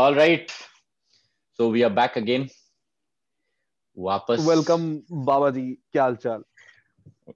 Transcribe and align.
All 0.00 0.14
right. 0.14 0.52
So 1.58 1.68
we 1.68 1.84
are 1.84 1.94
back 1.94 2.16
again. 2.16 2.48
वापस 3.98 4.46
welcome 4.48 5.02
Baba 5.24 5.50
ji 5.50 5.78
क्या 5.92 6.02
हाल 6.02 6.16
चाल? 6.16 6.44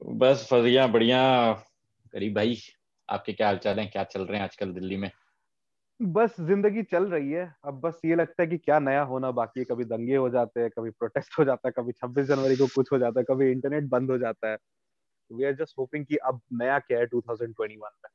बस 0.04 0.48
बढ़िया 0.52 0.86
बढ़िया। 0.86 1.52
गरीब 2.14 2.34
भाई 2.34 2.58
आपके 3.10 3.32
क्या 3.32 3.46
हाल 3.46 3.58
चाल 3.58 3.80
हैं? 3.80 3.90
क्या 3.90 4.04
चल 4.04 4.22
रहे 4.22 4.36
हैं 4.36 4.44
आजकल 4.44 4.72
दिल्ली 4.72 4.96
में? 4.96 5.10
बस 6.02 6.40
ज़िंदगी 6.40 6.82
चल 6.82 7.04
रही 7.04 7.30
है। 7.30 7.54
अब 7.64 7.80
बस 7.80 8.00
ये 8.04 8.14
लगता 8.14 8.42
है 8.42 8.48
कि 8.48 8.58
क्या 8.58 8.78
नया 8.78 9.02
होना 9.02 9.30
बाकी 9.30 9.60
है। 9.60 9.64
कभी 9.64 9.84
दंगे 9.84 10.16
हो 10.16 10.30
जाते 10.30 10.60
हैं 10.60 10.70
कभी 10.70 10.90
प्रोटेस्ट 10.90 11.38
हो 11.38 11.44
जाता 11.44 11.68
है 11.68 11.72
कभी 11.72 11.92
26 11.92 12.26
जनवरी 12.26 12.56
को 12.56 12.66
कुछ 12.66 12.92
हो 12.92 12.98
जाता 12.98 13.20
है 13.20 13.24
कभी 13.24 13.50
इंटरनेट 13.52 13.84
बंद 13.84 14.10
हो 14.10 14.18
जाता 14.18 14.50
है। 14.50 14.58
वी 15.32 15.44
आर 15.44 15.52
जस्ट 15.52 15.78
होपिंग 15.78 16.06
कि 16.06 16.16
अब 16.16 16.40
नया 16.52 16.78
क्या 16.78 16.98
है 16.98 17.06
2021 17.06 17.78
में। 17.78 18.08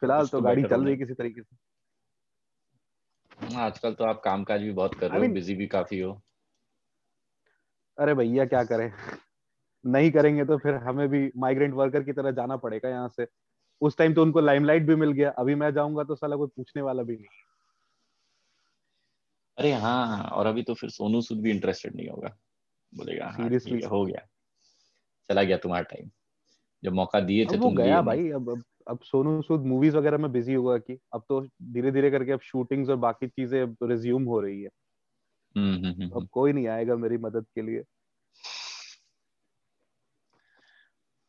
फ़िलहाल 0.00 0.26
तो, 0.26 0.38
तो 0.38 0.40
गाड़ी 0.40 0.62
चल 0.62 0.80
रही 0.80 0.90
है 0.90 0.96
किसी 0.96 1.14
तरीके 1.14 1.42
से। 1.42 1.63
आजकल 3.56 3.94
तो 3.94 4.04
आप 4.04 4.22
कामकाज 4.24 4.60
भी 4.60 4.72
बहुत 4.72 4.94
कर 4.94 5.08
I 5.08 5.10
रहे 5.10 5.26
हो 5.26 5.34
बिज़ी 5.34 5.54
भी 5.54 5.66
काफ़ी 5.66 6.00
हो। 6.00 6.22
अरे 7.98 8.14
भैया 8.14 8.44
क्या 8.44 8.64
करें? 8.64 8.92
नहीं 9.86 10.10
करेंगे 10.10 10.44
तो 10.44 10.58
फिर 10.58 10.74
हमें 10.74 11.08
भी 11.08 11.32
माइग्रेंट 11.36 11.74
वर्कर 11.74 12.02
की 12.02 12.12
तरह 12.12 12.30
जाना 12.30 12.56
पड़ेगा 12.56 12.88
यहाँ 12.88 13.08
से। 13.08 13.26
उस 13.80 13.98
टाइम 13.98 14.14
तो 14.14 14.22
उनको 14.22 14.40
लाइमलाइट 14.40 14.82
भी 14.82 14.94
मिल 14.94 15.12
गया 15.12 15.30
अभी 15.30 15.54
मैं 15.54 15.74
जाऊँगा 15.74 16.04
तो 16.04 16.14
साला 16.14 16.36
कोई 16.36 16.46
पूछने 16.46 16.82
वाला 16.82 17.02
भी 17.02 17.16
नहीं। 17.16 17.26
अरे 19.58 19.72
हाँ 19.72 20.24
और 20.24 20.46
अभी 20.46 20.62
तो 20.62 20.74
फिर 20.74 20.90
सोनू 20.90 21.20
सूद 21.20 21.40
भी 21.40 21.50
इंटरेस्टेड 21.50 21.96
नहीं 21.96 22.08
होगा। 22.08 22.36
बोलेगा 22.94 23.26
हाँ. 23.26 23.48
ठीक 23.48 23.82
है, 23.82 23.88
हो 23.88 24.06
गया। 24.06 24.26
चला 25.28 25.42
गया 25.42 25.56
तुम्हारा 25.56 25.82
टाइम 25.82 26.10
जब 26.84 26.92
मौका 26.92 27.20
दिए 27.20 27.46
थे 27.46 27.58
तुम 27.58 27.76
गया 27.76 28.02
भाई 28.02 28.30
अब 28.30 28.50
अब 28.50 28.62
अब 28.86 28.98
सोनू 29.02 29.40
सूद 29.42 29.60
मूवीज़ 29.66 29.96
वगैरह 29.96 30.18
में 30.18 30.30
बिज़ी 30.32 30.54
हुआ 30.54 30.78
कि 30.78 30.98
अब 31.14 31.24
तो 31.28 31.40
धीरे 31.72 31.90
धीरे 31.92 32.10
करके 32.10 32.32
अब 32.32 32.40
शूटिंग्स 32.40 32.90
और 32.90 32.96
बाकी 32.98 33.28
चीज़ें 33.28 33.60
अब 33.62 33.76
रिज्यूम 33.82 34.24
हो 34.24 34.40
रही 34.40 34.62
है। 34.62 34.70
हम्म 35.54 35.74
हम्म, 35.76 36.02
हम्म 36.02 36.10
अब 36.16 36.26
कोई 36.32 36.52
नहीं 36.52 36.66
आएगा 36.68 36.96
मेरी 36.96 37.18
मदद 37.18 37.46
के 37.54 37.62
लिए। 37.62 37.82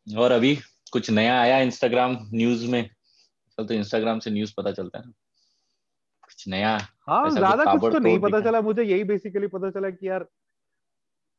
और 0.07 0.31
अभी 0.31 0.55
कुछ 0.93 1.09
नया 1.09 1.39
आया 1.41 1.59
इंस्टाग्राम 1.59 2.17
न्यूज़ 2.33 2.65
में? 2.67 2.83
कल 3.57 3.65
तो 3.65 3.73
इंस्टाग्राम 3.73 4.19
से 4.19 4.31
न्यूज़ 4.31 4.53
पता 4.57 4.71
चलता 4.71 4.99
है 4.99 5.11
कुछ 6.23 6.47
नया 6.47 6.77
हाँ 7.09 7.29
ज़्यादा 7.31 7.65
कुछ 7.65 7.81
कुछ 7.81 7.91
तो 7.93 7.99
नहीं 7.99 8.19
पता 8.19 8.41
चला। 8.41 8.61
मुझे 8.61 8.83
यही 8.83 9.03
बेसिकली 9.03 9.47
पता 9.47 9.69
चला 9.71 9.89
कि 9.89 10.07
यार 10.09 10.27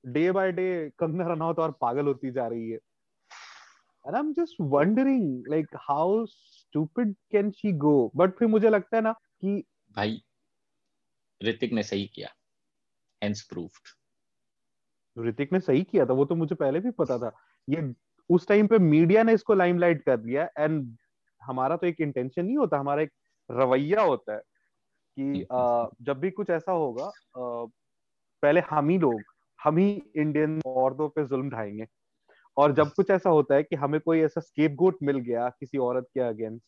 day 0.04 0.30
by 0.32 0.52
day 0.52 0.64
Kangana 0.98 1.26
Ranaut 1.32 1.58
और 1.58 1.70
पागल 1.80 2.06
होती 2.06 2.30
जा 2.30 2.46
रही 2.48 2.70
है। 2.70 2.78
I 4.06 4.18
am 4.20 4.32
just 4.32 4.56
wondering 4.60 5.46
like 5.48 5.76
how 5.80 6.24
stupid 6.26 7.14
can 7.32 7.50
she 7.50 7.72
go 7.78 7.94
but 8.16 8.36
फिर 8.38 8.48
मुझे 8.48 8.70
लगता 8.70 8.96
है 8.96 9.02
ना 9.02 9.12
कि 9.12 9.62
भाई 9.96 10.20
ऋतिक 11.40 11.72
ने 11.72 11.82
सही 11.82 12.06
किया। 12.06 12.28
हेंस 13.22 13.42
प्रूफ्ड 13.42 13.88
ऋतिक 15.16 15.52
ने 15.52 15.60
सही 15.60 15.82
किया 15.82 16.04
था 16.06 16.12
वो 16.12 16.24
तो 16.24 16.34
मुझे 16.34 16.54
पहले 16.54 16.80
भी 16.80 16.90
पता 16.90 17.18
था। 17.18 17.32
ये 17.68 17.92
उस 18.30 18.46
टाइम 18.48 18.66
पे 18.66 18.78
मीडिया 18.78 19.22
ने 19.22 19.32
इसको 19.34 19.54
लाइमलाइट 19.54 20.02
कर 20.02 20.16
दिया 20.16 20.48
एंड 20.58 20.96
हमारा 21.42 21.76
तो 21.76 21.86
एक 21.86 22.00
इंटेंशन 22.00 22.44
नहीं 22.46 22.56
होता 22.56 22.78
हमारा 22.78 23.02
एक 23.02 23.12
रवैया 23.50 24.02
होता 24.02 24.34
है 24.34 24.40
कि 25.16 25.42
अ, 25.42 25.88
जब 26.02 26.20
भी 26.20 26.30
कुछ 26.30 26.50
ऐसा 26.50 26.72
होगा 26.72 27.06
अ, 27.06 27.66
पहले 28.42 28.60
हम 28.70 28.88
ही 28.88 28.98
लोग 28.98 29.22
हम 29.58 29.76
ही 29.78 29.90
इंडियन 30.16 30.60
औरतों 30.66 31.08
पे 31.08 31.24
जुल्म 31.26 31.50
ढाएँगे। 31.50 31.86
और 32.56 32.72
जब 32.72 32.92
कुछ 32.92 33.10
ऐसा 33.10 33.30
होता 33.30 33.54
है 33.54 33.62
कि 33.62 33.76
हमें 33.76 34.00
कोई 34.00 34.20
ऐसा 34.20 34.40
स्केपगोट 34.40 34.98
मिल 35.02 35.18
गया 35.20 35.48
किसी 35.50 35.78
औरत 35.80 36.06
के 36.14 36.20
अगेंस्ट 36.22 36.64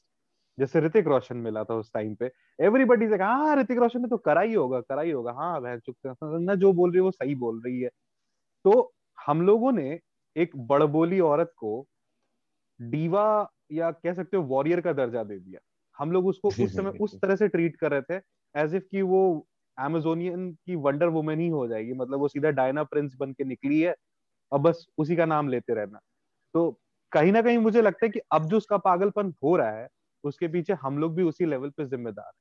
जैसे 0.59 0.81
ऋतिक 0.81 1.07
रोशन 1.09 1.37
मिला 1.39 1.65
था 1.65 1.75
उस 1.77 1.93
टाइम 1.95 2.15
पे 2.17 2.31
एवरीबडी 2.59 3.09
से 3.09 3.17
हाँ 3.23 3.57
ऋतिक 3.57 3.79
रोशन 3.79 4.03
ने 4.03 4.09
तो 4.09 4.17
करा 4.21 4.41
ही 4.43 4.55
होगा 4.55 4.81
करा 4.83 5.03
ही 5.03 5.11
होगा। 5.13 5.33
हाँ 5.35 5.61
बहन 5.63 5.81
चुप 5.81 5.97
ना 6.43 6.55
जो 6.57 6.73
बोल 6.75 6.91
रही 6.91 6.99
है 6.99 7.03
वो 7.03 7.11
सही 7.13 7.35
बोल 7.37 7.63
रही 7.65 7.81
है। 7.83 7.91
तो 8.65 8.93
हम 9.19 9.43
लोगों 9.43 9.73
ने 9.73 9.99
एक 10.37 10.57
बड़बोली 10.69 11.21
औरत 11.23 11.53
को 11.59 11.87
डीवा 12.81 13.25
या 13.73 13.91
कह 13.93 14.13
सकते 14.13 14.37
हो 14.37 14.43
वॉरियर 14.45 14.81
का 14.81 14.93
दर्जा 14.93 15.23
दे 15.25 15.39
दिया। 15.39 15.61
हम 15.99 16.13
लोग 16.13 16.27
उसको 16.27 16.51
उस 16.59 16.75
समय 16.77 16.91
उस 17.01 17.17
तरह 17.23 17.37
से 17.37 17.49
ट्रीट 17.49 17.77
कर 17.77 17.91
रहे 17.93 18.03
थे 18.11 18.21
एज 18.55 18.75
इफ़ 18.75 18.85
कि 18.87 19.03
वो 19.05 19.21
एमेजोनियन 19.79 20.51
की 20.57 20.77
वंडर 20.79 21.09
वुमेन 21.11 21.41
ही 21.41 21.49
हो 21.49 21.67
जाएगी। 21.69 21.93
मतलब 21.95 22.19
वो 22.19 22.29
सीधा 22.29 22.51
डायना 22.53 22.83
प्रिंस 22.85 23.15
बन 23.19 23.33
के 23.33 23.45
निकली 23.45 23.81
है 23.81 23.95
अब 24.53 24.63
बस 24.63 24.87
उसी 24.99 25.17
का 25.17 25.27
नाम 25.27 25.49
लेते 25.49 25.75
रहना। 25.75 26.01
तो 26.55 26.71
कहीं 27.13 27.33
ना 27.33 27.43
कहीं 27.43 27.59
मुझे 27.59 27.83
लगता 27.83 28.07
है 28.07 28.11
कि 28.11 28.21
अब 28.33 28.49
जो 28.49 28.57
उसका 28.57 28.79
पागलपन 28.81 29.35
हो 29.45 29.57
रहा 29.57 29.71
है 29.73 29.89
उसके 30.25 30.49
पीछे 30.49 30.75
हम 30.83 30.99
लोग 30.99 31.15
भी 31.17 31.23
उसी 31.25 31.47
लेवल 31.47 31.71
पे 31.71 31.87
जिम्मेदार 31.87 32.33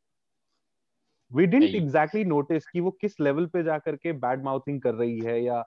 वी 1.31 1.45
सही। 1.53 1.77
एग्जैक्टली 1.77 2.23
नोटिस 2.25 2.67
कि 2.67 2.79
वो 2.79 2.91
किस 2.91 3.19
लेवल 3.19 3.45
पे 3.47 3.63
जा 3.63 3.77
करके 3.79 4.11
बैड 4.15 4.43
माउथिंग 4.43 4.81
कर 4.81 4.93
रही 4.95 5.19
है 5.21 5.41
या 5.43 5.61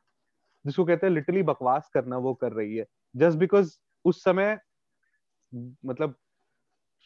जिसको 0.64 0.84
कहते 0.84 1.06
हैं 1.06 1.14
लिटरली 1.14 1.42
बकवास 1.44 1.90
करना 1.94 2.18
वो 2.18 2.34
कर 2.36 2.52
रही 2.52 2.76
है। 2.76 2.86
जस्ट 3.14 3.38
बिकॉज़ 3.38 3.78
उस 4.04 4.22
समय 4.24 4.58
मतलब 5.52 6.14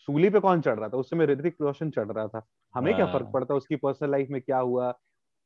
सूली 0.08 0.30
पे 0.30 0.40
कौन 0.40 0.60
चढ़ 0.60 0.78
रहा 0.78 0.88
था? 0.88 0.96
उस 0.96 1.10
समय 1.10 1.26
ऋतिक 1.26 1.56
रोशन 1.60 1.90
चढ़ 1.90 2.12
रहा 2.12 2.26
था। 2.28 2.42
हमें 2.74 2.94
क्या 2.96 3.06
हाँ। 3.06 3.08
फ़र्क 3.08 3.30
पड़ता? 3.32 3.54
उसकी 3.54 3.76
पर्सनल 3.76 4.10
लाइफ 4.10 4.28
में 4.30 4.40
क्या 4.42 4.58
हुआ? 4.60 4.92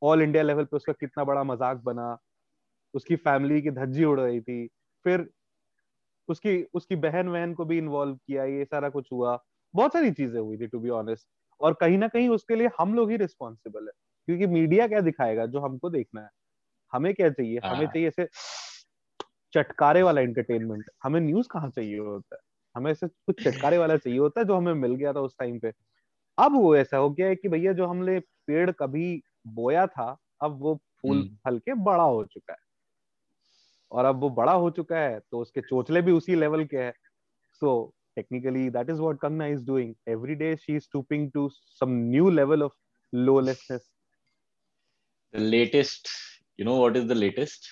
ऑल 0.02 0.22
इंडिया 0.22 0.42
लेवल 0.44 0.64
पे 0.64 0.76
उसका 0.76 0.92
कितना 0.94 1.24
बड़ा 1.24 1.44
मज़ाक 1.44 1.78
बना? 1.84 2.16
उसकी 2.94 3.16
फैमिली 3.18 3.62
की 3.62 3.70
धज्जी 3.70 4.04
उड़ 4.04 4.20
रही 4.20 4.40
थी। 4.40 4.66
फिर 5.04 5.28
उसकी 6.28 6.62
उसकी 6.74 6.96
बहन 6.96 7.28
वहन 7.28 7.54
को 7.54 7.64
भी 7.64 7.78
इन्वॉल्व 7.78 8.16
किया 8.16 8.44
ये 8.44 8.64
सारा 8.64 8.88
कुछ 8.90 9.08
हुआ। 9.12 9.38
बहुत 9.74 9.92
सारी 9.92 10.10
चीज़ें 10.12 10.40
हुई 10.40 10.58
थी 10.58 10.66
टू 10.66 10.80
बी 10.80 10.90
ऑनेस्ट 10.90 11.28
और 11.60 11.74
कहीं 11.74 11.98
ना 11.98 12.08
कहीं 12.08 12.28
उसके 12.28 12.56
लिए 12.56 12.70
हम 12.80 12.94
लोग 12.94 13.10
ही 13.10 13.16
रिस्पॉन्सिबल 13.16 13.84
है। 13.84 13.92
क्योंकि 14.28 14.46
मीडिया 14.48 14.86
क्या 14.88 15.00
दिखाएगा 15.00 15.46
जो 15.46 15.60
हमको 15.60 15.90
देखना 15.90 16.22
है। 16.22 16.30
हमें 16.92 17.14
क्या 17.14 17.30
चाहिए? 17.30 17.60
हमें 17.68 17.86
हाँ। 17.86 17.88
चाहिए 17.88 18.08
ऐसे 18.08 18.28
चटकारे 19.52 20.02
वाला 20.02 20.20
एंटरटेनमेंट 20.20 20.90
हमें 21.04 21.20
न्यूज़ 21.20 21.48
कहाँ 21.50 21.70
चाहिए 21.70 21.98
होता 21.98 22.36
है? 22.36 22.40
हमें 22.74 22.90
ऐसे 22.92 23.08
कुछ 23.08 23.44
चटकारे 23.44 23.78
वाला 23.78 23.96
चाहिए 23.96 24.18
होता 24.18 24.40
है 24.40 24.46
जो 24.46 24.56
हमें 24.56 24.74
मिल 24.74 24.94
गया 24.94 25.12
था 25.12 25.20
उस 25.20 25.36
टाइम 25.40 25.58
पे। 25.60 25.72
अब 26.38 26.56
वो 26.56 26.76
ऐसा 26.76 26.96
हो 26.96 27.10
गया 27.10 27.28
है 27.28 27.36
कि 27.36 27.48
भैया 27.48 27.72
जो 27.74 27.86
हमने 27.86 28.20
पेड़ 28.48 28.70
कभी 28.72 29.22
बोया 29.48 29.86
था 29.88 30.16
अब 30.42 30.58
वो 30.62 30.76
फूल 31.02 31.22
हम्म। 31.22 31.38
फल 31.46 31.58
के 31.58 31.74
बड़ा 31.84 32.04
हो 32.04 32.24
चुका 32.24 32.52
है। 32.54 32.58
और 33.92 34.04
अब 34.04 34.20
वो 34.20 34.30
बड़ा 34.30 34.52
हो 34.52 34.70
चुका 34.70 34.98
है 34.98 35.18
तो 35.30 35.40
उसके 35.40 35.60
चोचले 35.60 36.02
भी 36.02 36.12
उसी 36.12 36.34
लेवल 36.34 36.64
के 36.72 36.76
हैं 36.76 36.92
सो 37.60 37.94
technically 38.18 38.68
that 38.74 38.88
is 38.92 39.00
what 39.00 39.18
Kangna 39.22 39.46
is 39.54 39.60
doing 39.66 39.90
every 40.12 40.34
day 40.38 40.56
she 40.62 40.76
is 40.78 40.86
stooping 40.88 41.30
to 41.34 41.48
some 41.80 41.92
new 42.14 42.30
level 42.38 42.64
of 42.66 42.72
lawlessness 43.12 43.84
the 45.34 45.44
latest 45.56 46.10
you 46.56 46.64
know 46.68 46.76
what 46.76 46.96
is 47.00 47.06
the 47.12 47.18
latest 47.18 47.68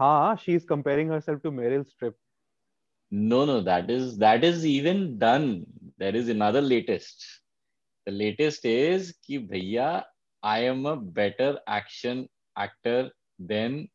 हाँ 0.00 0.38
she 0.44 0.56
is 0.60 0.66
comparing 0.72 1.12
herself 1.14 1.42
to 1.42 1.52
Meryl 1.58 1.84
Streep 1.92 2.14
no 3.12 3.44
no 3.44 3.60
that 3.60 3.90
is 3.90 4.18
that 4.24 4.48
is 4.50 4.66
even 4.66 5.04
done 5.18 5.46
there 5.98 6.16
is 6.22 6.28
another 6.28 6.60
latest 6.60 7.28
the 8.06 8.12
latest 8.12 8.64
is 8.64 9.12
कि 9.28 9.38
भैया 9.54 9.88
I 10.42 10.60
am 10.64 10.86
a 10.86 10.96
better 10.96 11.58
action 11.66 12.28
actor 12.56 13.10
than 13.38 13.88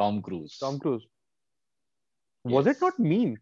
Tom 0.00 0.22
Cruise. 0.22 0.58
Tom 0.58 0.78
Cruise. 0.78 1.06
Was 2.44 2.66
Yes. 2.66 2.76
it 2.76 2.82
not 2.82 2.98
mean 2.98 3.36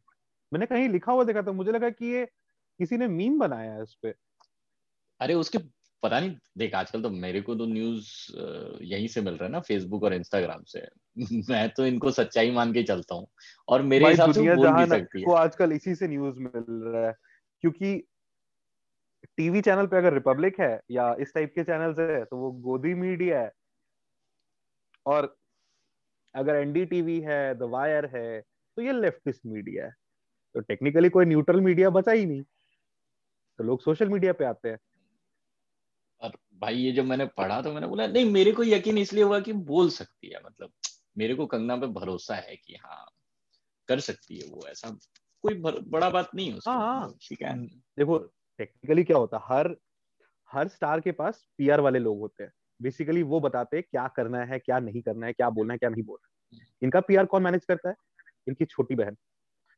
मैंने 0.53 0.67
कहीं 0.67 0.89
लिखा 0.89 1.13
हुआ 1.13 1.25
देखा 1.25 1.43
था 1.43 1.53
मुझे 1.53 1.73
लगा 1.73 1.91
कि 1.91 2.07
ये 2.07 2.25
किसी 2.79 2.97
ने 2.97 3.09
मीम 3.09 3.39
बनाया 3.39 3.73
है 3.73 3.83
इस 3.83 3.95
पे। 3.95 4.15
अरे 5.21 5.35
उसके 5.35 5.59
पता 6.03 6.21
नहीं 6.21 6.37
देख 6.59 6.75
आजकल 6.75 7.03
तो 7.03 7.11
मेरे 7.11 7.41
को 7.41 7.55
तो 7.55 7.67
न्यूज़ 7.67 8.09
यहीं 8.83 9.09
से 9.09 9.21
मिल 9.21 9.35
रहा 9.35 9.45
है 9.45 9.53
ना 9.53 9.61
फेसबुक 9.61 10.03
और 10.03 10.15
इंस्टाग्राम 10.15 10.63
से। 10.63 10.87
मैं 11.51 11.69
तो 11.71 11.87
इनको 11.87 12.11
सच्चाई 12.11 12.51
मान 12.51 12.73
के 12.73 12.83
चलता 12.83 13.15
हूँ। 13.15 13.27
और 13.69 13.83
मेरे 13.83 14.09
हिसाब 14.09 14.33
से 14.33 14.55
बोल 14.55 14.73
भी 14.73 14.87
सकती 14.87 15.23
को 15.23 15.35
है 15.35 15.43
आजकल 15.43 15.73
इसी 15.73 15.95
से 15.95 16.09
न्यूज़ 16.09 16.39
मिल 16.39 16.83
रहा 16.83 17.07
है 17.07 17.15
क्योंकि 17.61 18.09
टीवी 19.37 19.61
चैनल 19.61 19.87
पे 19.87 19.97
अगर 19.97 20.15
रिपब्लिक 20.15 20.61
है 20.61 20.81
या 20.91 21.15
इस 21.21 21.35
टाइप 21.35 21.53
के 21.55 21.65
चैनल 21.65 21.95
है 22.01 22.25
तो 22.25 22.37
वो 22.37 22.53
गोदी 22.53 22.95
मीडिया 22.95 23.41
है। 23.41 23.53
और 25.07 25.37
अगर 26.37 26.57
एनडीटीवी 26.57 27.21
है 27.21 27.55
द 27.55 27.63
वायर 27.63 28.07
है 28.07 28.41
तो 28.41 28.83
ये 28.83 28.93
लेफ्टिस्ट 28.93 29.41
मीडिया 29.47 29.85
है। 29.85 29.95
तो 30.55 30.61
टेक्निकली 30.61 31.09
कोई 31.09 31.25
न्यूट्रल 31.25 31.61
मीडिया 31.61 31.91
बचा 31.91 32.13
ही 32.13 32.27
नहीं। 32.27 32.43
तो 33.59 33.65
लोग 33.65 33.83
सोशल 33.83 34.09
मीडिया 34.09 34.33
पे 34.33 34.45
आते 34.45 34.69
हैं। 34.69 34.79
और 36.23 36.33
भाई 36.61 36.75
ये 36.75 36.93
जब 36.93 37.05
मैंने 37.05 37.27
पढ़ा 37.27 37.61
तो 37.63 37.73
मैंने 37.73 37.87
बोला 37.87 38.07
नहीं 38.07 38.33
मेरे 38.33 38.53
को 38.53 38.65
यकीन 38.65 38.99
इसलिए 38.99 39.25
हुआ 39.25 39.41
कि 39.41 39.53
बोल 39.53 39.91
सकती 39.91 40.29
है। 40.29 40.41
मतलब 40.47 40.73
मेरे 41.19 41.35
को 41.35 41.47
कंगना 41.47 41.77
पे 41.77 41.87
भरोसा 41.87 42.35
है 42.35 42.57
कि 42.57 42.77
हाँ 42.85 43.05
कर 43.89 44.01
सकती 44.01 44.39
है 44.39 44.49
वो 44.51 44.67
ऐसा 44.69 44.91
कोई 45.45 45.55
भर, 45.55 45.79
बड़ा 45.81 46.11
बात 46.11 46.31
नहीं 46.35 46.51
है 46.53 46.59
हाँ। 46.67 47.17
ठीक 47.23 47.43
है। 47.43 47.57
देखो 47.67 48.19
टेक्निकली 48.59 49.05
क्या 49.05 49.17
होता 49.17 49.37
है? 49.37 49.45
हर 49.49 49.77
हर 50.51 50.69
स्टार 50.69 51.01
के 51.01 51.13
पास 51.13 51.47
पीआर 51.59 51.81
वाले 51.81 51.99
लोग 51.99 52.19
होते 52.19 52.45
हैं। 52.45 52.53
बेसिकली 52.81 53.23
वो 53.23 53.41
बताते 53.41 53.77
हैं 53.77 53.85
क्या 53.91 54.07
करना 54.17 54.45
है 54.45 54.59
क्या 54.59 54.79
नहीं 54.79 55.03
करना 55.03 55.27
है 55.27 55.33
क्या 55.33 55.51
बोलना 55.51 55.75
है 55.75 55.79
क्या 55.79 55.89
नहीं 55.91 56.03
बोलना 56.03 56.57
है। 56.57 56.67
इनका 56.83 57.01
पीआर 57.01 57.27
कौन 57.27 57.43
मैनेज 57.43 57.65
करता 57.65 57.89
है? 57.89 57.95
इनकी 58.49 58.65
छोटी 58.65 58.95
बहन 58.95 59.17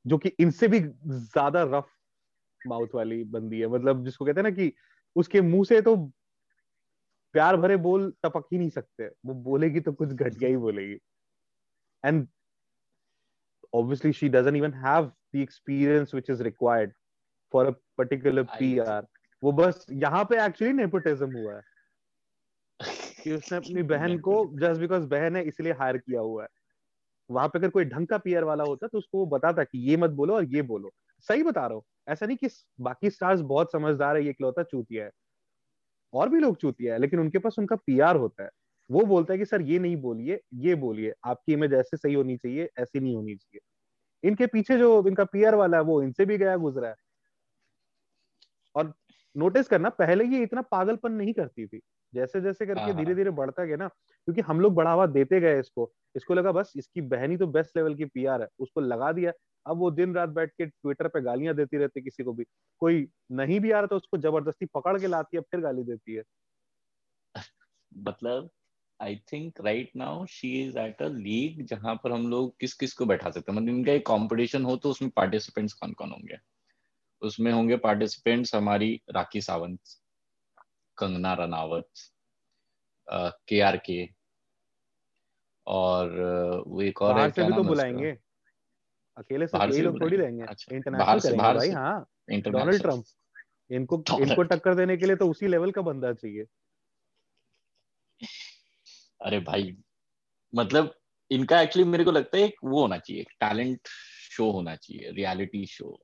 जो 0.05 0.19
कि 0.19 0.29
इनसे 0.41 0.69
भी 0.69 0.81
ज़्यादा 0.81 1.62
रफ 1.77 1.91
माउथ 2.61 2.95
वाली 2.95 3.23
बंदी 3.27 3.61
है। 3.61 3.67
मतलब 3.69 4.05
जिसको 4.05 4.25
कहते 4.25 4.41
हैं 4.41 4.49
ना 4.49 4.55
कि 4.56 4.73
उसके 5.17 5.41
मुँह 5.43 5.65
से 5.65 5.81
तो 5.83 5.97
प्यार 7.35 7.56
भरे 7.56 7.77
बोल 7.77 8.12
टपक 8.25 8.45
ही 8.53 8.59
नहीं 8.59 8.71
सकते। 8.71 9.06
वो 9.27 9.35
बोलेगी 9.45 9.81
तो 9.81 9.93
कुछ 9.93 10.09
घटिया 10.09 10.49
ही 10.50 10.56
बोलेगी। 10.56 10.99
And 12.05 12.27
obviously 13.77 14.11
she 14.12 14.29
doesn't 14.35 14.56
even 14.56 14.75
have 14.83 15.09
the 15.33 15.41
experience 15.47 16.12
which 16.17 16.29
is 16.35 16.39
required 16.45 16.93
for 17.55 17.65
a 17.69 17.73
particular 18.00 18.45
PR 18.53 19.03
वो 19.43 19.53
बस 19.53 19.85
यहाँ 19.93 20.23
पे 20.31 20.37
एक्चुअली 20.45 20.73
नेपोटिज्म 20.73 21.31
हुआ 21.33 21.55
है। 21.55 21.61
कि 23.25 23.32
उसने 23.32 23.56
अपनी 23.59 23.82
बहन 23.85 24.19
को 24.20 24.44
जस्ट 24.61 24.81
बिकॉज़ 24.81 25.06
बहन 25.06 25.37
है 25.37 25.43
इसलिए 25.44 25.73
हायर 25.73 25.97
किया 25.99 26.20
हुआ 26.20 26.43
है। 26.43 26.49
वहाँ 27.31 27.49
पे 27.49 27.59
अगर 27.59 27.70
कोई 27.70 27.85
ढंग 27.85 28.06
का 28.06 28.19
पीआर 28.19 28.44
वाला 28.44 28.65
होता 28.65 28.87
तो 28.87 28.99
उसको 28.99 29.19
वो 29.19 29.26
बताता 29.29 29.65
कि 29.65 29.79
ये 29.91 29.97
मत 29.97 30.11
बोलो 30.12 30.35
और 30.35 30.44
ये 30.47 30.62
बोलो। 30.62 30.93
सही 31.29 31.43
बता 31.43 31.67
रहा 31.67 31.75
हूँ 31.75 31.82
ऐसा 32.09 32.26
नहीं 32.26 32.37
कि 32.37 32.49
बाकी 32.81 33.11
स्टार्स 33.11 33.41
बहुत 33.43 33.73
समझदार 33.73 34.17
है 34.17 34.25
ये 34.25 34.31
इकलौता 34.31 34.62
चूतिया 34.62 35.05
है। 35.05 35.11
और 36.12 36.29
भी 36.29 36.41
लोग 36.41 36.56
चूतिया 36.56 36.94
है 36.94 37.00
लेकिन 37.00 37.20
उनके 37.20 37.38
पास 37.38 37.56
उनका 37.59 37.76
पीआर 37.76 38.17
होता 38.17 38.44
है। 38.44 38.50
वो 38.91 39.05
बोलता 39.06 39.32
है 39.32 39.38
कि 39.38 39.44
सर 39.44 39.62
ये 39.62 39.79
नहीं 39.79 39.97
बोलिए 39.97 40.41
ये 40.56 40.75
बोलिए। 40.76 41.12
आपकी 41.25 41.53
इमेज 41.53 41.75
ऐसे 41.75 41.97
सही 41.97 42.14
होनी 42.14 42.37
चाहिए 42.37 42.69
ऐसी 42.79 43.00
नहीं 43.00 43.14
होनी 43.17 43.35
चाहिए। 43.37 43.61
इनके 44.25 44.47
पीछे 44.47 44.79
जो 44.79 45.06
इनका 45.09 45.25
पीआर 45.25 45.55
वाला 45.55 45.76
है 45.76 45.82
वो 45.85 46.03
इनसे 46.03 46.25
भी 46.26 46.38
गया 46.38 46.56
गुजरा 46.56 46.88
है। 46.88 46.94
और 48.75 48.93
नोटिस 49.37 49.69
करना 49.69 49.88
पहले 49.91 50.25
ये 50.25 50.43
इतना 50.43 50.62
पागलपन 50.62 51.12
नहीं 51.12 51.32
करती 51.32 51.67
थी। 51.67 51.81
जैसे 52.12 52.40
जैसे 52.40 52.66
करके 52.66 52.81
हाँ, 52.81 52.94
धीरे 52.94 53.14
हाँ। 53.14 53.14
धीरे 53.14 53.31
बढ़ता 53.32 53.64
गया 53.64 53.76
ना 53.76 53.88
क्योंकि 53.88 54.40
हम 54.43 54.60
लोग 54.60 54.75
बढ़ावा 54.75 55.06
देते 55.08 55.40
गए 55.40 55.58
इसको। 55.60 55.90
इसको 56.14 56.34
लगा 56.34 56.52
बस 56.52 56.72
इसकी 56.76 57.00
बहन 57.05 57.31
ही 57.31 57.37
तो 57.37 57.46
बेस्ट 57.49 57.76
लेवल 57.76 57.94
की 57.94 58.05
पीआर 58.06 58.43
है 58.43 58.49
उसको 58.60 58.81
लगा 58.82 59.12
दिया। 59.12 59.32
अब 59.66 59.78
वो 59.78 59.90
दिन 59.93 60.14
रात 60.14 60.28
बैठ 60.31 60.50
के 60.52 60.66
ट्विटर 60.66 61.08
पे 61.08 61.20
गालियाँ 61.22 61.55
देती 61.55 61.76
रहती 61.78 62.02
किसी 62.02 62.25
को 62.25 62.32
भी। 62.32 62.44
कोई 62.82 63.06
नहीं 63.32 63.60
भी 63.60 63.70
आ 63.72 63.78
रहा 63.78 63.87
तो 63.87 63.96
उसको 63.96 64.19
ज़बरदस्ती 64.19 64.66
पकड़ 64.75 64.99
के 65.00 65.06
लाती 65.06 65.37
है 65.37 65.43
फिर 65.43 65.60
गाली 65.60 65.82
देती 65.84 66.14
है। 66.14 66.22
मतलब 67.93 68.49
I 69.00 69.16
think 69.32 69.61
right 69.61 69.90
now 69.96 70.25
she 70.28 70.50
is 70.62 70.78
at 70.78 71.02
a 71.02 71.08
league 71.11 71.64
जहाँ 71.66 71.94
पर 72.04 72.12
हम 72.12 72.28
लोग 72.31 72.54
किस 72.61 72.75
किस 72.76 72.93
को 72.94 73.06
बैठा 73.06 73.31
सकते 73.31 73.52
हैं। 73.52 73.58
मतलब 73.58 73.69
इनका 73.70 73.93
एक 73.93 74.06
कंपटीशन 74.06 74.64
हो 74.64 74.76
तो 74.78 74.90
उसमें 74.90 75.11
पार्टिसिपेंट्स 75.16 75.72
कौन 75.75 75.93
कौन 75.94 76.11
होंगे? 76.11 76.38
उसमें 77.22 77.52
होंगे 77.52 77.76
पार्टिसिपेंट्स 77.81 78.54
हमारी 78.54 78.94
राखी 79.14 79.40
सावंत। 79.43 79.81
कंगना 80.99 81.33
रनावत 81.35 81.89
के 83.49 83.61
आर 83.61 83.77
के 83.87 84.09
और 85.67 86.11
वो 86.67 86.83
एक 86.83 87.03
और 87.03 87.21
है 87.21 87.31
क्या 87.31 87.47
भी 87.47 87.55
तो 87.55 87.62
बुलाएँगे। 87.65 88.11
अकेले 89.17 89.47
से 89.47 89.59
यही 89.59 89.81
लोग 89.83 90.00
थोड़ी 90.00 90.17
रहेंगे। 90.17 90.45
अच्छा, 90.45 90.75
इंटरनेशनल 90.77 91.21
करेंगे 91.21 91.59
भाई 91.59 91.71
हाँ। 91.71 92.06
डोनाल्ड 92.31 92.83
ट्रंप 92.83 93.05
इनको 93.71 94.03
इनको 94.19 94.43
टक्कर 94.43 94.75
देने 94.75 94.97
के 94.97 95.06
लिए 95.06 95.17
तो 95.17 95.29
उसी 95.31 95.47
लेवल 95.47 95.71
का 95.71 95.83
बंदा 95.83 96.12
चाहिए। 96.12 96.45
अरे 99.21 99.41
भाई 99.41 99.77
मतलब 100.53 100.95
इनका 101.31 101.61
एक्चुअली 101.61 101.89
मेरे 101.89 102.05
को 102.05 102.11
लगता 102.11 102.37
है 102.37 102.45
एक 102.45 102.56
वो 102.65 102.81
होना 102.81 102.99
चाहिए 102.99 103.25
टैलेंट 103.41 103.89
शो 104.31 104.50
होना 104.50 104.75
चाहिए 104.77 105.11
रियलिटी 105.12 105.65
शो 105.67 105.99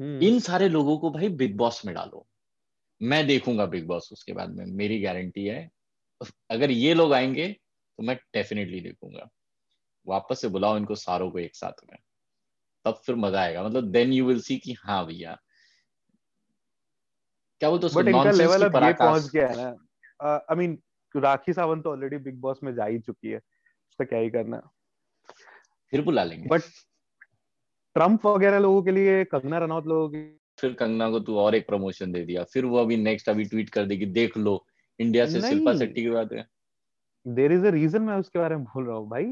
हम्म। 0.00 0.22
इन 0.22 0.38
सारे 0.40 0.68
लोगों 0.68 0.98
को 0.98 1.10
भाई 1.10 1.28
बिग 1.28 1.56
बॉस 1.56 1.84
में 1.86 1.94
डालो। 1.94 2.26
मैं 3.00 3.26
देखूँगा 3.26 3.66
बिग 3.66 3.86
बॉस 3.86 4.08
उसके 4.12 4.32
बाद 4.32 4.56
में 4.56 4.64
मेरी 4.66 5.00
गारंटी 5.00 5.44
है। 5.44 5.68
अगर 6.50 6.70
ये 6.70 6.94
लोग 6.94 7.12
आएँगे 7.12 7.48
तो 7.98 8.02
मैं 8.02 8.16
डेफिनेटली 8.34 8.80
देखूँगा। 8.80 9.28
वापस 10.06 10.40
से 10.40 10.48
बुलाओ 10.48 10.76
इनको 10.76 10.94
सारों 10.94 11.30
को 11.30 11.38
एक 11.38 11.56
साथ 11.56 11.84
में। 11.90 11.98
तब 12.84 13.00
फिर 13.06 13.14
मज़ा 13.16 13.40
आएगा। 13.40 13.62
मतलब 13.62 13.90
देन 13.92 14.12
यू 14.12 14.26
विल 14.26 14.40
सी 14.40 14.56
कि 14.58 14.72
हाँ 14.80 15.04
भैया। 15.06 15.36
क्या 17.60 17.70
बोलते 17.70 18.00
इनका 18.00 18.30
लेवल 18.30 18.62
अब 18.62 18.82
ये 18.84 18.92
पहुँच 18.92 19.30
गया 19.30 19.48
है 19.48 19.56
ना। 19.56 20.34
आई 20.50 20.56
मीन 20.56 20.78
राखी 21.14 21.52
सावंत 21.52 21.84
तो 21.84 21.90
ऑलरेडी 21.90 22.16
बिग 22.16 22.40
बॉस 22.40 22.60
में 22.62 22.74
जा 22.74 22.84
ही 22.84 22.98
चुकी 22.98 23.28
है। 23.28 23.36
उसका 23.36 24.04
क्या 24.04 24.18
ही 24.18 24.30
करना। 24.30 24.60
फिर 25.92 26.02
बुला 26.02 26.24
लेंगे। 26.24 26.48
बट 26.48 26.62
ट्रंप 27.96 28.26
वगैरह 28.26 28.58
लोगों 28.58 28.82
के 28.82 28.90
लिए 28.90 29.24
कंगना 29.24 29.58
रनौत 29.58 29.86
लोगों 29.86 30.08
के 30.08 30.37
फिर 30.58 30.72
कंगना 30.74 31.10
को 31.10 31.20
तू 31.20 31.36
और 31.38 31.54
एक 31.54 31.66
प्रमोशन 31.66 32.12
दे 32.12 32.24
दिया। 32.24 32.44
फिर 32.44 32.64
वो 32.64 32.78
अभी 32.78 32.96
नेक्स्ट 32.98 33.28
अभी 33.28 33.44
ट्वीट 33.46 33.70
कर 33.70 33.84
देगी 33.86 34.06
देख 34.12 34.36
लो 34.38 34.64
इंडिया 35.00 35.26
से 35.26 35.40
शिल्पा 35.42 35.74
शेट्टी 35.74 36.02
की 36.02 36.10
बात 36.10 36.32
है। 36.32 36.46
देर 37.26 37.52
इज़ 37.52 37.66
अ 37.66 37.70
रीजन 37.70 38.02
मैं 38.02 38.14
उसके 38.16 38.38
बारे 38.38 38.56
में 38.56 38.64
बोल 38.64 38.86
रहा 38.86 38.96
हूँ 38.96 39.08
भाई। 39.10 39.24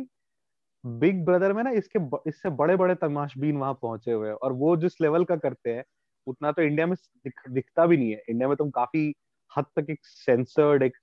बिग 0.85 1.25
ब्रदर 1.25 1.53
में 1.53 1.63
ना 1.65 1.71
इसके 1.73 1.99
इससे 2.29 2.51
बड़े 2.53 2.77
बड़े 2.77 2.95
तमाशबीन 2.97 3.57
वहाँ 3.57 3.75
पहुँचे 3.83 4.13
हुए 4.13 4.29
हैं। 4.29 4.35
और 4.37 4.53
वो 4.55 4.77
जिस 4.77 5.01
लेवल 5.01 5.25
का 5.25 5.37
करते 5.39 5.75
हैं 5.75 5.85
उतना 6.27 6.53
तो 6.53 6.63
इंडिया 6.63 6.87
में 6.87 6.95
दिख, 6.97 7.41
दिखता 7.51 7.87
भी 7.87 7.97
नहीं 7.97 8.11
है। 8.13 8.23
इंडिया 8.31 8.49
में 8.49 8.57
तुम 8.57 8.71
काफ़ी 8.73 9.13
हद 9.53 9.65
तक 9.77 9.91
एक 9.91 10.01
सेंसर्ड 10.05 10.83
एक 10.83 10.97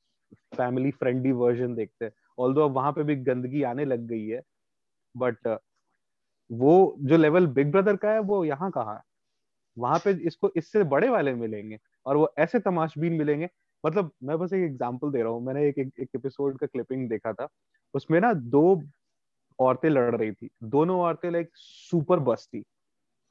फैमिली 0.57 0.91
फ्रेंडली 0.93 1.31
वर्जन 1.33 1.75
देखते 1.75 2.05
हैं। 2.05 2.11
ऑल 2.37 2.55
अब 2.55 2.75
वहाँ 2.75 2.91
पे 2.93 3.03
भी 3.03 3.15
गंदगी 3.17 3.63
आने 3.65 3.85
लग 3.85 4.07
गई 4.07 4.27
है 4.27 4.41
बट 5.15 5.47
वो 6.49 6.73
जो 7.01 7.17
लेवल 7.17 7.47
बिग 7.49 7.71
ब्रदर 7.71 7.95
का 7.97 8.11
है 8.11 8.19
वो 8.21 8.43
यहाँ 8.45 8.71
कहा 8.71 8.93
है? 8.93 9.01
वहाँ 9.77 9.99
पे 9.99 10.11
इसको 10.27 10.51
इससे 10.57 10.83
बड़े 10.85 11.09
वाले 11.09 11.33
मिलेंगे 11.35 11.77
और 12.05 12.17
वो 12.17 12.33
ऐसे 12.37 12.59
तमाशबीन 12.59 13.13
मिलेंगे। 13.13 13.49
मतलब 13.83 14.11
मैं 14.23 14.37
बस 14.39 14.53
एक 14.53 14.63
एग्जांपल 14.63 15.11
दे 15.11 15.21
रहा 15.21 15.31
हूँ। 15.31 15.43
मैंने 15.45 15.67
एक 15.67 15.79
एक, 15.79 15.91
एक 15.99 16.09
एपिसोड 16.15 16.57
का 16.59 16.67
क्लिपिंग 16.67 17.07
देखा 17.09 17.33
था। 17.33 17.47
उसमें 17.93 18.19
ना 18.19 18.33
दो 18.33 18.81
औरतें 19.59 19.89
लड़ 19.89 20.15
रही 20.15 20.31
थी। 20.31 20.49
दोनों 20.65 20.99
औरतें 21.01 21.29
लाइक 21.31 21.49
सुपर 21.55 22.19
बस्ती 22.21 22.63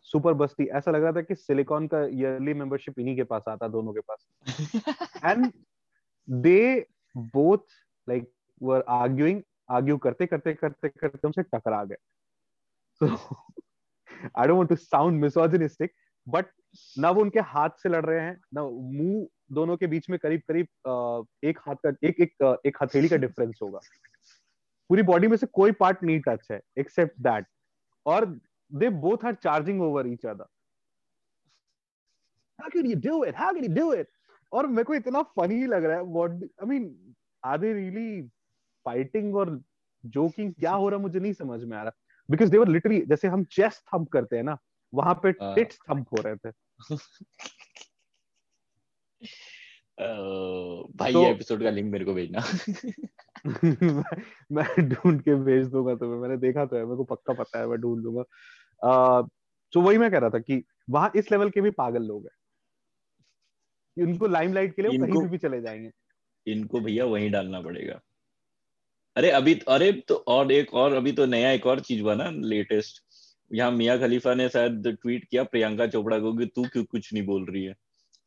सुपर 0.09 0.33
बस्ती 0.35 0.65
ऐसा 0.69 0.91
लग 0.91 1.03
रहा 1.03 1.13
था 1.13 1.21
कि 1.23 1.35
सिलिकॉन 1.35 1.87
का 1.87 2.03
ईयरली 2.05 2.55
मेंबरशिप 2.55 2.99
इन्हीं 2.99 3.15
के 3.17 3.25
पास 3.25 3.43
आता 3.49 3.69
दोनों 3.69 3.93
के 3.93 4.01
पास। 4.01 5.23
And 5.25 5.51
they 6.29 6.87
both 7.15 7.65
like 8.09 8.31
were 8.61 8.85
arguing 8.91 9.43
argue 9.71 9.97
करते 9.99 10.27
करते 10.27 10.55
करते 10.55 10.89
करते 10.89 11.27
उनसे 11.29 11.43
टकरा 11.45 11.83
गए। 11.85 11.97
So 13.01 13.07
I 13.07 14.47
don't 14.47 14.57
want 14.57 14.69
to 14.69 14.77
sound 14.77 15.21
misogynistic 15.23 15.93
but 16.27 16.47
ना 16.99 17.11
वो 17.11 17.21
उनके 17.21 17.41
हाथ 17.41 17.71
से 17.83 17.89
लड़ 17.89 18.05
रहे 18.05 18.21
हैं, 18.21 18.41
ना 18.55 18.63
मुँह 18.63 19.27
दोनों 19.53 19.77
के 19.77 19.87
बीच 19.87 20.09
में 20.11 20.19
करीब 20.19 20.41
करीब 20.49 21.27
एक 21.45 21.59
हाथ 21.67 21.75
का, 21.87 21.93
एक 22.05 22.21
एक 22.21 22.61
एक 22.67 22.77
हथेली 22.83 23.09
का 23.09 23.17
डिफरेंस 23.17 23.59
होगा। 23.63 23.81
पूरी 24.91 25.03
बॉडी 25.03 25.29
में 25.29 25.37
से 25.37 25.47
कोई 25.47 25.73
पार्ट 25.81 26.03
नहीं 26.03 26.21
टच 26.29 26.49
है 26.51 26.61
एक्सेप्ट 26.79 27.21
दैट 27.23 27.47
और 28.07 28.27
they 28.71 28.89
both 29.05 29.25
are 29.25 29.35
charging 29.35 29.83
over 29.83 30.09
each 30.09 30.27
other 30.27 30.47
how 32.59 32.69
can 32.71 32.87
you 32.87 32.97
do 32.97 33.15
it? 33.27 33.35
How 33.35 33.47
can 33.55 33.65
you 33.65 33.75
do 33.77 33.85
it? 33.93 34.07
और 34.53 34.67
मेरे 34.67 34.85
को 34.85 34.95
इतना 34.95 35.23
फनी 35.37 35.67
लग 35.67 35.85
रहा 35.85 35.97
है 35.97 36.03
what 36.05 36.31
I 36.33 36.67
mean 36.69 37.15
are 37.43 37.59
they 37.59 37.73
really 37.73 38.23
fighting 38.87 39.37
और 39.37 39.51
जोकिंग 40.05 40.53
क्या 40.55 40.73
हो 40.73 40.89
रहा 40.89 40.99
मुझे 41.01 41.21
नहीं 41.21 41.33
समझ 41.33 41.63
में 41.65 41.77
आ 41.77 41.83
रहा। 41.83 41.93
बिकॉज़ 42.29 42.51
दे 42.51 42.59
वर 42.59 42.69
लिटरली 42.69 43.01
जैसे 43.07 43.29
हम 43.29 43.45
चेस्ट 43.53 43.83
थंप 43.95 44.09
करते 44.09 44.37
हैं 44.37 44.43
ना 44.43 44.57
वहाँ 44.95 45.15
पे 45.15 45.33
टिट्स 45.33 45.79
हाँ। 45.89 45.99
थंप 45.99 46.07
हो 46.13 46.23
रहे 46.23 46.37
थे। 46.37 46.51
भाई 50.97 51.13
तो, 51.13 51.27
एपिसोड 51.27 51.63
का 51.63 51.71
लिंक 51.71 51.93
मेरे 51.93 52.05
को 52.05 52.15
भेजना। 52.15 52.41
मैं 54.53 54.89
ढूंढ 54.89 55.21
के 55.21 55.35
भेज 55.35 55.67
दूँगा 55.67 55.95
तुम्हें 55.95 56.21
मैंने 56.21 56.37
देखा 56.37 56.65
तो 56.67 56.77
है 56.77 56.85
मेरे 56.85 56.97
को 56.97 57.05
पक्का 57.05 57.33
पता 57.33 57.59
है 57.59 57.67
मैं 57.67 57.79
ढूंढ 57.79 58.03
दूँगा 58.03 58.23
तो 59.73 59.81
वही 59.81 59.99
मैं 59.99 60.11
कह 60.11 60.19
रहा 60.19 60.31
था 60.31 60.39
कि 60.39 60.65
वहाँ 60.91 61.13
इस 61.17 61.31
लेवल 61.31 61.51
के 61.51 61.61
भी 61.61 61.71
पागल 61.71 62.03
लोग 62.03 62.27
हैं। 62.27 62.37
इनको 64.07 64.27
लाइमलाइट 64.27 64.77
के 64.77 64.83
लिए 64.83 64.91
इनको, 64.91 65.13
कहीं 65.13 65.23
भी, 65.23 65.29
भी 65.29 65.39
चले 65.39 65.61
जाएँगे। 65.61 65.91
इनको 66.53 66.81
भैया 66.81 67.05
वहीं 67.05 67.31
डालना 67.31 67.61
पड़ेगा। 67.61 68.01
अरे 69.17 69.31
अभी 69.31 69.61
अरे 69.69 69.93
तो 69.93 70.15
और 70.15 70.53
एक 70.53 70.75
और 70.75 70.93
अभी 70.93 71.13
तो 71.13 71.27
नया 71.27 71.51
एक 71.51 71.67
और 71.67 71.81
चीज़ 71.81 72.03
हुआ 72.03 72.15
ना 72.15 72.31
लेटेस्ट 72.31 73.03
यहाँ 73.53 73.71
मियाँ 73.73 73.99
खलीफा 73.99 74.35
ने 74.35 74.49
शायद 74.49 74.87
ट्वीट 74.95 75.25
किया 75.27 75.43
प्रियंका 75.47 75.87
चोपड़ा 75.89 76.19
को 76.21 76.33
कि 76.39 76.47
तू 76.49 76.67
क्यों 76.69 76.85
कुछ 76.87 77.13
नहीं 77.15 77.25
बोल 77.27 77.47
रही 77.47 77.65
है 77.65 77.73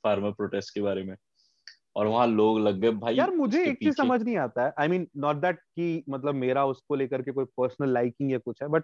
फार्मर 0.03 0.31
प्रोटेस्ट 0.33 0.73
के 0.73 0.81
बारे 0.81 1.03
में। 1.03 1.15
और 1.95 2.07
वहाँ 2.07 2.27
लोग 2.29 2.59
लग 2.61 2.79
गए 2.81 2.91
भाई 2.99 3.15
यार 3.15 3.31
मुझे 3.31 3.63
एक 3.63 3.79
चीज़ 3.79 3.93
समझ 3.93 4.21
नहीं 4.21 4.35
आता 4.37 4.65
है। 4.65 4.71
आई 4.79 4.87
मीन 4.87 5.07
नॉट 5.17 5.35
दैट 5.35 5.59
कि 5.59 6.03
मतलब 6.09 6.35
मेरा 6.35 6.65
उसको 6.65 6.95
लेकर 6.95 7.21
के 7.21 7.31
कोई 7.31 7.45
पर्सनल 7.57 7.89
लाइकिंग 7.89 8.31
या 8.31 8.37
कुछ 8.39 8.61
है 8.63 8.67
बट 8.69 8.83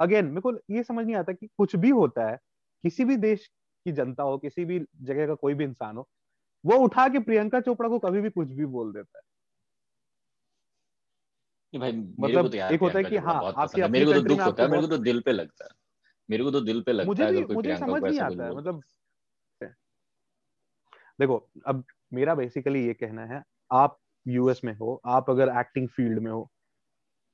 अगेन 0.00 0.26
मेरे 0.26 0.40
को 0.42 0.52
ये 0.70 0.82
समझ 0.82 1.04
नहीं 1.06 1.16
आता 1.16 1.32
कि 1.32 1.48
कुछ 1.58 1.76
भी 1.78 1.90
होता 1.92 2.28
है 2.30 2.36
किसी 2.84 3.04
भी 3.04 3.16
देश 3.18 3.46
की 3.86 3.92
जनता 3.92 4.22
हो 4.24 4.38
किसी 4.38 4.64
भी 4.64 4.80
जगह 5.02 5.26
का 5.26 5.34
कोई 5.36 5.54
भी 5.54 5.64
इंसान 5.64 5.96
हो 5.96 6.08
वो 6.64 6.78
उठा 6.84 7.08
के 7.08 7.20
प्रियंका 7.20 7.60
चोपड़ा 7.60 7.88
को 7.88 8.00
कभी 8.00 8.20
भी 8.20 8.30
कुछ 8.30 8.52
भी 8.52 8.66
बोल 8.68 8.92
देता 8.92 9.18
है। 9.18 9.22
भाई 11.78 11.92
मतलब 12.20 12.50
तो 12.50 12.56
एक 12.68 12.80
होता 12.80 12.98
है 12.98 13.04
कि 13.04 13.16
हाँ 13.18 13.34
आपकी 13.56 13.84
मेरे 13.86 14.06
को 14.06 14.12
तो 14.12 14.20
दुख 14.22 14.46
होता 14.46 14.62
है 14.62 14.68
मेरे 14.68 14.82
को 14.82 14.88
तो 14.88 14.98
दिल 15.00 15.20
पे 15.22 15.32
लगता 15.32 15.64
है। 15.64 15.70
मेरे 16.28 16.44
को 16.44 16.50
तो 16.52 16.60
दिल 16.62 16.82
पे 16.82 16.92
लगता 16.94 17.24
है 17.24 17.30
अगर 17.30 17.44
कोई 17.44 17.56
मुझे 17.56 17.74
समझ 17.76 18.02
नहीं 18.02 18.20
आता 18.20 18.44
है 18.44 18.52
मतलब 18.52 18.82
देखो 21.18 21.36
अब 21.66 21.84
मेरा 22.12 22.34
बेसिकली 22.34 22.86
ये 22.86 22.94
कहना 22.94 23.24
है 23.26 23.42
आप 23.70 23.98
यूएस 24.26 24.60
में 24.64 24.72
हो 24.76 25.00
आप 25.08 25.30
अगर 25.30 25.48
एक्टिंग 25.60 25.88
फ़ील्ड 25.90 26.18
में 26.20 26.30
हो 26.30 26.48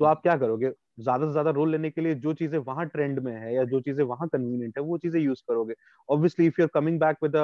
तो 0.00 0.04
आप 0.06 0.22
क्या 0.22 0.36
करोगे? 0.38 0.70
ज़्यादा 1.00 1.26
से 1.26 1.32
ज़्यादा 1.32 1.50
रोल 1.52 1.70
लेने 1.72 1.90
के 1.90 2.00
लिए 2.00 2.14
जो 2.16 2.32
चीज़ें 2.34 2.58
वहाँ 2.60 2.86
ट्रेंड 2.88 3.18
में 3.20 3.32
है 3.34 3.54
या 3.54 3.64
जो 3.66 3.80
चीज़ें 3.80 4.04
वहाँ 4.06 4.28
कन्वीनियंट 4.28 4.78
है 4.78 4.84
वो 4.84 4.98
चीज़ें 4.98 5.20
यूज़ 5.20 5.42
करोगे। 5.48 5.74
Obviously 6.08 6.46
if 6.46 6.60
you 6.60 6.66
are 6.66 6.70
coming 6.74 7.00
back 7.00 7.16
with 7.24 7.34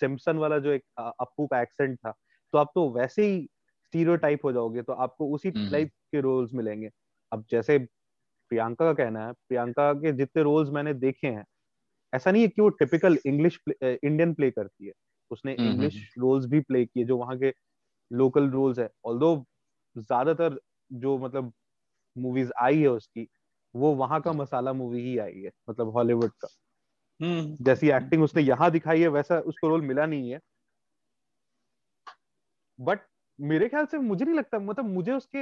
Simpson 0.00 0.38
वाला 0.38 0.58
जो 0.60 0.72
एक 0.72 0.84
अप्पू 1.20 1.46
का 1.46 1.60
एक्सेंट 1.62 1.98
था 1.98 2.12
तो 2.52 2.58
आप 2.58 2.72
तो 2.74 2.88
वैसे 2.92 3.26
ही 3.26 3.48
स्टीरियोटाइप 3.90 4.44
हो 4.44 4.52
जाओगे 4.52 4.82
तो 4.82 4.92
आपको 4.94 5.28
उसी 5.34 5.50
टाइप 5.50 5.88
के 6.12 6.20
रोल्स 6.20 6.50
मिलेंगे। 6.54 6.90
अब 7.32 7.44
जैसे 7.50 7.78
प्रियंका 8.50 8.84
का 8.84 8.92
कहना 8.94 9.26
है 9.26 9.32
प्रियंका 9.32 9.92
के 9.94 10.12
जितने 10.14 10.42
रोल्स 10.42 10.70
मैंने 10.70 10.94
देखे 10.96 11.26
हैं 11.28 11.44
ऐसा 12.12 12.30
नहीं 12.30 12.42
है 12.42 12.48
कि 12.48 12.62
वो 12.62 12.68
टिपिकल 12.70 13.18
इंग्लिश 13.26 13.58
इंडियन 13.72 14.34
प्ले 14.34 14.50
करती 14.50 14.86
है। 14.86 14.92
उसने 15.30 15.52
इंग्लिश 15.54 15.96
रोल्स 16.18 16.46
भी 16.46 16.60
प्ले 16.60 16.84
किए 16.84 17.04
जो 17.04 17.16
वहाँ 17.18 17.36
के 17.38 17.52
लोकल 18.10 18.48
रोल्स 18.50 18.78
है। 18.78 18.88
ऑल्दो 19.06 19.34
ज़्यादातर 19.96 20.58
जो 20.90 21.16
मतलब 21.18 21.52
मूवीज़ 22.16 22.50
आई 22.62 22.80
है 22.80 22.88
उसकी 22.88 23.26
वो 23.74 23.94
वहाँ 23.96 24.20
का 24.20 24.32
मसाला 24.32 24.72
मूवी 24.72 25.02
ही 25.02 25.16
आई 25.18 25.40
है 25.40 25.50
मतलब 25.70 25.92
हॉलीवुड 25.94 26.30
का। 26.34 26.48
हम्म। 27.20 27.64
जैसी 27.64 27.90
एक्टिंग 27.90 28.22
उसने 28.22 28.42
यहाँ 28.42 28.70
दिखाई 28.70 29.00
है 29.00 29.08
वैसा 29.10 29.38
उसको 29.42 29.68
रोल 29.68 29.82
मिला 29.82 30.06
नहीं 30.06 30.30
है। 30.30 30.40
बट 32.78 33.00
मेरे 33.40 33.68
ख्याल 33.68 33.86
से 33.86 33.98
मुझे 33.98 34.24
नहीं 34.24 34.34
लगता 34.34 34.58
मतलब 34.58 34.84
मुझे 34.84 35.12
उसके 35.12 35.38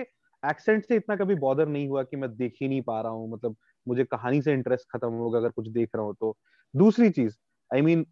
एक्सेंट 0.51 0.85
से 0.85 0.97
इतना 0.97 1.17
कभी 1.17 1.35
बॉदर 1.35 1.69
नहीं 1.69 1.89
हुआ 1.89 2.03
कि 2.03 2.17
मैं 2.17 2.37
देख 2.37 2.55
ही 2.63 2.69
नहीं 2.69 2.83
पा 2.83 3.01
रहा 3.01 3.13
हूँ 3.13 3.31
मतलब 3.33 3.57
मुझे 3.89 4.05
कहानी 4.05 4.43
से 4.43 4.53
इंटरेस्ट 4.53 4.87
खत्म 4.97 5.09
होगा 5.09 5.39
अगर 5.39 5.49
कुछ 5.49 5.69
देख 5.69 5.91
रहा 5.97 6.05
हूँ 6.05 6.15
तो। 6.21 6.37
दूसरी 6.77 7.11
चीज़ 7.11 7.37
I 7.75 7.81
mean 7.81 8.07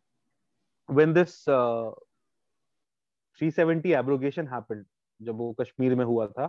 when 0.90 1.12
this 1.12 1.44
three 3.38 3.50
seventy 3.50 3.92
abrogation 3.92 4.64
जब 5.22 5.36
वो 5.36 5.52
कश्मीर 5.60 5.94
में 5.94 6.04
हुआ 6.04 6.26
था, 6.26 6.46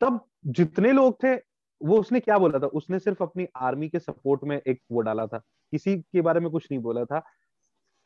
तब 0.00 0.20
जितने 0.46 0.92
लोग 0.92 1.14
थे, 1.24 1.34
वो 1.82 2.00
उसने 2.00 2.20
क्या 2.20 2.38
बोला 2.38 2.58
था? 2.58 2.66
उसने 2.66 2.98
सिर्फ़ 2.98 3.22
अपनी 3.22 3.46
आर्मी 3.56 3.88
के 3.88 3.98
सपोर्ट 3.98 4.44
में 4.44 4.62
एक 4.66 4.82
वो 4.92 5.00
डाला 5.00 5.26
था। 5.26 5.38
किसी 5.72 5.98
के 5.98 6.20
बारे 6.20 6.40
में 6.40 6.50
कुछ 6.50 6.68
नहीं 6.72 6.80
बोला 6.82 7.04
था। 7.04 7.22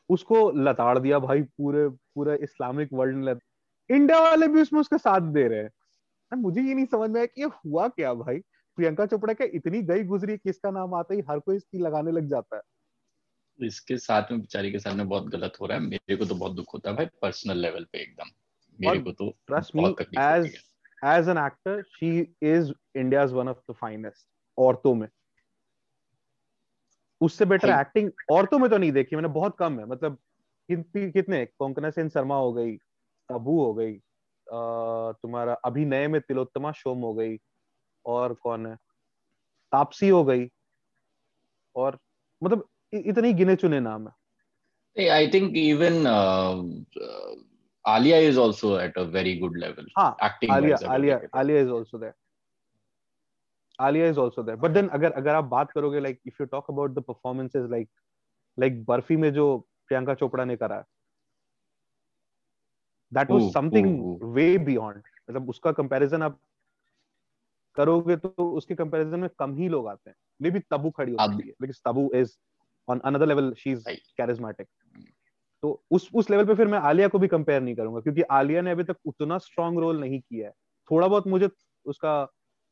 उसको 0.09 0.51
लताड़ 0.51 0.99
दिया 0.99 1.19
भाई 1.19 1.41
पूरे 1.41 1.89
पूरे 1.89 2.37
इस्लामिक 2.37 2.89
वर्ल्ड 2.93 3.17
ने 3.17 3.35
इंडिया 3.89 4.19
वाले 4.21 4.47
भी 4.47 4.61
उसमें 4.61 4.79
उसका 4.79 4.97
साथ 4.97 5.31
दे 5.33 5.47
रहे 5.47 5.59
हैं। 5.59 5.71
मुझे 6.31 6.61
ये 6.61 6.73
नहीं 6.73 6.85
समझ 6.85 7.09
में 7.09 7.19
आया 7.19 7.25
कि 7.25 7.41
ये 7.41 7.47
हुआ 7.55 7.87
क्या 7.89 8.13
भाई? 8.15 8.39
प्रियंका 8.77 9.05
चोपड़ा 9.05 9.33
क्या 9.33 9.47
इतनी 9.53 9.81
गई 9.83 10.03
गुजरी 10.03 10.37
किसका 10.37 10.71
नाम 10.71 10.93
आता 10.93 11.13
ही 11.13 11.21
हर 11.29 11.39
कोई 11.39 11.55
इसकी 11.55 11.77
लगाने 11.77 12.11
लग 12.11 12.29
जाता 12.29 12.55
है? 12.55 12.61
इसके 13.59 13.97
साथ 13.97 14.31
में 14.31 14.39
बेचारी 14.39 14.71
के 14.71 14.79
साथ 14.79 14.95
में 14.95 15.07
बहुत 15.09 15.27
गलत 15.29 15.57
हो 15.61 15.65
रहा 15.65 15.77
है। 15.77 15.83
मेरे 15.83 16.15
को 16.15 16.25
तो 16.25 16.35
बहुत 16.35 16.55
दुख 16.55 16.73
होता 16.73 16.89
है 16.89 16.95
भाई 16.95 17.05
पर्सनल 17.21 17.57
लेवल 17.57 17.85
पे 17.91 18.01
एकदम। 18.01 18.29
मेरे 18.79 18.99
को 18.99 19.11
तो 19.11 19.29
trust 19.47 19.75
me 19.75 19.83
as 20.19 20.45
as 21.05 21.29
an 21.29 21.37
actor 21.37 21.81
she 21.89 22.19
is 22.43 22.71
India's 22.95 23.31
one 23.33 23.49
of 23.49 23.71
the 23.71 23.75
finest 23.75 24.27
औरतों 24.57 24.93
में। 24.95 25.07
उससे 27.21 27.45
बेटर 27.45 27.69
एक्टिंग 27.69 28.09
औरतों 28.31 28.59
में 28.59 28.69
तो 28.69 28.77
नहीं 28.77 28.91
देखी 28.91 29.15
मैंने 29.15 29.29
बहुत 29.31 29.55
कम 29.59 29.79
है। 29.79 29.85
मतलब 29.85 30.17
कितने 30.69 31.45
कोंकणा 31.45 31.89
सेन 31.89 32.09
शर्मा 32.09 32.35
हो 32.37 32.51
गई 32.53 32.77
तबू 33.29 33.63
हो 33.63 33.73
गई। 33.73 33.93
तुम्हारा 34.47 35.53
अभी 35.65 35.85
नए 35.85 36.07
में 36.07 36.19
तिलोत्तमा 36.21 36.71
शोम 36.71 36.99
हो 36.99 37.13
गई। 37.13 37.37
और 38.05 38.33
कौन 38.33 38.65
है? 38.67 38.75
तापसी 39.71 40.09
हो 40.09 40.23
गई। 40.25 40.49
और 41.75 41.97
मतलब 42.41 42.67
इतने 42.93 43.33
गिने 43.33 43.55
चुने 43.55 43.79
नाम 43.79 44.07
है। 44.07 45.09
I 45.09 45.27
think 45.27 45.55
even 45.57 46.07
Alia 47.85 48.17
is 48.17 48.39
also 48.39 48.79
at 48.79 48.97
a 48.97 49.01
very 49.13 49.37
good 49.37 49.57
level 49.57 49.87
हाँ 49.97 50.15
acting 50.23 50.51
Alia 50.51 50.77
Alia 50.93 51.19
Alia 51.35 51.61
is 51.61 51.69
also 51.69 51.97
there 51.97 52.13
Alia 53.79 54.07
is 54.07 54.19
also 54.19 54.43
there 54.43 54.57
but 54.57 54.71
then 54.71 54.87
अगर 54.87 55.11
अगर 55.11 55.35
आप 55.35 55.43
बात 55.43 55.71
करोगे 55.71 55.99
like 55.99 56.19
if 56.27 56.35
you 56.41 56.45
talk 56.47 56.69
about 56.69 56.91
the 56.91 57.03
performances 57.03 57.69
like 57.69 57.89
like 58.57 58.83
Barfi 58.85 59.15
में 59.15 59.31
जो 59.33 59.57
प्रियंका 59.87 60.13
चोपड़ा 60.13 60.45
ने 60.45 60.55
करा 60.55 60.83
that 63.13 63.31
was 63.31 63.41
something 63.43 64.05
way 64.35 64.57
beyond 64.59 65.03
मतलब 65.29 65.49
उसका 65.49 65.71
कंपैरिजन 65.73 66.21
आप 66.23 66.39
करोगे 67.77 68.15
तो 68.17 68.29
उसके 68.51 68.75
कंपैरिजन 68.75 69.19
में 69.19 69.29
कम 69.39 69.55
ही 69.55 69.67
लोग 69.69 69.87
आते 69.87 70.09
हैं। 70.09 70.15
मे 70.41 70.51
बी 70.51 70.59
तबू 70.71 70.89
खड़ी 70.91 71.13
होती 71.13 71.47
है 71.47 71.53
because 71.61 71.81
Tabu 71.85 72.09
is 72.15 72.35
on 72.87 72.99
another 73.05 73.27
level 73.27 73.53
she 73.57 73.71
is 73.71 73.87
charismatic 74.17 74.67
तो 75.63 75.81
उस 75.91 76.09
उस 76.15 76.29
लेवल 76.29 76.45
पे 76.45 76.55
फिर 76.55 76.67
मैं 76.67 76.79
आलिया 76.81 77.07
को 77.07 77.19
भी 77.19 77.27
कंपेयर 77.27 77.61
नहीं 77.61 77.75
करूँगा 77.75 77.99
क्योंकि 78.01 78.21
आलिया 78.31 78.61
ने 78.61 78.71
अभी 78.71 78.83
तक 78.83 78.97
उतना 79.07 79.37
स्ट्रॉन्ग 79.39 79.79
रोल 79.79 79.99
नहीं 79.99 80.19
किया 80.21 80.47
है। 80.47 80.53
थोड़ा 80.91 81.07
बहुत 81.07 81.27
मुझे 81.27 81.49
उसका 81.85 82.15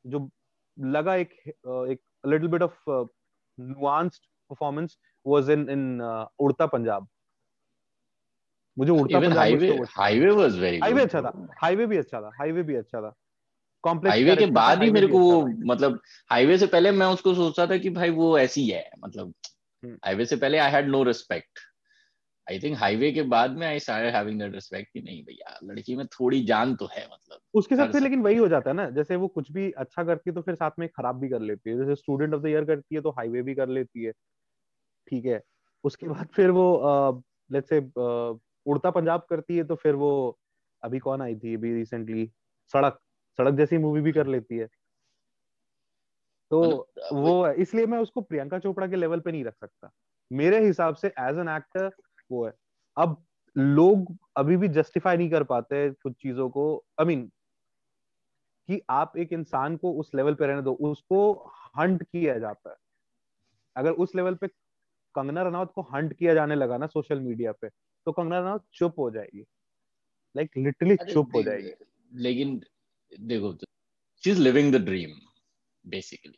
जो 0.05 0.29
लगा 0.77 1.15
एक 1.15 1.31
एक 1.67 1.99
little 2.25 2.47
bit 2.47 2.61
of 2.61 2.83
nuanced 3.57 4.25
performance 4.51 4.97
was 5.25 5.49
in 5.49 5.69
in 5.69 6.01
Udta 6.39 6.65
Punjab. 6.67 7.07
मुझे 8.79 8.91
Udta 8.91 9.19
Punjab 9.19 9.37
Highway 9.37 9.69
Highway 9.89 10.31
was 10.31 10.59
very 10.59 10.77
Highway 10.77 11.01
अच्छा 11.01 11.21
था। 11.21 11.47
हाईवे 11.61 11.85
भी 11.85 11.97
अच्छा 11.97 12.21
था। 12.21 12.31
हाईवे 12.39 12.63
भी 12.63 12.75
अच्छा 12.75 13.01
था। 13.01 13.15
कॉम्प्लेक्स 13.81 14.13
हाईवे 14.13 14.35
के 14.35 14.45
बाद 14.45 14.83
ही 14.83 14.91
मेरे 14.91 15.07
को 15.07 15.19
वो 15.19 15.47
मतलब 15.47 16.01
हाईवे 16.29 16.57
से 16.57 16.67
पहले 16.67 16.91
मैं 16.91 17.07
उसको 17.07 17.33
सोचता 17.33 17.67
था 17.67 17.77
कि 17.77 17.89
भाई 17.89 18.09
वो 18.09 18.39
ऐसी 18.39 18.67
है 18.67 18.89
मतलब 19.03 19.33
हाईवे 19.85 20.11
हम्म। 20.11 20.23
से 20.23 20.35
पहले 20.35 20.57
I 20.57 20.71
had 20.71 20.87
no 20.87 21.03
respect 21.03 21.59
I 22.51 22.59
think 22.59 22.77
Highway 22.77 23.11
के 23.11 23.21
बाद 23.21 23.51
में 23.51 23.67
I 23.67 23.79
started 23.79 24.15
having 24.15 24.39
that 24.39 24.53
respect 24.53 24.93
कि 24.93 25.01
नहीं 25.01 25.23
भैया 25.23 25.59
लड़की 25.63 25.95
में 25.95 26.07
थोड़ी 26.07 26.43
जान 26.43 26.75
तो 26.75 26.85
है 26.85 27.05
मतलब 27.05 27.39
उसके 27.53 27.75
साथ 27.75 27.91
फिर 27.91 28.01
लेकिन 28.01 28.21
वही 28.21 28.35
हो 28.35 28.47
जाता 28.47 28.69
है 28.69 28.75
ना 28.75 28.89
जैसे 28.89 29.15
वो 29.15 29.27
कुछ 29.27 29.51
भी 29.51 29.71
अच्छा 29.71 30.03
करती 30.03 30.29
है 30.29 30.35
तो 30.35 30.41
फिर 30.41 30.55
साथ 30.55 30.71
में 30.79 30.89
खराब 30.89 31.19
भी 31.19 31.29
कर 31.29 31.39
लेती 31.39 31.69
है। 31.69 31.77
जैसे 31.77 31.95
स्टूडेंट 31.95 32.33
ऑफ़ 32.33 32.41
द 32.41 32.45
ईयर 32.45 32.65
करती 32.65 32.95
है 32.95 33.01
तो 33.01 33.09
हाईवे 33.09 33.41
भी 33.41 33.55
कर 33.55 33.69
लेती 33.69 34.03
है। 34.03 34.11
ठीक 35.09 35.25
है। 35.25 35.41
उसके 35.83 36.07
बाद 36.07 36.27
फिर 36.27 36.49
वो 36.49 36.81
लेट्स 37.51 37.69
से 37.69 37.79
उड़ता 38.65 38.91
पंजाब 38.91 39.27
करती 39.29 39.57
है 39.57 39.63
तो 39.63 39.75
फिर 39.75 39.95
वो 39.95 40.39
अभी 40.83 40.99
कौन 40.99 41.21
आई 41.21 41.35
थी 41.35 41.55
अभी 41.55 41.73
रिसेंटली 41.73 42.31
सड़क 42.73 42.99
सड़क 43.37 43.53
जैसी 43.53 43.77
मूवी 43.77 44.01
भी 44.01 44.11
कर 44.11 44.27
लेती 44.27 44.57
है। 44.57 44.67
तो 46.51 46.61
मतलब, 46.61 46.85
वो 47.13 47.47
इसलिए 47.47 47.85
मैं 47.85 47.99
उसको 47.99 48.21
प्रियंका 48.21 48.59
चोपड़ा 48.59 48.87
के 48.87 48.95
लेवल 48.95 49.19
पे 49.19 49.31
नहीं 49.31 49.43
रख 49.45 49.55
सकता। 49.55 49.91
मेरे 50.31 50.65
हिसाब 50.65 50.95
से 50.95 51.07
एज 51.07 51.37
एन 51.37 51.49
एक्टर 51.49 51.91
वो 52.31 52.45
है। 52.45 52.53
अब 52.97 53.25
लोग 53.57 54.17
अभी 54.37 54.57
भी 54.57 54.67
जस्टिफाई 54.67 55.17
नहीं 55.17 55.29
कर 55.29 55.43
पाते 55.43 55.89
कुछ 55.89 56.13
चीज़ों 56.13 56.49
को। 56.49 56.85
आई 56.99 57.03
I 57.03 57.07
मीन 57.07 57.19
mean, 57.19 57.31
कि 58.67 58.81
आप 58.89 59.17
एक 59.17 59.33
इंसान 59.33 59.77
को 59.77 59.93
उस 59.93 60.11
लेवल 60.15 60.33
पे 60.33 60.47
रहने 60.47 60.61
दो 60.61 60.73
उसको 60.73 61.33
हंट 61.77 62.03
किया 62.03 62.39
जाता 62.39 62.69
है। 62.69 62.75
अगर 63.75 63.91
उस 63.91 64.15
लेवल 64.15 64.35
पे 64.35 64.47
कंगना 65.15 65.43
रनावत 65.43 65.71
को 65.75 65.81
हंट 65.81 66.13
किया 66.13 66.33
जाने 66.33 66.55
लगा 66.55 66.77
ना 66.77 66.87
सोशल 66.87 67.19
मीडिया 67.19 67.51
पे 67.51 67.67
तो 68.05 68.11
कंगना 68.11 68.39
रनावत 68.39 68.63
चुप 68.73 68.99
हो 68.99 69.09
जाएगी। 69.11 69.45
लाइक 70.35 70.57
लिटरली 70.57 70.95
चुप 71.11 71.35
हो 71.35 71.43
जाएगी। 71.43 71.71
लेकिन 72.11 72.61
देखो 73.11 73.53
she 74.23 74.31
is 74.31 74.39
living 74.41 74.73
the 74.75 74.81
dream 74.85 75.11
basically 75.83 76.37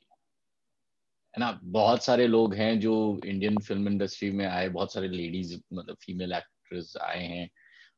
है 1.33 1.39
ना? 1.39 1.59
बहुत 1.63 2.03
सारे 2.03 2.27
लोग 2.27 2.53
हैं 2.55 2.79
जो 2.79 3.19
इंडियन 3.25 3.57
फ़िल्म 3.57 3.87
इंडस्ट्री 3.87 4.31
में 4.31 4.45
आए 4.45 4.69
बहुत 4.69 4.93
सारे 4.93 5.07
लेडीज़ 5.07 5.55
मतलब 5.73 5.95
फीमेल 6.01 6.33
एक्ट्रेस 6.33 6.93
आए 7.01 7.23
हैं 7.23 7.49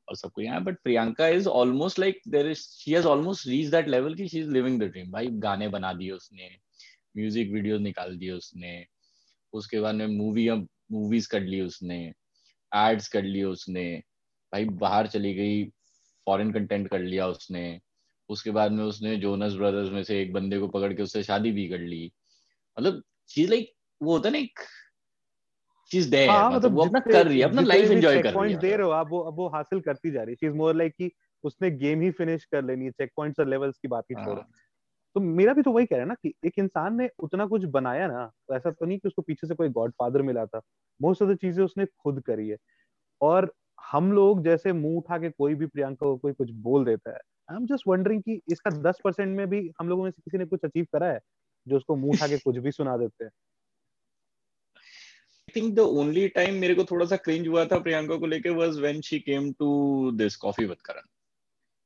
और 0.07 0.15
सब 0.15 0.31
कोई 0.31 0.48
but 0.65 0.77
Priyanka 0.84 1.27
is 1.27 1.48
almost 1.50 2.00
like 2.00 2.22
there 2.27 2.48
is 2.48 2.60
she 2.60 2.91
has 2.91 3.05
almost 3.07 3.48
reach 3.48 3.67
that 3.67 3.88
level 3.88 4.15
की 4.15 4.27
she 4.27 4.39
is 4.39 4.50
living 4.51 4.79
the 4.81 4.84
dream 4.84 5.12
भाई 5.12 5.27
गाने 5.45 5.67
बना 5.67 5.93
दिए 5.93 6.12
उसने 6.12 6.50
म्यूज़िक 7.17 7.51
वीडियो 7.51 7.77
निकाल 7.77 8.17
दिए 8.17 8.31
उसने 8.31 8.86
उसके 9.53 9.79
बाद 9.79 9.95
में 9.95 10.07
मूवी 10.07 10.50
मूवीज़ 10.91 11.29
कर 11.29 11.41
ली 11.41 11.62
उसने। 11.62 11.98
एड्स 12.75 13.08
कर 13.10 13.24
लिए 13.24 13.44
उसने। 13.46 13.86
भाई 14.53 14.65
बाहर 14.77 15.08
चली 15.08 15.34
गई 15.34 15.63
फॉरेन 16.27 16.51
कंटेंट 16.53 16.89
कर 16.89 17.00
लिया 17.01 17.27
उसने। 17.27 17.79
उसके 18.29 18.51
बाद 18.51 18.72
में 18.72 18.84
उसने 18.86 19.15
जोनस 19.17 19.53
ब्रदर्स 19.53 19.91
में 19.91 20.03
से 20.03 20.22
एक 20.22 20.34
बंदे 20.34 20.60
को 20.60 20.67
पकड़ 20.70 20.94
के 20.94 21.03
उससे 21.03 21.24
शादी 21.24 21.51
भी 21.51 21.67
कर 21.70 21.79
ली। 21.79 22.05
मतलब 22.77 23.03
चीज़ 23.29 23.50
लाइक 23.51 23.74
वो 24.01 24.13
होता 24.13 24.29
ना 24.29 24.38
एक 24.38 24.60
चीज़ 25.91 26.10
देयर 26.12 26.29
हाँ, 26.29 26.50
मतलब, 26.50 26.55
मतलब 26.55 26.75
वो 26.75 26.82
अपना 26.82 27.00
कर 27.01 27.27
रही 27.27 27.38
है 27.39 27.46
अपना 27.46 27.62
लाइफ 27.62 27.91
एंजॉय 27.91 28.20
कर 28.20 28.34
रही 28.34 28.50
है। 28.50 28.58
दे 28.58 28.75
रहे 28.75 28.86
हो 28.86 28.91
आप 28.91 29.08
वो 29.10 29.20
अब 29.22 29.36
वो 29.36 29.48
हासिल 29.50 29.79
करती 29.82 30.12
जा 30.12 30.22
रही 30.24 30.32
है। 30.32 30.36
शी 30.36 30.48
इज़ 30.48 30.53
मोर 30.53 30.75
लाइक 30.75 30.94
कि 30.98 31.12
उसने 31.44 31.70
गेम 31.72 32.01
ही 32.01 32.10
फिनिश 32.12 32.46
कर 32.46 32.63
लेनी 32.63 32.86
है 32.86 32.91
चेक 32.91 33.12
पॉइंट्स 33.17 33.39
और 33.39 33.48
लेवल्स 33.48 33.77
की 33.77 33.88
बात 33.88 34.03
ही 34.12 34.15
छोड़ो। 34.15 34.41
हाँ। 34.41 34.53
तो 35.15 35.19
मेरा 35.22 35.53
भी 35.53 35.62
तो 35.62 35.72
वही 35.72 35.86
कह 35.86 35.95
रहा 35.95 36.03
है 36.03 36.07
ना 36.07 36.15
कि 36.24 36.34
एक 36.45 36.60
इंसान 36.60 36.95
ने 36.95 37.10
उतना 37.19 37.45
कुछ 37.48 37.63
बनाया 37.72 38.07
ना 38.07 38.25
तो 38.50 38.55
ऐसा 38.55 38.72
तो 38.72 38.86
नहीं 38.86 38.98
कि 39.00 39.07
उसको 39.07 39.22
पीछे 39.22 39.48
से 39.48 39.55
कोई 39.55 39.69
गॉड 39.69 39.91
फादर 39.91 40.22
मिला 40.22 40.45
था। 40.45 40.62
मोस्ट 41.00 41.22
ऑफ़ 41.22 41.29
द 41.31 41.38
चीज़ें 41.38 41.63
उसने 41.65 41.86
खुद 41.86 42.22
करी 42.22 42.48
है। 42.50 42.57
और 43.22 43.51
हम 43.84 44.12
लोग 44.13 44.43
जैसे 44.43 44.74
मुँह 44.74 44.98
उठा 44.98 45.17
के 45.17 45.29
कोई 45.29 45.55
भी 45.55 45.67
प्रियंका 45.67 46.05
को 46.05 46.17
कोई 46.17 46.34
कुछ 46.34 46.51
बोल 46.63 46.86
देता 46.86 47.12
है 47.12 47.19
आई 47.50 47.57
एम 47.57 47.65
जस्ट 47.67 47.88
वंडरिंग 47.88 48.22
कि 48.24 48.41
इसका 48.51 48.72
दस 48.81 49.00
परसेंट 49.03 49.38
में 49.38 49.48
भी 49.48 49.69
हम 49.81 49.89
लोगों 49.89 50.03
में 50.03 50.12
से 50.12 50.22
किसी 50.25 50.38
ने 50.38 50.45
कुछ 50.45 50.60
अचीव 50.63 50.88
करा 50.93 51.07
है 51.07 51.19
जो 51.67 51.77
उसको 51.77 51.95
मुँह 51.95 52.13
उठा 52.13 52.27
के 52.27 52.38
कुछ 52.38 52.57
भी 52.57 52.72
सुना 52.72 52.98
देते 52.98 53.24
हैं? 53.24 53.31
थिंक 55.55 55.75
द 55.75 55.79
ओनली 55.79 56.27
टाइम 56.27 56.55
मेरे 56.55 56.75
को 56.75 56.84
थोड़ा 56.84 57.05
सा 57.05 57.15
क्रिंज 57.15 57.48
हुआ 57.48 57.65
था 57.65 57.79
प्रियंका 57.79 58.15
को 58.15 58.25
लेके 58.25 58.50
was 58.50 58.79
when 58.79 59.01
she 59.01 59.19
came 59.19 59.51
to 59.53 60.12
this 60.12 60.36
coffee 60.36 60.65
with 60.65 60.81
Karan 60.81 61.07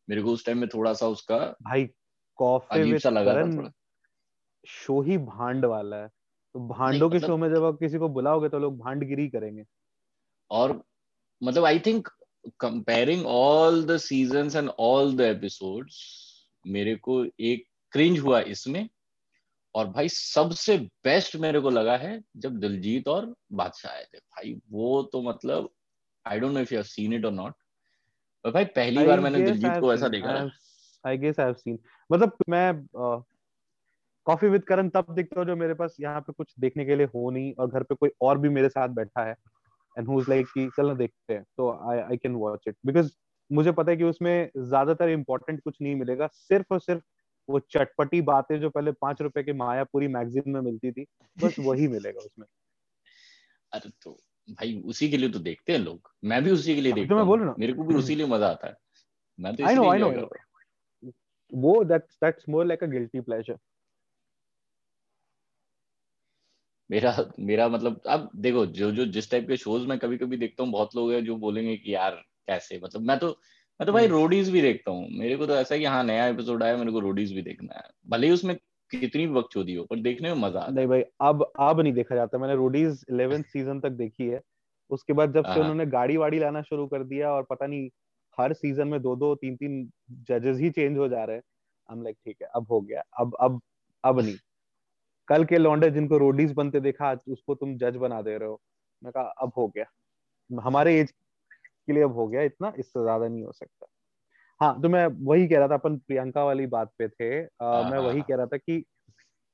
मेरे 0.09 0.21
को 0.21 0.31
उस 0.31 0.45
टाइम 0.45 0.57
में 0.57 0.69
थोड़ा 0.69 0.93
सा 0.93 1.07
उसका 1.07 1.37
भाई 1.63 1.89
कॉफ़ी 2.39 2.81
विद 2.83 3.01
करण 3.03 3.69
शो 4.63 5.01
ही 5.01 5.17
भांड 5.17 5.65
वाला 5.65 5.97
है। 5.97 6.07
तो 6.55 6.59
भांडों 6.67 7.09
के 7.09 7.17
मतलब, 7.17 7.27
शो 7.27 7.37
में 7.37 7.49
जब 7.49 7.63
आप 7.63 7.77
किसी 7.79 7.97
को 7.97 8.09
बुलाओगे 8.09 8.49
तो 8.49 8.59
लोग 8.59 8.77
भांडगिरी 8.79 9.27
करेंगे। 9.29 9.63
और 10.51 10.81
मतलब 11.41 11.65
I 11.65 11.79
think 11.79 12.07
comparing 12.59 13.25
all 13.27 13.83
the 13.85 13.97
seasons 13.97 14.55
and 14.55 14.69
all 14.79 15.15
the 15.15 15.21
episodes 15.21 15.97
मेरे 16.65 16.95
को 16.97 17.23
एक 17.25 17.65
क्रिंज 17.93 18.19
हुआ 18.19 18.39
इसमें। 18.53 18.87
और 19.75 19.87
भाई 19.87 20.09
सबसे 20.09 20.77
बेस्ट 21.03 21.35
मेरे 21.35 21.59
को 21.59 21.69
लगा 21.69 21.95
है 21.97 22.19
जब 22.37 22.57
दिलजीत 22.59 23.07
और 23.07 23.33
बादशाह 23.53 23.91
आए 23.91 24.03
थे। 24.03 24.17
भाई 24.17 24.53
वो 24.71 25.01
तो 25.03 25.21
मतलब 25.21 25.69
I 26.25 26.39
don't 26.39 26.53
know 26.53 26.59
if 26.59 26.73
you 26.73 26.79
have 26.79 26.85
seen 26.85 27.13
it 27.13 27.25
और 27.25 27.31
नॉट 27.31 27.53
पर 28.45 28.51
भाई 28.51 28.65
पहली 28.75 28.97
I 28.97 29.07
बार 29.07 29.19
मैंने 29.19 29.41
दिलजीत 29.41 29.79
को 29.81 29.93
ऐसा 29.93 30.07
देखा 30.07 30.33
I 31.05 31.17
guess 31.17 31.39
I 31.39 31.45
have 31.45 31.53
seen 31.55 31.79
मतलब 32.09 32.37
मैं 32.49 32.85
कॉफ़ी 34.25 34.47
विद 34.49 34.63
करण 34.63 34.89
तब 34.89 35.13
देखता 35.15 35.39
हूँ 35.39 35.47
जो 35.47 35.55
मेरे 35.55 35.73
पास 35.73 35.95
यहाँ 35.99 36.21
पे 36.21 36.33
कुछ 36.33 36.53
देखने 36.59 36.85
के 36.85 36.95
लिए 36.95 37.05
हो 37.15 37.29
नहीं 37.29 37.53
और 37.53 37.67
घर 37.67 37.83
पे 37.83 37.95
कोई 37.95 38.09
और 38.21 38.37
भी 38.37 38.49
मेरे 38.49 38.69
साथ 38.69 38.89
बैठा 38.95 39.25
है 39.25 39.35
एंड 39.97 40.07
हु 40.07 40.19
इज़ 40.21 40.29
लाइक 40.29 40.47
कि 40.47 40.67
चल 40.77 40.87
ना 40.87 40.93
देखते 40.93 41.33
हैं। 41.33 41.43
तो 41.57 41.69
I 41.91 41.99
I 41.99 42.17
can 42.17 42.35
watch 42.35 42.67
it 42.67 42.75
because 42.85 43.11
मुझे 43.49 43.71
पता 43.71 43.91
है 43.91 43.97
कि 43.97 44.03
उसमें 44.03 44.49
ज़्यादातर 44.57 45.09
इंपॉर्टेंट 45.09 45.61
कुछ 45.61 45.77
नहीं 45.81 45.95
मिलेगा। 45.95 46.27
सिर्फ़ 46.27 46.73
और 46.73 46.79
सिर्फ़ 46.79 47.01
वो 47.49 47.59
चटपटी 47.71 48.21
बातें 48.21 48.59
जो 48.59 48.69
पहले 48.69 48.91
पाँच 49.01 49.21
रुपए 49.21 49.43
की 49.43 49.53
मायापुरी 49.53 50.07
मैगजीन 50.07 50.49
में 50.53 50.59
मिलती 50.61 50.91
थी 50.91 51.05
बस 51.37 51.55
वही 51.59 51.87
मिलेगा 51.87 52.19
उसमें। 52.19 52.45
अरे 53.71 53.89
तो 54.03 54.11
भाई 54.49 54.81
उसी 54.85 55.09
के 55.09 55.17
लिए 55.17 55.29
तो 55.29 55.39
देखते 55.39 55.73
हैं 55.73 55.79
लोग। 55.79 56.11
मैं 56.23 56.43
भी 56.43 56.51
उसी 56.51 56.75
के 56.75 56.81
लिए 56.81 56.93
देखता 56.93 57.09
तो 57.09 57.15
मैं 57.15 57.25
बोल 57.25 57.41
रहा 57.41 57.53
मेरे 57.59 57.73
को 57.73 57.83
भी 57.83 57.95
उसी 57.95 58.15
लिए 58.15 58.27
मज़ा 58.27 58.47
आता 58.47 58.67
है। 58.67 58.75
मैं 59.39 59.55
तो 59.55 59.65
आई 59.67 59.75
नो 59.75 59.89
आई 59.89 59.99
नो 59.99 60.29
वो 61.51 61.83
that's 61.85 62.17
that's 62.23 62.49
more 62.49 62.65
like 62.65 62.83
a 62.83 62.87
guilty 62.89 63.21
pleasure 63.21 63.57
मेरा 66.89 67.11
मेरा 67.39 67.67
मतलब 67.69 68.01
अब 68.09 68.29
देखो 68.37 68.65
जो 68.67 68.91
जो 68.91 69.05
जिस 69.07 69.29
टाइप 69.31 69.47
के 69.47 69.57
शोज़ 69.57 69.87
मैं 69.87 69.97
कभी 69.99 70.17
कभी 70.17 70.37
देखता 70.37 70.63
हूँ 70.63 70.71
बहुत 70.71 70.95
लोग 70.95 71.11
हैं 71.13 71.23
जो 71.25 71.35
बोलेंगे 71.37 71.75
कि 71.77 71.93
यार 71.95 72.15
कैसे? 72.47 72.79
मतलब 72.79 73.01
मैं 73.03 73.17
तो 73.19 73.27
मैं 73.79 73.85
तो 73.87 73.93
भाई 73.93 74.07
रोडीज 74.07 74.45
हम्म। 74.45 74.53
भी 74.53 74.61
देखता 74.61 74.91
हूँ। 74.91 75.07
मेरे 75.11 75.35
को 75.37 75.45
तो 75.47 75.55
ऐसा 75.55 75.73
है 75.75 75.79
कि 75.79 75.85
हाँ 75.87 76.03
नया 76.03 76.25
एपिसोड 76.27 76.63
आया 76.63 76.77
मेरे 76.77 76.91
को 76.91 76.99
रोडीज 76.99 77.33
भी 77.33 77.41
देखना 77.41 77.75
है। 77.77 77.83
भले 78.07 78.27
ही 78.27 78.33
उसमें 78.33 78.55
कितनी 78.91 79.25
वक्त 79.29 79.49
छोड़ी 79.53 79.73
हो 79.75 79.85
पर 79.85 79.99
देखने 80.01 80.33
में 80.33 80.41
मज़ा 80.41 80.59
आता 80.61 80.69
नहीं 80.69 80.87
भाई 80.87 81.01
अब 81.21 81.43
अब 81.59 81.79
नहीं 81.81 81.93
देखा 81.93 82.15
जाता। 82.15 82.37
मैंने 82.37 82.55
रोडीज 82.55 83.03
इलेवेंथ 83.11 83.43
सीज़न 83.43 83.79
तक 83.79 83.89
देखी 83.93 84.27
है। 84.27 84.39
उसके 84.91 85.13
बाद 85.13 85.33
जब 85.33 85.45
से 85.45 85.59
हाँ। 85.59 85.59
उन्होंने 85.59 85.85
गाड़ी 85.87 86.17
वाड़ी 86.17 86.39
लाना 86.39 86.61
शुरू 86.61 86.87
कर 86.87 87.03
दिया 87.03 87.31
और 87.31 87.43
पता 87.49 87.67
नहीं 87.67 87.89
हर 88.39 88.53
सीज़न 88.55 88.87
में 88.87 89.01
दो 89.01 89.15
दो 89.17 89.33
तीन 89.37 89.55
तीन 89.57 89.89
जजेस 90.29 90.57
ही 90.59 90.69
चेंज 90.71 90.97
हो 90.97 91.07
जा 91.09 91.23
रहे 91.25 91.35
हैं। 91.35 91.43
हम 91.89 92.03
लाइक 92.03 92.17
ठीक 92.25 92.37
है 92.41 92.47
अब 92.55 92.67
हो 92.71 92.81
गया 92.81 93.03
अब 93.19 93.35
अब 93.41 93.59
अब 94.03 94.19
नहीं। 94.21 94.37
कल 95.27 95.45
के 95.45 95.57
लौंडे 95.57 95.89
जिनको 95.91 96.17
रोडीज 96.19 96.51
बनते 96.53 96.79
देखा 96.81 97.11
उसको 97.29 97.55
तुम 97.55 97.77
जज 97.79 97.95
बना 97.97 98.21
दे 98.23 98.37
रहे 98.37 98.49
हो। 98.49 98.61
मैं 99.01 99.11
कहा 99.13 99.23
अब 99.41 99.51
हो 99.57 99.67
गया। 99.69 99.85
हमारे 100.49 100.99
एज 100.99 101.11
के 101.87 101.93
लिए 101.93 102.03
अब 102.03 102.13
हो 102.13 102.27
गया 102.27 102.41
इतना 102.43 102.73
इससे 102.79 103.01
ज़्यादा 103.03 103.27
नहीं 103.27 103.43
हो 103.43 103.51
सकता। 103.53 103.87
हाँ 104.61 104.81
तो 104.81 104.89
मैं 104.89 105.05
वही 105.25 105.47
कह 105.47 105.59
रहा 105.59 105.67
था 105.69 105.75
अपन 105.75 105.97
प्रियंका 105.99 106.43
वाली 106.45 106.67
बात 106.67 106.91
पे 106.99 107.07
थे। 107.09 107.43
आ, 107.43 107.83
मैं 107.83 107.99
वही 107.99 108.17
हाँ। 108.17 108.23
कह 108.23 108.35
रहा 108.35 108.45
था 108.47 108.57
कि 108.57 108.83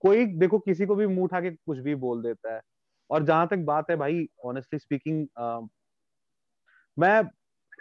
कोई 0.04 0.25
देखो 0.38 0.60
किसी 0.62 0.86
को 0.86 0.96
भी 0.96 1.08
मुँह 1.08 1.24
उठा 1.25 1.42
के 1.42 1.51
कुछ 1.51 1.80
भी 1.80 1.96
बोल 1.98 2.24
देता 2.24 2.56
है। 2.56 2.62
और 3.10 3.24
जहाँ 3.25 3.48
तक 3.50 3.60
बात 3.65 3.89
है 3.92 3.96
भाई 3.98 4.27
ऑनेस्टली 4.46 4.80
स्पीकिंग 4.80 5.27
मैं 6.98 7.22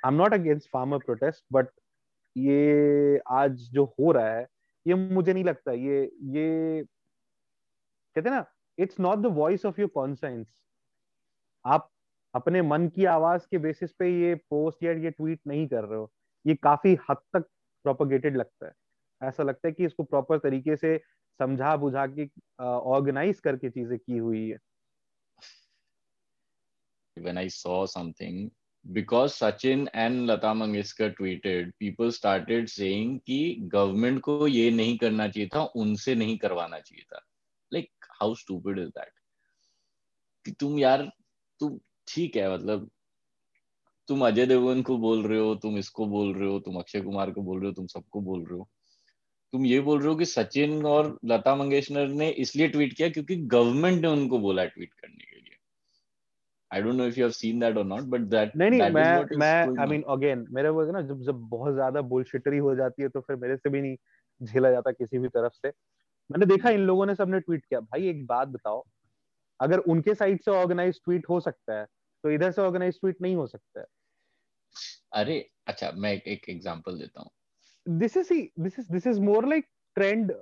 I 0.05 0.09
am 0.09 0.15
not 0.15 0.35
against 0.35 0.69
farmer 0.73 0.99
protest 1.05 1.45
but 1.53 1.69
ये 2.37 3.21
आज 3.31 3.57
जो 3.73 3.85
हो 4.01 4.13
रहा 4.13 4.35
है, 4.35 4.47
ये 4.87 4.95
मुझे 4.95 5.33
नहीं 5.33 5.45
लगता। 5.45 5.73
ये 5.73 6.03
ये 6.37 6.85
कहते 8.17 8.31
ना 8.31 8.45
it's 8.79 9.01
not 9.01 9.19
the 9.19 9.27
voice 9.37 9.65
of 9.67 9.81
your 9.81 9.91
conscience 9.95 10.47
आप 11.65 11.91
अपने 12.35 12.63
मन 12.63 12.89
की 12.95 13.05
आवाज़ 13.05 13.47
के 13.51 13.59
बेसिस 13.59 13.93
पे 13.99 14.09
ये 14.11 14.35
पोस्ट 14.51 14.83
या 14.85 14.93
ये 14.93 15.11
ट्वीट 15.11 15.41
नहीं 15.47 15.67
कर 15.69 15.85
रहे 15.85 15.99
हो। 15.99 16.11
ये 16.45 16.55
काफ़ी 16.63 16.97
हद 17.11 17.17
तक 17.33 17.49
प्रोपोगेटेड 17.85 18.37
लगता 18.37 18.67
है। 18.67 18.73
ऐसा 19.21 19.43
लगता 19.43 19.69
है 19.69 19.73
कि 19.73 19.85
इसको 19.85 20.03
प्रॉपर 20.03 20.39
तरीके 20.39 20.77
से 20.77 20.97
समझा 21.41 21.77
बुझा 21.77 22.07
के 22.09 22.29
ऑर्गेनाइज 22.63 23.41
करके 23.41 23.71
चीज़ें 23.71 23.99
की 23.99 24.19
हुई 24.19 24.49
है। 24.49 24.59
When 27.17 27.39
I 27.39 27.47
saw 27.57 27.79
something 27.87 28.51
because 28.85 29.39
Sachin 29.39 29.89
and 29.95 30.27
Lata 30.27 30.49
Mangeshkar 30.49 31.17
tweeted, 31.17 31.73
people 31.79 32.13
started 32.13 32.69
saying 32.69 33.21
कि 33.27 33.69
गवर्नमेंट 33.73 34.21
को 34.21 34.47
ये 34.47 34.71
नहीं 34.71 34.97
करना 34.99 35.29
चाहिए 35.29 35.49
था 35.49 35.63
उनसे 35.77 36.15
नहीं 36.15 36.37
करवाना 36.39 36.79
चाहिए 36.81 37.05
था 37.13 37.25
हाउ 38.21 38.35
स्टूपिड 38.35 38.79
इज़ 38.79 38.89
दैट 38.89 39.13
कि 40.47 40.51
तुम 40.51 40.79
यार 40.79 41.11
तुम 41.61 41.79
ठीक 42.09 42.37
है 42.37 42.53
मतलब 42.55 42.91
तुम 44.09 44.27
अजय 44.27 44.47
देवगन 44.47 44.83
को 44.83 44.97
बोल 44.99 45.27
रहे 45.27 45.39
हो 45.39 45.55
तुम 45.55 45.79
इसको 45.79 46.07
बोल 46.07 46.35
रहे 46.35 46.49
हो 46.49 46.59
तुम 46.61 46.79
अक्षय 46.79 47.01
कुमार 47.01 47.31
को 47.31 47.43
बोल 47.43 47.61
रहे 47.61 47.69
हो 47.69 47.73
तुम 47.73 47.87
सबको 47.87 48.21
बोल 48.21 48.45
रहे 48.45 48.59
हो 48.59 48.69
तुम 49.53 49.67
ये 49.67 49.81
बोल 49.81 49.99
रहे 50.01 50.09
हो 50.09 50.17
कि 50.17 50.25
सचिन 50.25 50.85
और 50.87 51.19
लता 51.25 51.55
मंगेशकर 51.55 52.09
ने 52.09 52.29
इसलिए 52.45 52.69
ट्वीट 52.69 52.93
किया 52.93 53.09
क्योंकि 53.09 53.37
गवर्नमेंट 53.37 54.01
ने 54.03 54.09
उनको 54.09 54.39
बोला 54.39 54.65
ट्वीट 54.65 54.93
करने 54.93 55.25
के 55.25 55.34
I 56.75 56.83
don't 56.83 56.95
know 56.95 57.07
if 57.07 57.19
you 57.19 57.25
have 57.25 57.33
seen 57.33 57.61
that 57.61 57.77
और 57.77 57.85
नॉट 57.85 58.03
बट 58.03 58.21
दैट 58.21 58.57
नहीं 58.57 58.71
नहीं 58.71 58.91
मैं 58.91 59.39
मैं 59.39 59.81
आई 59.81 59.87
मीन 59.87 60.03
अगेन 60.09 60.47
मेरे 60.51 60.69
वो 60.69 60.85
ना 60.93 61.01
जब 61.01 61.23
जब 61.23 61.41
बहुत 61.49 61.75
ज़्यादा 61.75 62.01
बुलशिटरी 62.01 62.59
हो 62.59 62.75
जाती 62.75 63.03
है 63.03 63.09
तो 63.09 63.21
फिर 63.21 63.37
मेरे 63.37 63.57
से 63.57 63.71
भी 63.71 63.81
नहीं 63.83 63.97
झेला 64.41 64.71
जाता 64.71 64.91
किसी 64.91 65.19
भी 65.19 65.29
तरफ़ 65.29 65.53
से। 65.53 65.69
मैंने 66.31 66.47
देखा 66.47 66.71
इन 66.71 66.81
लोगों 66.81 67.07
ने 67.07 67.15
सबने 67.15 67.41
ट्वीट 67.41 67.65
किया 67.65 67.81
भाई 67.81 68.09
एक 68.09 68.27
बात 68.27 68.49
बताओ 68.49 68.85
अगर 69.61 69.79
उनके 69.79 70.15
साइड 70.15 70.41
से 70.41 70.51
ऑर्गेनाइज 70.51 71.01
ट्वीट 71.05 71.29
हो 71.29 71.41
सकता 71.41 71.79
है 71.79 71.87
तो 72.25 72.31
इधर 72.31 72.51
से 72.51 72.63
ऑर्गेनाइज 72.63 73.01
ट्वीट 73.01 73.17
नहीं 73.23 73.37
हो 73.37 73.47
सकता 73.47 73.81
है। 73.81 73.87
अरे 75.13 75.39
अच्छा 75.67 75.91
मैं 75.97 76.13
एक 76.13 76.49
एग्जांपल 76.49 76.99
देता 76.99 77.21
हूँ। 77.21 77.99
This 77.99 78.17
is 78.17 78.33
this 78.61 78.79
is 78.79 78.93
this 78.93 79.07
is 79.07 79.21
more 79.21 79.49
like 79.49 79.67
trend 79.97 80.33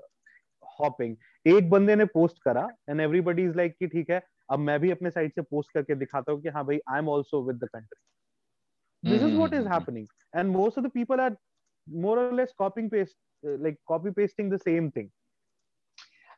hopping 0.81 1.17
एक 1.47 1.71
बंदे 1.71 1.97
ने 1.97 2.05
पोस्ट 2.05 2.43
करा 2.43 2.69
एंड 2.91 3.01
एवरीबॉडी 3.01 3.45
इज़ 3.45 3.57
लाइक 3.57 3.77
कि 3.79 3.87
ठीक 3.87 4.11
है 4.11 4.19
अब 4.53 4.59
मैं 4.59 4.81
भी 4.81 4.91
अपने 4.91 5.11
साइड 5.11 5.33
से 5.33 5.43
पोस्ट 5.43 5.73
करके 5.73 5.95
दिखाता 5.95 6.33
हूँ 6.33 6.43
कि 6.43 6.49
हाँ 6.49 6.65
भाई 6.65 6.79
I 6.89 6.99
am 6.99 7.09
also 7.09 7.43
with 7.43 7.57
the 7.57 7.69
country 7.69 8.01
this 9.11 9.23
is 9.23 9.35
what 9.37 9.55
is 9.55 9.69
happening 9.69 10.07
and 10.37 10.51
most 10.51 10.79
of 10.79 10.87
the 10.87 10.91
people 10.91 11.21
are 11.21 11.37
more 11.89 12.19
और 12.19 12.35
less 12.35 12.53
copying 12.59 12.91
paste 12.91 13.17
like 13.45 13.79
copy 13.87 14.11
pasting 14.11 14.53
the 14.53 14.57
same 14.57 14.91
thing 14.91 15.11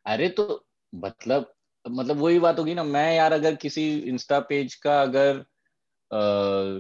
अरे 0.07 0.29
तो 0.29 0.67
मतलब 0.95 1.55
मतलब 1.91 2.17
वही 2.17 2.39
बात 2.39 2.59
होगी 2.59 2.75
ना 2.75 2.85
मैं 2.85 3.17
यार 3.17 3.33
अगर 3.33 3.55
किसी 3.55 3.99
इंस्टा 3.99 4.41
पेज 4.41 4.75
का 4.75 5.03
अगर 5.03 5.45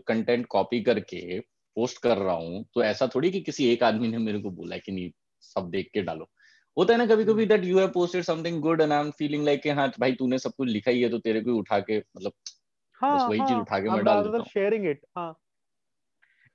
कंटेंट 0.08 0.46
कॉपी 0.46 0.80
करके 0.82 1.40
पोस्ट 1.40 2.02
कर 2.02 2.18
रहा 2.18 2.34
हूँ 2.34 2.64
तो 2.74 2.82
ऐसा 2.82 3.06
थोड़ी 3.14 3.30
कि 3.30 3.40
किसी 3.40 3.66
एक 3.72 3.82
आदमी 3.82 4.08
ने 4.08 4.18
मेरे 4.18 4.40
को 4.40 4.50
बोला 4.50 4.78
कि 4.78 4.92
नहीं 4.92 5.10
सब 5.40 5.70
देख 5.70 5.90
के 5.94 6.02
डालो। 6.02 6.30
होता 6.76 6.92
है 6.92 6.98
ना 6.98 7.06
कभी 7.06 7.24
कभी 7.24 7.46
that 7.46 7.64
you 7.64 7.78
have 7.78 7.88
posted 7.88 8.22
something 8.22 8.60
good 8.62 8.80
and 8.80 8.92
I 8.92 9.00
am 9.00 9.10
feeling 9.10 9.44
like 9.44 9.66
हाँ 9.66 9.88
भाई 10.00 10.12
तूने 10.12 10.38
सब 10.38 10.52
कुछ 10.56 10.68
लिखा 10.68 10.90
ही 10.90 11.02
है 11.02 11.08
तो 11.08 11.18
तेरे 11.18 11.40
को 11.40 11.56
उठा 11.56 11.78
के 11.80 11.98
मतलब 11.98 12.32
हाँ, 13.00 13.16
बस 13.16 13.28
वही 13.28 13.38
हाँ, 13.38 13.48
चीज़ 13.48 13.58
उठा 13.58 13.78
के 13.78 13.90
मैं 13.90 14.04
डाल 14.04 14.22
देता 14.22 14.38
हूँ। 14.38 14.46
शेयरिंग 14.46 14.86
इट 14.86 15.00
हाँ। 15.16 15.34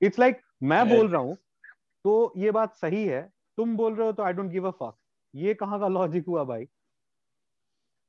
इट्स 0.02 0.18
लाइक 0.18 0.34
like, 0.34 0.46
मैं 0.62 0.88
बोल 0.88 1.08
रहा 1.08 1.20
हूँ 1.20 1.36
तो 2.04 2.32
ये 2.36 2.50
बात 2.50 2.74
सही 2.76 3.04
है 3.04 3.22
तुम 3.58 3.76
बोल 3.76 3.94
रहे 3.94 4.06
हो 4.06 4.12
तो 4.12 4.22
I 4.22 4.32
don't 4.32 4.50
give 4.50 4.68
a 4.68 4.70
fuck 4.70 4.96
ये 5.34 5.54
कहाँ 5.54 5.80
का 5.80 5.88
लॉजिक 5.88 6.26
हुआ 6.26 6.44
भाई? 6.44 6.66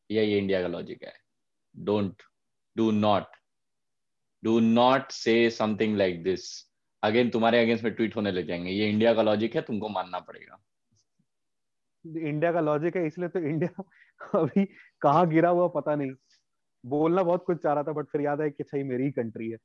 ये 0.10 0.26
ये 0.26 0.38
इंडिया 0.38 0.62
का 0.62 0.68
लॉजिक 0.68 1.04
है। 1.04 1.14
Don't 1.76 2.24
do 2.78 2.92
not 2.92 3.36
do 4.44 4.60
not 4.60 5.12
say 5.12 5.50
something 5.50 5.98
like 5.98 6.24
this 6.24 6.48
again 7.04 7.30
तुम्हारे 7.30 7.62
अगेंस्ट 7.62 7.84
में 7.84 7.94
ट्वीट 7.94 8.16
होने 8.16 8.32
लग 8.32 8.48
जाएँगे। 8.48 8.72
ये 8.72 8.90
इंडिया 8.90 9.14
का 9.14 9.22
लॉजिक 9.22 9.56
है 9.56 9.62
तुमको 9.62 9.90
मानना 9.90 10.20
पड़ेगा। 10.20 10.62
इंडिया 12.06 12.52
का 12.52 12.60
लॉजिक 12.60 12.96
है 12.98 13.08
इसलिए 13.08 13.30
तो 13.30 13.40
इंडिया 13.40 13.84
अभी 14.40 14.66
कहाँ 15.02 15.30
गिरा 15.30 15.50
हुआ 15.50 15.68
पता 15.68 15.96
नहीं। 15.96 16.12
बोलना 16.86 17.24
बहुत 17.24 17.44
कुछ 17.46 17.58
चाह 17.58 17.74
रहा 17.74 17.84
था 17.84 17.92
बट 17.92 18.06
फिर 18.06 18.22
याद 18.22 18.42
है 18.42 18.50
कि 18.50 18.64
सही 18.64 18.84
मेरी 18.84 19.04
ही 19.04 19.12
कंट्री 19.12 19.50
है। 19.50 19.58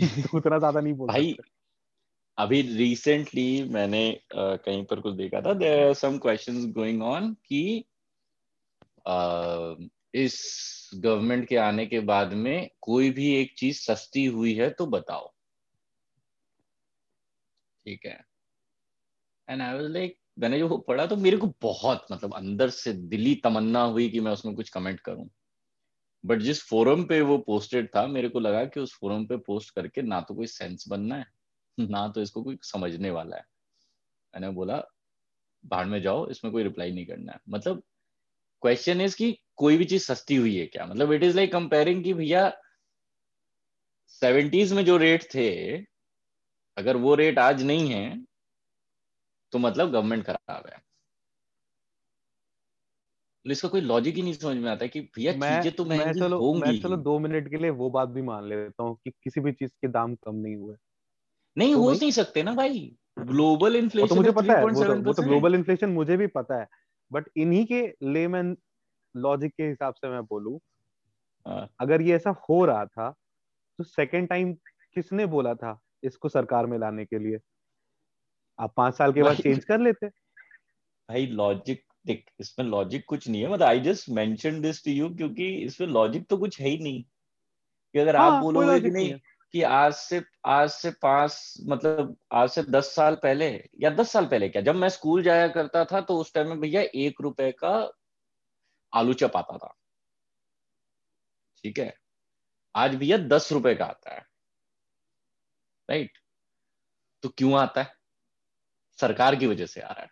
तो 0.22 0.36
उतना 0.38 0.58
ज़्यादा 0.58 0.80
नहीं 0.80 0.94
बोल 0.94 1.08
भाई 1.08 1.36
अभी 2.38 2.62
रिसेंटली 2.62 3.68
मैंने 3.68 4.20
uh, 4.26 4.58
कहीं 4.64 4.84
पर 4.84 5.00
कुछ 5.00 5.14
देखा 5.14 5.40
था 5.40 5.54
there 5.54 5.88
are 5.88 5.94
some 5.94 6.18
questions 6.18 6.64
going 6.66 7.02
on 7.02 7.34
कि 7.34 7.84
uh, 9.08 9.88
इस 10.14 10.90
गवर्नमेंट 10.94 11.48
के 11.48 11.56
आने 11.56 11.86
के 11.86 12.00
बाद 12.00 12.32
में 12.32 12.70
कोई 12.80 13.10
भी 13.10 13.34
एक 13.34 13.54
चीज़ 13.58 13.80
सस्ती 13.80 14.24
हुई 14.24 14.54
है 14.54 14.70
तो 14.70 14.86
बताओ। 14.86 15.28
ठीक 17.86 18.06
है। 18.06 18.24
एंड 19.48 19.62
आई 19.62 19.74
वाज 19.74 19.90
लाइक 19.90 20.18
मैंने 20.38 20.58
जो 20.58 20.78
पढ़ा 20.78 21.06
तो 21.06 21.16
मेरे 21.16 21.36
को 21.36 21.54
बहुत 21.62 22.06
मतलब 22.12 22.34
अंदर 22.34 22.70
से 22.70 22.92
दिली 22.92 23.34
तमन्ना 23.34 23.82
हुई 23.82 24.08
कि 24.08 24.20
मैं 24.20 24.32
उसमें 24.32 24.54
कुछ 24.54 24.68
कमेंट 24.68 25.00
करूँ। 25.00 25.28
बट 26.26 26.38
जिस 26.38 26.62
फोरम 26.62 27.04
पे 27.04 27.20
वो 27.20 27.38
पोस्टेड 27.38 27.88
था, 27.96 28.06
मेरे 28.06 28.28
को 28.28 28.40
लगा 28.40 28.64
कि 28.64 28.80
उस 28.80 28.98
फोरम 29.00 29.26
पे 29.26 29.36
पोस्ट 29.36 29.74
करके 29.74 30.02
ना 30.02 30.20
तो 30.20 30.34
कोई 30.34 30.46
सेंस 30.46 30.84
बनना 30.88 31.16
है, 31.16 31.26
ना 31.78 32.08
तो 32.08 32.22
इसको 32.22 32.42
कोई 32.42 32.58
समझने 32.62 33.10
वाला 33.10 33.36
है। 33.36 33.44
मैंने 34.34 34.50
बोला, 34.50 34.82
बाहर 35.64 35.84
में 35.84 36.02
जाओ, 36.02 36.26
इसमें 36.28 36.52
कोई 36.52 36.62
रिप्लाई 36.62 36.92
नहीं 36.92 37.06
करना 37.06 37.32
है। 37.32 37.38
मतलब 37.48 37.82
क्वेश्चन 38.62 39.00
इज़ 39.00 39.16
कि 39.16 39.38
कोई 39.56 39.76
भी 39.76 39.84
चीज़ 39.84 40.02
सस्ती 40.02 40.36
हुई 40.36 40.56
है 40.56 40.66
क्या? 40.66 40.86
मतलब 40.86 41.12
इट 41.12 41.22
इज़ 41.22 41.36
लाइक 41.36 41.52
कंपेयरिंग 41.52 42.04
कि 42.04 42.14
भैया 42.14 42.52
सेवेंटीज 44.06 44.72
में 44.72 44.84
जो 44.84 44.96
रेट 44.96 45.22
थे, 45.34 45.76
अगर 46.76 46.96
वो 46.96 47.14
रेट 47.14 47.38
आज 47.38 47.62
नहीं 47.62 47.90
है 47.90 48.31
तो 49.52 49.58
मतलब 49.58 49.90
गवर्नमेंट 49.92 50.24
खराब 50.26 50.66
है। 50.66 50.82
तो 53.46 53.50
इसका 53.50 53.68
कोई 53.68 53.80
लॉजिक 53.80 54.14
ही 54.16 54.22
नहीं 54.22 54.32
समझ 54.34 54.56
में 54.56 54.70
आता 54.70 54.86
कि 54.86 55.00
भैया 55.16 55.32
चीज़ें 55.34 55.72
तो 55.74 55.84
महँगी 55.86 56.12
चलो 56.12 56.38
होंगी 56.38 56.54
मैं 56.54 56.72
चलो 56.74 56.96
दो 56.98 57.18
मिनट 57.18 57.48
के 57.50 57.56
लिए 57.56 57.70
वो 57.72 57.88
बात 57.90 58.08
भी 58.08 58.22
मान 58.22 58.44
लेता 58.44 58.82
हूँ 58.82 58.94
कि 59.04 59.10
किसी 59.22 59.40
भी 59.40 59.52
चीज़ 59.52 59.70
के 59.80 59.88
दाम 59.90 60.14
कम 60.16 60.34
नहीं 60.36 60.56
हुए। 60.56 60.76
नहीं 61.56 61.74
तो 61.74 61.80
हो 61.82 61.92
नहीं 61.92 62.10
सकते 62.12 62.42
ना 62.42 62.52
भाई। 62.54 62.78
ग्लोबल 63.20 63.76
इन्फ्लेशन 63.76 64.08
तो 64.08 64.14
मुझे 64.14 64.32
पता 64.32 64.54
है 64.54 64.66
वो 64.66 64.84
तो, 64.84 64.96
वो 64.96 65.12
तो 65.12 65.22
ग्लोबल 65.22 65.54
इन्फ्लेशन 65.54 65.90
मुझे 65.90 66.16
भी 66.16 66.26
पता 66.30 66.60
है 66.60 66.66
बट 67.10 67.28
इन्हीं 67.36 67.64
के 67.66 67.82
लेमैन 68.04 68.56
लॉजिक 69.14 69.52
के 69.56 69.68
हिसाब 69.68 69.94
से 69.96 70.10
मैं 70.10 70.22
बोलूँ 70.26 70.58
हाँ। 71.46 71.72
अगर 71.80 72.02
ये 72.02 72.14
ऐसा 72.16 72.30
हो 72.48 72.64
रहा 72.64 72.84
था 72.86 73.10
तो 73.78 73.84
सेकेंड 73.84 74.28
टाइम 74.28 74.54
किसने 74.96 75.26
बोला 75.28 75.54
था 75.56 75.78
इसको 76.04 76.30
सरकार 76.30 76.66
में 76.66 76.78
लाने 76.78 77.04
के 77.06 77.18
लिए? 77.18 77.38
आप 78.58 78.74
पाँच 78.76 78.94
साल 78.94 79.12
के 79.12 79.22
बाद 79.22 79.36
चेंज 79.36 79.64
कर 79.64 79.80
लेते। 79.80 80.06
भाई 80.06 81.26
लॉजिक 81.26 81.84
देख 82.06 82.30
इसमें 82.40 82.66
लॉजिक 82.66 83.04
कुछ 83.08 83.28
नहीं 83.28 83.42
है 83.42 83.48
मतलब 83.48 83.66
I 83.66 83.80
just 83.80 84.08
mention 84.08 84.60
this 84.60 84.84
to 84.84 84.90
you 84.90 85.08
क्योंकि 85.08 85.54
इसमें 85.56 85.88
लॉजिक 85.88 86.26
तो 86.26 86.36
कुछ 86.36 86.60
है 86.60 86.68
ही 86.68 86.78
नहीं। 86.78 87.02
कि 87.02 87.98
अगर 87.98 88.16
हाँ, 88.16 88.30
आप 88.30 88.42
बोलोगे 88.42 88.80
कि 88.80 88.90
नहीं, 88.90 89.14
कि 89.52 89.62
आज 89.62 89.92
से 89.92 90.22
आज 90.46 90.70
से 90.70 90.90
पाँच 90.90 91.54
मतलब 91.66 92.16
आज 92.32 92.50
से 92.50 92.62
दस 92.62 92.94
साल 92.94 93.14
पहले 93.14 93.48
या 93.80 93.90
दस 93.90 94.12
साल 94.12 94.26
पहले 94.26 94.48
क्या 94.48 94.62
जब 94.62 94.74
मैं 94.74 94.88
स्कूल 94.88 95.22
जाया 95.22 95.48
करता 95.48 95.84
था 95.84 96.00
तो 96.00 96.16
उस 96.16 96.32
टाइम 96.34 96.48
में 96.48 96.60
भैया 96.60 96.82
एक 96.94 97.20
रुपए 97.20 97.50
का 97.52 97.92
आलू 98.92 99.12
चप 99.12 99.32
आता 99.36 99.58
था। 99.58 99.74
ठीक 101.56 101.78
है? 101.78 101.94
आज 102.76 102.94
भैया 102.94 103.16
दस 103.18 103.52
रुपए 103.52 103.74
का 103.74 103.84
आता 103.84 104.14
है। 104.14 104.20
राइट 105.90 106.18
तो 107.22 107.28
क्यों 107.28 107.54
आता 107.54 107.82
है? 107.82 108.01
सरकार 109.02 109.36
की 109.36 109.46
वजह 109.46 109.66
से 109.66 109.80
आ 109.80 109.88
रहा 109.88 110.02
है। 110.02 110.10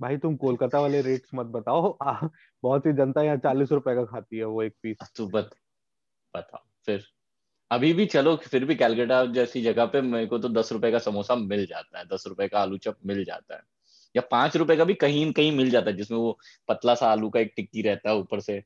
भाई 0.00 0.16
तुम 0.16 0.36
कोलकाता 0.36 0.80
वाले 0.80 1.00
रेट्स 1.02 1.30
मत 1.34 1.46
बताओ। 1.48 1.90
आ, 1.92 2.28
बहुत 2.62 2.82
सी 2.82 2.92
जनता 2.92 3.22
यहाँ 3.22 3.36
चालीस 3.36 3.72
रुपए 3.72 3.94
का 3.94 4.04
खाती 4.04 4.36
है 4.36 4.44
वो 4.44 4.62
एक 4.62 4.74
पीस 4.82 5.12
तू 5.16 5.26
बत 5.28 5.50
बता 6.34 6.64
फिर। 6.86 7.06
अभी 7.70 7.92
भी 7.92 8.06
चलो 8.06 8.36
फिर 8.36 8.64
भी 8.64 8.74
कैलकाटा 8.74 9.24
जैसी 9.32 9.62
जगह 9.62 9.86
पे 9.86 10.00
मेरे 10.00 10.26
को 10.26 10.38
तो 10.38 10.48
दस 10.48 10.72
रुपए 10.72 10.90
का 10.90 10.98
समोसा 10.98 11.34
मिल 11.36 11.66
जाता 11.66 11.98
है 11.98 12.04
दस 12.04 12.24
रुपए 12.26 12.48
का 12.48 12.60
आलू 12.60 12.76
चप 12.78 12.96
मिल 13.06 13.24
जाता 13.24 13.54
है। 13.54 13.62
या 14.14 14.22
पाँच 14.30 14.56
रुपए 14.56 14.76
का 14.76 14.84
भी 14.84 14.94
कहीं 14.94 15.32
कहीं 15.32 15.50
मिल 15.56 15.70
जाता 15.70 15.90
है 15.90 15.96
जिसमें 15.96 16.18
वो 16.18 16.38
पतला 16.68 16.94
सा 16.94 17.08
आलू 17.08 17.30
का 17.30 17.40
एक 17.40 17.52
टिक्की 17.56 17.82
रहता 17.82 18.10
है 18.10 18.16
ऊपर 18.16 18.40
से 18.40 18.62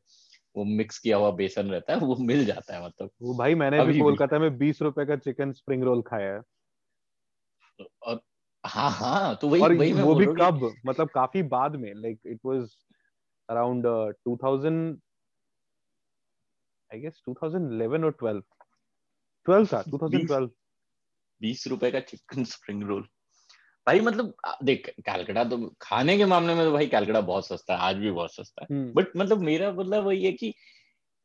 वो 0.57 0.65
मिक्स 0.65 0.99
किया 0.99 1.17
हुआ 1.17 1.31
बेसन 1.31 1.71
रहता 1.71 1.93
है 1.93 1.99
वो 1.99 2.17
मिल 2.17 2.45
जाता 2.45 2.75
है 2.75 2.85
मतलब। 2.87 3.11
वो 3.23 3.35
भाई 3.35 3.55
मैंने 3.55 3.85
भी 3.85 3.99
कोलकाता 4.01 4.39
में 4.39 4.57
बीस 4.59 4.83
रुपए 4.83 5.07
का 5.07 5.17
चिकन 5.17 5.53
स्प्रिंग 5.53 5.83
रोल 5.83 6.03
खाया 6.03 6.33
है। 6.35 6.41
और 8.03 8.21
हाँ 8.67 8.91
हाँ 8.91 9.37
तो 9.37 9.49
वही 9.49 9.63
और 9.63 9.75
वही 9.75 9.93
वो 9.93 10.15
भी 10.15 10.27
कब 10.27 10.77
मतलब 10.87 11.09
काफ़ी 11.09 11.43
बाद 11.43 11.77
में 11.77 11.95
like 11.95 12.21
it 12.27 12.41
was 12.45 12.69
around 13.51 13.87
2000 14.29 15.01
I 16.95 17.01
guess 17.01 17.23
2011 17.29 18.05
और 18.05 18.17
12 18.25 18.43
12 19.49 19.73
था 19.73 19.83
2012 19.83 20.51
बीस 21.41 21.67
रुपए 21.67 21.91
का 21.91 22.01
चिकन 22.01 22.45
स्प्रिंग 22.45 22.83
रोल 22.83 23.09
भाई 23.87 24.01
मतलब 24.01 24.35
देख 24.63 24.95
कैलकटा 25.01 25.45
तो 25.45 25.75
खाने 25.83 26.17
के 26.17 26.25
मामले 26.25 26.55
में 26.55 26.65
तो 26.65 26.73
भाई 26.73 26.87
कैलकटा 26.87 27.21
बहुत 27.21 27.47
सस्ता 27.47 27.75
है 27.75 27.81
आज 27.81 27.97
भी 27.97 28.11
बहुत 28.11 28.35
सस्ता 28.35 28.67
है। 28.71 28.93
But 28.93 29.07
hmm. 29.07 29.21
मतलब 29.21 29.39
मेरा 29.39 29.73
मतलब 29.73 30.05
वही 30.05 30.25
है 30.25 30.33
कि 30.33 30.55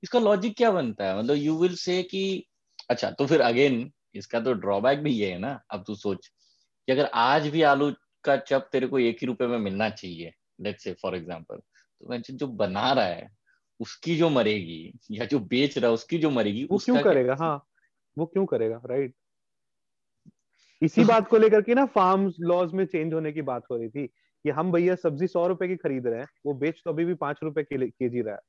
इसका 0.03 0.19
लॉजिक 0.19 0.57
क्या 0.57 0.71
बनता 0.71 1.05
है? 1.05 1.19
मतलब 1.19 1.35
यू 1.35 1.57
विल 1.57 1.75
से 1.75 2.03
कि 2.03 2.47
अच्छा 2.89 3.11
तो 3.11 3.25
फिर 3.27 3.41
अगेन 3.41 3.91
इसका 4.15 4.39
तो 4.39 4.53
ड्रॉबैक 4.53 4.99
भी 4.99 5.11
ये 5.11 5.31
है 5.31 5.39
ना 5.39 5.61
अब 5.71 5.83
तू 5.87 5.95
सोच। 5.95 6.31
कि 6.87 6.91
अगर 6.91 7.05
आज 7.05 7.47
भी 7.47 7.61
आलू 7.61 7.91
का 8.23 8.37
चप 8.37 8.69
तेरे 8.71 8.87
को 8.87 8.99
एक 8.99 9.17
ही 9.21 9.27
रुपए 9.27 9.47
में 9.47 9.57
मिलना 9.57 9.89
चाहिए 9.89 10.33
लेट्स 10.61 10.83
से 10.83 10.93
फॉर 10.93 11.15
एग्जांपल 11.15 11.57
तो 11.57 12.09
मैं 12.09 12.21
जो 12.21 12.47
बना 12.47 12.91
रहा 12.93 13.05
है 13.05 13.29
उसकी 13.79 14.17
जो 14.17 14.29
मरेगी 14.29 14.93
या 15.11 15.25
जो 15.25 15.39
बेच 15.39 15.77
रहा 15.77 15.87
है 15.87 15.93
उसकी 15.93 16.17
जो 16.17 16.29
मरेगी 16.29 16.67
वो 16.71 16.77
क्यों 16.77 16.97
करेगा? 16.99 17.35
हाँ 17.35 17.65
वो 18.17 18.25
क्यों 18.25 18.45
करेगा 18.45 18.81
राइट 18.85 19.15
इसी 20.81 21.03
बात 21.03 21.27
को 21.27 21.37
लेकर 21.37 21.61
के 21.61 21.73
ना 21.73 21.85
फार्म 21.85 22.31
लॉज 22.39 22.73
में 22.73 22.85
चेंज 22.85 23.13
होने 23.13 23.31
की 23.31 23.41
बात 23.41 23.63
हो 23.71 23.77
रही 23.77 23.89
थी 23.89 24.07
कि 24.07 24.49
हम 24.49 24.71
भैया 24.71 24.95
सब्ज़ी 24.95 25.27
सौ 25.27 25.47
रुपए 25.47 25.67
की 25.67 25.75
खरीद 25.75 26.07
रहे 26.07 26.19
हैं 26.19 26.27
वो 26.45 26.53
बेच 26.53 26.81
तो 26.85 26.91
अभी 26.91 27.05
भी 27.05 27.13
पाँच 27.13 27.39
रुपए 27.43 27.63
के 27.63 28.09
जी 28.09 28.21
रहा 28.21 28.33
है। 28.33 28.39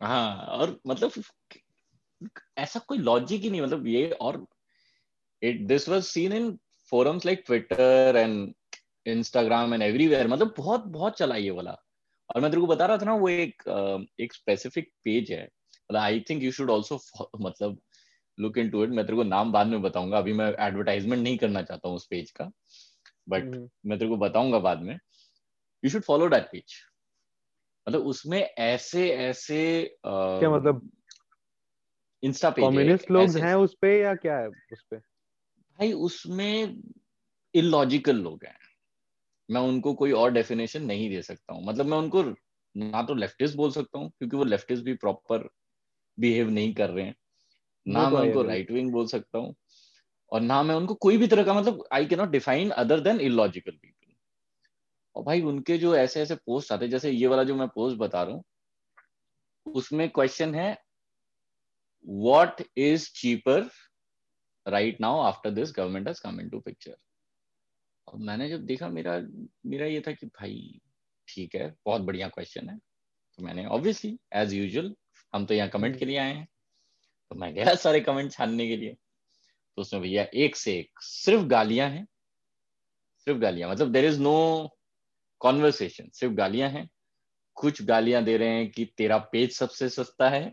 हाँ 0.00 0.46
और 0.46 0.80
मतलब 0.86 1.10
ऐसा 2.58 2.80
कोई 2.80 2.98
लॉजिक 2.98 3.40
ही 3.40 3.50
नहीं 3.50 3.60
मतलब 3.60 3.86
ये 3.86 4.10
और 4.10 4.46
it 5.42 5.66
this 5.66 5.88
was 5.88 6.02
seen 6.02 6.32
in 6.32 6.58
forums 6.90 7.26
like 7.26 7.42
Twitter 7.46 8.16
and 8.16 8.52
Instagram 9.06 9.74
and 9.74 9.82
everywhere 9.82 10.28
मतलब 10.28 10.54
बहुत 10.56 10.84
बहुत 10.88 11.18
चला 11.18 11.36
ये 11.36 11.50
वाला। 11.50 11.76
और 12.30 12.40
मैं 12.42 12.50
तेरे 12.50 12.60
को 12.60 12.66
बता 12.66 12.86
रहा 12.86 12.98
था 12.98 13.04
ना 13.04 13.14
वो 13.14 13.28
एक 13.28 13.62
एक 14.20 14.34
स्पेसिफिक 14.34 14.90
पेज 15.04 15.30
है। 15.32 15.42
मतलब 15.42 16.00
I 16.00 16.20
think 16.30 16.42
you 16.42 16.52
should 16.52 16.70
also 16.70 17.00
मतलब 17.40 17.78
लुक 18.38 18.58
इन 18.58 18.70
टू 18.70 18.82
इट 18.84 18.90
मैं 18.90 19.04
तेरे 19.06 19.16
को 19.16 19.22
नाम 19.24 19.52
बाद 19.52 19.66
में 19.66 19.80
बताऊँगा। 19.82 20.18
अभी 20.18 20.32
मैं 20.32 20.46
एडवर्टाइजमेंट 20.60 21.22
नहीं 21.22 21.38
करना 21.38 21.62
चाहता 21.62 21.88
हूँ 21.88 21.96
उस 21.96 22.06
पेज 22.06 22.30
का। 22.30 22.50
But 23.28 23.44
mm-hmm. 23.44 23.68
मैं 23.86 23.98
तेरे 23.98 24.10
को 24.10 24.16
बताऊँगा 24.16 24.58
बाद 24.58 24.82
में। 24.82 24.98
You 25.82 25.90
should 25.90 26.02
follow 26.02 26.28
that 26.28 26.44
page 26.52 26.74
मतलब 27.86 28.06
उसमें 28.06 28.40
ऐसे 28.40 29.08
ऐसे 29.10 29.58
uh, 30.06 30.38
क्या 30.38 30.50
मतलब? 30.50 30.88
इंस्टा 32.22 32.50
पेज 32.50 32.64
कम्युनिस्ट 32.64 33.10
लोग 33.10 33.36
हैं 33.38 33.54
उस 33.54 33.74
पे 33.80 34.00
या 34.00 34.14
क्या 34.16 34.38
है 34.38 34.48
उस 34.48 34.82
पे? 34.90 34.96
भाई 35.78 35.92
उसमें 35.92 36.82
इलॉजिकल 37.54 38.16
लोग 38.16 38.44
हैं। 38.44 38.58
मैं 39.50 39.60
उनको 39.60 39.94
कोई 39.94 40.12
और 40.12 40.30
डेफिनेशन 40.30 40.82
नहीं 40.82 41.08
दे 41.10 41.22
सकता 41.22 41.54
हूँ। 41.54 41.64
मतलब 41.64 41.86
मैं 41.86 41.98
उनको 41.98 42.22
ना 42.76 43.02
तो 43.02 43.14
लेफ्टिस्ट 43.14 43.56
बोल 43.56 43.70
सकता 43.70 43.98
हूँ 43.98 44.10
क्योंकि 44.10 44.36
वो 44.36 44.44
लेफ्टिस्ट 44.44 44.84
भी 44.84 44.94
प्रॉपर 44.94 45.48
बिहेव 46.18 46.50
नहीं 46.50 46.74
कर 46.74 46.90
रहे 46.90 47.04
हैं। 47.04 47.14
ना 47.86 48.10
तो 48.10 48.16
मैं 48.16 48.22
उनको 48.22 48.42
राइट 48.42 48.70
विंग 48.70 48.92
बोल 48.92 49.06
सकता 49.06 49.38
हूँ 49.38 49.54
और 50.32 50.40
ना 50.40 50.62
मैं 50.62 50.74
उनको 50.74 50.94
कोई 50.94 51.16
भी 51.16 51.26
तरह 51.26 51.44
का 51.44 51.54
मतलब 51.54 51.84
आई 51.92 52.06
के 52.06 52.16
not 52.16 52.28
define 52.28 52.70
other 52.70 53.00
than 53.00 53.20
illogical 53.20 53.72
people 53.72 54.14
और 55.16 55.24
भाई 55.24 55.40
उनके 55.42 55.78
जो 55.78 55.96
ऐसे 55.96 56.22
ऐसे 56.22 56.34
पोस्ट 56.34 56.72
आते 56.72 56.88
जैसे 56.88 57.10
ये 57.10 57.26
वाला 57.26 57.44
जो 57.44 57.54
मैं 57.54 57.68
पोस्ट 57.68 57.96
बता 57.96 58.22
रहा 58.22 58.34
हूँ 58.34 58.44
उसमें 59.66 60.08
क्वेश्चन 60.10 60.54
है 60.54 60.76
what 62.06 62.62
is 62.76 63.10
cheaper 63.14 63.70
right 64.66 65.00
now 65.00 65.20
after 65.20 65.50
this 65.50 65.72
government 65.76 66.08
has 66.08 66.20
come 66.20 66.40
into 66.40 66.60
picture 66.60 66.96
और 68.08 68.18
मैंने 68.18 68.48
जब 68.48 68.64
देखा, 68.66 68.88
मेरा 68.88 69.20
मेरा 69.66 69.86
ये 69.86 70.00
था 70.00 70.12
कि 70.12 70.26
भाई, 70.26 70.80
ठीक 71.28 71.54
है, 71.54 71.74
बहुत 71.86 72.02
बढ़िया 72.02 72.28
क्वेश्चन 72.28 72.68
है। 72.68 72.78
तो 73.38 73.44
मैंने 73.44 73.66
ऑब्वियसली 73.66 74.18
एज 74.32 74.52
यूजुअल 74.52 74.94
हम 75.34 75.46
तो 75.46 75.54
यहाँ 75.54 75.68
कमेंट 75.68 75.98
के 75.98 76.04
लिए 76.04 76.18
आए 76.18 76.34
हैं। 76.34 76.48
तो 77.30 77.36
मैं 77.36 77.54
गया 77.54 77.74
सारे 77.74 78.00
कमेंट 78.00 78.32
छानने 78.32 78.68
के 78.68 78.76
लिए। 78.76 78.96
तो 79.76 79.82
उसमें 79.82 80.02
भैया, 80.02 80.26
एक 80.34 80.56
से 80.56 80.78
एक, 80.78 80.90
सिर्फ़ 81.02 81.44
गालियाँ 81.44 81.90
हैं। 81.90 82.06
सिर्फ़ 83.26 83.38
गालियाँ 83.38 83.70
मतलब 83.70 83.92
देर 83.92 84.04
इज़ 84.04 84.20
नो 84.20 84.68
कॉन्वर्सेशन 85.40 86.08
सिर्फ़ 86.12 86.34
गालियाँ 86.34 86.70
हैं। 86.70 86.88
कुछ 87.54 87.82
गालियाँ 87.82 88.24
दे 88.24 88.36
रहे 88.36 88.48
हैं 88.48 88.70
कि 88.70 88.84
तेरा 88.84 89.18
पेज 89.18 89.52
सबसे 89.52 89.88
सस्ता 89.88 90.28
है। 90.28 90.52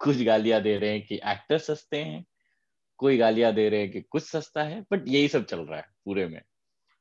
कुछ 0.00 0.22
गालियाँ 0.22 0.62
दे 0.62 0.78
रहे 0.78 0.90
हैं 0.90 1.06
कि 1.06 1.14
एक्टर 1.14 1.58
सस्ते 1.58 2.04
हैं। 2.04 2.24
कोई 3.00 3.16
गालियाँ 3.16 3.52
दे 3.52 3.68
रहे 3.68 3.80
हैं 3.80 3.90
कि 3.90 4.00
कुछ 4.00 4.22
सस्ता 4.22 4.62
है 4.62 4.80
बट 4.92 5.08
यही 5.08 5.28
सब 5.28 5.44
चल 5.44 5.60
रहा 5.60 5.78
है 5.78 5.86
पूरे 6.04 6.26
में। 6.26 6.40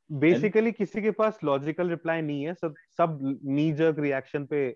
बेसिकली 0.10 0.72
किसी 0.72 1.02
के 1.02 1.12
पास 1.12 1.40
लॉजिकल 1.44 1.90
रिप्लाई 1.90 2.22
नहीं 2.22 2.44
है 2.44 2.54
सब 2.54 2.76
सब 2.98 3.40
नी 3.46 3.72
रिएक्शन 3.80 4.46
पे 4.46 4.76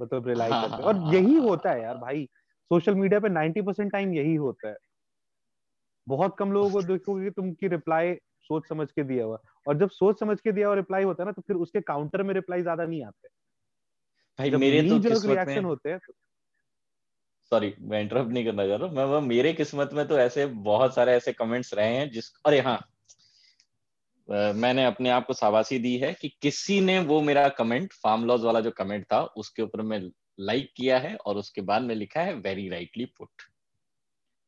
मतलब 0.00 0.28
रिलाई 0.28 0.50
हाँ, 0.50 0.62
करते 0.62 0.82
हैं। 0.82 0.82
और 0.82 0.96
हाँ, 0.96 1.14
यही 1.14 1.34
हाँ, 1.34 1.42
होता 1.42 1.70
है 1.70 1.82
यार 1.82 1.96
भाई 1.96 2.24
सोशल 2.70 2.94
मीडिया 2.94 3.20
पे 3.20 3.28
90 3.28 3.62
परसेंट 3.62 3.92
टाइम 3.92 4.14
यही 4.14 4.34
होता 4.34 4.68
है। 4.68 4.76
बहुत 6.06 6.36
कम 6.38 6.52
लोगों 6.52 6.70
को 6.70 6.82
देखोगे 6.82 7.30
तुम 7.30 7.52
की 7.52 7.68
रिप्लाई 7.68 8.14
सोच 8.40 8.68
समझ 8.68 8.90
के 8.90 9.02
दिया 9.02 9.24
हुआ। 9.24 9.38
और 9.68 9.78
जब 9.78 9.90
सोच 9.90 10.20
समझ 10.20 10.40
के 10.40 10.52
दिया 10.52 10.66
हुआ 10.66 10.76
रिप्लाई 10.76 11.04
होता 11.04 11.22
है 11.22 11.26
ना 11.26 11.32
तो 11.32 11.42
फिर 11.42 11.56
उसके 11.56 11.80
काउंटर 11.80 12.22
में 12.22 12.34
रिप्लाई 12.34 12.62
ज़्यादा 12.62 12.84
नहीं 12.84 13.04
आते। 13.04 13.28
भाई 14.38 14.50
मेरे 14.50 14.82
तो 14.82 14.98
रिएक्शन 15.28 15.64
होते 15.64 15.90
हैं 15.90 15.98
सॉरी 17.54 17.74
मैं 17.80 18.00
इंटरप्ट 18.00 18.30
नहीं 18.30 18.44
करना 18.44 18.66
चाह 18.66 18.76
रहा 18.76 19.06
मैं 19.06 19.20
मेरे 19.20 19.52
किस्मत 19.52 19.90
में 19.92 20.08
तो 20.08 20.18
ऐसे 20.18 20.46
बहुत 20.46 20.94
सारे 20.94 21.12
ऐसे 21.12 21.32
कमेंट्स 21.32 21.74
रहे 21.74 21.94
हैं 21.94 22.10
जिस 22.10 22.32
अरे 22.46 22.60
हाँ 22.60 22.84
मैंने 24.30 24.84
अपने 24.84 25.10
आप 25.10 25.26
को 25.26 25.32
शाबाशी 25.32 25.78
दी 25.78 25.96
है 25.96 26.14
कि 26.14 26.28
किसी 26.42 26.80
ने 26.80 26.98
वो 26.98 27.22
मेरा 27.22 27.48
कमेंट 27.48 27.92
फार्म 27.92 28.24
लॉज 28.24 28.40
वाला 28.40 28.60
जो 28.60 28.70
कमेंट 28.70 29.04
था 29.04 29.20
उसके 29.22 29.62
ऊपर 29.62 29.82
मैं 29.82 30.00
लाइक 30.40 30.72
किया 30.76 30.98
है 30.98 31.16
और 31.16 31.36
उसके 31.36 31.60
बाद 31.60 31.82
में 31.82 31.94
लिखा 31.94 32.20
है 32.20 32.34
वेरी 32.34 32.68
राइटली 32.68 33.04
पुट 33.04 33.28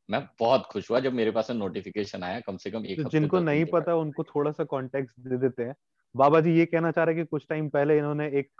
मैं 0.09 0.29
बहुत 0.39 0.63
खुश 0.65 0.91
हुआ 0.91 0.99
जब 0.99 1.13
मेरे 1.13 1.31
पास 1.31 1.51
नोटिफिकेशन 1.51 2.23
आया 2.23 2.39
कम 2.39 2.57
से 2.57 2.71
कम 2.71 2.85
एक 2.85 3.03
तो 3.03 3.09
जिनको 3.09 3.39
नहीं 3.39 3.65
पता 3.65 3.95
उनको 3.95 4.23
थोड़ा 4.23 4.51
सा 4.51 4.63
कॉन्टेक्स्ट 4.63 5.19
दे 5.19 5.37
देते 5.37 5.63
हैं। 5.63 5.75
बाबा 6.15 6.41
जी 6.41 6.57
ये 6.57 6.65
कहना 6.65 6.91
चाह 6.91 7.03
रहे 7.03 7.15
हैं 7.15 7.25
कि 7.25 7.27
कुछ 7.27 7.45
टाइम 7.49 7.69
पहले 7.69 7.97
इन्होंने 7.97 8.27
एक 8.27 8.51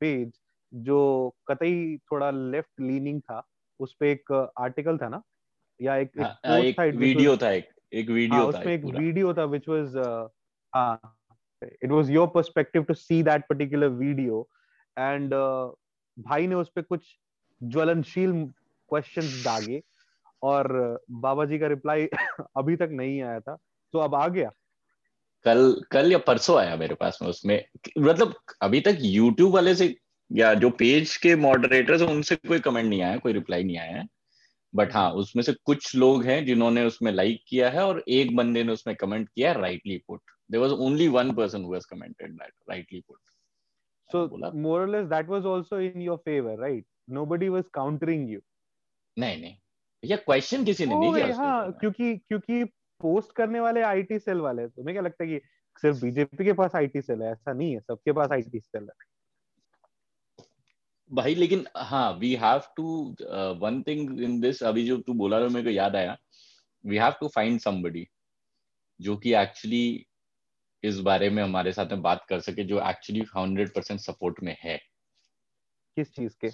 पेज 0.00 0.32
जो 0.74 1.30
कतई 1.48 1.98
थोड़ा 1.98 2.30
लेफ़्ट 2.30 2.80
लीनिंग 2.80 3.20
था 3.20 3.46
उस 3.80 3.96
पे 4.00 4.12
एक 4.12 4.52
आर्टिकल 4.58 4.98
था 4.98 5.08
ना? 5.08 5.22
या 5.82 5.96
एक, 5.96 6.10
एक, 6.16 6.22
हाँ, 6.22 6.58
एक, 6.58 6.80
वीडियो 6.80 7.36
था 7.36 7.50
एक 7.50 7.68
एक 7.92 8.10
वीडियो 8.10 8.42
हाँ 8.42 8.52
था 8.52 8.58
उसमें 8.58 8.74
एक 8.74 8.84
एक 8.84 8.94
वीडियो 8.94 9.34
था 9.34 9.48
uh, 10.02 10.28
हाँ 10.74 11.16
it 11.82 11.90
was 11.90 12.10
your 12.10 12.26
perspective 12.36 12.86
to 12.86 12.94
see 12.94 13.22
that 13.22 13.42
particular 13.52 13.88
video 14.02 14.42
uh, 14.98 15.70
भाई 16.18 16.46
ने 16.46 16.54
उस 16.54 16.68
पे 16.68 16.82
कुछ 16.82 17.18
ज्वलनशील 17.62 18.32
क्वेश्चंस 18.88 19.42
दागे 19.44 19.82
और 20.42 20.98
बाबा 21.10 21.44
जी 21.44 21.58
का 21.58 21.66
रिप्लाई 21.66 22.06
अभी 22.56 22.76
तक 22.76 22.88
नहीं 22.92 23.22
आया 23.22 23.40
था। 23.40 23.56
तो 23.92 23.98
अब 23.98 24.14
आ 24.14 24.28
गया। 24.28 24.50
कल 25.44 25.82
कल 25.90 26.12
या 26.12 26.18
परसों 26.18 26.58
आया 26.58 26.76
मेरे 26.76 26.94
पास 26.94 27.18
में 27.22 27.28
उसमें। 27.28 27.64
मतलब 27.98 28.34
अभी 28.62 28.80
तक 28.80 28.96
यूट्यूब 29.00 29.54
वाले 29.54 29.74
से 29.74 29.96
या 30.32 30.54
जो 30.54 30.70
पेज 30.70 31.16
के 31.16 31.36
मॉडरेटर्स 31.36 32.02
हैं 32.02 32.08
उनसे 32.08 32.36
कोई 32.36 32.60
कमेंट 32.60 32.88
नहीं 32.88 33.02
आया 33.02 33.16
कोई 33.16 33.32
रिप्लाई 33.32 33.64
नहीं 33.64 33.78
आया 33.78 33.96
है। 33.96 34.06
बट 34.74 34.92
हाँ 34.92 35.10
उसमें 35.12 35.42
से 35.42 35.52
कुछ 35.64 35.96
लोग 35.96 36.24
हैं 36.24 36.44
जिन्होंने 36.46 36.84
उसमें 36.84 37.12
लाइक 37.12 37.44
किया 37.48 37.70
है 37.70 37.84
और 37.86 38.04
एक 38.08 38.36
बंदे 38.36 38.64
ने 38.64 38.72
उसमें 38.72 38.96
कमेंट 38.96 39.28
किया 39.28 39.52
rightly 39.52 39.98
put 39.98 40.20
there 40.50 40.62
was 40.62 40.70
only 40.70 41.08
one 41.08 41.32
person 41.34 41.64
who 41.64 41.74
has 41.74 41.86
commented 41.90 42.32
that 42.32 42.52
rightly 42.70 43.00
put 43.00 43.18
so 44.14 44.28
बोला 44.28 44.50
more 44.50 44.80
or 44.80 44.88
less 44.88 45.08
that 45.10 45.28
was 45.28 45.46
also 45.46 45.78
in 45.78 46.00
your 46.00 46.18
favor 46.18 46.56
right? 46.56 46.84
Nobody 47.18 47.48
was 47.48 47.64
countering 47.78 48.26
you. 48.28 48.40
नहीं 49.18 49.40
नहीं। 49.40 49.54
भैया 50.02 50.16
क्वेश्चन 50.16 50.64
किसी 50.64 50.86
ने 50.86 50.94
नहीं 50.94 51.14
किया 51.14 51.36
हाँ 51.36 51.72
क्योंकि 51.72 52.16
क्योंकि 52.16 52.64
पोस्ट 53.00 53.32
करने 53.32 53.60
वाले 53.60 53.82
आईटी 53.82 54.18
सेल 54.18 54.36
वाले 54.36 54.62
हैं। 54.62 54.70
तुम्हें 54.70 54.94
क्या 54.94 55.02
लगता 55.02 55.24
है 55.24 55.30
कि 55.30 55.40
सिर्फ़ 55.82 56.00
बीजेपी 56.00 56.44
के 56.44 56.52
पास 56.52 56.74
आईटी 56.74 57.02
सेल 57.02 57.22
है? 57.22 57.32
ऐसा 57.32 57.52
नहीं 57.52 57.72
है 57.72 57.80
सबके 57.80 58.12
पास 58.12 58.32
आईटी 58.32 58.60
सेल 58.60 58.82
है। 58.82 59.13
भाई 61.14 61.34
लेकिन 61.34 61.66
हाँ 61.76 62.12
we 62.12 62.34
have 62.34 62.60
to 62.76 62.84
one 63.60 63.82
thing 63.82 64.20
in 64.20 64.40
this 64.40 64.62
अभी 64.62 64.86
जो 64.86 64.96
तू 64.98 65.14
बोला 65.14 65.38
मेरे 65.38 65.62
को 65.62 65.70
याद 65.70 65.96
आया। 65.96 66.16
We 66.86 66.96
have 66.96 67.12
to 67.12 67.28
find 67.28 67.60
somebody 67.60 68.06
जो 69.00 69.16
कि 69.16 69.34
एक्चुअली 69.34 70.06
इस 70.84 70.98
बारे 71.00 71.30
में 71.30 71.42
हमारे 71.42 71.72
साथ 71.72 71.86
में 71.86 72.02
बात 72.02 72.24
कर 72.28 72.40
सके 72.40 72.64
जो 72.64 72.80
एक्चुअली 72.88 73.24
हंड्रेड 73.36 73.68
परसेंट 73.68 74.00
सपोर्ट 74.00 74.42
में 74.42 74.56
है। 74.60 74.76
किस 75.96 76.14
चीज़ 76.14 76.36
के? 76.44 76.50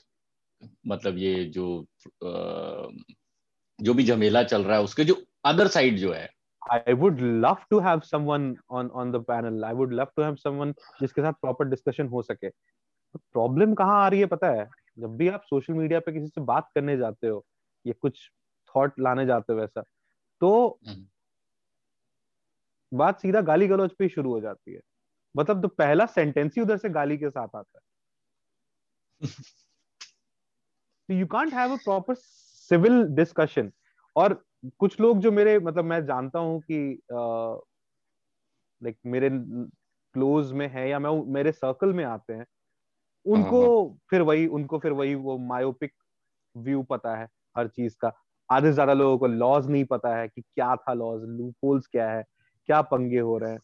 मतलब 0.87 1.19
ये 1.19 1.45
जो 1.45 1.87
अ, 2.07 2.89
जो 3.81 3.95
भी 3.95 4.05
झमेला 4.05 4.43
चल 4.43 4.65
रहा 4.65 4.77
है 4.77 4.83
उसके 4.83 5.05
जो 5.05 5.23
अदर 5.45 5.69
साइड 5.69 5.99
जो 5.99 6.13
है। 6.13 6.29
I 6.73 6.95
would 6.95 7.21
love 7.45 7.61
to 7.73 7.79
have 7.81 8.03
someone 8.03 8.55
on 8.73 8.91
on 8.97 9.13
the 9.15 9.21
panel. 9.31 9.63
I 9.65 9.73
would 9.75 9.95
love 10.01 10.11
to 10.19 10.25
have 10.29 10.37
someone 10.47 10.73
जिसके 11.01 11.23
साथ 11.23 11.33
प्रॉपर 11.33 11.69
डिस्कशन 11.69 12.07
हो 12.07 12.23
सके। 12.23 12.49
प्रॉब्लम 13.17 13.75
कहाँ 13.75 14.05
आ 14.05 14.09
रही 14.09 14.21
है 14.21 14.27
पता 14.27 14.49
है? 14.51 14.69
जब 14.99 15.17
भी 15.17 15.29
आप 15.29 15.43
सोशल 15.43 15.73
मीडिया 15.73 16.01
पे 16.01 16.13
किसी 16.13 16.29
से 16.29 16.41
बात 16.41 16.71
करने 16.75 16.97
जाते 16.97 17.27
हो 17.27 17.45
या 17.87 17.95
कुछ 18.01 18.31
थॉट 18.77 19.01
लाने 19.01 19.27
जाते 19.27 19.53
हो 19.53 19.59
वैसा 19.59 19.83
तो 20.41 20.79
हम्म। 20.89 21.07
बात 22.95 23.21
सीधा 23.21 23.41
गाली 23.41 23.67
गलौज 23.67 23.91
पे 23.93 24.05
ही 24.05 24.11
शुरू 24.11 24.33
हो 24.33 24.41
जाती 24.41 24.73
है। 24.75 24.81
मतलब 25.37 25.63
तो 25.63 25.69
पहला 25.69 26.07
सेंटेंस 26.07 26.55
ही 26.57 26.63
उधर 26.63 26.77
से 26.77 26.89
गाली 26.89 27.19
के 27.19 27.31
साथ 27.31 27.49
आता 27.57 27.79
है। 27.79 27.91
तो 31.09 31.15
you 31.15 31.27
can't 31.27 31.55
have 31.55 31.73
a 31.73 31.77
proper 31.77 32.15
civil 32.15 33.03
discussion 33.05 33.73
और 34.17 34.45
कुछ 34.79 35.01
लोग 35.01 35.19
जो 35.19 35.33
मेरे 35.33 35.59
मतलब 35.59 35.85
मैं 35.85 36.05
जानता 36.05 36.39
हूँ 36.39 36.61
कि 36.61 37.03
लाइक 38.83 38.99
मेरे 39.07 39.31
क्लोज 40.15 40.53
में 40.53 40.69
है 40.69 40.89
या 40.89 40.99
मैं 40.99 41.11
मेरे 41.33 41.53
सर्कल 41.53 41.93
में 41.93 42.05
आते 42.05 42.33
हैं 42.33 42.47
उनको 43.27 43.63
फिर 44.11 44.23
वही 44.23 44.47
उनको 44.49 44.79
फिर 44.79 44.93
वही 44.93 45.15
वो 45.17 45.39
मायोपिक 45.41 45.93
व्यू 46.55 46.83
पता 46.85 47.17
है 47.17 47.29
हर 47.57 47.69
चीज़ 47.69 47.97
का। 48.01 48.13
आधे 48.49 48.69
से 48.69 48.73
ज़्यादा 48.75 48.93
लोगों 48.95 49.19
को 49.19 49.27
लॉज 49.27 49.69
नहीं 49.71 49.85
पता 49.87 50.17
है 50.17 50.29
कि 50.29 50.41
क्या 50.43 50.75
था 50.77 50.93
लॉज 50.95 51.23
लूपहोल्स 51.31 51.87
क्या 51.87 52.11
है 52.11 52.25
क्या 52.69 52.81
पंगे 52.85 53.19
हो 53.21 53.37
रहे 53.39 53.53
हैं। 53.53 53.61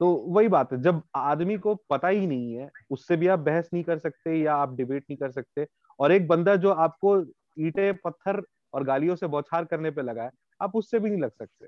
तो 0.00 0.06
वही 0.28 0.48
बात 0.48 0.72
है 0.72 0.80
जब 0.82 1.02
आदमी 1.16 1.56
को 1.58 1.74
पता 1.90 2.08
ही 2.08 2.26
नहीं 2.26 2.54
है 2.54 2.68
उससे 2.90 3.16
भी 3.16 3.26
आप 3.26 3.38
बहस 3.40 3.68
नहीं 3.74 3.82
कर 3.84 3.98
सकते 3.98 4.36
या 4.36 4.54
आप 4.56 4.74
डिबेट 4.76 5.04
नहीं 5.10 5.18
कर 5.18 5.30
सकते। 5.30 5.66
और 5.98 6.12
एक 6.12 6.26
बंदा 6.28 6.56
जो 6.56 6.70
आपको 6.72 7.18
ईटे 7.60 7.92
पत्थर 8.04 8.42
और 8.74 8.84
गालियों 8.84 9.16
से 9.16 9.26
बौछार 9.26 9.64
करने 9.64 9.90
पे 9.90 10.02
लगा 10.02 10.22
है 10.22 10.30
आप 10.60 10.76
उससे 10.76 10.98
भी 10.98 11.10
नहीं 11.10 11.20
लग 11.22 11.30
सकते। 11.32 11.66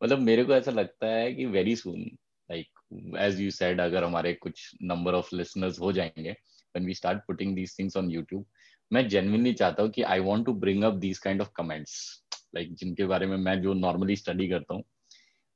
मतलब 0.00 0.18
मेरे 0.18 0.44
को 0.44 0.52
ऐसा 0.54 0.70
लगता 0.70 1.06
है 1.06 1.32
कि 1.34 1.46
very 1.46 1.74
soon 1.76 2.04
like 2.50 3.16
as 3.18 3.40
you 3.40 3.50
said 3.50 3.80
अगर 3.80 4.04
हमारे 4.04 4.32
कुछ 4.34 4.70
नंबर 4.82 5.14
ऑफ़ 5.14 5.34
लिसनर्स 5.36 5.80
हो 5.80 5.92
जाएँगे 5.92 6.30
when 6.30 6.86
we 6.86 6.94
start 6.94 7.18
putting 7.26 7.54
these 7.56 7.78
things 7.78 7.96
on 7.96 8.10
YouTube 8.10 8.44
मैं 8.90 9.06
जेनविनली 9.08 9.52
चाहता 9.52 9.82
हूँ 9.82 9.90
कि 9.90 10.02
I 10.02 10.20
want 10.20 10.46
to 10.46 10.52
bring 10.54 10.84
up 10.84 10.94
these 10.94 11.18
kind 11.18 11.40
of 11.40 11.50
comments 11.56 11.94
like 12.54 12.74
जिनके 12.74 13.04
बारे 13.04 13.26
में 13.26 13.36
मैं 13.36 13.60
जो 13.62 13.74
नॉर्मली 13.74 14.16
स्टडी 14.16 14.48
करता 14.48 14.74
हूँ. 14.74 14.82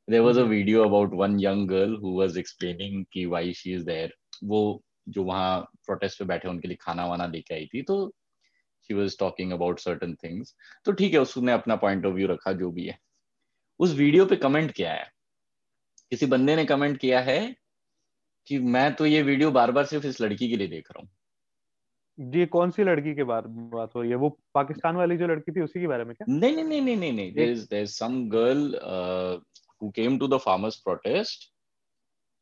There 0.08 0.20
was 0.20 0.38
a 0.40 0.42
video 0.42 0.84
about 0.84 1.14
one 1.14 1.38
young 1.40 1.68
girl 1.68 1.96
who 1.96 2.10
was 2.20 2.38
explaining 2.38 3.04
की 3.12 3.24
वाई 3.26 3.52
शी 3.52 3.72
इज़ 3.74 3.84
देयर 3.84 4.14
वो 4.44 4.82
जो 5.08 5.24
वहाँ 5.24 5.60
प्रोटेस्ट 5.86 6.18
पे 6.18 6.24
बैठे 6.24 6.48
उनके 6.48 6.68
लिए 6.68 6.76
खाना 6.80 7.06
वाना 7.06 7.26
लेके 7.26 7.54
आई 7.54 7.66
थी 7.66 7.82
तो 7.82 7.96
she 8.88 8.94
was 8.94 9.16
talking 9.18 9.52
about 9.52 9.80
certain 9.80 10.14
things 10.14 10.54
तो 10.84 10.92
ठीक 10.92 11.12
है 11.12 11.20
उसने 11.20 11.52
अपना 11.52 11.76
पॉइंट 11.76 12.06
ऑफ़ 12.06 12.14
व्यू 12.14 12.28
रखा 12.28 12.52
जो 12.52 12.70
भी 12.70 12.86
है। 12.86 12.98
उस 13.80 13.94
वीडियो 13.94 14.26
पे 14.26 14.36
कमेंट 14.36 14.72
क्या 14.72 14.92
है? 14.92 15.06
किसी 16.10 16.26
बंदे 16.26 16.56
ने 16.56 16.64
कमेंट 16.64 16.98
किया 16.98 17.20
है 17.20 17.56
कि 18.46 18.58
मैं 18.58 18.94
तो 18.94 19.06
ये 19.06 19.22
वीडियो 19.22 19.50
बार 19.50 19.72
बार 19.72 19.84
सिर्फ़ 19.84 20.06
इस 20.06 20.20
लड़की 20.20 20.48
के 20.48 20.56
लिए 20.56 20.68
देख 20.68 20.90
रहा 20.90 21.02
हूँ। 21.02 21.08
ये 22.18 22.46
कौन 22.46 22.70
सी 22.70 22.84
लड़की 22.84 23.14
के 23.14 23.24
बारे 23.24 23.48
में 23.48 23.68
बात 23.70 23.94
हो 23.94 24.02
रही 24.02 24.10
है? 24.10 24.16
वो 24.16 24.28
पाकिस्तान 24.54 24.96
वाली 24.96 25.16
जो 25.16 25.26
लड़की 25.26 25.52
थी 25.52 25.60
उसी 25.60 25.80
के 25.80 25.86
बारे 25.86 26.04
में 26.04 26.14
क्या? 26.16 26.26
नहीं 26.28 26.64
नहीं 26.64 26.80
नहीं 26.82 26.96
नहीं 26.96 27.12
नहीं 27.12 27.52
is 27.54 27.66
there 27.68 27.88
is 27.88 27.96
some 27.96 28.28
girl 28.28 28.62
uh, 28.76 29.38
who 29.80 29.90
came 29.92 30.18
to 30.18 30.28
the 30.28 30.38
farmers 30.38 30.80
protest. 30.86 31.50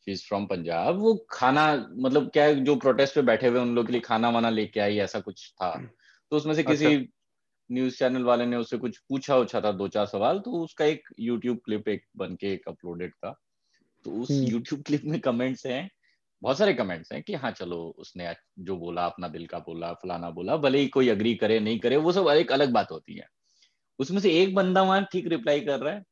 She 0.06 0.12
is 0.12 0.22
from 0.22 0.46
Punjab 0.48 0.98
वो 1.00 1.14
खाना 1.30 1.64
मतलब 1.96 2.30
क्या 2.32 2.44
है, 2.44 2.54
जो 2.64 2.76
प्रोटेस्ट 2.76 3.14
पे 3.14 3.22
बैठे 3.22 3.48
हुए 3.48 3.60
उन 3.60 3.74
लोग 3.74 3.86
के 3.86 3.92
लिए 3.92 4.00
खाना 4.00 4.30
वाना 4.30 4.50
लेके 4.50 4.80
आई 4.80 4.98
ऐसा 4.98 5.20
कुछ 5.20 5.50
था। 5.52 5.74
तो 6.32 6.36
उसमें 6.36 6.54
से 6.54 6.62
किसी 6.62 6.86
अच्छा। 6.86 7.06
न्यूज़ 7.70 7.98
चैनल 7.98 8.24
वाले 8.24 8.46
ने 8.46 8.56
उससे 8.56 8.78
कुछ 8.78 8.98
पूछा 9.08 9.36
उछा 9.36 9.60
था 9.60 9.72
दो 9.72 9.88
चार 9.88 10.06
सवाल 10.06 10.38
तो 10.38 10.50
उसका 10.62 10.84
एक 10.84 11.08
यूट्यूब 11.20 11.58
क्लिप 11.64 11.88
एक 11.88 12.04
बन 12.16 12.34
के 12.40 12.52
एक 12.52 12.68
अपलोडेड 12.68 13.12
था। 13.14 13.34
तो 14.04 14.10
उस 14.10 14.30
हम्म। 14.30 14.44
यूट्यूब 14.44 14.82
क्लिप 14.82 15.02
में 15.04 15.20
कमेंट्स 15.20 15.66
हैं 15.66 15.88
बहुत 16.42 16.58
सारे 16.58 16.74
कमेंट्स 16.74 17.12
हैं 17.12 17.22
कि 17.22 17.34
हाँ 17.34 17.50
चलो 17.50 17.94
उसने 17.98 18.34
जो 18.58 18.76
बोला 18.76 19.06
अपना 19.06 19.28
दिल 19.28 19.46
का 19.46 19.58
बोला 19.58 19.92
फलाना 19.92 20.30
बोला 20.30 20.56
भले 20.56 20.78
ही 20.78 20.88
कोई 20.88 21.08
अग्री 21.08 21.34
करे 21.34 21.60
नहीं 21.60 21.78
करे 21.78 21.96
वो 21.96 22.12
सब 22.12 22.28
एक 22.28 22.52
अलग 22.52 22.72
बात 22.72 22.90
होती 22.90 23.14
है। 23.14 23.28
उसमें 23.98 24.20
से 24.20 24.30
एक 24.42 24.54
बंदा 24.54 24.82
वहाँ 24.82 25.04
ठीक 25.12 25.26
रिप्लाई 25.26 25.60
कर 25.60 25.80
रहा 25.80 25.94
है 25.94 26.04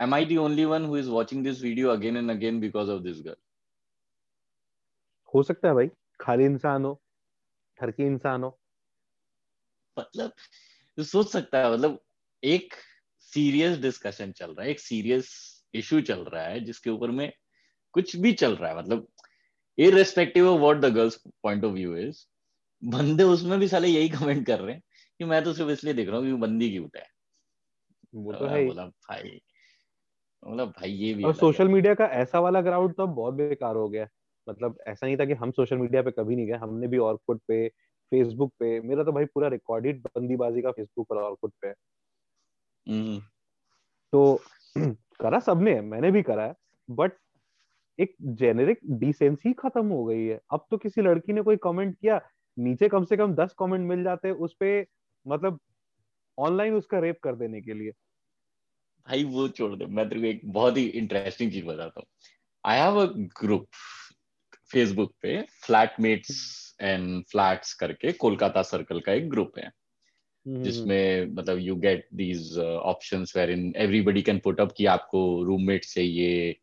am 0.00 0.14
I 0.14 0.24
the 0.24 0.36
only 0.36 0.64
one 0.64 0.84
who 0.84 0.96
is 0.96 1.08
watching 1.08 1.44
this 1.44 1.62
video 1.62 1.90
again 1.90 2.16
and 2.16 2.30
again 2.30 2.60
because 2.60 2.90
of 2.90 3.02
this 3.02 3.16
girl 3.16 3.36
हो 5.34 5.42
सकता 5.42 5.68
है 5.68 5.74
भाई 5.74 5.90
खाली 6.20 6.44
इंसान 6.44 6.84
हो 6.84 7.00
ठरकी 7.78 8.02
इंसान 8.02 8.42
हो। 8.42 8.58
मतलब 9.98 10.32
तो 10.96 11.02
सोच 11.02 11.30
सकता 11.30 11.58
है 11.58 11.72
मतलब 11.72 11.98
एक 12.42 12.74
सीरियस 13.18 13.78
डिस्कशन 13.78 14.32
चल 14.32 14.50
रहा 14.50 14.64
है 14.64 14.70
एक 14.70 14.80
सीरियस 14.80 15.53
इशू 15.74 16.00
चल 16.02 16.20
रहा 16.24 16.44
है 16.44 16.60
जिसके 16.60 16.90
ऊपर 16.90 17.10
में 17.10 17.32
कुछ 17.94 18.16
भी 18.16 18.32
चल 18.34 18.56
रहा 18.56 18.70
है। 18.70 18.78
मतलब 18.78 19.06
irrespective 19.78 20.48
of 20.48 20.60
what 20.60 20.76
the 20.76 20.94
girl's 20.94 21.20
point 21.42 21.64
of 21.64 21.72
view 21.72 21.96
is 21.96 22.24
बंदे 22.82 23.24
उसमें 23.24 23.58
भी 23.60 23.68
साले 23.68 23.88
यही 23.88 24.08
कमेंट 24.08 24.46
कर 24.46 24.60
रहे 24.60 24.74
हैं 24.74 24.82
कि 25.20 25.24
मैं 25.24 25.44
तो 25.44 25.52
सिर्फ़ 25.54 25.70
इसलिए 25.70 25.94
देख 25.94 26.08
रहा 26.08 26.18
हूँ 26.18 26.26
कि 26.26 26.34
बंदी 26.42 26.70
क्यूट 26.70 26.96
है। 26.96 27.06
वो 28.14 28.32
तो 28.32 28.38
तो 28.38 28.46
है 28.46 28.64
बोला 28.64 28.86
भाई 28.86 29.40
मतलब 30.42 30.68
भाई 30.68 30.90
ये 30.90 31.12
भी 31.14 31.24
और 31.24 31.34
सोशल 31.34 31.68
मीडिया 31.68 31.94
का 31.94 32.04
ऐसा 32.14 32.40
वाला 32.40 32.60
ग्राउंड 32.60 32.94
तो 32.94 33.06
बहुत 33.06 33.34
बेकार 33.34 33.76
हो 33.76 33.88
गया। 33.88 34.06
मतलब 34.46 34.78
ऐसा 34.86 35.06
नहीं 35.06 35.16
था 35.16 35.24
कि 35.24 35.32
हम 35.32 35.50
सोशल 35.50 35.76
मीडिया 35.76 36.02
पे 36.02 36.10
कभी 36.10 36.36
नहीं 36.36 36.46
गए। 36.46 36.56
हमने 36.56 36.88
भी 36.88 36.98
ऑर्कुट 36.98 37.40
पे 37.48 37.68
फेसबुक 38.12 38.52
पे 38.60 38.80
मेरा 38.80 39.04
तो 39.04 39.12
भाई 39.12 39.24
पूरा 39.24 39.48
रिकॉर्डेड 39.48 40.02
बंदीबाजी 40.06 40.62
का 40.62 40.70
फेसबुक 40.72 41.10
और 41.10 41.22
ऑर्कुट 41.22 41.52
पे। 41.62 41.72
हम्म, 42.86 43.20
तो 44.12 44.38
करा 45.20 45.38
सबने, 45.40 45.80
मैंने 45.80 46.10
भी 46.10 46.22
करा 46.22 46.44
है 46.44 46.54
बट 46.88 47.12
एक 47.98 48.14
जेनेरिक 48.34 48.78
डिसेंसी 48.90 49.52
खत्म 49.52 49.86
हो 49.86 50.04
गई 50.04 50.24
है। 50.26 50.40
अब 50.52 50.66
तो 50.70 50.78
किसी 50.78 51.02
लड़की 51.02 51.32
ने 51.32 51.42
कोई 51.42 51.56
कमेंट 51.56 51.94
किया, 51.94 52.20
नीचे 52.56 52.88
कम 52.88 53.04
से 53.04 53.16
कम 53.16 53.34
दस 53.34 53.54
कमेंट 53.58 53.88
मिल 53.88 54.02
जाते 54.04 54.28
हैं, 54.28 54.34
उस 54.34 54.56
मतलब 55.26 55.58
ऑनलाइन 56.38 56.74
उसका 56.74 56.98
रेप 56.98 57.18
कर 57.22 57.36
देने 57.36 57.60
के 57.60 57.74
लिए। 57.74 57.90
भाई 59.06 59.24
वो 59.24 59.46
छोड़ 59.48 59.74
दे, 59.76 59.86
मैं 59.86 60.08
तेरे 60.08 60.30
एक 60.30 60.40
बहुत 60.44 60.76
ही 60.76 60.84
इंटरेस्टिंग 60.84 61.52
चीज़ 61.52 61.64
बताता 61.66 62.00
हूँ। 62.00 62.06
I 62.64 62.78
have 62.78 63.00
a 63.00 63.06
group 63.40 63.66
Facebook 64.72 65.12
पे 65.22 65.40
फ्लैटमेट्स 65.64 66.76
एंड 66.80 67.24
फ्लैट्स 67.24 67.74
करके 67.74 68.12
कोलकाता 68.12 68.62
सर्कल 68.62 69.00
का 69.00 69.12
एक 69.12 69.28
ग्रुप 69.30 69.58
है। 69.58 69.70
जिसमें 70.46 71.34
मतलब 71.34 71.58
you 71.58 71.76
get 71.76 72.08
these 72.14 72.58
options 72.58 73.36
where 73.36 73.50
in 73.50 73.72
everybody 73.76 74.22
can 74.22 74.38
put 74.38 74.60
up 74.60 74.72
कि 74.76 74.86
आपको 74.86 75.44
रूममेट 75.44 75.84
चाहिए 75.84 76.56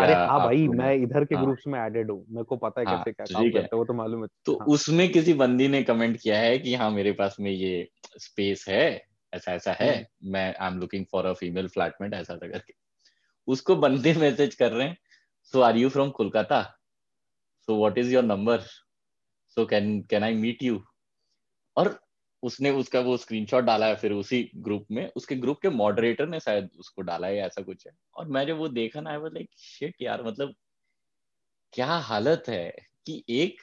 अरे 0.00 0.14
हाँ 0.14 0.40
भाई 0.40 0.68
मैं 0.68 0.94
इधर 0.94 1.24
के 1.24 1.34
हाँ। 1.34 1.44
ग्रुप्स 1.44 1.66
में 1.66 1.80
एडेड 1.80 2.10
हूँ 2.10 2.26
मेरे 2.28 2.44
को 2.44 2.56
पता 2.56 2.80
है 2.80 2.86
हाँ, 2.86 2.98
कैसे 2.98 3.12
क्या 3.12 3.26
तो 3.26 3.34
काम। 3.34 3.50
करता 3.50 3.76
है 3.76 3.78
वो 3.78 3.84
तो 3.84 3.94
मालूम 3.94 4.22
है 4.22 4.28
तो 4.46 4.52
हाँ। 4.52 4.66
उसमें 4.66 5.08
किसी 5.12 5.34
बंदी 5.34 5.68
ने 5.68 5.82
कमेंट 5.82 6.16
किया 6.20 6.38
है 6.38 6.58
कि 6.58 6.74
हाँ 6.74 6.90
मेरे 6.90 7.12
पास 7.12 7.36
में 7.40 7.50
ये 7.50 7.88
स्पेस 8.18 8.64
है 8.68 9.02
ऐसा 9.32 9.52
ऐसा 9.52 9.72
है 9.72 9.94
हम्म। 9.94 10.32
मैं 10.32 10.54
I 10.56 10.68
am 10.68 10.78
looking 10.78 11.04
for 11.12 11.26
a 11.26 11.32
female 11.32 11.68
flatmate 11.68 12.14
ऐसा 12.14 12.34
ऐसा 12.34 12.48
करके 12.48 12.74
उसको 13.48 13.76
बंदे 13.76 14.14
मैसेज 14.14 14.54
कर 14.54 14.72
रहे 14.72 14.88
हैं 14.88 14.96
so 15.44 15.60
are 15.60 15.76
you 15.76 15.88
from 15.88 16.10
Kolkata 16.10 16.62
so 17.68 17.78
what 17.78 17.98
is 17.98 18.14
your 18.14 18.24
number 18.24 18.58
so 19.56 19.66
can 19.66 20.00
can 20.00 20.22
I 20.22 20.34
meet 20.34 20.62
you 20.62 20.82
और 21.76 21.98
उसने 22.46 22.70
उसका 22.72 23.00
वो 23.02 23.16
स्क्रीनशॉट 23.16 23.64
डाला 23.64 23.86
है 23.86 23.96
फिर 23.96 24.12
उसी 24.12 24.42
ग्रुप 24.58 24.86
में 24.90 25.06
उसके 25.16 25.36
ग्रुप 25.36 25.60
के 25.62 25.70
मॉडरेटर 25.72 26.28
ने 26.28 26.40
शायद 26.40 26.70
उसको 26.78 27.02
डाला 27.02 27.26
है 27.26 27.36
ऐसा 27.38 27.62
कुछ 27.62 27.86
है। 27.86 27.92
और 28.16 28.28
मैं 28.28 28.46
जब 28.46 28.58
वो 28.58 28.68
देखा 28.70 29.00
ना 29.00 29.10
आई 29.10 29.16
वाज 29.18 29.32
लाइक 29.34 29.50
शिट 29.60 30.02
यार 30.02 30.24
मतलब 30.24 30.54
क्या 31.72 31.86
हालत 32.02 32.44
है 32.48 32.70
कि 33.06 33.22
एक 33.32 33.60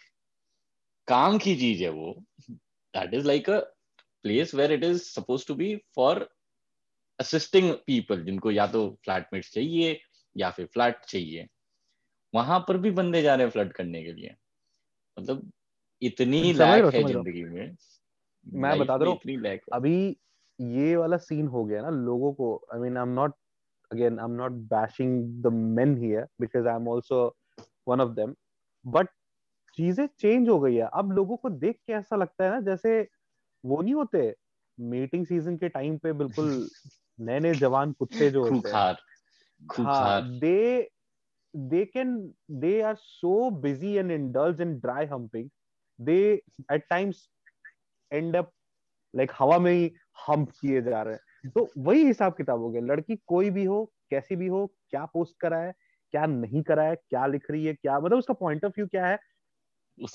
काम 1.08 1.38
की 1.38 1.56
चीज़ 1.56 1.84
है 1.84 1.90
वो। 1.92 2.14
That 2.94 3.14
is 3.14 3.26
like 3.28 3.50
a 3.50 3.60
place 4.26 4.54
where 4.56 4.72
it 4.72 4.84
is 4.84 5.02
suppose 5.04 5.48
to 5.48 5.56
be 5.56 5.76
for 5.96 6.28
assisting 7.20 7.72
people 7.88 8.24
जिनको 8.26 8.52
या 8.52 8.68
तो 8.68 8.90
फ्लैटमेट्स 9.06 9.52
चाहिए 9.54 10.00
या 10.36 10.52
फिर 10.52 10.66
फ्लैट 10.74 11.06
चाहिए। 11.06 11.48
वहाँ 12.34 12.60
पर 12.68 12.78
भी 12.80 12.92
बंदे 12.94 13.22
जा 13.22 13.36
रहे 13.36 13.46
हैं 13.46 13.52
फ्लड 13.52 13.74
करने 13.74 14.04
के 14.04 14.14
लिए। 14.14 14.36
मतलब 15.18 15.52
इतनी 16.02 16.52
लैक 16.54 16.90
है। 16.90 17.04
ज़िंदगी 17.06 17.44
में। 17.46 17.76
मैं 18.48 18.78
बता 18.78 18.98
दो 18.98 19.14
अभी 19.74 19.96
ये 20.60 20.96
वाला 20.96 21.18
सीन 21.18 21.48
हो 21.48 21.64
गया 21.66 21.82
ना 21.82 21.90
लोगों 21.90 22.34
को 22.34 22.56
I 22.74 22.80
mean 22.80 22.98
I 22.98 23.04
am 23.04 23.10
not 23.10 23.36
again 23.92 24.20
I 24.20 24.26
am 24.26 24.32
not 24.32 24.52
bashing 24.74 25.44
the 25.44 25.48
men 25.54 25.98
here 25.98 26.28
because 26.42 26.68
I 26.68 26.76
am 26.76 26.90
also 26.90 27.26
one 27.88 28.02
of 28.02 28.12
them 28.16 28.36
but 28.86 29.08
चीज़ें 29.78 30.08
चेंज 30.20 30.50
हो 30.50 30.60
गई 30.60 30.76
है। 30.76 30.90
अब 30.94 31.12
लोगों 31.12 31.38
को 31.38 31.50
देख 31.50 31.78
के 31.88 31.94
ऐसा 31.94 32.16
लगता 32.16 32.44
है 32.44 32.52
ना 32.52 32.60
जैसे 32.62 33.02
वो 33.64 33.82
नहीं 33.82 33.94
होते 33.94 34.36
मीटिंग 34.78 35.26
सीज़न 35.28 35.58
के 35.58 35.70
टाइम 35.70 35.98
पे 35.98 36.14
बिल्कुल 36.14 36.70
नए 37.20 37.40
नए 37.40 37.56
जवान 37.56 37.92
कुत्ते 37.94 38.30
जो 38.32 38.44
होते 38.46 38.70
हैं। 38.70 38.88
हाँ 39.82 40.22
दे 40.40 40.90
they 41.54 41.86
can 41.86 42.34
they 42.62 42.82
are 42.82 42.98
so 43.02 43.52
busy 43.52 43.98
and 43.98 44.12
indulge 44.12 44.60
in 44.60 44.80
dry 44.80 45.06
humping 45.06 45.50
they 46.00 46.42
at 46.70 46.88
end 48.14 48.36
up 48.36 48.48
like 49.14 49.34
हवा 49.40 49.58
में 49.60 49.72
ही 49.72 49.92
हम्प 50.28 50.50
किए 50.62 50.82
जा 50.82 51.02
रहे 51.02 51.14
हैं। 51.14 51.50
तो 51.50 51.68
वही 51.78 52.04
हिसाब 52.06 52.34
किताब 52.34 52.60
हो 52.60 52.70
गया। 52.70 52.82
लड़की 52.82 53.16
कोई 53.28 53.50
भी 53.50 53.64
हो 53.64 53.84
कैसी 54.10 54.36
भी 54.36 54.48
हो 54.48 54.66
क्या 54.90 55.06
पोस्ट 55.06 55.36
करा 55.40 55.58
है 55.58 55.74
क्या 56.14 56.26
नहीं 56.26 56.64
करा 56.64 56.84
है 56.84 56.96
क्या 56.96 57.26
लिख 57.26 57.52
रही 57.52 57.66
है 57.66 57.74
क्या 57.74 58.00
मतलब 58.00 58.18
उसका 58.18 58.34
पॉइंट 58.34 58.66
ऑफ़ 58.66 58.72
व्यू 58.72 58.88
क्या 58.88 59.06
है? 59.08 59.18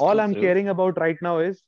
All 0.01 0.21
I 0.21 0.27
am 0.27 0.35
caring 0.35 0.69
about 0.69 0.99
right 0.99 1.23
now 1.23 1.41
is 1.41 1.63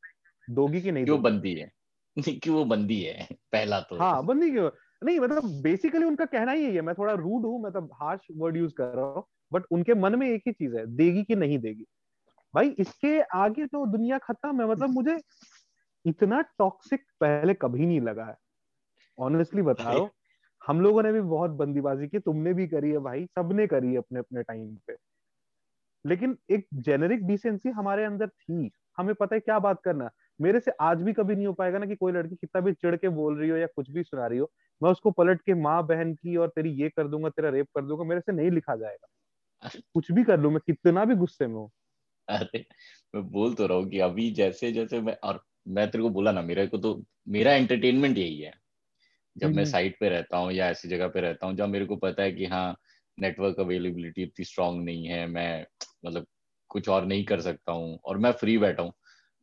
दोगी 0.51 0.81
की 0.83 0.91
नहीं 0.91 1.05
क्यों 1.05 1.23
बंदी 1.23 1.55
है। 1.55 1.71
क्यों 2.17 2.57
वो 2.57 2.65
बंदी 2.65 3.01
है 3.01 3.29
पहला 3.53 3.81
तो। 3.81 3.99
हाँ 3.99 4.25
बंदी 4.27 4.51
क्यों? 4.51 4.71
नहीं 5.05 5.21
मतलब 5.21 5.63
बेसिकली 5.63 6.05
उनका 6.05 6.25
कहना 6.25 6.53
ही 6.53 6.75
है। 6.75 6.81
मैं 6.81 6.95
थोड़ा 6.95 7.13
रूड 7.13 7.47
हूँ 7.47 7.63
मतलब 7.63 7.91
हार्श 8.03 8.27
वर्ड 8.37 8.57
यूज़ 8.57 8.75
कर 8.75 8.85
रहा 8.85 9.05
हूँ 9.05 9.25
बट 9.53 9.63
उनके 9.71 9.95
मन 9.95 10.15
में 10.15 10.29
एक 10.29 10.43
ही 10.47 10.53
चीज़ 10.53 10.77
है 10.77 10.87
देगी 10.87 11.23
कि 11.25 11.37
नहीं 11.37 11.59
देगी। 11.59 11.85
भाई 12.55 12.69
इसके 12.79 13.21
आगे 13.21 13.67
तो 13.67 13.87
दुनिया 13.87 14.19
खत्म 14.19 14.61
है 14.61 14.69
मतलब 14.69 14.91
मुझे 14.91 15.17
इतना 16.07 16.41
टॉक्सिक 16.59 17.05
पहले 17.21 17.55
कभी 17.55 17.87
नहीं 17.87 18.01
लगा 18.01 18.25
है। 18.25 18.37
ऑनेस्टली 19.19 19.63
बता 19.63 19.93
रहा 19.93 20.09
हम 20.63 20.81
लोगों 20.81 21.03
ने 21.03 21.13
भी 21.13 21.21
बहुत 21.21 21.51
बंदीबाजी 21.51 22.09
की 22.09 22.19
तुमने 22.19 22.55
भी 22.55 22.67
करी 22.69 22.91
है 22.91 22.99
भाई 22.99 23.27
सबने 23.27 23.67
करी 23.67 23.89
है 23.89 23.97
अपने 23.97 24.19
अपने 24.19 24.43
टाइम 24.43 24.77
पे। 24.87 24.97
लेकिन 26.05 26.37
एक 26.51 26.67
जेनेरिक 26.75 27.27
डिसेंसी 27.27 27.69
हमारे 27.69 28.05
अंदर 28.05 28.29
थी। 28.29 28.71
हमें 28.99 29.15
पता 29.15 29.35
है 29.37 29.41
क्या 29.41 29.59
बात 29.59 29.81
करना। 29.85 30.11
मेरे 30.41 30.61
से 30.61 30.71
आज 30.81 31.03
भी 31.03 31.13
कभी 31.13 31.37
नहीं 31.37 31.47
हो 31.47 31.53
पाएगा 31.53 31.79
ना 31.79 31.87
कि 31.87 31.97
कोई 31.97 32.13
लड़की 32.13 32.37
कितना 32.37 32.61
भी 32.61 32.73
चिड़ 32.73 32.97
के 32.97 33.09
बोल 33.09 33.39
रही 33.39 33.51
हो 33.51 33.57
या 33.57 33.67
कुछ 33.67 33.91
भी 33.91 34.03
सुना 34.03 34.27
रही 34.27 34.39
हो 34.39 34.51
मैं 34.83 34.91
उसको 34.91 35.11
पलट 35.11 35.41
के 35.43 35.55
माँ 35.55 35.87
बहन 35.87 36.15
की 36.15 36.37
और 36.37 36.49
तेरी 36.49 36.71
ये 36.71 36.89
कर 36.89 37.09
दूँगा 37.09 37.29
तेरा 37.29 37.49
रेप 37.49 37.67
कर 37.75 37.85
दूँगा 37.85 38.05
मेरे 38.05 38.21
से 38.21 38.33
नहीं 38.33 38.51
लिखा 38.51 38.77
जाएगा। 38.77 39.09
कुछ 39.95 40.13
भी 40.13 40.25
कर 40.25 40.41
लू 40.41 40.51
मैं 40.51 40.61
कितना 40.67 41.05
भी 41.05 41.15
गुस्से 41.15 41.47
में 41.47 41.55
हूँ। 41.55 41.71
अरे 42.29 42.65
मैं 43.15 43.23
बोल 43.31 43.55
तो 43.55 43.67
रहा 43.67 43.79
हूँ 43.79 43.89
कि 43.89 43.99
अभी 43.99 44.31
जैसे 44.31 44.73
जैसे 44.73 45.01
मैं 45.01 45.17
और 45.25 45.45
मैं 45.69 45.91
तेरे 45.91 46.03
को 46.03 46.11
बोला 46.11 46.33
ना 46.33 46.43
मेरे 46.43 46.67
को 46.67 46.79
तो 46.79 47.03
मेरा 47.29 47.53
एंटरटेनमेंट 47.53 48.19
यही 48.19 48.41
है। 48.41 48.53
जब 49.37 49.55
मैं 49.55 49.65
साइट 49.65 49.97
पे 50.01 50.09
रहता 50.09 50.37
हूँ 50.37 50.53
या 50.53 50.69
ऐसी 50.71 50.89
जगह 50.89 51.09
पे 51.09 51.21
रहता 51.21 51.47
हूँ 51.47 51.57
जब 51.57 51.69
मेरे 51.69 51.85
को 51.85 51.97
पता 51.97 52.23
है 52.23 52.33
कि 52.33 52.47
हाँ 52.47 52.77
नेटवर्क 53.19 53.61
अवेलेबिलिटी 53.61 54.23
इतनी 54.23 54.45
स्ट्रांग 54.45 54.85
नहीं 54.85 55.07
है 55.07 55.27
मैं 55.27 55.67
मतलब 56.07 56.27
कुछ 56.69 56.89
और 56.89 57.07
नहीं 57.07 57.25
कर 57.25 57.41
सकता 57.41 57.73
हूँ 57.73 57.99
और 58.05 58.19
मैं 58.19 58.33
फ्री 58.33 58.59
बैठा 58.59 58.83
हूँ 58.83 58.93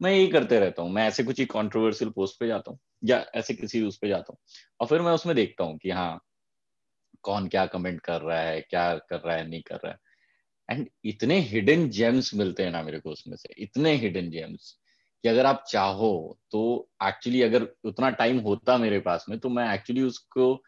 मैं 0.01 0.12
यही 0.12 0.27
करते 0.27 0.60
रहता 0.60 0.82
हूँ। 0.82 0.91
मैं 0.91 1.08
ऐसे 1.08 1.23
कुछ 1.23 1.39
ही 1.39 1.45
कॉन्ट्रोवर्सियल 1.45 2.12
पोस्ट 2.12 2.39
पे 2.39 2.47
जाता 2.47 2.71
हूँ 2.71 2.80
या 3.03 3.25
ऐसे 3.36 3.53
किसी 3.53 3.82
उस 3.82 3.97
पे 3.97 4.08
जाता 4.08 4.34
हूँ 4.34 4.38
और 4.80 4.88
फिर 4.88 5.01
मैं 5.01 5.12
उसमें 5.12 5.36
देखता 5.36 5.63
हूँ 5.63 5.77
कि 5.77 5.89
हाँ 5.89 6.19
कौन 7.21 7.47
क्या 7.47 7.65
कमेंट 7.65 8.01
कर 8.01 8.21
रहा 8.21 8.41
है 8.41 8.62
क्या 8.62 8.95
कर 8.95 9.19
रहा 9.19 9.36
है 9.36 9.47
नहीं 9.49 9.62
कर 9.62 9.75
रहा 9.75 9.91
है। 9.91 9.97
एंड 10.69 10.89
इतने 11.06 11.39
हिडन 11.39 11.89
जेम्स 11.89 12.34
मिलते 12.36 12.63
हैं 12.63 12.71
ना 12.71 12.84
मेरे 12.84 12.99
को 12.99 13.10
उसमें 13.10 13.38
से 13.38 13.53
इतने 13.58 13.93
हिडन 13.95 14.30
जेम्स 14.32 14.76
कि 15.23 15.30
अगर 15.30 15.45
आप 15.45 15.65
चाहो 15.69 16.39
तो 16.51 16.89
एक्चुअली 17.03 17.41
अगर 17.41 17.63
उतना 17.84 18.10
टाइम 18.10 18.39
होता 18.39 18.77
मेरे 18.77 18.99
पास 18.99 19.25
में 19.30 19.39
तो 19.39 19.49
मैं 19.49 19.73
एक्चुअली 19.73 20.01
उसको 20.01 20.63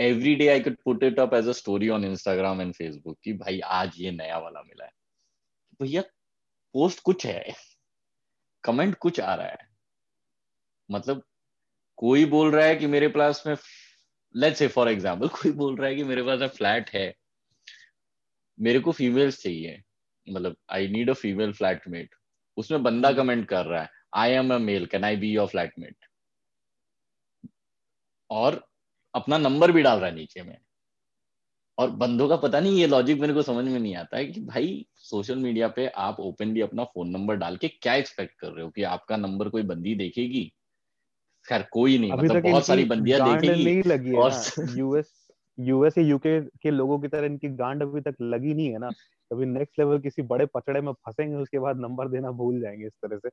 every 0.00 0.34
day 0.34 0.48
I 0.48 0.60
could 0.60 0.76
put 0.84 1.02
it 1.02 1.18
up 1.18 1.34
as 1.34 1.48
a 1.48 1.52
story 1.52 1.88
on 1.88 2.04
Instagram 2.04 2.60
and 2.60 2.74
Facebook 2.74 3.18
कि 3.24 3.32
भाई 3.32 3.60
आज 3.60 3.92
ये 3.96 4.10
नया 4.10 4.38
वाला 4.38 4.62
मिला 4.62 4.84
है। 4.84 4.92
भैया 5.82 6.02
पोस्ट 6.72 7.00
कुछ 7.00 7.26
है? 7.26 7.54
कमेंट 8.64 8.94
कुछ 8.94 9.20
आ 9.20 9.34
रहा 9.34 9.46
है? 9.46 9.58
मतलब 10.90 11.22
कोई 11.96 12.24
बोल 12.24 12.50
रहा 12.50 12.66
है 12.66 12.76
कि 12.76 12.86
मेरे 12.86 13.08
पास 13.08 13.42
में 13.46 13.56
लेट्स 14.36 14.58
से 14.58 14.68
फॉर 14.68 14.88
एग्जांपल 14.88 15.28
कोई 15.28 15.52
बोल 15.52 15.76
रहा 15.76 15.88
है 15.88 15.96
कि 15.96 16.04
मेरे 16.04 16.22
पास 16.22 16.50
फ्लैट 16.50 16.90
है। 16.90 17.14
मेरे 18.60 18.80
को 18.80 18.92
फीमेल्स 18.92 19.42
चाहिए। 19.42 19.82
मतलब 20.30 20.56
I 20.70 20.88
need 20.88 21.10
a 21.10 21.12
female 21.12 21.52
flatmate 21.52 22.14
उसमें 22.58 22.82
बंदा 22.82 23.12
कमेंट 23.12 23.46
कर 23.48 23.64
रहा 23.66 23.82
है 23.82 23.88
I 24.16 24.30
am 24.32 24.54
a 24.54 24.58
male 24.58 24.86
can 24.86 25.04
I 25.04 25.16
be 25.16 25.32
your 25.32 25.46
flatmate 25.48 25.96
और 28.30 28.60
अपना 29.14 29.38
नंबर 29.38 29.72
भी 29.72 29.82
डाल 29.82 29.98
रहा 29.98 30.08
है 30.10 30.14
नीचे 30.14 30.42
में। 30.42 30.56
और 31.78 31.90
बंदों 31.90 32.28
का 32.28 32.36
पता 32.36 32.60
नहीं 32.60 32.78
ये 32.78 32.86
लॉजिक 32.86 33.20
मेरे 33.20 33.34
को 33.34 33.42
समझ 33.42 33.64
में 33.64 33.78
नहीं 33.78 33.94
आता 33.96 34.16
है 34.16 34.24
कि 34.26 34.40
भाई 34.40 34.86
सोशल 35.00 35.38
मीडिया 35.38 35.68
पे 35.68 35.86
आप 35.98 36.16
ओपनली 36.20 36.60
अपना 36.60 36.84
फ़ोन 36.84 37.08
नंबर 37.08 37.36
डाल 37.36 37.56
के 37.56 37.68
क्या 37.68 37.94
एक्सपेक्ट 37.94 38.34
कर 38.40 38.52
रहे 38.52 38.64
हो 38.64 38.70
कि 38.70 38.82
आपका 38.90 39.16
नंबर 39.16 39.48
कोई 39.48 39.62
बंदी 39.64 39.94
देखेगी? 39.94 40.50
खैर 41.46 41.62
कोई 41.72 41.98
नहीं 41.98 42.14
मतलब 42.14 42.40
बहुत 42.42 42.66
सारी 42.66 42.84
बंदियाँ 42.86 43.20
देखेगी। 43.22 43.70
नहीं 43.70 43.82
लगी 43.86 44.16
और 44.16 44.32
यूएस 44.68 45.12
यूएस 45.58 45.98
या 45.98 46.04
यूके 46.04 46.40
के 46.62 46.70
लोगों 46.70 46.98
की 47.00 47.08
तरह 47.08 47.26
इनकी 47.26 47.48
गांड 47.56 47.82
अभी 47.82 48.00
तक 48.00 48.16
लगी 48.22 48.54
नहीं 48.54 48.70
है 48.72 48.78
ना। 48.78 48.92
कभी 49.32 49.46
नेक्स्ट 49.46 49.78
लेवल 49.78 49.98
किसी 49.98 50.22
बड़े 50.22 50.46
पचड़े 50.46 50.80
में 50.80 50.92
फंसेंगे 50.92 51.36
उसके 51.36 51.58
बाद 51.58 51.80
नंबर 51.80 52.08
देना 52.08 52.30
भूल 52.32 52.60
जाएँगे 52.60 52.86
इस 52.86 52.92
तरह 52.92 53.18
से। 53.18 53.28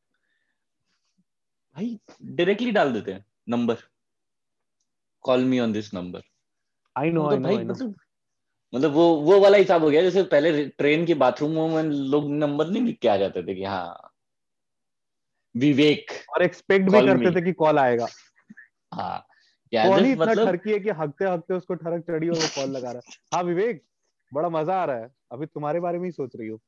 भाई 1.75 1.99
डायरेक्टली 2.23 2.71
डाल 2.71 2.93
देते 2.93 3.13
हैं 3.13 3.25
number 3.49 3.77
call 5.25 5.43
me 5.45 5.59
on 5.59 5.71
this 5.73 5.93
number 5.93 6.21
I 6.95 7.11
know 7.11 7.27
I 7.27 7.37
know 7.37 7.73
मतलब 7.73 7.95
मतलब 8.73 8.91
वो 8.91 9.15
वो 9.15 9.39
वाला 9.39 9.57
हिसाब 9.57 9.83
हो 9.83 9.89
गया 9.89 10.01
जैसे 10.01 10.23
पहले 10.23 10.65
ट्रेन 10.69 11.05
के 11.05 11.13
बाथरूमों 11.13 11.67
में 11.69 11.83
लोग 11.83 12.29
नंबर 12.31 12.67
नहीं 12.67 12.83
लिख 12.83 12.99
के 12.99 13.07
आ 13.07 13.17
जाते 13.17 13.43
थे 13.43 13.55
कि 13.55 13.63
हाँ। 13.63 14.11
विवेक 15.55 16.11
और 16.29 16.43
एक्सपेक्ट 16.43 16.85
भी 16.85 17.01
करते 17.01 17.35
थे 17.35 17.45
कि 17.45 17.53
कॉल 17.53 17.79
आएगा। 17.79 18.07
हाँ 18.93 19.19
कौन 19.73 20.05
ही 20.05 20.11
इतना 20.11 20.25
मतलब... 20.25 20.47
ठरकी 20.47 20.71
है 20.71 20.79
कि 20.79 20.89
हकते 20.89 21.25
हकते 21.25 21.53
उसको 21.53 21.75
ठरक 21.75 22.03
चढ़ी 22.03 22.29
और 22.29 22.35
वो 22.35 22.47
कॉल 22.55 22.69
लगा 22.69 22.91
रहा 22.91 23.01
है। 23.05 23.17
हाँ 23.33 23.43
विवेक 23.43 23.83
बड़ा 24.33 24.49
मज़ा 24.49 24.81
आ 24.81 24.85
रहा 24.85 24.97
है। 24.97 25.14
अभी 25.31 25.45
तुम्हारे 25.45 25.79
बारे 25.79 25.99
में 25.99 26.05
ही 26.05 26.11
सोच 26.11 26.35
रही 26.35 26.47
हो। 26.47 26.59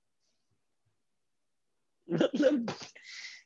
मतलब 2.09 2.69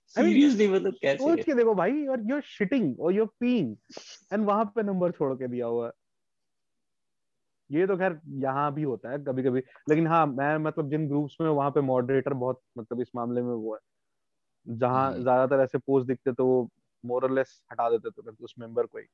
सीरियसली 0.08 0.68
मतलब 0.68 0.94
कैसे 1.02 1.24
सोच 1.24 1.46
के 1.46 1.54
देखो 1.54 1.74
भाई 1.76 2.06
और 2.06 2.22
यू 2.30 2.42
शिटिंग 2.42 3.00
और 3.00 3.14
यू 3.14 3.26
पीइंग 3.40 3.76
एंड 4.34 4.46
वहाँ 4.46 4.66
पे 4.66 4.84
नंबर 4.84 5.12
छोड़ 5.12 5.34
के 5.34 5.48
दिया 5.48 5.66
हुआ 5.66 5.86
है। 5.88 5.92
ये 7.72 7.88
तो 7.88 7.98
खैर 7.98 8.20
यहाँ 8.28 8.74
भी 8.74 8.84
होता 8.84 9.12
है 9.12 9.18
कभी 9.20 9.44
कभी 9.44 9.60
लेकिन 9.90 10.08
हाँ 10.08 10.26
मैं 10.28 10.58
मतलब 10.58 10.90
जिन 10.90 11.08
ग्रुप्स 11.08 11.38
में 11.42 11.50
वहाँ 11.50 11.72
पे 11.72 11.82
मॉडरेटर 11.82 12.34
बहुत 12.34 12.62
मतलब 12.78 13.02
इस 13.02 13.08
मामले 13.16 13.42
में 13.42 13.54
वो 13.54 13.74
है। 13.74 13.80
जहाँ 14.78 15.12
हम्म। 15.12 15.22
ज़्यादातर 15.22 15.64
ऐसे 15.64 15.78
पोस्ट 15.78 16.08
दिखते 16.08 16.32
तो 16.32 16.46
वो 16.46 16.70
मोरलेस 17.04 17.62
हटा 17.72 17.90
देते 17.90 18.10
तो 18.10 18.36
उस 18.44 18.56
मेंबर 18.60 18.86
को 18.86 18.98
ही। 18.98 19.06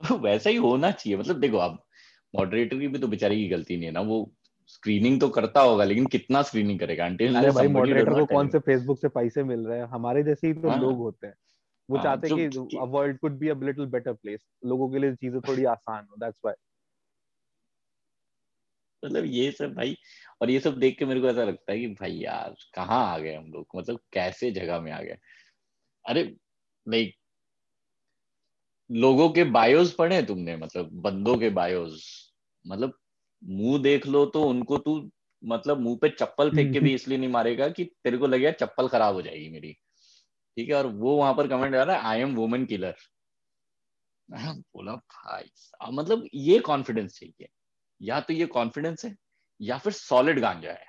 वैसा 0.22 0.50
ही 0.50 0.56
होना 0.56 0.90
चाहिए 0.90 1.18
मतलब 1.18 1.40
देखो 1.40 1.58
आप 1.58 1.84
मॉडरेटर 2.34 2.78
की 2.78 2.88
भी 2.88 2.98
तो 2.98 3.08
बेचारी 3.08 3.36
की 3.36 3.48
गलती 3.48 3.76
नहीं 3.76 3.86
है 3.86 3.92
ना 3.92 4.00
वो 4.02 4.18
स्क्रीनिंग 4.68 5.20
तो 5.20 5.28
करता 5.28 5.60
होगा 5.60 5.84
लेकिन 5.84 6.06
कितना 6.06 6.42
स्क्रीनिंग 6.42 6.78
करेगा? 6.80 7.06
अरे 7.34 7.50
भाई 7.52 7.68
मॉडरेटर 7.68 8.14
को 8.14 8.24
कौन 8.26 8.48
से 8.48 8.58
फेसबुक 8.58 8.98
से 8.98 9.08
पैसे 9.08 9.42
मिल 9.44 9.66
रहे 9.66 9.78
हैं? 9.78 9.86
हमारे 9.86 10.22
जैसे 10.22 10.46
ही 10.46 10.54
तो 10.54 10.68
हाँ, 10.68 10.78
लोग 10.78 10.98
होते 10.98 11.26
हैं। 11.26 11.34
वो 11.88 11.98
हाँ, 11.98 12.04
चाहते 12.04 12.28
हैं 12.28 12.36
कि 12.36 12.78
world 12.88 13.18
could 13.18 13.38
be 13.38 13.48
a 13.48 13.54
little 13.62 13.86
better 13.88 14.12
place 14.14 14.46
लोगों 14.66 14.90
के 14.90 14.98
लिए 14.98 15.14
चीज़ें 15.16 15.40
थोड़ी 15.42 15.64
आसान 15.76 16.06
हो 16.10 16.16
दैट्स 16.16 16.40
व्हाई 16.44 16.54
मतलब 19.02 19.24
ये 19.24 19.50
सब 19.52 19.74
भाई 19.74 19.96
और 20.42 20.50
ये 20.50 20.60
सब 20.60 20.78
देख 20.78 20.98
के 20.98 21.04
मेरे 21.04 21.20
को 21.20 21.28
ऐसा 21.28 21.44
लगता 21.44 21.72
है 21.72 21.78
कि 21.80 21.86
भाई 21.88 22.12
यार 22.12 22.54
कहाँ 22.74 23.04
आ 23.14 23.18
गए 23.18 23.34
हम 23.34 23.52
लोग? 23.52 23.66
मतलब 23.76 24.00
कैसे 24.12 24.50
जगह 24.50 24.80
में 24.80 24.92
आ 24.92 25.00
गए? 25.02 25.18
अरे 26.04 26.24
लाइक 26.86 27.16
लोगों 28.90 29.28
के 29.30 29.44
बायोस 29.44 29.92
पढ़े 29.94 30.22
तुमने? 30.22 30.56
मतलब 30.56 30.90
बंदों 31.02 31.36
के 31.38 31.50
बायोस 31.50 32.23
मतलब 32.64 32.98
मुँह 33.42 33.82
देख 33.82 34.06
लो 34.06 34.24
तो 34.26 34.42
उनको 34.42 34.78
तू 34.78 35.10
मतलब 35.42 35.80
मुँह 35.80 35.98
पे 36.02 36.08
चप्पल 36.10 36.50
फेंक 36.50 36.72
के 36.72 36.80
भी 36.80 36.94
इसलिए 36.94 37.18
नहीं 37.18 37.30
मारेगा 37.30 37.68
कि 37.68 37.84
तेरे 37.84 38.18
को 38.18 38.26
लगेगा 38.26 38.50
चप्पल 38.60 38.88
खराब 38.88 39.14
हो 39.14 39.22
जाएगी 39.22 39.48
मेरी। 39.48 39.72
ठीक 39.72 40.68
है? 40.68 40.74
और 40.74 40.86
वो 40.86 41.16
वहाँ 41.16 41.34
पर 41.34 41.48
कमेंट 41.48 41.72
कर 41.72 41.86
रहा 41.86 41.96
है 41.96 42.02
आई 42.02 42.20
एम 42.20 42.34
वुमेन 42.34 42.64
किलर 42.66 42.94
बोला 44.28 44.92
भाई 44.94 45.92
मतलब 45.92 46.26
ये 46.34 46.58
कॉन्फिडेंस 46.58 47.18
चाहिए। 47.18 47.48
या 48.00 48.20
तो 48.20 48.32
ये 48.32 48.46
कॉन्फिडेंस 48.46 49.04
है 49.04 49.14
या 49.60 49.78
फिर 49.78 49.92
सॉलिड 49.92 50.40
गांजा 50.40 50.70
है। 50.70 50.86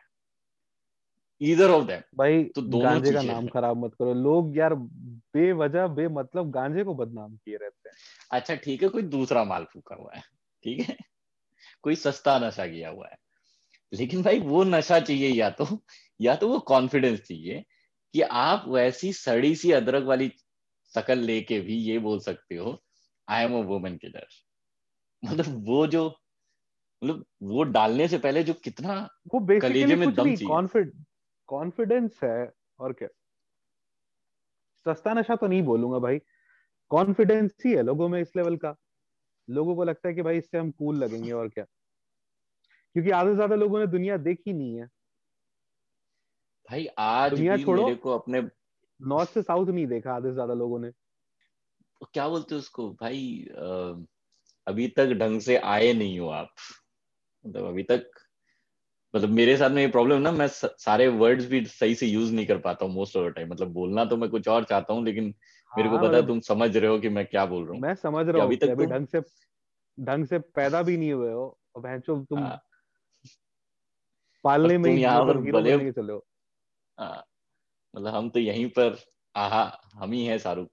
इधर 1.42 1.70
ऑफ़ 1.70 1.86
देम 1.86 2.02
भाई 2.18 2.44
तो 2.46 2.62
गांजे 2.80 3.12
का 3.12 3.22
नाम 3.22 3.48
खराब 3.48 3.78
मत 3.78 3.94
करो। 3.94 4.14
लोग 4.14 4.58
यार 4.58 4.74
बेवजह 4.74 5.88
बेमतलब 5.88 6.52
गांजे 6.52 6.84
को 6.84 6.94
बदनाम 6.96 7.36
किए 7.36 7.58
रहते 7.58 7.90
हैं। 7.90 7.96
अच्छा 8.32 8.56
ठीक 8.56 8.84
है 8.84 8.90
कोई 8.90 9.02
दूसरा 9.02 9.44
माल 9.44 9.64
फूका 9.64 9.96
हुआ 9.96 10.12
है। 10.16 10.22
ठीक 10.64 10.80
है? 10.80 10.98
कोई 11.86 11.96
सस्ता 11.96 12.40
नशा 12.40 12.68
किया 12.68 12.90
हुआ 12.90 13.08
है। 13.08 13.18
लेकिन 13.94 14.24
भाई 14.24 14.40
वो 14.40 14.64
नशा 14.64 15.00
चाहिए 15.00 15.30
या 15.30 15.50
तो 15.50 15.68
या 16.22 16.36
तो 16.36 16.48
वो 16.50 16.60
कॉन्फिडेंस 16.60 17.20
चाहिए 17.20 17.64
कि 18.14 18.22
आप 18.22 18.66
वैसी 18.68 19.14
सड़ी 19.14 19.56
सी 19.56 19.72
अदरक 19.72 20.04
वाली 20.04 20.32
शकल 20.94 21.20
लेके 21.20 21.60
भी 21.60 21.76
ये 21.76 22.00
बोल 22.00 22.20
सकते 22.20 22.56
हो 22.56 22.84
I 23.30 23.44
am 23.44 23.54
a 23.54 23.62
women 23.64 23.98
killer 23.98 24.28
मतलब 25.24 25.66
वो 25.68 25.88
जो 25.88 26.08
मतलब 27.04 27.26
वो 27.44 27.64
डालने 27.64 28.08
से 28.08 28.18
पहले 28.18 28.44
जो 28.44 28.54
कितना 28.54 29.10
वो 29.34 29.40
कलेजे 29.62 29.96
में 29.96 30.14
दम 30.16 30.34
चाहिए। 30.34 30.60
कॉन्फिडेंस 31.50 32.20
है 32.24 32.52
और 32.80 32.94
क्या। 32.94 33.10
सस्ता 34.86 35.14
नशा 35.14 35.36
तो 35.36 35.48
नहीं 35.48 35.62
बोलूँगा 35.64 36.00
भाई। 36.00 36.20
कॉन्फिडेंस 36.92 37.56
ही 37.66 37.72
है 37.72 37.84
लोगों 37.84 38.10
में 38.10 38.22
इस 38.22 38.36
लेवल 38.36 38.58
का। 38.58 38.76
लोगों 39.50 39.76
को 39.76 39.84
लगता 39.84 40.10
है 40.10 40.16
कि 40.16 40.22
भाई 40.22 40.38
इससे 40.38 40.58
हम 40.58 40.72
कूल 40.72 41.04
लगेंगे 41.04 41.32
और 41.32 41.50
क्या। 41.50 41.66
क्योंकि 42.96 43.10
आधे 43.12 43.30
से 43.30 43.36
ज़्यादा 43.36 43.56
लोगों 43.56 43.80
ने 43.80 43.88
दुनिया 43.88 44.18
देखी 44.20 44.54
नहीं 44.54 44.78
है। 44.78 44.88
भाई 46.70 46.86
आज 47.00 47.32
दुनिया 47.32 47.58
भी 47.58 47.66
मेरे 47.68 47.96
को 47.98 48.12
अपने 48.12 48.42
नॉर्थ 49.00 49.30
से 49.30 49.42
साउथ 49.42 49.68
नहीं 49.68 49.86
देखा 49.88 50.14
आधे 50.14 50.30
से 50.30 50.34
ज़्यादा 50.34 50.54
लोगों 50.54 50.80
ने। 50.80 50.92
क्या 52.14 52.28
बोलते 52.30 52.56
उसको? 52.56 52.90
भाई 52.94 53.22
अभी 54.68 54.88
तक 54.88 55.14
ढंग 55.14 55.40
से 55.42 55.58
आए 55.58 55.94
नहीं 55.94 56.20
हो 56.20 56.28
आप। 56.30 56.54
मतलब 57.46 57.66
अभी 57.66 57.84
तक 57.84 58.10
मतलब 59.14 59.30
मेरे 59.30 59.56
साथ 59.58 59.70
में 59.70 59.82
ये 59.82 59.88
प्रॉब्लम 59.88 60.22
ना 60.22 60.32
मैं 60.32 60.48
सारे 60.50 61.08
वर्ड्स 61.08 61.46
भी 61.46 61.64
सही 61.66 61.96
से 61.96 62.08
यूज़ 62.08 62.34
नहीं 62.34 62.46
कर 62.46 62.58
पाता 62.60 62.86
हूँ 62.86 62.94
मोस्ट 62.94 63.18
ऑफ़ 63.18 63.30
द 63.30 63.34
टाइम 63.34 63.50
मतलब 63.50 63.72
बोलना 63.74 64.06
तो 64.06 64.18
मैं 64.18 64.30
कुछ 64.30 64.48
और 64.48 64.64
चाहता 64.64 64.94
हूँ 64.94 65.06
लेकिन 65.06 65.34
हाँ, 65.72 65.78
मेरे 65.78 65.90
को 65.90 65.98
हाँ, 65.98 66.00
पता 66.00 66.18
है 66.18 66.24
मतलब 66.24 66.28
तुम 66.28 66.40
समझ 66.40 66.76
रहे 66.78 66.90
हो 66.90 67.00
कि 67.00 67.10
मैं 67.10 67.26
क्या 67.26 67.46
बोल 67.46 67.64
रहा 67.64 67.74
हूँ। 67.74 67.82
मैं 67.82 67.94
समझ 67.96 68.26
रहा 68.28 68.38
हूँ 68.38 68.46
अभी 68.46 68.56
तक 68.58 68.76
ढंग 68.86 69.08
से 69.08 69.22
ढंग 69.98 70.26
से 70.26 70.40
पैदा 70.40 70.82
भी 70.84 70.98
नहीं 70.98 71.14
हुए 71.14 71.32
हो। 71.34 71.46
और 71.76 72.00
तुम 72.02 72.26
हाँ, 72.38 72.60
पालने 74.46 74.78
में 74.78 74.92
यहाँ 74.92 75.26
पर 75.26 75.38
बनने 75.38 75.78
के 75.80 75.92
चले 75.92 76.14
हो। 76.14 76.26
मतलब 77.94 78.16
हम 78.16 78.30
तो 78.30 78.40
यहीं 78.40 78.68
पर 78.70 78.98
आहा 79.36 79.64
हम 79.94 80.12
ही 80.12 80.26
हैं 80.26 80.38
शाहरुख। 80.38 80.70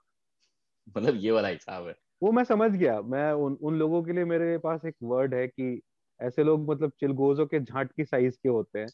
मतलब 0.96 1.16
ये 1.16 1.30
वाला 1.30 1.48
हिसाब 1.48 1.86
है। 1.86 1.94
वो 2.22 2.32
मैं 2.32 2.44
समझ 2.44 2.70
गया। 2.70 3.00
मैं 3.02 3.32
उन 3.32 3.56
उन 3.62 3.78
लोगों 3.78 4.02
के 4.02 4.12
लिए 4.12 4.24
मेरे 4.24 4.56
पास 4.58 4.84
एक 4.84 4.94
वर्ड 5.02 5.34
है 5.34 5.46
कि 5.48 5.80
ऐसे 6.20 6.44
लोग 6.44 6.70
मतलब 6.70 6.92
चिलगोजों 7.00 7.46
के 7.46 7.60
झाट 7.60 7.92
की 7.92 8.04
साइज़ 8.04 8.36
के 8.42 8.48
होते 8.48 8.78
हैं 8.78 8.88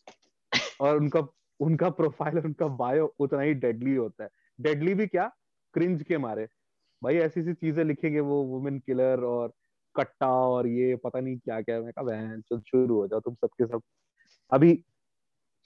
और 0.81 0.97
उनका 0.97 1.27
उनका 1.61 1.91
प्रोफ़ाइल 1.91 2.39
उनका 2.39 2.67
बायो 2.77 3.15
उतना 3.21 3.41
ही 3.41 3.55
डेडली 3.55 3.95
होता 3.95 4.25
है। 4.25 4.31
डेडली 4.61 4.95
भी 4.95 5.07
क्या? 5.07 5.31
क्रिंज 5.75 6.03
के 6.03 6.19
मारे। 6.19 6.47
भाई 7.03 7.17
ऐसी 7.17 7.43
सी 7.43 7.55
चीज़ें 7.55 7.85
लिखेंगे 7.85 8.21
वो 8.21 8.43
वुमेन 8.45 8.79
किलर 8.79 9.25
और 9.25 9.53
कट्टा 9.95 10.29
और 10.29 10.67
ये 10.67 10.97
पता 10.97 11.21
नहीं 11.21 11.37
क्या 11.39 11.61
क्या 11.61 11.81
मैं 11.81 11.93
कहा 11.99 12.59
शुरू 12.59 12.95
हो 12.95 13.07
जाओ 13.09 13.21
तुम 13.21 13.35
सबके 13.35 13.67
सब 13.67 13.83
अभी 14.51 14.75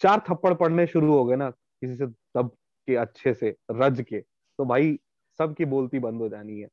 चार 0.01 0.23
थप्पड़ 0.31 0.55
पड़ने 0.55 0.87
शुरू 0.87 1.13
हो 1.13 1.25
गए 1.25 1.37
ना 1.37 1.51
किसी 1.51 1.97
से 1.97 2.07
दब 2.07 2.51
के 2.89 2.97
अच्छे 2.97 3.35
से 3.35 3.57
रज 3.71 4.05
के। 4.09 4.21
तो 4.21 4.65
भाई 4.65 4.99
सबकी 5.39 5.65
बोलती 5.65 5.99
बंद 5.99 6.21
हो 6.21 6.29
जानी 6.29 6.61
है। 6.61 6.69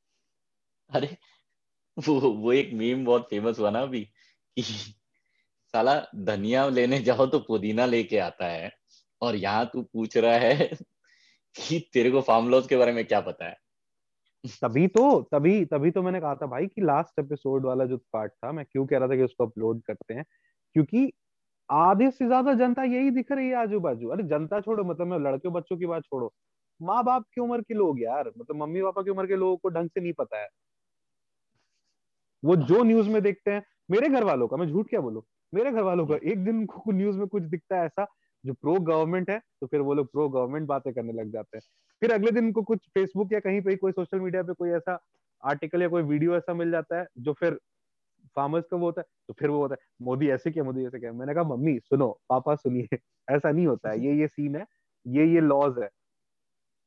अरे 0.90 1.16
वो 1.96 2.20
वो 2.20 2.52
एक 2.52 2.72
मीम 2.74 3.04
बहुत 3.04 3.28
फ़ेमस 3.30 3.58
हुआ 3.58 3.70
ना 3.70 3.82
अभी 3.82 4.08
साला 4.58 6.00
धनिया 6.16 6.68
लेने 6.68 7.00
जाओ 7.00 7.26
तो 7.26 7.38
पुदीना 7.38 7.86
लेके 7.86 8.18
आता 8.18 8.46
है 8.46 8.72
और 9.22 9.36
यहाँ 9.36 9.70
तू 9.72 9.82
पूछ 9.82 10.16
रहा 10.16 10.34
है 10.34 10.70
कि 11.54 11.78
तेरे 11.92 12.10
को 12.10 12.20
फार्म 12.20 12.48
लॉस 12.48 12.66
के 12.66 12.76
बारे 12.76 12.92
में 12.92 13.04
क्या 13.04 13.20
पता 13.20 13.48
है? 13.48 13.56
तभी 14.62 14.86
तो 14.88 15.22
तभी 15.32 15.64
तभी 15.64 15.90
तो 15.90 16.02
मैंने 16.02 16.20
कहा 16.20 16.34
था 16.34 16.46
भाई 16.46 16.66
कि 16.66 16.80
लास्ट 16.80 17.18
एपिसोड 17.18 17.66
वाला 17.66 17.84
जो 17.84 17.96
पार्ट 18.12 18.32
था 18.32 18.52
मैं 18.52 18.64
क्यों 18.72 18.86
कह 18.86 18.98
रहा 18.98 19.08
था 19.08 19.16
कि 19.16 19.22
उसको 19.22 19.46
अपलोड 19.46 19.82
करते 19.82 20.14
हैं? 20.14 20.24
क्योंकि 20.74 21.12
आधे 21.70 22.10
से 22.10 22.26
ज़्यादा 22.26 22.52
जनता 22.56 22.82
यही 22.84 23.10
दिख 23.10 23.32
रही 23.32 23.48
है 23.48 23.54
आजू 23.56 23.80
बाजू 23.80 24.08
अरे 24.10 24.22
जनता 24.28 24.60
छोड़ो 24.60 24.84
मतलब 24.84 25.06
मैं 25.06 25.18
लड़के 25.20 25.48
बच्चों 25.50 25.76
की 25.78 25.86
बात 25.86 26.02
छोड़ो। 26.04 26.32
माँ 26.80 27.02
बाप 27.04 27.24
की 27.34 27.40
उम्र 27.40 27.60
के 27.62 27.74
लोग 27.74 28.00
यार 28.02 28.28
मतलब 28.30 28.56
मम्मी 28.56 28.82
पापा 28.82 29.02
की 29.02 29.10
उम्र 29.10 29.26
के 29.26 29.36
लोगों 29.36 29.56
को 29.58 29.68
ढंग 29.70 29.88
से 29.90 30.00
नहीं 30.00 30.12
पता 30.14 30.40
है। 30.40 30.48
वो 32.42 32.56
जो 32.58 32.82
न्यूज़ 32.84 33.08
में 33.08 33.20
देखते 33.22 33.50
हैं, 33.50 33.62
मेरे 33.90 34.08
घर 34.08 34.24
वालों 34.24 34.48
का, 34.48 34.56
मैं 34.56 34.66
झूठ 34.66 34.88
क्या 34.88 35.00
बोलू? 35.00 35.24
मेरे 35.52 35.70
घर 35.72 35.82
वालों 35.82 36.06
का, 36.06 36.16
एक 36.24 36.44
दिन 36.44 36.66
न्यूज़ 36.90 37.18
में 37.18 37.26
कुछ 37.28 37.42
दिखता 37.44 37.76
है 37.76 37.84
ऐसा, 37.86 38.06
जो 38.44 38.52
प्रो 38.54 38.74
गवर्नमेंट 38.82 39.30
है 39.30 39.38
तो 39.60 39.66
फिर 39.66 39.80
वो 39.80 39.94
लोग 39.94 40.06
प्रो 40.12 40.28
गवर्नमेंट 40.28 40.66
बातें 40.68 40.92
करने 40.94 41.12
लग 41.12 41.32
जाते 41.32 41.56
हैं। 41.56 41.62
फिर 42.02 42.12
अगले 42.12 42.30
दिन 42.32 42.50
को 42.52 42.62
कुछ 42.62 42.86
फेसबुक 42.88 43.32
या 43.32 43.40
कहीं 43.40 43.60
पे 43.62 43.74
कोई 43.76 43.92
सोशल 43.92 44.20
मीडिया 44.20 44.42
पे 44.42 44.52
कोई 44.54 44.70
ऐसा 44.70 44.98
आर्टिकल 45.42 45.82
या 45.82 45.88
कोई 45.88 46.02
वीडियो 46.04 46.36
ऐसा 46.36 46.54
मिल 46.54 46.70
जाता 46.70 46.98
है, 47.00 47.06
जो 47.18 47.32
फिर 47.32 47.58
फार्मर्स 48.36 48.64
का 48.70 48.76
वो 48.76 48.86
होता 48.86 49.00
है 49.00 49.06
तो 49.28 49.34
फिर 49.38 49.50
वो 49.50 49.60
होता 49.60 49.74
है 49.74 50.04
मोदी 50.06 50.28
ऐसे 50.30 50.50
क्या 50.50 50.64
मोदी 50.64 50.86
ऐसे 50.86 50.98
क्या। 50.98 51.12
मैंने 51.12 51.34
कहा 51.34 51.44
मम्मी 51.46 51.78
सुनो 51.80 52.08
पापा 52.28 52.54
सुनिए 52.56 52.98
ऐसा 53.28 53.50
नहीं 53.50 53.66
होता 53.66 53.90
है 53.90 54.04
ये 54.04 54.14
ये 54.20 54.28
सीन 54.28 54.56
है 54.56 54.64
ये 55.06 55.26
ये 55.26 55.40
लॉज 55.40 55.78
है 55.78 55.88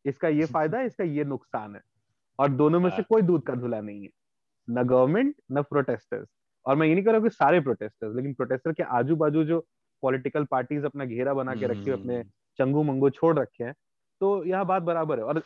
इसका 0.06 0.28
ये 0.30 0.46
फ़ायदा 0.48 0.80
है 0.80 0.86
इसका 0.86 1.04
ये 1.04 1.24
नुकसान 1.26 1.76
है। 1.76 1.82
और 2.40 2.50
दोनों 2.52 2.80
में 2.80 2.90
से 2.90 2.96
हाँ। 2.96 3.06
कोई 3.10 3.22
दूध 3.22 3.44
का 3.46 3.56
धुला 3.56 3.80
नहीं 3.82 4.04
है 4.04 4.10
न 4.68 4.84
गवर्नमेंट 4.86 5.36
न 5.52 5.62
प्रोटेस्टर्स 5.64 6.28
और 6.66 6.76
मैं 6.76 6.88
ये 6.88 6.94
नहीं 6.94 7.04
कर 7.06 7.12
रहा 7.12 7.22
कि 7.22 7.30
सारे 7.32 7.60
प्रोटेस्टर्स 7.62 8.16
लेकिन 8.16 8.34
प्रोटेस्टर 8.34 8.74
के 8.74 8.84
आजू 8.98 9.16
बाजू 9.16 9.44
जो 9.46 9.60
पॉलिटिकल 10.04 10.46
पार्टीज़ 10.52 10.86
अपना 10.86 11.06
घेरा 11.06 11.34
बना 11.34 11.56
के 11.56 11.68
रखी 11.68 11.92
अपने 11.92 12.18
हम्म। 12.18 12.30
चंगू 12.60 12.84
मंगू 12.84 13.10
छोड़ 13.12 13.38
रखे 13.40 13.64
हैं 13.64 13.74
तो 14.22 14.44
यह 14.46 14.64
बात 14.64 14.84
बराबर 14.84 15.20
है। 15.20 15.26
और 15.26 15.40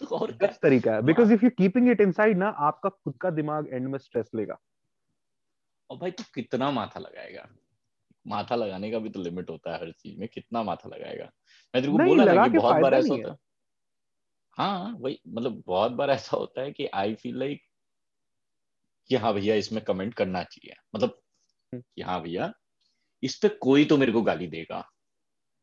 तो 0.00 0.06
और 0.16 0.30
बेस्ट 0.32 0.60
तरीका 0.62 0.94
है 0.94 1.02
because 1.02 1.32
if 1.32 1.44
you 1.44 1.50
keeping 1.58 1.88
it 1.90 2.00
inside 2.00 2.38
ना 2.38 2.48
आपका 2.68 2.88
खुद 2.88 3.16
का 3.20 3.30
दिमाग 3.32 3.68
एंड 3.68 3.86
में 3.88 3.98
स्ट्रेस 3.98 4.30
लेगा। 4.34 4.58
और 5.92 5.98
भाई 5.98 6.10
तू 6.10 6.22
तो 6.22 6.30
कितना 6.34 6.70
माथा 6.70 7.00
लगाएगा? 7.00 7.48
माथा 8.26 8.54
लगाने 8.54 8.90
का 8.90 8.98
भी 8.98 9.10
तो 9.10 9.22
लिमिट 9.22 9.50
होता 9.50 9.72
है 9.72 9.80
हर 9.80 9.92
चीज़ 9.92 10.18
में 10.18 10.28
कितना 10.28 10.62
माथा 10.62 10.88
लगाएगा? 10.88 11.24
मैं 11.74 11.82
तेरे 11.82 11.92
को 11.92 11.98
बोला 11.98 12.26
था 12.26 12.48
कि 12.48 12.58
बहुत 12.58 12.76
बार 12.76 12.94
ऐसा 12.94 13.14
होता 13.14 13.30
है। 13.30 13.36
हाँ। 14.52 14.96
वही 15.00 15.20
मतलब 15.28 15.62
बहुत 15.66 15.92
बार 15.92 16.10
ऐसा 16.10 16.36
होता 16.36 16.60
है 16.60 16.72
कि 16.72 16.86
आई 16.86 17.14
फील 17.14 17.38
लाइक 17.38 17.62
कि 19.08 19.16
हाँ 19.16 19.34
भैया 19.34 19.54
इसमें 19.54 19.84
कमेंट 19.84 20.14
करना 20.14 20.42
चाहिए। 20.42 20.74
मतलब 20.96 21.22
हम्म। 21.72 21.82
कि 21.96 22.02
हाँ 22.02 22.22
भैया 22.22 22.52
इस 23.22 23.38
पे 23.38 23.48
कोई 23.48 23.84
तो 23.84 23.96
मेरे 23.96 24.12
को 24.12 24.22
गाली 24.22 24.46
देगा। 24.46 24.90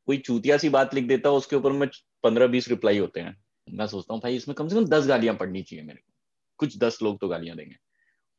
कोई 0.05 0.17
चूतिया 0.17 0.57
सी 0.57 0.69
बात 0.69 0.93
लिख 0.93 1.05
देता 1.05 1.29
है 1.29 1.35
उसके 1.35 1.55
ऊपर 1.55 1.71
में 1.71 1.89
पंद्रह 2.23 2.47
बीस 2.47 2.69
रिप्लाई 2.69 2.97
होते 2.97 3.19
हैं। 3.19 3.43
मैं 3.69 3.87
सोचता 3.87 4.13
हूँ 4.13 4.21
भाई 4.21 4.35
इसमें 4.35 4.55
कम 4.55 4.67
से 4.67 4.75
कम 4.75 4.85
दस 4.85 5.07
गालियाँ 5.07 5.35
पढ़नी 5.35 5.63
चाहिए 5.63 5.85
मेरे 5.85 5.99
को। 5.99 6.13
कुछ 6.57 6.77
दस 6.77 6.99
लोग 7.01 7.19
तो 7.19 7.27
गालियाँ 7.27 7.57
देंगे। 7.57 7.75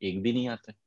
एक 0.03 0.21
भी 0.21 0.33
नहीं 0.33 0.47
आते। 0.47 0.80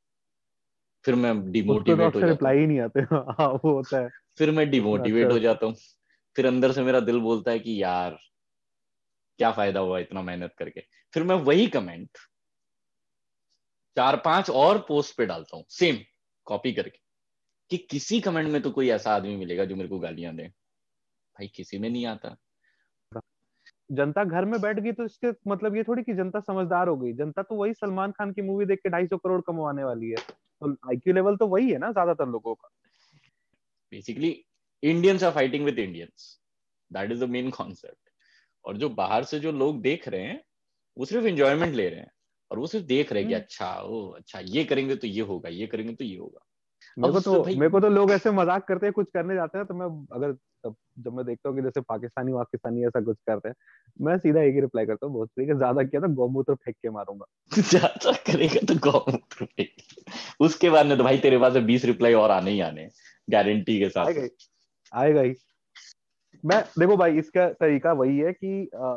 फिर 1.04 1.14
मैं 1.14 1.52
डिमोटिवेट 1.52 2.12
तो 2.12 2.18
हो 2.18 2.20
जाता 2.20 2.32
रिप्लाई 2.32 2.66
नहीं 2.66 2.80
आते। 2.80 3.00
हाँ 3.40 3.48
वो 3.48 3.72
होता 3.72 3.98
है। 3.98 4.08
फिर 4.38 4.50
मैं 4.50 4.70
डिमोटिवेट 4.70 5.24
अच्छा। 5.24 5.34
हो 5.34 5.38
जाता 5.38 5.66
हूँ। 5.66 5.74
फिर 6.36 6.46
अंदर 6.46 6.72
से 6.72 6.82
मेरा 6.82 7.00
दिल 7.00 7.18
बोलता 7.18 7.50
है 7.50 7.58
कि 7.58 7.82
यार 7.82 8.18
क्या 9.38 9.50
फ़ायदा 9.50 9.80
हुआ 9.80 9.98
इतना 9.98 10.22
मेहनत 10.22 10.54
करके? 10.58 10.80
फिर 11.14 11.22
मैं 11.22 11.36
वही 11.36 11.66
कमेंट 11.66 12.08
चार 13.96 14.16
पाँच 14.16 14.50
और 14.50 14.78
पोस्ट 14.78 15.16
पे 15.16 15.26
डालता 15.26 15.56
हूँ 15.56 15.64
सेम 15.68 15.98
कॉपी 16.44 16.72
करके। 16.72 16.98
कि 17.70 17.76
किसी 17.76 18.20
कमेंट 18.20 18.48
में 18.48 18.62
तो 18.62 18.70
कोई 18.70 18.88
ऐसा 18.88 19.14
आदमी 19.14 19.36
मिलेगा 19.36 19.64
जो 19.64 19.76
मेरे 19.76 19.88
को 19.88 19.98
गालियाँ 19.98 20.34
दे। 20.34 20.44
भाई 21.36 21.46
किसी 21.46 21.78
में 21.78 21.90
नहीं 21.90 22.06
आता। 22.06 22.36
जनता 23.92 24.24
घर 24.24 24.44
में 24.44 24.60
बैठ 24.60 24.80
गई 24.80 24.92
तो 24.92 25.04
इसके 25.04 25.50
मतलब 25.50 25.76
ये 25.76 25.82
थोड़ी 25.82 26.02
कि 26.02 26.14
जनता 26.14 26.40
समझदार 26.40 26.88
हो 26.88 26.96
गई। 26.96 27.12
जनता 27.12 27.42
तो 27.42 27.54
वही 27.54 27.74
सलमान 27.74 28.12
खान 28.12 28.32
की 28.32 28.42
मूवी 28.42 28.66
देख 28.66 28.78
के 28.78 28.88
ढाई 28.88 29.06
सौ 29.06 29.16
करोड़ 29.16 29.40
कमवाने 29.40 29.84
वाली 29.84 30.10
है। 30.10 30.43
तो 30.62 30.72
आईक्यू 30.90 31.14
लेवल 31.14 31.36
तो 31.36 31.46
वही 31.48 31.70
है 31.70 31.78
ना 31.78 31.90
ज़्यादातर 31.92 32.28
लोगों 32.28 32.54
का। 32.54 32.68
Basically 33.92 34.30
Indians 34.82 35.22
are 35.24 35.30
fighting 35.32 35.64
with 35.64 35.78
Indians 35.78 36.38
that 36.90 37.12
is 37.12 37.24
the 37.24 37.28
main 37.30 37.50
concept 37.50 38.10
और 38.64 38.76
जो 38.78 38.88
बाहर 38.94 39.24
से 39.24 39.40
जो 39.40 39.52
लोग 39.54 39.80
देख 39.82 40.08
रहे 40.08 40.22
हैं 40.22 40.42
वो 40.96 41.04
सिर्फ़ 41.04 41.26
एंजॉयमेंट 41.26 41.74
ले 41.74 41.88
रहे 41.88 42.00
हैं। 42.00 42.10
और 42.50 42.58
वो 42.58 42.66
सिर्फ़ 42.66 42.86
देख 42.86 43.12
रहे 43.12 43.22
हैं 43.22 43.28
कि 43.28 43.34
हम्म। 43.34 43.42
अच्छा 43.42 43.74
ओ 43.82 44.06
अच्छा 44.12 44.40
ये 44.46 44.64
करेंगे 44.64 44.96
तो 44.96 45.06
ये 45.08 45.20
होगा 45.24 45.48
ये 45.50 45.66
करेंगे 45.66 45.94
तो 45.94 46.04
ये 46.04 46.16
होगा। 46.18 46.43
मेरे 46.98 47.12
को 47.12 47.20
तो 47.20 47.44
मेरे 47.44 47.68
को 47.68 47.80
तो 47.80 47.88
लोग 47.88 48.10
ऐसे 48.12 48.30
मज़ाक 48.30 48.66
करते 48.68 48.86
हैं 48.86 48.92
कुछ 48.92 49.06
करने 49.14 49.34
जाते 49.34 49.58
हैं 49.58 49.66
तो 49.66 49.74
मैं 49.74 49.86
अगर 50.12 50.32
जब 50.98 51.12
मैं 51.12 51.24
देखता 51.26 51.48
हूँ 51.48 51.56
कि 51.56 51.62
जैसे 51.62 51.80
पाकिस्तानी 51.80 52.32
वाकिस्तानी 52.32 52.84
ऐसा 52.86 53.00
कुछ 53.00 53.16
करते 53.26 53.48
हैं 53.48 53.54
मैं 54.00 54.16
सीधा 54.18 54.40
एक 54.40 54.54
ही 54.54 54.60
रिप्लाई 54.60 54.86
करता 54.86 55.06
हूँ 55.06 55.14
बहुत 55.14 55.28
ठीक 55.28 55.48
है 55.48 55.56
ज़्यादा 55.56 55.82
किया 55.82 56.00
तो 56.02 56.08
गौमूत्र 56.14 56.54
फेंक 56.54 56.76
के 56.76 56.90
मारूँगा। 56.90 57.26
ज़्यादा 57.62 58.12
करेगा 58.26 58.66
तो 58.66 58.74
गौमूत्र 58.90 59.44
फेंक 59.44 60.12
उसके 60.40 60.70
बाद 60.70 60.86
में 60.86 60.96
तो 60.98 61.04
भाई 61.04 61.18
तेरे 61.18 61.38
पास 61.38 61.56
बीस 61.62 61.84
रिप्लाई 61.84 62.14
और 62.14 62.30
आने 62.30 62.50
ही 62.50 62.60
आने 62.60 62.88
गारंटी 63.28 63.78
के 63.78 63.88
साथ। 63.88 64.06
आएगा 64.06 64.28
आएगा 64.92 65.20
ही 65.20 65.34
मैं 66.44 66.60
देखो 66.78 66.96
भाई 66.96 67.18
इसका 67.18 67.48
तरीका 67.50 67.92
वही 67.92 68.18
है 68.18 68.32
कि 68.32 68.70
आ, 68.76 68.94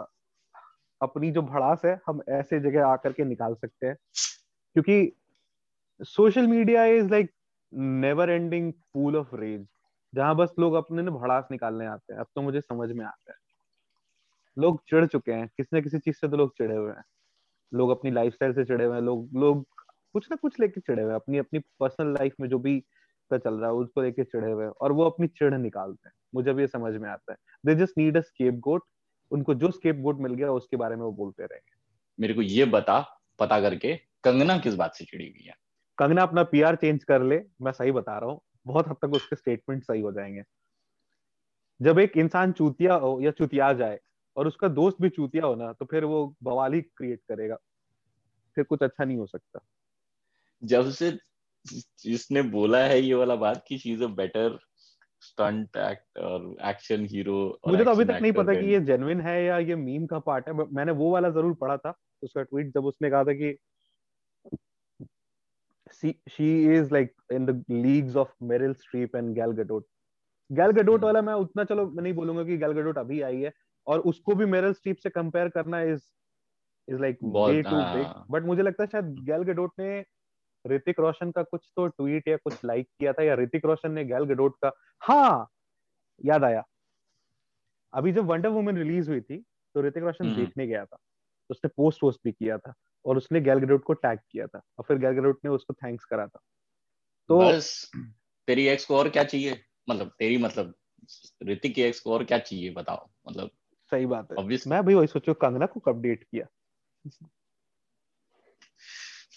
अपनी 1.02 1.32
जो 1.32 1.42
भड़ास 1.42 1.82
है 1.86 2.00
हम 2.08 2.22
ऐसे 2.30 2.60
जगह 2.60 2.86
आकर 2.86 3.12
के 3.12 3.24
निकाल 3.26 3.54
सकते 3.56 3.88
हैं। 3.88 3.96
क्योंकि 4.76 5.12
social 6.00 6.48
media 6.48 6.86
is 6.86 7.10
like 7.12 7.32
never 7.78 8.30
ending 8.30 8.74
pool 8.74 9.16
of 9.16 9.36
rage 9.36 9.68
जहाँ 10.16 10.36
बस 10.36 10.54
लोग 10.60 10.74
अपने 10.74 11.02
ने 11.02 11.12
भड़ास 11.12 11.48
निकालने 11.52 11.86
आते 11.86 12.14
हैं। 12.14 12.20
अब 12.20 12.28
तो 12.36 12.42
मुझे 12.42 12.62
समझ 12.62 12.92
में 12.92 13.06
आता 13.06 13.32
है। 13.32 13.38
लोग 14.58 14.82
चिढ़ 14.90 15.06
चुके 15.06 15.32
हैं। 15.32 15.48
किसी 15.48 15.78
न 15.78 15.82
किसी 15.82 16.00
चीज़ 16.00 16.16
से 16.16 16.28
तो 16.28 16.38
लोग 16.38 16.52
चिढ़े 16.58 16.76
हुए 16.76 16.92
हैं। 16.92 17.04
लोग 17.74 17.90
अपनी 17.90 18.12
लाइफस्टाइल 18.12 18.54
से 18.54 18.66
चिढ़े 18.66 18.86
हुए 18.86 18.96
हैं। 18.96 19.02
लोग 19.02 19.30
लोग 19.34 19.68
कुछ 20.14 20.28
ना 20.32 20.36
कुछ 20.36 20.60
लेके 20.60 20.82
चिढ़े 20.82 21.02
हुए 21.04 21.12
हैं। 21.12 21.16
अपनी 21.16 21.38
अपनी 21.38 21.60
पर्सनल 21.60 22.14
लाइफ 22.14 22.36
में 22.42 22.50
जो 22.50 22.60
भी 22.60 22.80
का 23.32 23.38
चल 23.38 23.54
रहा 23.54 23.70
है 23.70 23.76
उसको 23.76 24.02
लेके 24.02 24.24
चिढ़े 24.24 24.52
हुए 24.52 24.64
हैं। 24.64 24.72
और 24.72 24.92
वो 24.92 25.04
अपनी 25.04 25.28
चिढ़ 25.28 25.54
निकालते 25.54 26.10
हैं। 26.10 26.14
मुझे 26.36 26.54
भी 26.54 26.62
ये 26.62 26.68
समझ 26.68 26.94
में 26.94 27.10
आता 27.10 27.32
है। 27.32 27.38
They 27.66 27.76
just 27.76 27.94
need 27.98 28.18
a 28.18 28.22
scapegoat 28.54 28.84
उनको 29.32 29.54
जो 29.54 29.72
स्केप 29.72 29.96
गोट 29.96 30.20
मिल 30.20 30.34
गया, 30.34 30.52
उसके 30.52 30.78
बारे 30.78 30.96
में 30.96 31.04
वो 31.04 31.12
बोलते 31.12 31.44
रहेंगे। 31.44 31.76
मेरे 32.20 32.34
को 32.34 32.42
ये 32.42 32.66
बता, 32.66 33.22
पता 33.40 33.62
करके 33.62 33.98
कंगना 34.24 34.58
किस 34.58 34.76
बात 34.76 34.96
से 34.96 35.06
चिड़ी 35.06 35.26
हुई 35.26 35.46
है? 35.46 35.67
कंगना 36.00 36.24
अपना 36.24 36.44
पीआर 36.46 36.76
चेंज 36.76 37.04
कर 37.04 37.24
ले 37.24 37.40
मैं 37.62 37.72
सही 37.72 37.92
बता 37.92 38.18
रहा 38.20 38.30
हूँ। 38.30 38.40
बहुत 38.68 38.88
हद 38.88 38.96
तक 39.02 39.14
उसके 39.14 39.36
स्टेटमेंट 39.36 39.84
सही 39.84 40.02
हो 40.02 40.12
जाएँगे। 40.12 40.44
जब 41.80 42.00
एक 42.00 42.18
इंसान 42.18 42.52
चूतिया 42.52 42.94
हो 42.96 43.20
या 43.22 43.32
चुतिया 43.32 43.72
जाए 43.74 44.00
और 44.38 44.48
उसका 44.48 44.68
दोस्त 44.70 44.98
भी 45.02 45.10
चूतिया 45.10 45.46
हो 45.46 45.56
ना 45.56 45.72
तो 45.74 45.86
फिर 45.86 46.04
वो 46.06 46.26
बवाली 46.44 46.82
क्रिएट 46.82 47.22
करेगा। 47.30 47.56
फिर 48.58 48.64
कुछ 48.66 48.84
अच्छा 48.84 49.06
नहीं 49.06 49.18
हो 49.18 49.26
सकता। 49.28 49.60
जब 50.62 50.90
से 50.92 51.12
जिसने 52.04 52.42
बोला 52.50 52.84
है 52.86 53.00
ये 53.02 53.14
वाला 53.14 53.36
बात 53.36 53.64
कि 53.68 53.78
she 53.78 53.94
is 53.94 54.04
a 54.04 54.08
better 54.16 54.58
stunt 55.22 55.78
act 55.78 56.20
और 56.20 56.56
एक्शन 56.66 57.06
हीरो 57.06 57.38
मुझे 57.66 57.84
तो 57.84 57.92
अभी 57.92 58.06
तक 58.06 58.18
नहीं 58.22 58.32
पता 58.32 58.54
कि 58.56 58.66
ये 58.66 58.80
जेन्युइन 58.82 59.22
है 59.22 59.44
या 59.44 59.58
ये 59.60 59.76
मीम 59.76 60.06
का 60.06 60.20
पार्ट 60.20 60.48
है 60.48 60.54
मैंने 60.74 60.92
वो 60.94 61.12
वाला 61.12 61.30
ज़रूर 61.30 61.54
पढ़ा 61.56 61.78
था 61.78 61.94
उसका 62.24 62.44
ट्वीट 62.44 62.74
जब 62.74 62.86
उसने 62.86 63.10
कहा 63.10 63.24
था 63.24 63.34
कि 63.34 63.52
she 65.94 66.68
is 66.68 66.92
like 66.92 67.14
in 67.30 67.46
the 67.46 67.64
leagues 67.70 68.16
of 68.16 68.30
Meryl 68.44 68.76
Streep 68.76 69.14
and 69.14 69.36
Gal 69.36 69.54
Gadot. 69.54 69.84
गैल 70.52 70.72
गडोट 70.72 71.04
वाला 71.04 71.22
मैं 71.22 71.34
उतना 71.34 71.64
चलो 71.64 71.86
मैं 71.90 72.04
नहीं 72.04 72.14
बोलूँगा 72.14 72.44
कि 72.44 72.58
गैल 72.58 72.72
गडोट 72.72 72.98
अभी 72.98 73.22
आई 73.22 73.42
है 73.42 73.54
और 73.88 74.00
उसको 74.00 74.36
भी 74.36 74.46
मेरल 74.46 74.74
स्ट्रीप 74.74 74.98
से 74.98 75.10
कंपेयर 75.10 75.50
करना 75.50 75.82
is 75.82 76.02
is 76.88 77.02
like 77.02 77.18
way 77.24 77.62
too 77.64 77.76
big 77.76 78.32
but 78.32 78.44
मुझे 78.44 78.62
लगता 78.62 78.84
है 78.84 78.90
शायद 78.92 79.06
गैल 79.06 79.44
गडोट 79.44 79.72
ने 79.80 80.06
ऋतिक 80.68 81.00
रोशन 81.00 81.32
का 81.32 81.44
कुछ 81.44 81.72
तो 81.76 81.88
ट्वीट 81.88 82.28
या 82.28 82.38
कुछ 82.38 82.66
लाइक 82.66 82.88
किया 83.00 83.14
था 83.14 83.24
या 83.24 83.36
ऋतिक 83.36 83.66
रोशन 83.66 83.92
ने 83.92 84.06
गैल 84.06 84.24
गडोट 84.24 84.56
का। 84.62 84.72
हाँ 85.00 85.48
याद 86.26 86.44
आया। 86.44 86.64
अभी 87.94 88.12
जब 88.12 88.26
वंडर 88.26 88.50
वुमन 88.50 88.78
रिलीज़ 88.78 89.10
हुई 89.10 89.22
थी 89.22 89.38
तो 89.76 89.82
ऋतिक 89.82 90.04
रोशन 90.04 90.26
हम्म। 90.26 90.36
देखने 90.36 90.68
गया 90.68 90.86
था। 90.86 90.98
उसने 91.50 91.70
पोस्ट 91.78 92.04
वोस्ट 92.04 92.20
भी 92.24 92.32
किया 92.32 92.58
था। 92.58 92.74
और 93.08 93.18
उसने 93.18 93.42
गैल 93.42 93.78
को 93.78 93.94
टैग 93.94 94.20
किया 94.32 94.48
था 94.48 94.62
और 94.78 94.86
फिर 94.88 94.98
गैल 94.98 95.14
ने 95.16 95.50
उसको 95.50 95.74
थैंक्स 95.74 96.06
करा 96.06 96.28
था। 96.28 96.40
तो 97.28 97.40
बस 97.40 97.92
तेरी 98.48 98.68
एक्स 98.68 98.86
को 98.86 98.98
और 98.98 99.10
क्या 99.10 99.24
चाहिए? 99.24 99.66
मतलब 99.90 100.16
तेरी 100.20 100.38
मतलब 100.38 100.76
ऋतिक 101.44 101.76
की 101.76 101.82
एक्स 101.82 102.00
को 102.00 102.14
और 102.14 102.24
क्या 102.24 102.38
चाहिए 102.38 102.74
बताओ? 102.74 103.10
मतलब 103.30 103.52
सही 103.92 104.06
बात 104.06 104.32
है। 104.32 104.38
Obviously. 104.38 104.68
मैं 104.68 104.86
भी 104.86 104.94
वही 104.94 105.08
सोचो 105.08 105.34
कंगना 105.34 105.66
को 105.66 105.80
कब 105.80 106.02
डेट 106.02 106.24
किया? 106.24 106.46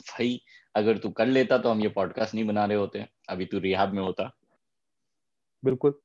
भाई 0.00 0.44
अगर 0.74 0.98
तू 0.98 1.10
कर 1.10 1.26
लेता 1.26 1.58
तो 1.58 1.70
हम 1.70 1.80
ये 1.80 1.88
पॉडकास्ट 1.88 2.34
नहीं 2.34 2.44
बना 2.44 2.64
रहे 2.64 2.76
होते। 2.76 3.08
अभी 3.28 3.46
तू 3.46 3.58
रिहाब 3.58 3.92
में 3.92 4.02
होता। 4.02 4.36
बिल्कुल। 5.64 6.00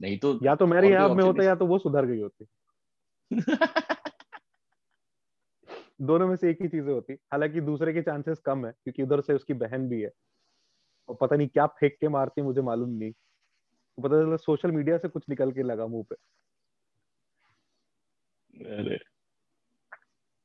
नहीं 0.00 0.18
तो 0.18 0.40
या 0.42 0.54
तो 0.54 0.66
मैं 0.66 0.80
रिहाब 0.80 1.12
में 1.12 1.24
होता 1.24 1.44
या 1.44 1.54
तो 1.54 1.66
वो 1.66 1.78
सुधर 1.78 2.06
गई 2.06 2.20
होती। 2.20 2.46
दोनों 6.00 6.26
में 6.28 6.36
से 6.36 6.50
एक 6.50 6.62
ही 6.62 6.68
चीज़ें 6.68 6.92
होती 6.92 7.12
हालाँकि 7.32 7.60
दूसरे 7.62 7.92
के 7.92 8.02
चांसेस 8.02 8.38
कम 8.38 8.66
है, 8.66 8.72
क्योंकि 8.72 9.02
उधर 9.02 9.20
से 9.20 9.34
उसकी 9.34 9.54
बहन 9.56 9.88
भी 9.88 10.00
है। 10.02 10.10
और 11.08 11.16
पता 11.20 11.36
नहीं 11.36 11.48
क्या 11.48 11.66
फेंक 11.72 11.96
के 12.00 12.08
मारती 12.08 12.42
मुझे 12.42 12.62
मालूम 12.62 12.90
नहीं। 12.90 13.12
तो 13.12 14.02
पता 14.02 14.22
चला 14.22 14.36
सोशल 14.36 14.70
मीडिया 14.72 14.98
से 14.98 15.08
कुछ 15.08 15.24
निकल 15.30 15.52
के 15.52 15.62
लगा 15.62 15.86
मुँह 15.86 16.04
पे। 16.10 16.16
अरे। 18.74 18.98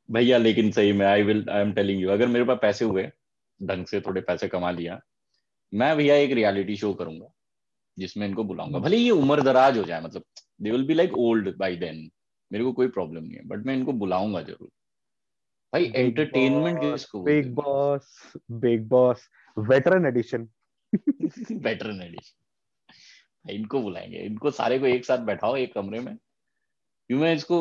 भैया, 0.09 0.37
लेकिन 0.37 0.71
सही 0.71 0.93
में 0.93 1.05
I 1.05 1.23
will 1.23 1.45
I 1.49 1.61
am 1.61 1.71
telling 1.73 2.01
you 2.01 2.09
अगर 2.09 2.27
मेरे 2.27 2.45
पास 2.45 2.57
पैसे 2.61 2.85
हुए, 2.85 3.09
ढंग 3.59 3.85
से 3.85 4.01
थोड़े 4.01 4.21
पैसे 4.21 4.47
कमा 4.47 4.71
लिया, 4.71 4.99
मैं 5.73 5.95
भैया 5.97 6.15
एक 6.15 6.31
रियलिटी 6.31 6.75
शो 6.75 6.93
करूँगा, 6.93 7.27
जिसमें 7.97 8.27
इनको 8.27 8.43
बुलाऊँगा। 8.43 8.79
भले 8.79 8.97
ये 8.97 9.11
उम्र 9.11 9.41
दराज 9.41 9.77
हो 9.77 9.83
जाए 9.83 10.01
मतलब 10.01 10.23
they 10.61 10.71
will 10.71 10.85
be 10.87 10.93
like 10.93 11.17
old 11.19 11.55
by 11.57 11.75
then 11.77 12.09
मेरे 12.51 12.63
को 12.63 12.71
कोई 12.73 12.87
प्रॉब्लम 12.89 13.23
नहीं 13.23 13.37
है 13.37 13.47
बट 13.47 13.65
मैं 13.65 13.75
इनको 13.75 13.93
बुलाऊँगा 13.95 14.41
ज़रूर। 14.41 14.69
भाई 15.73 15.91
एंटरटेनमेंट 15.95 16.79
किसको 16.81 17.21
Bigg 17.23 17.53
Boss 17.55 18.33
Bigg 18.51 18.87
Boss 18.87 19.29
veteran 19.57 20.05
edition 20.05 20.47
veteran 20.93 22.01
edition 22.01 23.49
इनको 23.49 23.81
बुलाएँगे। 23.81 24.17
इनको 24.17 24.51
सारे 24.51 24.79
को 24.79 24.85
एक 24.85 25.05
साथ 25.05 25.17
बैठाओ 25.25 25.55
एक 25.57 25.73
कमरे 25.73 25.99
में। 25.99 26.15
क्यों 26.15 27.19
मैं 27.19 27.33
इसको 27.35 27.57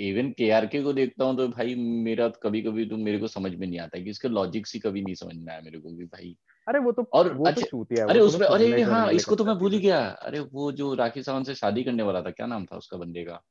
इवन 0.00 0.30
के 0.30 0.50
आर 0.50 0.66
के 0.66 0.82
को 0.82 0.92
देखता 0.92 1.24
हूँ 1.24 1.36
तो 1.36 1.46
भाई 1.48 1.74
मेरा 1.74 2.28
कभी 2.42 2.62
कभी 2.62 2.84
तो 2.86 2.96
मेरे 2.96 3.18
को 3.18 3.28
समझ 3.28 3.54
में 3.54 3.66
नहीं 3.66 3.78
आता 3.80 3.98
कि 3.98 4.10
इसके 4.10 4.28
लॉजिक 4.28 4.66
ही 4.74 4.80
कभी 4.80 5.02
नहीं 5.02 5.14
समझ 5.14 5.34
में 5.36 5.52
आया 5.52 5.60
मेरे 5.60 5.78
को 5.78 5.96
कि 5.96 6.04
भाई। 6.04 6.36
अरे 6.66 6.78
वो 6.78 6.92
तो 6.92 7.02
और 7.12 7.32
वो 7.34 7.46
अच्छा 7.46 7.66
तो 7.66 7.82
है, 7.92 8.02
अरे 8.04 8.18
तो 8.18 8.26
उसमें 8.26 8.46
अरे 8.46 8.82
हाँ 8.82 9.10
इसको 9.12 9.36
तो 9.36 9.44
मैं 9.44 9.56
भूल 9.58 9.72
ही 9.72 9.78
गया। 9.80 10.00
अरे 10.00 10.40
वो 10.52 10.70
जो 10.72 10.94
राखी 10.94 11.22
सावंत 11.22 11.46
से 11.46 11.54
शादी 11.54 11.84
करने 11.84 12.02
वाला 12.02 12.22
था 12.22 12.30
क्या 12.30 12.46
नाम 12.46 12.64
था 12.66 12.76
उसका 12.76 12.96
बंदे 12.96 13.24
का? 13.24 13.42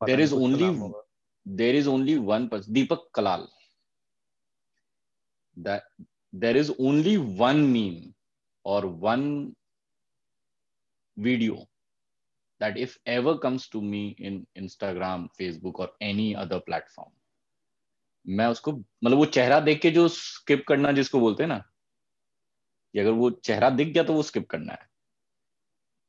There 0.00 0.20
is 0.20 0.34
only 0.34 0.68
there 1.46 1.74
is 1.74 1.88
only 1.88 2.18
one 2.18 2.48
person, 2.48 2.74
Deepak 2.74 3.00
Kalal. 3.14 3.48
That 5.56 5.82
there 6.32 6.56
is 6.56 6.72
only 6.78 7.18
one 7.18 7.72
meme 7.72 8.14
or 8.64 8.86
one 8.86 9.54
video 11.16 11.66
that 12.60 12.78
if 12.78 12.98
ever 13.06 13.38
comes 13.38 13.68
to 13.68 13.80
me 13.80 14.16
in 14.18 14.46
Instagram, 14.56 15.28
Facebook 15.38 15.78
or 15.78 15.90
any 16.00 16.36
other 16.36 16.60
platform, 16.60 17.10
मैं 18.28 18.46
उसको 18.46 18.72
मतलब 19.04 19.18
वो 19.18 19.26
चेहरा 19.26 19.60
देख 19.60 19.80
के 19.82 19.90
जो 19.90 20.08
skip 20.08 20.64
करना 20.68 20.92
जिसको 20.92 21.20
बोलते 21.20 21.42
हैं 21.42 21.48
ना 21.48 21.62
अगर 23.00 23.10
वो 23.10 23.30
चेहरा 23.30 23.70
दिख 23.70 23.88
गया 23.88 24.02
तो 24.04 24.14
वो 24.14 24.22
स्किप 24.22 24.48
करना 24.50 24.72
है 24.72 24.88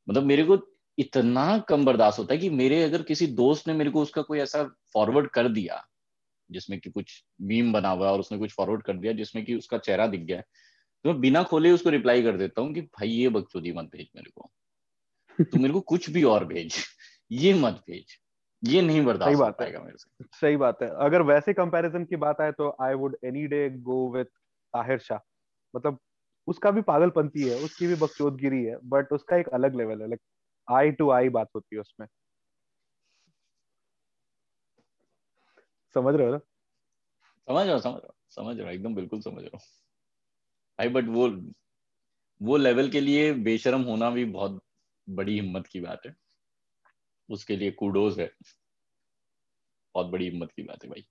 मतलब 0.09 0.23
मेरे 0.23 0.43
को 0.43 0.57
इतना 1.01 1.57
कम 1.69 1.85
बर्दाश्त 1.85 2.19
होता 2.19 2.33
है 2.33 2.39
कि 2.39 2.49
मेरे 2.49 2.83
अगर 2.83 3.01
किसी 3.01 3.27
दोस्त 3.27 3.67
ने 3.67 3.73
मेरे 3.73 3.89
को 3.89 4.01
उसका 4.01 4.21
कोई 4.21 4.39
ऐसा 4.39 4.63
फॉरवर्ड 4.93 5.29
कर 5.29 5.47
दिया 5.49 5.83
जिसमें 6.49 6.79
कि 6.79 6.89
कुछ 6.89 7.23
मीम 7.41 7.73
बना 7.73 7.89
हुआ 7.89 8.07
है 8.07 8.13
और 8.13 8.19
उसने 8.19 8.37
कुछ 8.37 8.53
फॉरवर्ड 8.53 8.83
कर 8.83 8.97
दिया 8.97 9.13
जिसमें 9.13 9.45
कि 9.45 9.55
उसका 9.55 9.77
चेहरा 9.77 10.07
दिख 10.07 10.21
गया 10.21 10.41
तो 11.05 11.09
मैं 11.09 11.19
बिना 11.21 11.43
खोले 11.43 11.71
उसको 11.71 11.89
रिप्लाई 11.89 12.23
कर 12.23 12.37
देता 12.37 12.61
हूँ 12.61 12.73
कि 12.73 12.81
भाई 12.81 13.09
ये 13.09 13.29
बकचोदी 13.29 13.71
मत 13.71 13.85
भेज 13.85 14.09
मेरे 14.15 14.31
को। 14.35 14.49
तो 15.39 15.59
मेरे 15.59 15.73
को 15.73 15.79
कुछ 15.81 16.09
भी 16.09 16.23
और 16.23 16.45
भेज। 16.45 16.75
ये 17.31 17.53
मत 17.53 17.81
भेज। 17.87 18.17
ये 18.63 18.81
नहीं 18.81 19.05
बर्दाश्त 19.05 19.31
सही 19.31 19.39
बात 19.39 19.61
है। 19.61 19.83
मेरे 19.83 19.97
से। 19.97 20.25
सही 20.31 20.57
बात 20.57 20.81
है। 20.81 20.89
अगर 20.95 21.21
वैसे 21.21 21.53
कंपैरिजन 21.53 22.05
की 22.05 22.15
बात 22.15 22.41
आए 22.41 22.51
तो 22.51 22.75
I 22.81 22.93
would 22.93 23.17
any 23.25 23.45
day 23.47 23.69
go 23.69 23.97
with 24.11 24.25
Taher 24.25 24.99
Shah 24.99 25.19
मतलब 25.75 25.97
उसका 26.47 26.71
भी 26.71 26.81
पागलपंती 26.81 27.47
है 27.47 27.57
उसकी 27.59 27.87
भी 27.87 27.95
बकचोदगिरी 27.95 28.63
है 28.63 28.77
बट 28.83 29.13
उसका 29.13 29.37
एक 29.37 29.47
अलग 29.49 29.75
लेवल 29.75 30.01
है। 30.01 30.07
लाइक 30.07 30.21
आई 30.71 30.91
टू 30.91 31.09
आई 31.11 31.29
बात 31.29 31.47
होती 31.55 31.75
है 31.75 31.81
उसमें। 31.81 32.07
समझ 35.95 36.15
रहे 36.15 36.25
हो 36.27 36.33
ना? 36.33 36.39
समझ 37.47 37.67
रहा 37.67 37.77
समझ 37.77 38.01
रहा 38.01 38.13
समझ 38.29 38.59
रहा 38.59 38.71
एकदम 38.71 38.95
बिल्कुल 38.95 39.21
समझ 39.21 39.43
रहा 39.43 39.57
हूँ। 39.57 39.61
भाई 40.79 40.89
बट 40.89 41.07
वो 41.07 41.27
वो 42.41 42.57
लेवल 42.57 42.89
के 42.89 43.01
लिए 43.01 43.33
बेशरम 43.33 43.81
होना 43.81 44.09
भी 44.09 44.25
बहुत 44.25 44.61
बड़ी 45.09 45.33
हिम्मत 45.39 45.67
की 45.67 45.79
बात 45.79 46.05
है। 46.05 46.15
उसके 47.29 47.55
लिए 47.55 47.71
कूडोज 47.71 48.19
है। 48.19 48.29
बहुत 49.95 50.07
बड़ी 50.07 50.29
हिम्मत 50.29 50.51
की 50.51 50.63
बात 50.63 50.83
है 50.83 50.89
भाई। 50.89 51.05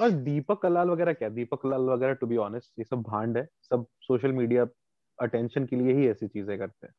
और 0.00 0.10
दीपक 0.10 0.60
कलाल 0.62 0.90
वगैरह 0.90 1.12
क्या? 1.12 1.28
दीपक 1.28 1.62
कलाल 1.62 1.80
वगैरह 1.80 2.14
टू 2.14 2.26
बी 2.26 2.36
ऑनेस्ट 2.36 2.72
ये 2.78 2.84
सब 2.84 3.02
भांड 3.02 3.38
है। 3.38 3.48
सब 3.70 3.86
सोशल 4.00 4.32
मीडिया 4.32 4.66
अटेंशन 5.18 5.66
के 5.66 5.76
लिए 5.76 5.94
ही 5.94 6.08
ऐसी 6.08 6.28
चीज़ें 6.28 6.58
करते 6.58 6.86
हैं। 6.86 6.94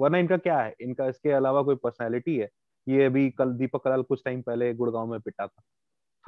वरना 0.00 0.18
इनका 0.18 0.36
क्या 0.36 0.60
है? 0.60 0.74
इनका 0.80 1.06
इसके 1.06 1.30
अलावा 1.30 1.62
कोई 1.62 1.76
पर्सनैलिटी 1.76 2.38
है? 2.38 2.48
ये 2.88 3.04
अभी 3.04 3.30
कल, 3.30 3.52
दीपक 3.52 3.84
कलाल 3.84 4.02
कुछ 4.02 4.22
टाइम 4.24 4.42
पहले 4.42 4.74
गुड़गांव 4.74 5.06
में 5.06 5.20
पिटा 5.20 5.46
था। 5.46 5.62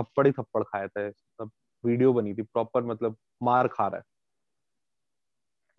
थप्पड़ 0.01 0.27
ही 0.27 0.33
थप्पड़ 0.33 0.63
खाया 0.63 0.89
था। 0.89 1.11
सब 1.11 1.51
वीडियो 1.85 2.13
बनी 2.13 2.35
थी। 2.35 2.43
प्रॉपर 2.43 2.83
मतलब 2.85 3.17
मार 3.43 3.69
खा 3.69 3.89
रहा 3.89 3.99
है। 3.99 4.05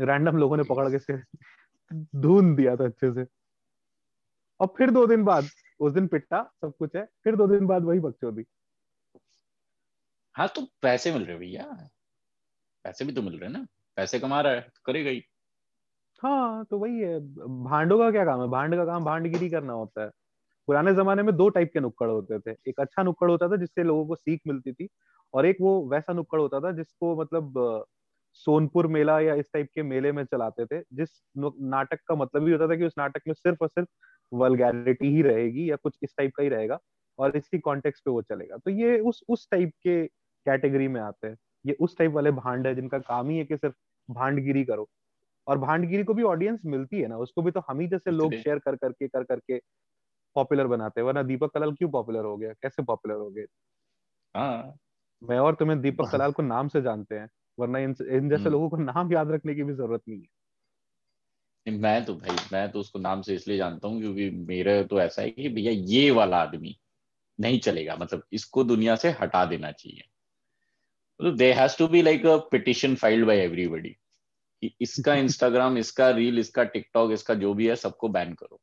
रैंडम 0.05 0.37
लोगों 0.37 0.57
ने 0.57 0.63
पकड़ 0.63 0.89
के 0.89 0.99
से 0.99 1.17
ढूंढ 2.21 2.57
दिया 2.57 2.75
था 2.75 2.85
अच्छे 2.85 3.13
से। 3.13 3.25
और 4.59 4.67
फिर 4.77 4.91
दो 4.91 5.07
दिन 5.07 5.23
बाद, 5.23 5.45
उस 5.79 5.93
दिन 5.93 6.07
पिट्टा 6.07 6.43
सब 6.61 6.73
कुछ 6.79 6.95
है। 6.95 7.05
फिर 7.23 7.35
दो 7.35 7.47
दिन 7.47 7.67
बाद 7.67 7.83
वही 7.83 7.99
बकचोदी 7.99 8.45
हाँ 10.35 10.47
तो 10.47 10.61
पैसे 10.81 11.13
मिल 11.13 11.25
रहे 11.25 11.37
भैया। 11.37 11.89
पैसे 12.83 13.05
भी 13.05 13.13
तो 13.13 13.21
मिल 13.21 13.39
रहे 13.39 13.49
ना। 13.49 13.67
पैसे 13.95 14.19
कमा 14.19 14.41
रहा 14.41 14.53
है 14.53 14.61
तो 14.61 14.81
करेगा 14.85 15.09
ही। 15.09 15.23
हाँ 16.24 16.63
तो 16.65 16.78
वही 16.80 16.99
है, 16.99 17.19
भांडों 17.63 17.97
का 17.99 18.09
क्या 18.11 18.24
काम 18.26 18.41
है? 18.41 18.47
भांड 18.49 18.76
का 18.76 18.84
काम 18.86 19.03
भांडगिरी 19.05 19.49
करना 19.49 19.74
होता 19.74 20.03
है। 20.03 20.09
पुराने 20.67 20.93
जमाने 20.95 21.24
में 21.24 21.36
दो 21.38 21.47
टाइप 21.49 21.71
के 21.74 21.80
नुक्कड़ 21.80 22.09
होते 22.09 22.39
थे। 22.41 22.51
एक 22.69 22.80
अच्छा 22.80 23.03
नुक्कड़ 23.03 23.30
होता 23.32 23.49
था, 23.49 23.57
जिससे 23.57 23.84
लोगों 23.84 24.05
को 24.07 24.15
सीख 24.15 24.41
मिलती 24.47 24.74
थी, 24.74 24.88
और 25.34 25.45
एक 25.45 25.57
वो 25.61 25.74
वैसा 25.89 26.13
नुक्कड़ 26.13 26.39
होता 26.39 26.59
था, 26.61 26.71
जिसको 26.74 27.15
मतलब 27.21 27.86
सोनपुर 28.47 28.88
मेला 28.89 29.19
या 29.21 29.36
इस 29.36 29.49
टाइप 29.53 29.69
के 29.76 29.84
मेले 29.84 30.11
में 30.11 30.24
चलाते 30.26 30.65
थे, 30.67 30.82
जिस 30.93 31.09
नाटक 31.38 31.99
का 32.07 32.15
मतलब 32.15 32.47
ही 32.47 32.53
होता 32.53 32.67
था 32.69 32.76
कि 32.78 32.86
उस 32.86 32.93
नाटक 32.97 33.21
में 33.28 33.34
सिर्फ़ 33.36 33.57
और 33.61 33.69
सिर्फ़ 33.69 33.89
वलगैरिटी 34.32 35.07
ही 35.09 35.21
रहेगी 35.24 35.69
या 35.71 35.76
कुछ 35.78 35.97
इस 36.03 36.15
टाइप 36.17 36.34
का 36.38 36.43
ही 36.43 36.49
रहेगा, 36.49 36.80
और 37.19 37.38
इसी 37.38 37.59
कॉन्टेक्स्ट 37.61 38.05
पे 38.05 38.11
वो 38.11 38.21
चलेगा। 38.24 38.57
तो 38.57 38.71
ये 38.74 38.99
उस 39.01 39.24
उस 39.30 39.47
टाइप 39.51 39.71
के 39.84 40.05
कैटेगरी 40.45 40.88
में 40.89 41.01
आते 41.01 41.28
हैं। 41.28 41.38
ये 41.65 41.78
उस 41.82 41.97
टाइप 41.97 42.11
वाले 42.11 42.32
भांड 42.34 42.67
है 42.67 42.76
जिनका 42.76 42.99
काम 43.01 43.30
ही 43.30 43.38
है 43.38 43.45
कि 43.45 43.57
सिर्फ़ 43.57 43.76
भांडगिरी 44.09 44.63
करो। 44.65 44.88
और 45.47 45.57
भांडगिरी 45.57 46.03
को 46.03 46.13
भी 46.13 46.23
ऑडियंस 46.23 46.61
मिलती 46.65 47.01
है 47.01 47.07
ना 47.07 47.17
उसको 47.17 47.41
भी 47.41 47.51
तो 47.51 47.61
हम 47.69 47.79
ही 47.79 47.87
जैसे 47.87 48.11
लोग 48.11 48.33
शेयर 48.33 48.59
कर 48.59 48.75
करके 48.75 49.07
कर 49.07 49.23
करके 49.23 49.59
पॉपुलर 50.35 50.67
बनाते 50.67 51.01
हैं। 51.01 51.05
वरना 51.07 51.23
दीपक 51.23 51.51
कलाल 51.53 51.71
क्यों 51.71 51.89
पॉपुलर 51.89 52.25
हो 52.25 52.37
गया? 52.37 52.53
कैसे 52.53 52.83
पॉपुलर 52.83 53.15
हो 53.15 53.29
गए? 53.29 53.45
हाँ। 54.35 54.75
मैं 55.21 55.39
और 55.39 55.55
तुम्हें 55.55 55.79
दीपक 55.81 56.11
कलाल 56.11 56.31
को 56.31 56.43
नाम 56.43 56.67
से 56.67 56.81
जानते 56.81 57.15
हैं 57.15 57.29
वरना 57.57 57.79
इन 57.79 57.95
इन 58.01 58.29
जैसे 58.29 58.41
हम्म। 58.41 58.51
लोगों 58.51 58.69
को 58.69 58.77
नाम 58.77 59.11
याद 59.13 59.31
रखने 59.31 59.55
की 59.55 59.63
भी 59.63 59.73
ज़रूरत 59.73 60.01
नहीं 60.09 60.21
है। 60.21 60.27
मैं 61.65 62.05
तो 62.05 62.13
भाई 62.15 62.35
मैं 62.53 62.71
तो 62.71 62.79
उसको 62.79 62.99
नाम 62.99 63.21
से 63.21 63.35
इसलिए 63.35 63.57
जानता 63.57 63.87
हूँ 63.87 63.99
क्योंकि 64.01 64.29
मेरा 64.29 64.81
तो 64.83 64.99
ऐसा 65.01 65.21
है 65.21 65.29
कि 65.31 65.49
भैया 65.49 65.71
ये 65.71 66.09
वाला 66.11 66.37
आदमी 66.37 66.75
नहीं 67.39 67.59
चलेगा 67.59 67.95
मतलब 67.95 68.23
इसको 68.33 68.63
दुनिया 68.63 68.95
से 68.95 69.09
हटा 69.11 69.45
देना 69.45 69.71
चाहिए। 69.71 71.31
They 71.31 71.51
has 71.53 71.77
to 71.77 71.87
be 71.87 72.01
like 72.01 72.25
a 72.25 72.35
petition 72.51 72.95
filed 72.95 73.25
by 73.25 73.37
everybody 73.37 73.95
कि 74.64 74.76
इसका 74.82 75.14
इंस्टाग्राम 75.14 75.78
इसका 75.78 76.09
रील 76.09 76.39
इसका 76.39 76.64
टिकटॉक 76.64 77.11
इसका 77.11 77.34
जो 77.34 77.53
भी 77.53 77.68
है 77.68 77.76
सबको 77.76 78.09
बैन 78.09 78.34
करो। 78.34 78.59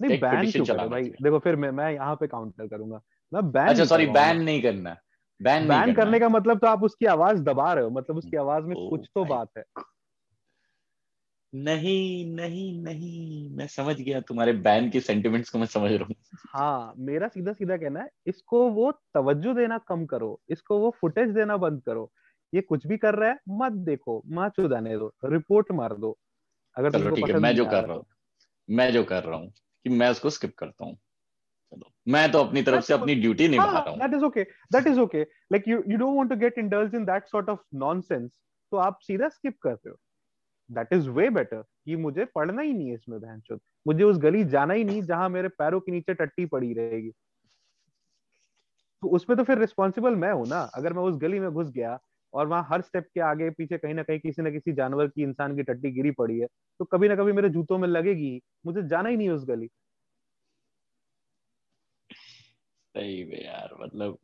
नहीं 0.00 0.18
बैन 0.20 0.50
क्यों 0.50 0.64
करो? 0.64 0.88
भाई 0.88 1.02
देखो 1.22 1.38
फिर 1.38 1.56
मैं 1.56 1.70
मैं 1.70 1.92
यहाँ 1.92 2.14
पे 2.14 2.26
काउंटर 2.26 2.66
करूँगा। 2.66 3.00
मैं 3.32 3.50
बैन 3.52 3.68
अच्छा 3.68 3.84
सॉरी 3.84 4.06
बैन 4.06 4.42
नहीं 4.42 4.62
करना। 4.62 4.96
बैन 5.40 5.68
बैन 5.68 5.94
करने। 5.94 6.20
का 6.20 6.28
मतलब 6.28 6.58
तो 6.58 6.66
आप 6.66 6.82
उसकी 6.82 7.06
आवाज़ 7.06 7.42
दबा 7.42 7.72
रहे 7.72 7.84
हो 7.84 7.90
मतलब 7.90 8.16
उसकी 8.16 8.36
आवाज़ 8.36 8.64
में 8.64 8.76
कुछ 8.90 9.08
तो 9.14 9.24
बात 9.24 9.48
है। 9.58 9.64
नहीं 11.52 12.34
नहीं 12.34 12.82
नहीं 12.82 13.50
मैं 13.50 13.66
समझ 13.66 13.96
गया 13.96 14.20
तुम्हारे 14.20 14.52
बैन 14.52 14.90
के 14.90 15.00
सेंटिमेंट्स 15.00 15.50
को 15.50 15.58
मैं 15.58 15.66
समझ 15.66 15.90
रहा 15.92 16.04
हूँ। 16.04 16.14
हाँ 16.50 16.94
मेरा 16.98 17.28
सीधा 17.28 17.52
सीधा 17.52 17.76
कहना 17.76 18.00
है 18.00 18.08
इसको 18.26 18.68
वो 18.70 18.90
तवज्जो 19.14 19.54
देना 19.54 19.78
कम 19.88 20.06
करो 20.06 20.40
इसको 20.50 20.78
वो 20.78 20.94
फुटेज 21.00 21.30
देना 21.30 21.56
बंद 21.56 21.82
करो। 21.82 22.10
ये 22.52 22.60
कुछ 22.60 22.86
भी 22.86 22.96
कर 22.96 23.14
रहा 23.14 23.30
है 23.30 23.38
मत 23.48 23.72
देखो 23.72 24.22
माँ 24.26 24.48
चुदाने 24.48 24.96
दो 24.98 25.12
रिपोर्ट 25.24 25.72
मार 25.72 25.94
दो। 25.96 26.16
अगर 26.76 26.90
चलो 26.90 27.10
ठीक 27.10 27.28
है 27.28 27.38
मैं 27.40 27.54
जो 27.56 27.64
कर 27.66 27.84
रहा 27.84 27.96
हूँ 27.96 28.04
मैं 28.68 28.92
जो 28.92 29.02
कर 29.04 29.22
रहा 29.24 29.36
हूँ 29.36 29.50
कि 29.84 29.90
मैं 29.90 30.08
उसको 30.10 30.30
स्किप 30.30 30.54
करता 30.58 30.84
हूँ। 30.84 30.96
मैं 32.08 32.30
तो 32.32 32.38
अपनी 32.38 32.62
तरफ़ 32.62 32.84
से 32.84 32.94
अपनी 32.94 33.14
ड्यूटी 33.14 33.48
निभा 33.48 33.64
रहा 33.64 33.90
हूँ। 33.90 33.98
That 33.98 34.14
is 34.14 34.24
okay 34.24 34.42
that 34.72 34.86
is 34.86 35.00
okay 35.00 35.22
like 35.22 35.68
you 35.68 35.82
you 35.88 35.96
don't 35.96 36.16
want 36.16 36.30
to 36.30 36.36
get 36.36 36.58
indulge 36.58 36.94
in 36.94 37.04
that 37.04 37.26
sort 37.26 37.48
of 37.48 37.60
nonsense 37.74 38.30
तो 38.72 38.76
आप 38.76 38.98
सीधा 39.02 39.28
स्किप 39.28 39.58
करते 39.62 39.90
हो। 39.90 39.96
दैट 40.70 40.92
इज़ 40.92 41.08
वे 41.10 41.28
बेटर 41.30 41.62
कि 41.62 41.96
मुझे 41.96 42.24
पढ़ना 42.24 42.62
ही 42.62 42.72
नहीं 42.72 42.88
है 42.88 42.94
इसमें 42.94 43.20
बहन 43.20 43.58
मुझे 43.86 44.04
उस 44.04 44.18
गली 44.18 44.44
जाना 44.44 44.74
ही 44.74 44.84
नहीं 44.84 45.02
जहाँ 45.02 45.28
मेरे 45.28 45.48
पैरों 45.48 45.80
के 45.80 45.92
नीचे 45.92 46.14
टट्टी 46.14 46.46
पड़ी 46.46 46.72
रहेगी। 46.74 47.10
तो 49.02 49.08
उसमें 49.08 49.36
तो 49.38 49.44
फिर 49.44 49.58
रिस्पॉन्सिबल 49.58 50.14
मैं 50.14 50.32
हूँ 50.32 50.46
ना। 50.48 50.60
अगर 50.74 50.92
मैं 50.92 51.02
उस 51.02 51.16
गली 51.16 51.40
में 51.40 51.50
घुस 51.50 51.70
गया 51.70 51.98
और 52.36 52.46
वहाँ 52.48 52.66
हर 52.72 52.82
स्टेप 52.82 53.08
के 53.14 53.20
आगे, 53.20 53.50
पीछे 53.50 53.78
कहीं 53.78 53.94
ना 53.94 54.02
कहीं 54.02 54.20
किसी 54.20 54.42
ना 54.42 54.50
किसी 54.50 54.72
जानवर 54.72 55.08
की, 55.08 55.22
इंसान 55.22 55.56
की 55.56 55.62
टट्टी 55.62 55.90
गिरी 55.90 56.10
पड़ी 56.10 56.38
है। 56.40 56.46
तो 56.80 56.84
कभी 56.84 57.08
ना 57.08 57.16
कभी 57.16 57.32
मेरे 57.32 57.48
जूतों 57.48 57.78
में 57.78 57.88
लगेगी 57.88 58.40
मुझे 58.66 58.82
जाना 58.88 59.08
ही 59.08 59.16
नहीं 59.16 59.30
उस 59.30 59.44
गली। 59.44 59.68
सही 62.94 63.24
में 63.24 63.44
यार 63.44 63.74
मतलब 63.80 64.18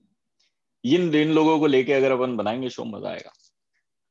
इन 0.85 1.15
इन 1.15 1.33
लोगों 1.33 1.59
को 1.61 1.67
लेके 1.67 1.93
अगर 1.93 2.13
अपन 2.13 2.37
बनाएँगे 2.37 2.69
शो 2.71 2.85
मज़ा 2.85 3.11
आएगा। 3.11 3.33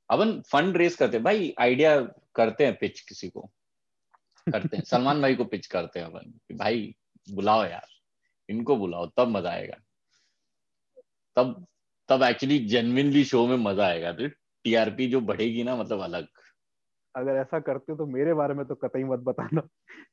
अपन 0.10 0.42
फंड 0.42 0.78
रेस 0.78 0.96
करते 0.96 1.18
हैं। 1.18 1.24
भाई 1.24 1.54
आइडिया 1.60 2.00
करते 2.36 2.66
हैं 2.66 2.76
पिच 2.76 3.00
किसी 3.00 3.30
को। 3.30 3.50
करते 4.48 4.78
हैं। 4.78 4.84
सलमान 4.84 5.22
भाई 5.22 5.36
को 5.36 5.46
पिच 5.46 5.68
करते 5.68 6.00
हैं 6.00 6.08
अपन 6.08 6.32
कि 6.48 6.54
भाई, 6.54 6.96
बुलाओ 7.32 7.66
यार। 7.66 7.88
इनको 8.50 8.76
बुलाओ, 8.78 9.08
तब 9.08 9.28
मज़ा 9.28 9.52
आएगा। 9.52 9.78
तब 11.36 11.68
तब 12.12 12.24
एक्चुअली 12.24 12.60
जेनविनली 12.60 13.24
शो 13.26 13.48
में 13.48 13.58
मज़ा 13.58 13.88
आएगा 13.88 14.12
तो 14.12 14.28
टीआरपी 14.64 15.08
जो 15.08 15.22
बढ़ेगी 15.22 15.64
ना 15.64 15.76
मतलब 15.76 16.00
अलग। 16.00 16.28
अगर 17.16 17.32
ऐसा 17.32 17.60
करते 17.60 17.92
हो 17.92 17.98
तो 17.98 18.06
मेरे 18.06 18.34
बारे 18.34 18.54
में 18.54 18.66
तो 18.66 18.76
कतई 18.76 19.04
मत 19.04 19.20
बताना। 19.20 19.62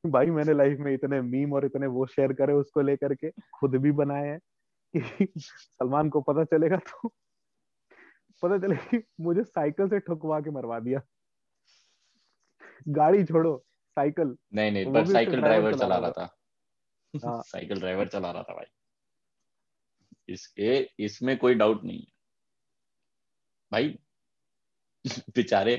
भाई 0.06 0.26
मैंने 0.26 0.54
लाइफ 0.54 0.78
में 0.78 0.92
इतने 0.94 1.20
मीम 1.20 1.52
और 1.52 1.64
इतने 1.64 1.86
वो 1.86 2.06
शेयर 2.06 2.32
करे 2.32 2.52
उसको 2.52 2.80
लेकर 2.80 3.14
के 3.14 3.30
खुद 3.30 3.76
भी 3.76 3.92
बनाए 3.92 4.26
हैं 4.26 4.38
कि 4.96 5.28
सलमान 5.36 6.08
को 6.08 6.20
पता 6.20 6.44
चलेगा 6.44 6.76
तो 6.76 7.08
पता 8.42 8.58
चले 8.58 8.76
कि 8.76 9.02
मुझे 9.20 9.42
साइकिल 9.42 9.88
से 9.88 9.98
ठुकवा 9.98 10.40
के 10.40 10.50
मरवा 10.50 10.80
दिया। 10.80 11.00
गाड़ी 12.88 13.24
छोड़ो 13.24 13.64
साइकिल 13.88 14.36
नहीं 14.54 14.72
नहीं 14.72 14.92
पर 14.92 15.06
साइकिल 15.06 15.40
ड्राइवर 15.40 15.74
चला 15.74 15.96
रहा 15.98 16.10
था। 16.10 16.36
हाँ। 17.24 17.42
साइकिल 17.46 17.78
ड्राइवर 17.78 18.08
चला 18.08 18.30
रहा 18.30 18.42
था 18.42 18.54
भाई। 18.54 18.77
इसके 20.28 20.78
इसमें 20.98 21.36
कोई 21.38 21.54
डाउट 21.54 21.84
नहीं 21.84 21.98
है। 21.98 22.12
भाई 23.72 23.98
बेचारे 25.34 25.76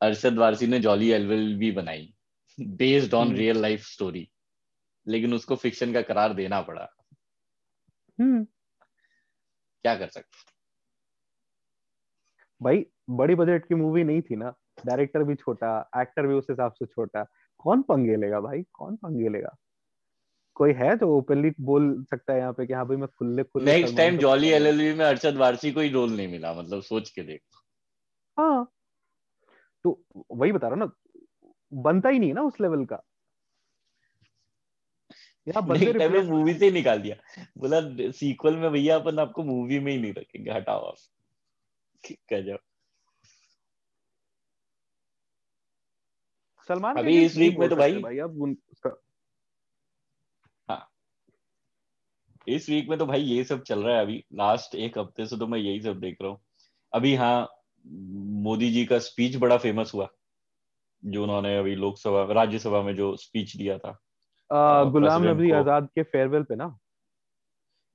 अरशद 0.00 0.38
वारसी 0.38 0.66
ने 0.66 0.78
जॉली 0.80 1.10
एलवेल 1.10 1.56
भी 1.58 1.70
बनाई 1.72 2.14
based 2.58 3.14
on 3.14 3.34
real 3.36 3.58
life 3.58 3.84
story 3.84 4.28
लेकिन 5.06 5.34
उसको 5.34 5.56
फिक्शन 5.56 5.92
का 5.92 6.02
करार 6.02 6.34
देना 6.34 6.60
पड़ा। 6.62 6.88
हम्म। 8.18 8.44
क्या 9.84 9.94
कर 9.96 10.08
सकते 10.08 10.52
भाई 12.60 12.86
बड़ी 13.10 13.34
बजट 13.34 13.66
की 13.68 13.74
मूवी 13.74 14.04
नहीं 14.04 14.22
थी 14.22 14.36
ना। 14.36 14.50
डायरेक्टर 14.86 15.22
भी 15.22 15.34
छोटा 15.34 15.90
एक्टर 15.96 16.26
भी 16.26 16.34
उस 16.34 16.46
हिसाब 16.50 16.72
से 16.72 16.86
छोटा। 16.86 17.24
कौन 17.58 17.82
पंगे 17.82 18.16
लेगा 18.16 18.40
भाई? 18.40 18.62
कौन 18.72 18.96
पंगे 18.96 19.28
लेगा? 19.28 19.56
कोई 20.54 20.72
है 20.72 20.96
जो 20.96 21.08
ओपनली 21.16 21.50
बोल 21.60 22.04
सकता 22.10 22.32
है 22.32 22.38
यहाँ 22.38 22.52
पे 22.52 22.66
कि 22.66 22.72
हाँ 22.72 22.86
भाई 22.86 22.96
मैं 22.96 23.08
खुले 23.08 23.42
खुले 23.42 23.72
नेक्स्ट 23.72 23.96
टाइम 23.96 24.18
जॉली 24.18 24.48
एलएलबी 24.48 24.92
में 24.92 25.04
अरशद 25.04 25.36
वारसी 25.36 25.72
को 25.72 25.80
ही 25.80 25.88
रोल 25.88 26.12
नहीं 26.12 26.28
मिला 26.28 26.52
मतलब 26.54 26.82
सोच 26.82 27.10
के 27.10 27.22
देख। 27.22 27.40
हाँ। 28.36 28.70
तो 29.84 30.00
वही 30.30 30.52
बता 30.52 30.68
रहा 30.68 30.76
ना 30.76 30.90
बनता 31.72 32.08
ही 32.08 32.18
नहीं 32.18 32.28
है 32.30 32.34
ना 32.34 32.42
उस 32.42 32.60
लेवल 32.60 32.84
का। 32.84 33.02
मूवी 35.46 36.54
से 36.54 36.70
निकाल 36.70 37.00
दिया। 37.02 37.16
बोला 37.58 37.80
सीक्वल 38.10 38.56
में 38.56 38.70
भैया 38.72 38.94
अपन 38.96 39.18
आपको 39.18 39.44
मूवी 39.44 39.78
में 39.78 39.92
ही 39.92 39.98
नहीं 39.98 40.12
रखेंगे 40.14 40.50
हटाओ 40.50 40.84
आप। 40.84 40.96
गजब 42.32 42.58
सलमान 46.68 46.96
अभी 46.96 47.24
इस 47.24 47.36
वीक 47.36 47.58
में 47.58 47.68
तो 47.68 47.76
भाई। 47.76 48.00
भाई 48.02 48.18
अब 48.18 48.42
उसका 48.42 48.90
हाँ 50.68 50.88
इस 52.46 52.68
वीक 52.70 52.88
में 52.88 52.98
तो 52.98 53.06
भाई 53.06 53.22
ये 53.22 53.44
सब 53.44 53.62
चल 53.62 53.82
रहा 53.82 53.96
है 53.96 54.02
अभी। 54.02 54.22
लास्ट 54.34 54.74
एक 54.76 54.98
हफ़्ते 54.98 55.26
से 55.26 55.36
तो 55.38 55.46
मैं 55.46 55.58
यही 55.58 55.80
सब 55.82 56.00
देख 56.00 56.16
रहा 56.22 56.30
हूँ। 56.30 56.40
अभी 56.92 57.14
हाँ 57.14 57.48
मोदी 58.44 58.70
जी 58.70 58.84
का 58.84 58.98
स्पीच 59.00 59.36
बड़ा 59.36 59.56
फ़ेमस 59.56 59.92
हुआ 59.94 60.08
जो 61.02 61.22
उन्होंने 61.22 61.56
अभी 61.58 61.74
लोकसभा 61.76 62.22
राज्यसभा 62.32 62.82
में 62.82 62.94
जो 62.96 63.14
स्पीच 63.16 63.56
दिया 63.56 63.78
था। 63.78 63.98
आ, 64.50 64.84
गुलाम 64.84 65.24
नबी 65.24 65.50
आज़ाद 65.52 65.88
के 65.94 66.02
फेयरवेल 66.02 66.42
पे 66.42 66.56
ना? 66.56 66.76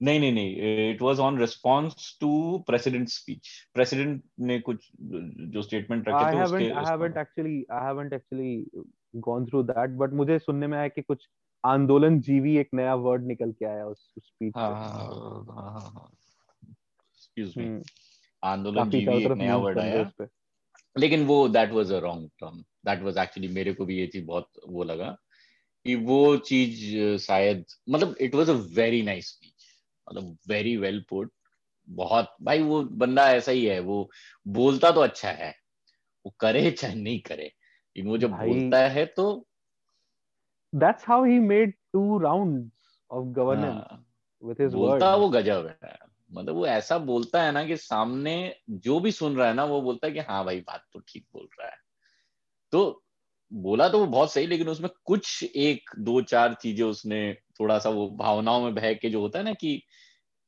नहीं 0.02 0.20
नहीं 0.20 0.32
नहीं 0.32 0.92
it 0.92 1.02
was 1.02 1.20
on 1.20 1.40
response 1.40 2.18
to 2.22 2.58
president 2.68 3.08
speech 3.10 3.50
president 3.74 4.22
ने 4.40 4.60
कुछ 4.60 4.90
जो 5.02 5.62
स्टेटमेंट 5.62 6.08
रखे 6.10 6.32
थे 6.34 6.44
उसके 6.44 6.70
I 6.72 6.86
haven't 6.86 7.18
actually 7.18 7.66
I 7.72 7.86
haven't 7.86 8.14
actually 8.14 8.84
gone 9.28 9.46
through 9.46 9.64
that 9.64 9.98
but 10.00 10.14
मुझे 10.14 10.40
सुनने 10.40 10.68
में 10.68 10.78
आया 10.78 10.88
कि 10.88 11.02
कुछ 11.02 11.28
आंदोलन 11.66 12.20
जीवी 12.20 12.58
एक 12.58 12.70
नया 12.74 12.96
वर्ड 12.96 13.26
निकल 13.26 13.52
के 13.52 13.66
आया 13.66 13.86
उस 13.86 14.14
स्पीच 14.20 14.54
हाँ 14.56 14.70
हाँ 14.70 14.92
हाँ 15.56 15.82
हाँ, 15.82 16.10
मी 17.58 17.84
आंदोलन 18.44 18.90
जीवी 18.90 19.24
एक 19.26 19.32
नया 19.38 19.56
वर्ड 19.58 19.80
आया। 19.80 20.12
लेकिन 20.98 21.26
वो 21.26 21.48
that 21.50 21.72
was 21.72 21.92
a 21.92 22.00
wrong 22.00 22.30
term 22.40 22.58
that 22.60 23.02
was 23.02 23.18
actually 23.18 23.48
मेरे 23.48 23.74
को 23.74 23.86
भी 23.86 23.98
ये 23.98 24.08
चीज़ 24.08 24.26
बहुत 24.26 24.50
वो 24.70 24.84
लगा 24.84 25.18
कि 25.86 25.96
वो 25.96 26.38
चीज़ 26.38 27.18
शायद 27.18 27.66
मतलब 27.90 28.16
it 28.22 28.36
was 28.36 28.50
a 28.50 28.54
very 28.54 29.02
nice 29.02 29.28
speech 29.28 29.54
मतलब 30.10 30.38
वेरी 30.48 30.78
वेल 30.78 31.06
पुट 31.10 31.32
बहुत 31.90 32.36
भाई 32.42 32.62
वो 32.62 32.84
बंदा 32.84 33.32
ऐसा 33.32 33.52
ही 33.52 33.66
है 33.66 33.80
वो 33.80 34.12
बोलता 34.48 34.92
तो 34.92 35.02
अच्छा 35.02 35.30
है 35.30 35.56
वो 36.26 36.36
करे 36.40 36.72
चाहे 36.72 36.96
नहीं 36.96 37.20
करे। 37.20 37.52
वो 38.06 38.18
जब 38.18 38.32
बोलता 38.32 38.88
है 38.88 39.06
तो 39.06 39.48
that's 40.74 41.04
how 41.04 41.24
he 41.24 41.40
made 41.40 41.74
two 41.94 42.18
rounds 42.20 42.72
of 43.12 43.34
governance 43.34 43.86
हाँ, 43.86 44.06
with 44.42 44.58
his 44.58 44.74
बोलता 44.74 45.16
वो 45.16 45.30
गजब 45.30 45.68
है। 45.84 45.98
मतलब 46.32 46.56
वो 46.56 46.66
ऐसा 46.68 46.98
बोलता 47.02 47.44
है 47.44 47.52
ना 47.52 47.64
कि 47.66 47.78
सामने 47.78 48.34
जो 48.80 49.00
भी 49.00 49.12
सुन 49.12 49.36
रहा 49.38 49.48
है 49.48 49.54
ना 49.54 49.64
वो 49.66 49.82
बोलता 49.82 50.08
है 50.08 50.14
कि 50.14 50.20
हाँ 50.22 50.44
भाई 50.46 50.62
बात 50.62 50.86
तो 50.94 51.00
ठीक 51.10 51.26
बोल 51.34 51.48
रहा 51.60 51.70
है। 51.70 51.78
तो 52.74 53.04
बोला 53.52 53.90
तो 53.90 54.00
वो 54.00 54.06
बहुत 54.08 54.34
सही 54.34 54.48
लेकिन 54.48 54.70
उसमें 54.70 54.90
कुछ 55.06 55.44
एक 55.46 55.92
दो 56.00 56.22
चार 56.24 56.54
चीज़ें 56.54 56.86
उसने 56.86 57.22
थोड़ा 57.60 57.78
सा 57.80 57.90
वो 57.90 58.10
भावनाओं 58.18 58.62
में 58.64 58.76
बह 58.76 58.94
के 58.96 59.10
जो 59.10 59.22
होता 59.22 59.40
है 59.40 59.46
ना 59.46 59.54
कि 59.56 59.82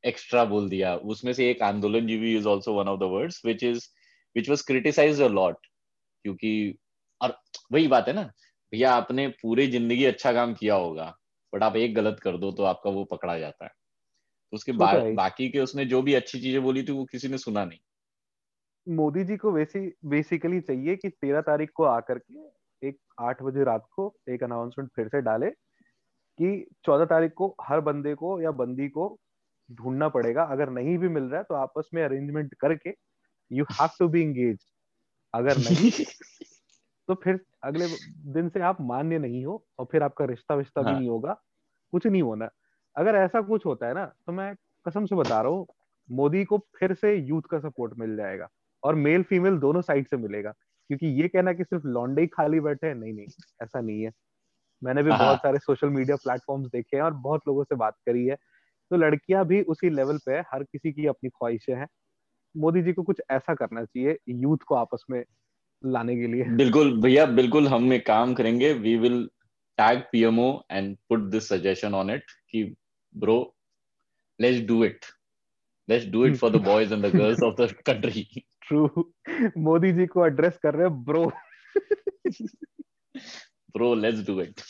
एक्स्ट्रा 0.03 0.43
बोल 0.45 0.69
दिया। 0.69 0.95
उसमें 1.13 1.31
से 1.33 1.49
एक 1.51 1.61
आंदोलन 1.63 2.07
जीवी 2.07 2.35
is 2.37 2.47
also 2.47 2.73
one 2.73 2.87
of 2.87 2.99
the 2.99 3.03
words 3.13 3.41
which 3.45 3.63
is 3.63 3.87
which 4.35 4.49
was 4.49 4.65
criticise 4.67 5.21
a 5.21 5.27
lot 5.29 5.67
क्योंकि 6.25 6.53
और 7.21 7.37
वही 7.73 7.87
बात 7.87 8.07
है 8.07 8.13
ना 8.13 8.31
भैया 8.73 8.93
आपने 8.93 9.27
पूरी 9.37 9.67
ज़िंदगी 9.69 10.05
अच्छा 10.05 10.31
काम 10.33 10.53
किया 10.55 10.75
होगा 10.77 11.05
बट 11.53 11.63
आप 11.63 11.75
एक 11.77 11.95
गलत 11.95 12.19
कर 12.19 12.37
दो 12.37 12.51
तो 12.53 12.63
आपका 12.65 12.89
वो 12.91 13.03
पकड़ा 13.07 13.37
जाता 13.39 13.65
है। 13.65 13.71
तो 14.53 14.55
उसके 14.55 14.71
बा, 14.73 14.93
बाकी 15.13 15.49
के 15.49 15.59
उसने 15.61 15.85
जो 15.87 16.01
भी 16.03 16.13
अच्छी 16.15 16.41
चीज़ें 16.41 16.61
बोली 16.63 16.83
थी 16.83 16.91
वो 16.93 17.05
किसी 17.07 17.27
ने 17.29 17.37
सुना 17.39 17.65
नहीं। 17.65 17.79
मोदी 18.87 19.23
जी 19.23 19.35
को 19.37 19.51
वैसी 19.51 19.79
बेसिकली 20.05 20.59
चाहिए 20.61 20.95
कि 20.95 21.09
तेरह 21.11 21.41
तारीख 21.41 21.69
को 21.75 21.83
आकर 21.85 22.17
के 22.21 22.87
एक 22.87 22.97
आठ 23.21 23.41
बजे 23.43 23.63
रात 23.63 23.85
को 23.91 24.13
एक 24.29 24.43
अनाउंसमेंट 24.43 24.89
फिर 24.95 25.07
से 25.07 25.21
डाले 25.21 25.49
कि 26.39 26.51
चौदह 26.85 27.05
तारीख 27.07 27.33
को 27.37 27.55
हर 27.63 27.81
बंदे 27.83 28.13
को 28.15 28.41
या 28.41 28.51
बंदी 28.55 28.87
को 28.89 29.07
ढूंढना 29.69 30.09
पड़ेगा। 30.09 30.43
अगर 30.47 30.69
नहीं 30.71 30.97
भी 30.97 31.09
मिल 31.09 31.23
रहा 31.25 31.39
है 31.39 31.45
तो 31.45 31.55
आपस 31.57 31.89
में 31.93 32.03
अरेंजमेंट 32.03 32.55
करके 32.61 32.93
you 33.51 33.65
have 33.73 33.89
to 33.99 34.07
be 34.09 34.21
engage 34.23 34.65
अगर 35.33 35.59
नहीं 35.61 35.91
तो 37.11 37.15
फिर 37.15 37.39
अगले 37.63 37.87
दिन 38.33 38.49
से 38.49 38.59
आप 38.59 38.77
मान्य 38.81 39.17
नहीं 39.19 39.45
हो 39.45 39.63
और 39.79 39.85
फिर 39.91 40.03
आपका 40.03 40.25
रिश्ता 40.25 40.55
विश्ता 40.55 40.81
हाँ. 40.81 40.93
भी 40.93 40.99
नहीं 40.99 41.09
होगा 41.09 41.33
कुछ 41.93 42.07
नहीं 42.07 42.21
होना 42.21 42.49
अगर 42.95 43.15
ऐसा 43.15 43.41
कुछ 43.41 43.65
होता 43.65 43.87
है 43.87 43.93
ना 43.93 44.05
तो 44.05 44.31
मैं 44.31 44.53
कसम 44.85 45.05
से 45.05 45.15
बता 45.15 45.41
रहा 45.41 45.51
हूँ 45.51 45.65
मोदी 46.09 46.43
को 46.45 46.57
फिर 46.79 46.93
से 46.93 47.13
यूथ 47.15 47.41
का 47.41 47.59
सपोर्ट 47.59 47.93
मिल 47.99 48.15
जाएगा 48.15 48.47
और 48.83 48.95
मेल 48.95 49.23
फीमेल 49.23 49.57
दोनों 49.57 49.81
साइड 49.81 50.07
से 50.07 50.17
मिलेगा 50.17 50.51
क्योंकि 50.89 51.07
ये 51.21 51.27
कहना 51.27 51.53
कि 51.53 51.63
सिर्फ़ 51.63 51.87
लॉन्डे 51.87 52.21
ही 52.21 52.27
खाली 52.27 52.59
बैठे 52.59 52.87
हैं 52.87 52.95
नहीं 52.95 53.13
नहीं 53.13 53.27
ऐसा 53.61 53.81
नहीं 53.81 54.01
है 54.03 54.11
मैंने 54.83 55.03
भी 55.03 55.11
हाँ। 55.11 55.19
बहुत 55.19 55.37
सारे 55.37 55.59
सोशल 55.59 55.89
मीडिया 55.89 56.15
प्लेटफॉर्म्स 56.15 56.67
देखे 56.67 56.97
हैं 56.97 57.03
और 57.03 57.13
बहुत 57.19 57.41
लोगों 57.47 57.63
से 57.63 57.75
बात 57.75 57.97
करी 58.05 58.25
है 58.25 58.35
तो 58.91 58.97
लड़कियाँ 58.97 59.45
भी 59.45 59.61
उसी 59.61 59.89
लेवल 59.89 60.17
पे 60.17 60.31
है 60.31 60.41
हर 60.53 60.63
किसी 60.63 60.91
की 60.93 61.07
अपनी 61.07 61.29
ख्वाहिशें 61.29 61.75
हैं 61.75 61.87
मोदी 62.55 62.81
जी 62.81 62.93
को 62.93 63.03
कुछ 63.03 63.21
ऐसा 63.31 63.55
करना 63.55 63.85
चाहिए 63.85 64.17
यूथ 64.29 64.57
को 64.57 64.75
आपस 64.75 65.05
में 65.09 65.23
लाने 65.83 66.15
के 66.15 66.27
लिए। 66.27 66.43
बिल्कुल 66.57 66.91
भैया 67.01 67.25
बिल्कुल 67.27 67.67
हम 67.67 67.93
एक 67.93 68.05
काम 68.05 68.33
करेंगे। 68.33 68.73
We 68.73 68.95
will 68.97 69.23
tag 69.77 69.99
PMO 70.11 70.51
and 70.71 70.95
put 71.09 71.19
this 71.31 71.47
suggestion 71.49 71.93
on 71.93 72.09
it 72.09 72.31
कि 72.49 72.63
bro 73.15 73.37
let's 74.39 74.61
do 74.67 74.83
it 74.83 75.05
let's 75.89 76.07
do 76.07 76.25
it 76.25 76.35
for 76.37 76.51
the 76.51 76.61
boys 76.63 76.93
and 76.93 77.05
the 77.05 77.15
girls 77.15 77.43
of 77.43 77.61
the 77.61 77.71
country 77.87 78.23
through 78.67 79.11
Modi 79.57 79.91
ji 79.91 80.05
को 80.07 80.25
एड्रेस 80.27 80.57
कर 80.63 80.73
रहे 80.73 80.87
हैं 80.87 81.03
bro 81.03 81.25
bro 83.75 83.93
let's 83.95 84.25
do 84.27 84.39
it 84.41 84.61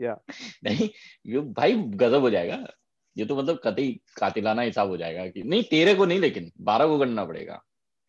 या 0.00 0.18
नहीं 0.64 0.88
ये 1.26 1.40
भाई 1.56 1.72
गजब 1.72 2.20
हो 2.20 2.30
जाएगा। 2.30 2.66
ये 3.16 3.24
तो 3.24 3.36
मतलब 3.36 3.58
कतई 3.64 3.88
कातिलाना 4.16 4.62
हिसाब 4.62 4.88
हो 4.88 4.96
जाएगा 4.96 5.26
कि 5.26 5.42
नहीं 5.42 5.62
तेरे 5.62 5.94
को 5.94 6.04
नहीं 6.06 6.18
लेकिन 6.20 6.50
बारह 6.60 6.86
को 6.86 6.98
करना 6.98 7.24
पड़ेगा। 7.24 7.60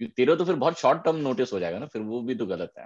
तेरह 0.07 0.35
तो 0.35 0.45
फिर 0.45 0.55
बहुत 0.55 0.79
शॉर्ट 0.79 1.03
टर्म 1.03 1.15
नोटिस 1.15 1.53
हो 1.53 1.59
जाएगा 1.59 1.79
ना 1.79 1.85
फिर 1.85 2.01
वो 2.01 2.21
भी 2.21 2.35
तो 2.35 2.45
गलत 2.45 2.73
है। 2.79 2.85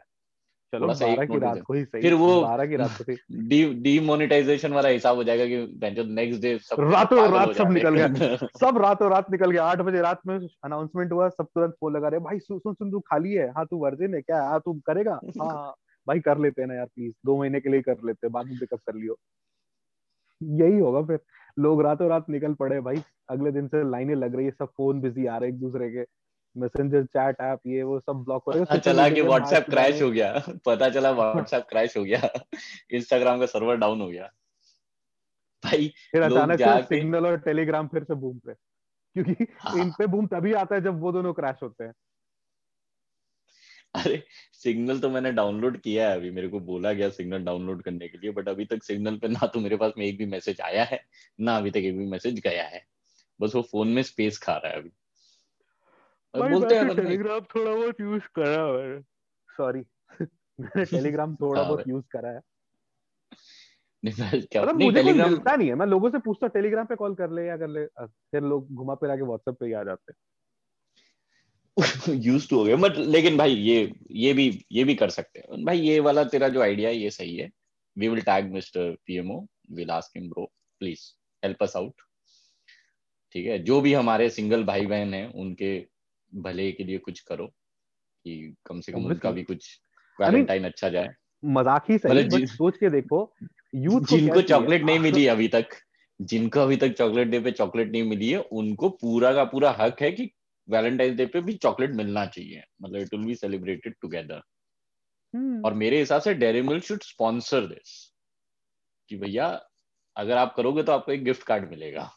चलो 0.74 0.88
बारह 0.88 1.26
की 1.26 1.40
रात 1.40 1.62
को 1.62 1.74
ही 1.74 1.86
सही 1.86 2.02
फिर 2.02 2.14
वो 2.14 2.42
बारह 2.42 2.66
की 2.66 2.76
रात 2.76 3.02
को 3.02 3.14
डी 3.32 3.74
डीमोनेटाइजेशन 3.74 4.74
वाला 4.74 4.90
हिसाब 4.90 5.16
हो 5.16 5.24
जाएगा 5.24 5.46
कि 5.46 6.06
नेक्स्ट 6.06 6.42
डे 6.42 6.58
सब 6.58 6.78
रातों 6.80 7.32
रात 7.32 7.56
सब 7.56 7.72
निकल 7.72 7.96
गया। 7.96 8.08
सब 8.60 8.78
रातों 8.78 9.10
रात 9.10 9.32
निकल 9.32 9.52
गया। 9.52 9.64
आठ 9.64 9.78
बजे 9.78 10.02
रात 10.02 10.22
में 10.28 10.48
अनाउंसमेंट 10.64 11.12
हुआ 11.12 11.30
सब 11.30 11.46
तुरंत 11.46 11.72
फ़ोन 11.72 11.94
लगा 11.94 12.08
रहे 12.08 12.20
भाई 12.20 12.40
सुन 12.40 12.60
सुन 12.60 12.92
तू 12.92 13.00
खाली 13.00 13.34
है। 13.34 13.50
हाँ 13.50 13.66
तू 13.66 13.78
वर्जिन 13.78 14.16
है 14.16 14.22
क्या? 14.22 14.44
हाँ 14.44 14.60
तू 14.60 14.74
करेगा? 14.74 15.20
हाँ 15.42 15.74
भाई 16.08 16.20
कर 16.20 16.38
लेते 16.38 16.62
हैं 16.62 16.68
ना 16.68 16.76
यार 16.76 16.86
प्लीज़ 16.86 17.14
दो 17.26 17.40
महीने 17.40 17.60
के 17.60 17.70
लिए 17.70 17.82
कर 17.82 17.96
लेते 18.06 18.28
हैं 18.28 18.32
बाद 18.32 18.46
में 18.46 18.58
पिकअप 18.60 18.80
कर 18.80 18.96
लियो। 18.96 19.18
यही 20.42 20.80
होगा 20.80 21.02
फिर। 21.02 21.20
लोग 21.60 21.82
रातों 21.82 22.10
रात 22.10 22.30
निकल 22.30 22.54
पड़े 22.54 22.82
भाई 22.82 22.96
अगले 23.30 23.52
दिन 23.52 23.68
से 23.68 23.90
लाइनें 23.92 24.16
लग 24.16 24.36
रही 24.36 24.46
है 24.46 24.52
सब 24.52 24.66
फ़ोन 24.66 25.02
बिज़ी 25.02 25.26
आ 25.26 25.38
रहे 25.38 25.50
एक 25.50 25.60
दूसरे 25.60 25.90
के। 25.90 26.04
मैसेंजर 26.58 27.04
चैट 27.04 27.36
ऐप 27.42 27.60
ये 27.68 27.84
वो 27.84 28.00
सब 28.00 28.14
ब्लॉक 28.14 28.44
हो 28.48 28.52
रहे 28.52 28.80
चला 28.80 29.10
कि 29.10 29.22
व्हाट्सएप 29.22 29.66
क्रैश 29.70 30.02
हो 30.02 30.12
गया। 30.12 30.44
पता 30.66 30.90
चला 30.90 31.12
व्हाट्सएप 31.12 31.66
क्रैश 31.70 31.98
हो 31.98 32.04
गया। 32.04 32.30
इंस्टाग्राम 32.92 33.40
का 33.40 33.46
सर्वर 33.46 33.76
डाउन 33.76 34.02
हो 34.02 34.08
गया। 34.08 34.34
भाई 35.66 35.94
फिर 36.12 36.22
अचानक 36.22 36.60
से 36.60 36.84
सिग्नल 36.84 37.26
और 37.26 37.38
टेलीग्राम 37.38 37.88
फिर 37.88 38.04
से 38.04 38.16
बूम 38.16 38.38
पे। 38.38 38.54
क्योंकि 39.14 39.46
हाँ। 39.60 39.82
इन 39.82 39.92
पे 39.92 40.08
बूम 40.08 40.28
तभी 40.28 40.54
आता 40.54 40.76
है 40.76 40.82
जब 40.82 41.00
वो 41.00 41.12
दोनों 41.12 41.34
क्रैश 41.34 41.56
होते 41.64 41.84
हैं। 41.84 41.94
अरे 43.96 44.24
सिग्नल 44.54 45.00
तो 45.00 45.10
मैंने 45.10 45.32
डाउनलोड 45.32 45.82
किया 45.82 46.10
है 46.10 46.16
अभी। 46.16 46.32
मेरे 46.32 46.48
को 46.48 46.60
बोला 46.60 46.94
गया 46.94 47.10
सिग्नल 47.10 47.44
डाउनलोड 47.44 47.84
करने 47.84 48.08
के 48.08 48.18
लिए 48.18 48.32
बट 48.32 48.50
अभी 48.50 48.66
तक 48.66 48.84
सिग्नल 48.84 49.18
पे 49.18 49.28
ना 49.28 49.48
तो 49.48 49.60
मेरे 49.60 49.78
पास 49.78 49.94
में 49.98 50.06
एक 50.06 50.18
भी 50.18 50.26
मैसेज 50.26 50.62
आया 50.62 50.84
है 50.84 51.06
ना 51.42 51.58
अभी 51.58 51.72
तक 51.72 51.78
एक 51.78 51.98
भी 51.98 52.06
मैसेज 52.06 52.40
गया 52.40 52.64
है। 52.64 52.86
बस 53.42 53.56
वो 53.56 53.62
फ़ोन 53.62 53.88
में 53.88 54.04
स्पेस 54.04 54.38
खा 54.38 54.54
रहा 54.54 54.68
है 54.68 54.78
अभी। 54.78 54.92
बोलते 56.42 56.76
हैं 56.76 56.96
टेलीग्राम 56.96 57.42
थोड़ा 57.56 57.76
बहुत 57.76 58.02
यूज़ 58.02 58.24
करा 58.36 58.84
है। 58.84 59.02
सॉरी 59.50 59.80
मैंने 60.60 60.86
टेलीग्राम 60.86 61.36
थोड़ा 61.36 61.64
बहुत 61.64 61.88
यूज़ 61.88 62.06
करा 62.12 62.30
है। 62.30 62.42
क्या 64.06 64.62
मतलब 64.62 64.76
मुझे 64.76 65.04
टेलीग्राम 65.04 65.30
मिलता 65.30 65.56
नहीं 65.56 65.68
है। 65.70 65.76
मैं 65.76 65.86
लोगों 65.86 66.10
से 66.10 66.20
पूछता 66.20 66.48
टेलीग्राम 66.48 66.86
पे 66.86 66.96
कॉल 66.96 67.16
कर 67.16 67.32
ले 67.32 67.46
या 67.46 67.58
कर 67.58 67.68
ले 67.68 67.86
फिर 68.06 68.42
लोग 68.42 68.74
घुमा 68.74 68.96
फिरा 68.96 69.16
के 69.16 69.22
व्हाट्सएप 69.22 69.56
पे 69.60 69.66
ही 69.66 69.74
आ 69.74 69.84
जाते 69.84 70.12
हैं। 70.12 70.18
यूज़ 72.26 72.50
टू 72.50 72.58
हो 72.58 72.64
गया। 72.64 72.76
बट 72.76 72.98
लेकिन 72.98 73.38
भाई 73.38 73.52
ये 73.52 73.94
ये 74.12 74.34
भी 74.34 74.66
ये 74.72 74.84
भी 74.84 74.96
कर 74.96 75.10
सकते 75.10 75.40
हैं। 75.40 75.66
भाई 75.66 75.80
ये 75.80 76.00
वाला 76.00 76.24
तेरा 76.24 76.50
जो 76.50 76.62
आइडिया 76.62 76.90
है 76.90 76.96
ये 76.96 77.10
सही 77.10 77.36
है। 77.38 77.50
We 77.98 78.08
will 78.08 78.22
tag 78.22 78.52
mister 78.52 78.96
PMO 79.06 79.46
will 79.72 79.92
ask 79.92 80.18
him 80.18 80.30
bro 80.30 80.46
please 80.82 81.02
help 81.44 81.64
us 81.64 81.76
out 81.78 82.02
ठीक 83.32 83.46
है? 83.48 83.60
जो 83.60 83.82
भी 83.82 83.94
हमारे 83.94 84.30
सिंगल 84.30 84.64
भाई 84.64 84.86
बहन 84.86 85.14
हैं 85.14 85.34
उनके 85.34 85.95
भले 86.36 86.72
के 86.72 86.84
लिए 86.84 86.98
कुछ 86.98 87.20
करो 87.22 87.48
कि 88.26 88.56
कम 88.66 88.82
से 88.82 88.92
कम 88.92 89.06
उनका 89.06 89.32
भी 89.32 89.44
कुछ 89.44 89.70
वैलेंटाइन 90.20 90.66
अच्छा 90.66 90.90
जाए। 90.90 91.10
मज़ाक 91.44 91.90
ही 91.90 91.98
सही 91.98 92.20
मतलब 92.20 92.46
सोच 92.48 92.78
के 92.78 92.90
देखो 92.90 93.20
यूथ 93.76 94.02
जिनको 94.10 94.42
चॉकलेट 94.44 94.84
नहीं 94.84 95.00
मिली 95.00 95.26
अभी 95.28 95.48
तक 95.48 95.76
जिनको 96.20 96.60
अभी 96.60 96.78
तक 96.78 96.94
चॉकलेट 96.98 97.28
डे 97.28 97.40
पे 97.40 97.52
चॉकलेट 97.52 97.92
नहीं 97.92 98.04
मिली 98.04 98.30
है 98.30 98.40
उनको 98.54 98.90
पूरा 99.02 99.34
का 99.34 99.44
पूरा 99.46 99.72
हक 99.80 100.02
है 100.02 100.12
कि 100.12 100.30
वैलेंटाइन 100.68 101.16
डे 101.16 101.26
पे 101.26 101.42
भी 101.42 101.54
चॉकलेट 101.58 101.92
मिलना 101.96 102.26
चाहिए। 102.26 102.64
मतलब 102.82 103.02
it 103.02 103.14
will 103.14 103.26
be 103.26 103.36
celebrated 103.36 103.96
together 104.02 104.42
और 105.64 105.74
मेरे 105.74 106.00
हिसाब 106.00 106.22
से 106.22 106.34
Dairy 106.34 106.62
Milk 106.62 106.84
should 106.84 107.04
sponsor 107.04 107.68
this 107.68 107.96
कि 109.10 109.18
भैया 109.18 109.48
अगर 110.16 110.38
आप 110.38 110.54
करोगे 110.58 110.84
तो 110.84 110.92
आपको 110.92 111.12
एक 111.12 111.24
गिफ्ट 111.24 111.44
कार्ड 111.44 111.70
मिलेगा। 111.70 112.10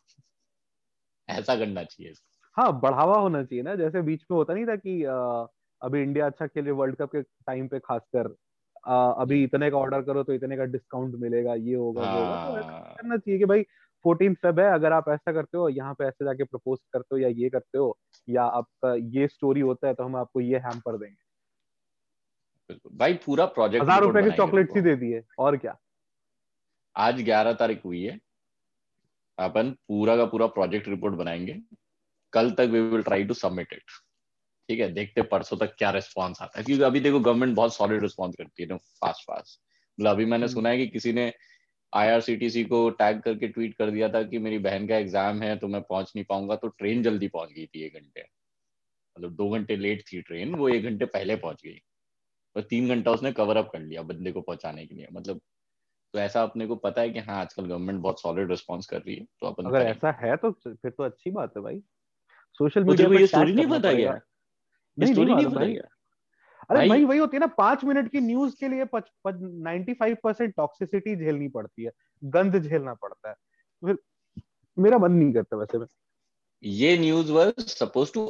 ऐसा 1.28 1.56
करना 1.56 1.84
चाहिए 1.84 2.12
हाँ 2.59 2.72
बढ़ावा 2.80 3.16
होना 3.18 3.42
चाहिए 3.44 3.62
ना। 3.62 3.74
जैसे 3.76 4.02
बीच 4.02 4.22
में 4.30 4.36
होता 4.36 4.54
नहीं 4.54 4.66
था 4.66 4.76
कि 4.76 5.02
आ, 5.04 5.46
अभी 5.82 6.02
इंडिया 6.02 6.26
अच्छा 6.26 6.46
खेले 6.46 6.70
वर्ल्ड 6.72 6.96
कप 6.96 7.11
के 7.11 7.22
टाइम 7.22 7.68
पे 7.68 7.78
खासकर 7.78 8.34
अभी 8.86 9.42
इतने 9.44 9.70
का 9.70 9.76
ऑर्डर 9.76 10.02
करो 10.02 10.22
तो 10.22 10.32
इतने 10.32 10.56
का 10.56 10.64
डिस्काउंट 10.66 11.14
मिलेगा 11.20 11.54
ये 11.54 11.74
होगा 11.74 12.02
वो 12.02 12.18
होगा। 12.18 12.46
तो 12.46 12.52
हाँ। 12.54 12.94
करना 12.96 13.16
चाहिए 13.16 13.38
कि 13.38 13.44
भाई 13.44 13.62
फोर्टीन 14.04 14.34
फेब 14.34 14.61
है 14.61 14.66
अगर 14.72 14.92
आप 14.92 15.09
ऐसा 15.09 15.32
करते 15.32 15.59
हो 15.59 15.68
यहाँ 15.68 15.94
पे 15.94 16.04
ऐसे 16.04 16.24
जाके 16.24 16.44
प्रपोज 16.44 16.78
करते 16.92 17.14
हो 17.14 17.18
या 17.18 17.28
ये 17.28 17.48
करते 17.50 17.78
हो 17.78 17.96
या 18.28 18.42
आपका 18.42 18.94
ये 19.14 19.26
स्टोरी 19.28 19.61
होता 19.61 19.88
है 19.88 19.94
तो 19.94 20.04
हम 20.04 20.16
आपको 20.16 20.40
ये 20.40 20.59
हैम्पर 20.59 20.96
देंगे। 20.98 21.16
भाई 22.94 23.14
पूरा 23.24 23.44
प्रोजेक्ट 23.48 23.82
हज़ार 23.82 24.02
रुपए 24.02 24.22
के 24.22 24.30
चॉकलेट 24.36 24.76
ही 24.76 24.80
दे 24.82 24.94
दिए 24.96 25.22
और 25.38 25.56
क्या? 25.56 25.76
आज 26.96 27.22
ग्यारह 27.22 27.52
तारीख 27.54 27.84
हुई 27.84 28.02
है। 28.02 28.18
अपन 29.38 29.70
पूरा 29.88 30.16
का 30.16 30.24
पूरा 30.26 30.46
प्रोजेक्ट 30.48 30.88
रिपोर्ट 30.88 31.14
बनाएँगे। 31.14 31.61
कल 32.33 32.51
तक 32.51 32.68
we 32.68 32.81
will 32.81 33.03
try 33.03 33.24
to 33.24 33.35
submit 33.35 33.72
it 33.72 33.91
ठीक 34.68 34.81
है 34.81 34.89
देखते 34.93 35.22
परसों 35.24 35.57
तक 35.57 35.74
क्या 35.79 35.91
रिस्पॉन्स 35.91 36.43
आता 36.43 36.59
है। 36.59 36.64
क्योंकि 36.64 36.85
अभी 36.85 37.01
देखो 37.01 37.20
गवर्नमेंट 37.20 37.55
बहुत 37.57 37.74
सॉलिड 37.74 38.03
रिस्पॉन्स 38.03 38.37
करती 38.37 38.62
है 38.62 38.76
फास्ट 38.76 39.22
फास्ट 39.22 39.61
मतलब 39.99 40.11
अभी 40.11 40.24
मैंने 40.24 40.45
हम्म। 40.45 40.55
सुना 40.55 40.68
है 40.68 40.79
कि 40.79 40.87
किसी 40.89 41.12
ने 41.12 41.33
आईआरसीटीसी 41.93 42.64
को 42.64 42.89
टैग 42.93 43.20
करके 43.22 43.49
ट्वीट 43.49 43.74
कर 43.74 43.91
दिया 43.91 44.09
था 44.09 44.22
कि 44.22 44.39
मेरी 44.39 44.59
बहन 44.61 44.87
का 44.89 44.97
एग्ज़ाम 44.97 45.43
है 45.43 45.57
तो 45.57 45.68
मैं 45.68 45.81
पहुँच 45.83 46.12
नहीं 46.16 46.24
पाऊँगा 46.24 46.57
तो 46.57 46.68
ट्रेन 46.68 47.03
जल्दी 47.03 47.29
पहुँच 47.29 47.53
गई 47.53 47.66
थी 47.66 47.85
एक 47.85 47.95
घंटे। 47.95 48.24
मतलब 49.16 49.35
दो 49.37 49.49
घंटे 49.51 49.76
लेट 49.76 50.03
थी 50.03 50.20
ट्रेन 50.22 50.55
वो 50.55 50.68
एक 50.68 50.85
घंटे 50.85 51.05
पहले 51.07 51.37
पहुँच 51.37 51.62
गई। 51.64 51.79
और 52.57 52.62
तीन 52.64 52.89
घंटा 52.89 53.11
उसने 53.11 53.33
कवर 53.33 53.57
अप 53.57 53.70
कर 53.72 53.81
लिया 53.81 54.03
बंदे 54.05 54.33
को 54.33 54.41
पहुँचाने 54.43 54.87
के 54.87 54.95
लिए। 54.95 55.09
मतलब 55.12 55.41
तो 56.14 56.18
ऐसा 56.18 56.43
अपने 56.43 56.66
को 56.66 56.76
पता 56.79 57.01
है 57.01 57.11
कि 57.11 57.18
हाँ 57.20 57.41
आजकल 57.41 57.66
गवर्नमेंट 57.66 58.01
बहुत 58.01 58.20
सॉलिड 58.20 58.51
रिस्पॉन्स 58.51 58.87
कर 58.87 59.01
रही 59.01 59.16
है 59.16 59.24
तो 59.41 59.47
अपन 59.47 59.66
अगर 59.66 59.87
ऐसा 59.87 60.11
है 60.20 60.37
तो 60.37 60.51
फिर 60.53 60.91
तो 60.91 61.03
अच्छी 61.03 61.31
बात 61.31 61.57
है 61.57 61.62
भाई। 61.62 61.83
सोशल 62.61 62.84
मीडिया 62.84 63.09
पे 63.09 63.20
ये 63.20 63.26
स्टोरी 63.26 63.52
नहीं 63.52 63.66
करना 63.66 63.78
पता 63.78 63.92
क्या 63.94 64.18
स्टोरी 64.98 65.34
नहीं 65.34 65.46
पता 65.46 65.66
क्या 65.66 65.88
अरे 66.70 66.88
भाई 66.88 67.04
वही 67.04 67.18
होती 67.18 67.36
है 67.36 67.40
ना 67.40 67.46
पाँच 67.59 67.84
मिनट 67.84 68.11
की 68.12 68.20
न्यूज़ 68.20 68.54
के 68.61 68.68
लिए 68.68 68.84
नाइन्टी 69.26 69.94
फाइव 69.94 70.16
परसेंट 70.24 70.54
टॉक्सिसिटी 70.56 71.16
झेलनी 71.16 71.48
पड़ती 71.48 71.84
है। 71.84 71.90
गंद 72.22 72.59
झेलना 72.62 72.94
पड़ता 72.94 73.28
है। 73.28 73.34
फिर 73.82 73.98
मेरा 74.76 74.98
मन 74.98 75.12
नहीं 75.12 75.32
करता 75.32 75.56
वैसे 75.56 75.78
में। 75.78 75.86
ये 76.62 76.96
news 76.98 77.32
was 77.32 77.52
suppose 77.61 78.12
to 78.14 78.26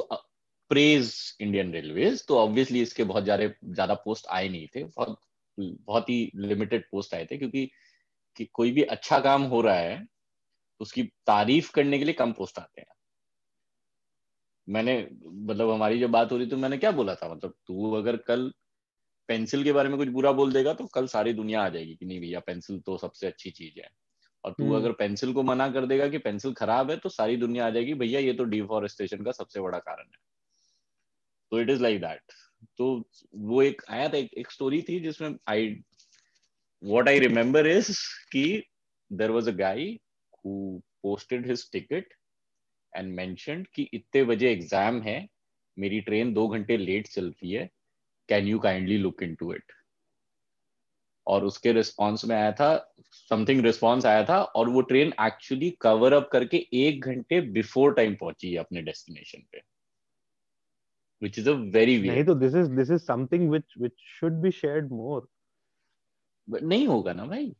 praise 0.71 1.13
Indian 1.41 1.71
Railways 1.73 2.25
तो 2.27 2.37
ऑब्वियसली 2.39 2.81
इसके 2.81 3.03
बहुत 3.03 3.23
ज़्यादा 3.23 3.47
ज़्यादा 3.65 3.93
पोस्ट 4.05 4.27
आए 4.29 4.49
नहीं 4.49 4.67
थे। 4.75 4.83
बहुत 4.83 5.19
बहुत 5.57 6.09
ही 6.09 6.31
लिमिटेड 6.37 6.85
पोस्ट 6.91 7.13
आए 7.13 7.25
थे 7.31 7.37
क्योंकि 7.37 7.69
कि 8.37 8.45
कोई 8.53 8.71
भी 8.71 8.83
अच्छा 8.95 9.19
काम 9.19 9.43
हो 9.45 9.61
रहा 9.61 9.75
है 9.75 10.05
उसकी 10.81 11.03
तारीफ़ 11.27 11.71
करने 11.73 11.99
के 11.99 12.05
लिए 12.05 12.13
कम 12.15 12.31
पोस्ट 12.33 12.59
आते 12.59 12.81
हैं। 12.81 12.87
मैंने 14.69 14.95
मतलब 15.25 15.69
हमारी 15.71 15.99
जब 15.99 16.09
बात 16.11 16.31
हो 16.31 16.37
रही 16.37 16.47
तो 16.47 16.57
मैंने 16.57 16.77
क्या 16.77 16.91
बोला 16.91 17.15
था? 17.15 17.33
मतलब 17.33 17.53
तू 17.67 17.91
अगर 17.91 18.17
कल 18.17 18.51
पेंसिल 19.29 19.63
के 19.63 19.71
बारे 19.71 19.89
में 19.89 19.97
कुछ 19.97 20.07
बुरा 20.07 20.31
बोल 20.31 20.53
देगा 20.53 20.73
तो 20.73 20.85
कल 20.87 21.07
सारी 21.07 21.33
दुनिया 21.33 21.61
आ 21.61 21.69
जाएगी 21.69 21.95
कि 21.95 22.05
नहीं 22.05 22.19
भैया 22.21 22.39
पेंसिल 22.39 22.79
तो 22.79 22.97
सबसे 22.97 23.27
अच्छी 23.27 23.49
चीज़ 23.49 23.79
है। 23.79 23.89
और 24.43 24.51
तू 24.51 24.63
हम्म। 24.63 24.75
अगर 24.75 24.91
पेंसिल 24.91 25.33
को 25.33 25.43
मना 25.43 25.69
कर 25.71 25.85
देगा 25.85 26.07
कि 26.07 26.17
पेंसिल 26.17 26.53
खराब 26.53 26.91
है 26.91 26.97
तो 26.97 27.09
सारी 27.09 27.37
दुनिया 27.37 27.65
आ 27.67 27.69
जाएगी 27.69 27.93
भैया 27.93 28.19
ये 28.19 28.33
तो 28.33 28.43
डिफॉरेस्टेशन 28.43 29.23
का 29.23 29.31
सबसे 29.31 29.61
बड़ा 29.61 29.79
कारण 29.79 30.03
है। 30.03 30.19
तो 31.51 31.61
इट 31.61 31.69
इज़ 31.69 31.81
लाइक 31.81 31.99
दैट 32.01 32.21
तो 32.77 33.09
वो 33.35 33.61
एक 33.61 33.81
आया 33.89 34.09
था 34.09 34.17
एक, 34.17 34.33
एक 34.33 34.51
स्टोरी 34.51 34.81
थी 34.81 34.99
जिसमें 34.99 35.35
I 35.47 35.75
what 36.83 37.09
I 37.09 37.19
remember 37.19 37.67
is 37.67 37.91
कि 38.31 38.63
there 39.11 39.31
was 39.31 39.49
a 39.49 39.53
guy 39.53 39.83
who 40.45 40.81
posted 41.03 41.47
his 41.47 41.71
ticket 41.71 42.13
and 42.95 43.13
mentioned 43.15 43.67
कि 43.67 43.89
इतने 43.93 44.23
बजे 44.23 44.51
एग्ज़ाम 44.51 45.01
है 45.01 45.17
मेरी 45.77 45.99
ट्रेन 46.01 46.33
दो 46.33 46.47
घंटे 46.47 46.77
लेट 46.77 47.07
चलती 47.07 47.51
है 47.51 47.69
can 48.29 48.47
you 48.47 48.59
kindly 48.59 48.97
look 48.97 49.23
into 49.23 49.53
it 49.53 49.71
और 51.27 51.43
उसके 51.45 51.71
रिस्पॉन्स 51.71 52.25
में 52.25 52.35
आया 52.35 52.51
था 52.51 52.69
समथिंग 53.29 53.61
रिस्पॉन्स 53.65 54.05
आया 54.05 54.23
था 54.25 54.41
और 54.41 54.69
वो 54.69 54.81
ट्रेन 54.81 55.13
एक्चुअली 55.21 55.69
कवर 55.81 56.13
अप 56.13 56.29
करके 56.31 56.57
एक 56.73 57.05
घंटे 57.05 57.41
बिफोर 57.51 57.93
टाइम 57.93 58.15
पहुँची 58.15 58.51
है 58.51 58.59
अपने 58.59 58.81
डेस्टिनेशन 58.81 59.43
पे 59.51 59.61
which 61.21 61.37
is 61.37 61.47
a 61.47 61.53
very 61.71 61.95
नहीं 61.97 62.11
weird 62.11 62.25
तो 62.25 62.33
this 62.35 62.53
is 62.55 62.69
this 62.71 62.91
is 62.91 63.01
something 63.03 63.49
which 63.49 63.73
which 63.77 63.93
should 64.09 64.33
be 64.41 64.51
shared 64.51 64.91
more 64.91 65.27
but 66.47 66.61
नहीं 66.63 66.87
होगा 66.87 67.13
ना 67.13 67.25
भाई 67.25 67.51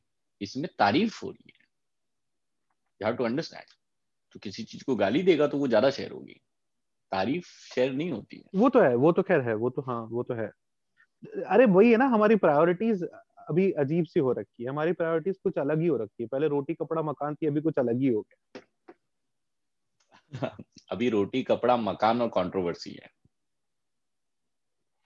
इसमें 0.41 0.67
तारीफ़ 0.79 1.19
हो 1.23 1.29
रही 1.31 1.51
है। 1.51 1.65
यू 3.01 3.07
हैव 3.07 3.15
टू 3.15 3.23
अंडरस्टैंड 3.23 3.73
तो 4.35 4.39
किसी 4.39 4.63
चीज़ 4.65 4.83
को 4.85 4.95
गाली 4.97 5.21
देगा 5.23 5.47
तो 5.47 5.57
वो 5.57 5.67
ज़्यादा 5.67 5.89
शेयर 5.91 6.11
होगी। 6.11 6.39
तारीफ़ 7.11 7.47
शेयर 7.67 7.93
नहीं 7.93 8.11
होती 8.11 8.37
है। 8.37 8.51
वो 8.55 8.67
तो 8.69 8.79
है 8.81 8.93
वो 8.97 9.11
तो 9.11 9.23
खैर 9.23 9.41
है 9.41 9.53
वो 9.55 9.69
तो 9.69 9.81
हाँ 9.83 10.01
वो 10.11 10.23
तो 10.23 10.33
है। 10.35 10.49
अरे 11.47 11.65
वही 11.67 11.91
है 11.91 11.97
ना 11.97 12.05
हमारी 12.07 12.35
प्रायोरिटीज 12.37 13.03
अभी 13.49 13.71
अजीब 13.79 14.05
सी 14.05 14.19
हो 14.19 14.31
रखी 14.33 14.63
है। 14.63 14.69
हमारी 14.69 14.93
प्रायोरिटीज 14.93 15.37
कुछ 15.39 15.57
अलग 15.57 15.81
ही 15.81 15.87
हो 15.87 15.97
रखी 15.97 16.23
है। 16.23 16.27
पहले 16.27 16.47
रोटी 16.47 16.73
कपड़ा 16.75 17.01
मकान 17.03 17.35
थी 17.35 17.47
अभी 17.47 17.61
कुछ 17.61 17.79
अलग 17.79 17.99
ही 17.99 18.07
हो 18.09 18.21
गया। 18.21 18.61
अभी 20.91 21.09
रोटी 21.09 21.43
कपड़ा 21.43 21.77
मकान 21.79 22.21
और 22.21 22.27
कंट्रोवर्सी 22.35 22.91
है। 22.93 23.09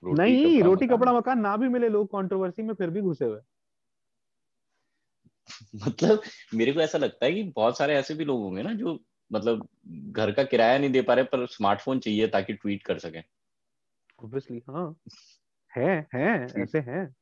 रोटी, 0.04 0.36
नहीं 0.36 0.38
कपड़ा, 0.38 0.64
रोटी 0.64 0.88
मकान। 0.88 0.88
कपड़ा 0.88 1.14
मकान 1.14 1.40
ना 1.40 1.56
भी 1.58 1.70
मिले 1.70 1.90
लोग 1.90 2.08
कंट्रोवर्सी 2.12 2.64
में 2.64 2.74
फिर 2.76 2.90
भी 2.90 3.02
घुसे 3.04 3.26
हुए। 3.26 3.40
मतलब 5.78 6.22
मेरे 6.54 6.72
को 6.74 6.80
ऐसा 6.82 6.98
लगता 6.98 7.26
है 7.26 7.32
कि 7.34 7.44
बहुत 7.52 7.78
सारे 7.78 7.96
ऐसे 7.96 8.14
भी 8.16 8.26
लोग 8.26 8.42
होंगे 8.42 8.64
ना 8.64 8.74
जो 8.76 8.98
मतलब 9.34 9.68
घर 10.12 10.32
का 10.32 10.44
किराया 10.44 10.78
नहीं 10.78 10.90
दे 10.90 11.02
पा 11.02 11.14
रहे 11.14 11.24
पर 11.24 11.46
स्मार्टफ़ोन 11.46 12.00
चाहिए 12.00 12.28
ताकि 12.28 12.54
ट्वीट 12.54 12.84
कर 12.84 13.00
सके। 13.00 13.20
ऑब्वियसली 14.24 14.62
हाँ। 14.70 14.96
है 15.74 16.08
है 16.16 16.54
ऐसे 16.64 16.80
हैं। 16.80 17.16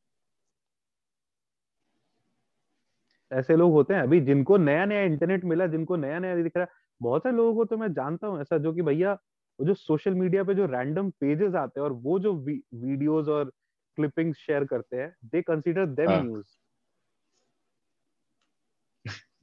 ऐसे 3.31 3.55
लोग 3.55 3.71
होते 3.71 3.93
हैं। 3.93 4.01
अभी 4.01 4.19
जिनको 4.21 4.57
नया 4.57 4.85
नया 4.85 5.01
इंटरनेट 5.01 5.43
मिला 5.45 5.67
जिनको 5.67 5.95
नया 5.95 6.19
नया 6.19 6.35
दिख 6.35 6.57
रहा 6.57 6.65
है 6.65 6.71
बहुत 7.01 7.23
सारे 7.23 7.35
लोगों 7.35 7.55
को 7.55 7.65
तो 7.65 7.77
मैं 7.77 7.93
जानता 7.93 8.27
हूँ 8.27 8.41
ऐसा 8.41 8.57
जो 8.57 8.73
कि 8.73 8.81
भैया 8.81 9.13
वो 9.59 9.65
जो 9.65 9.73
सोशल 9.73 10.13
मीडिया 10.13 10.43
पे 10.43 10.53
जो 10.55 10.65
रैंडम 10.65 11.09
पेजेस 11.09 11.55
आते 11.55 11.79
हैं 11.79 11.85
और 11.85 11.93
वो 11.93 12.19
जो 12.19 12.33
वी, 12.35 12.61
वीडियोस 12.73 13.27
और 13.27 13.51
क्लिपिंग्स 13.95 14.37
शेयर 14.37 14.65
करते 14.65 14.97
हैं 14.97 15.15
दे 15.25 15.41
कंसीडर 15.41 15.85
देम। 15.85 16.11
न्यूज़ 16.11 16.45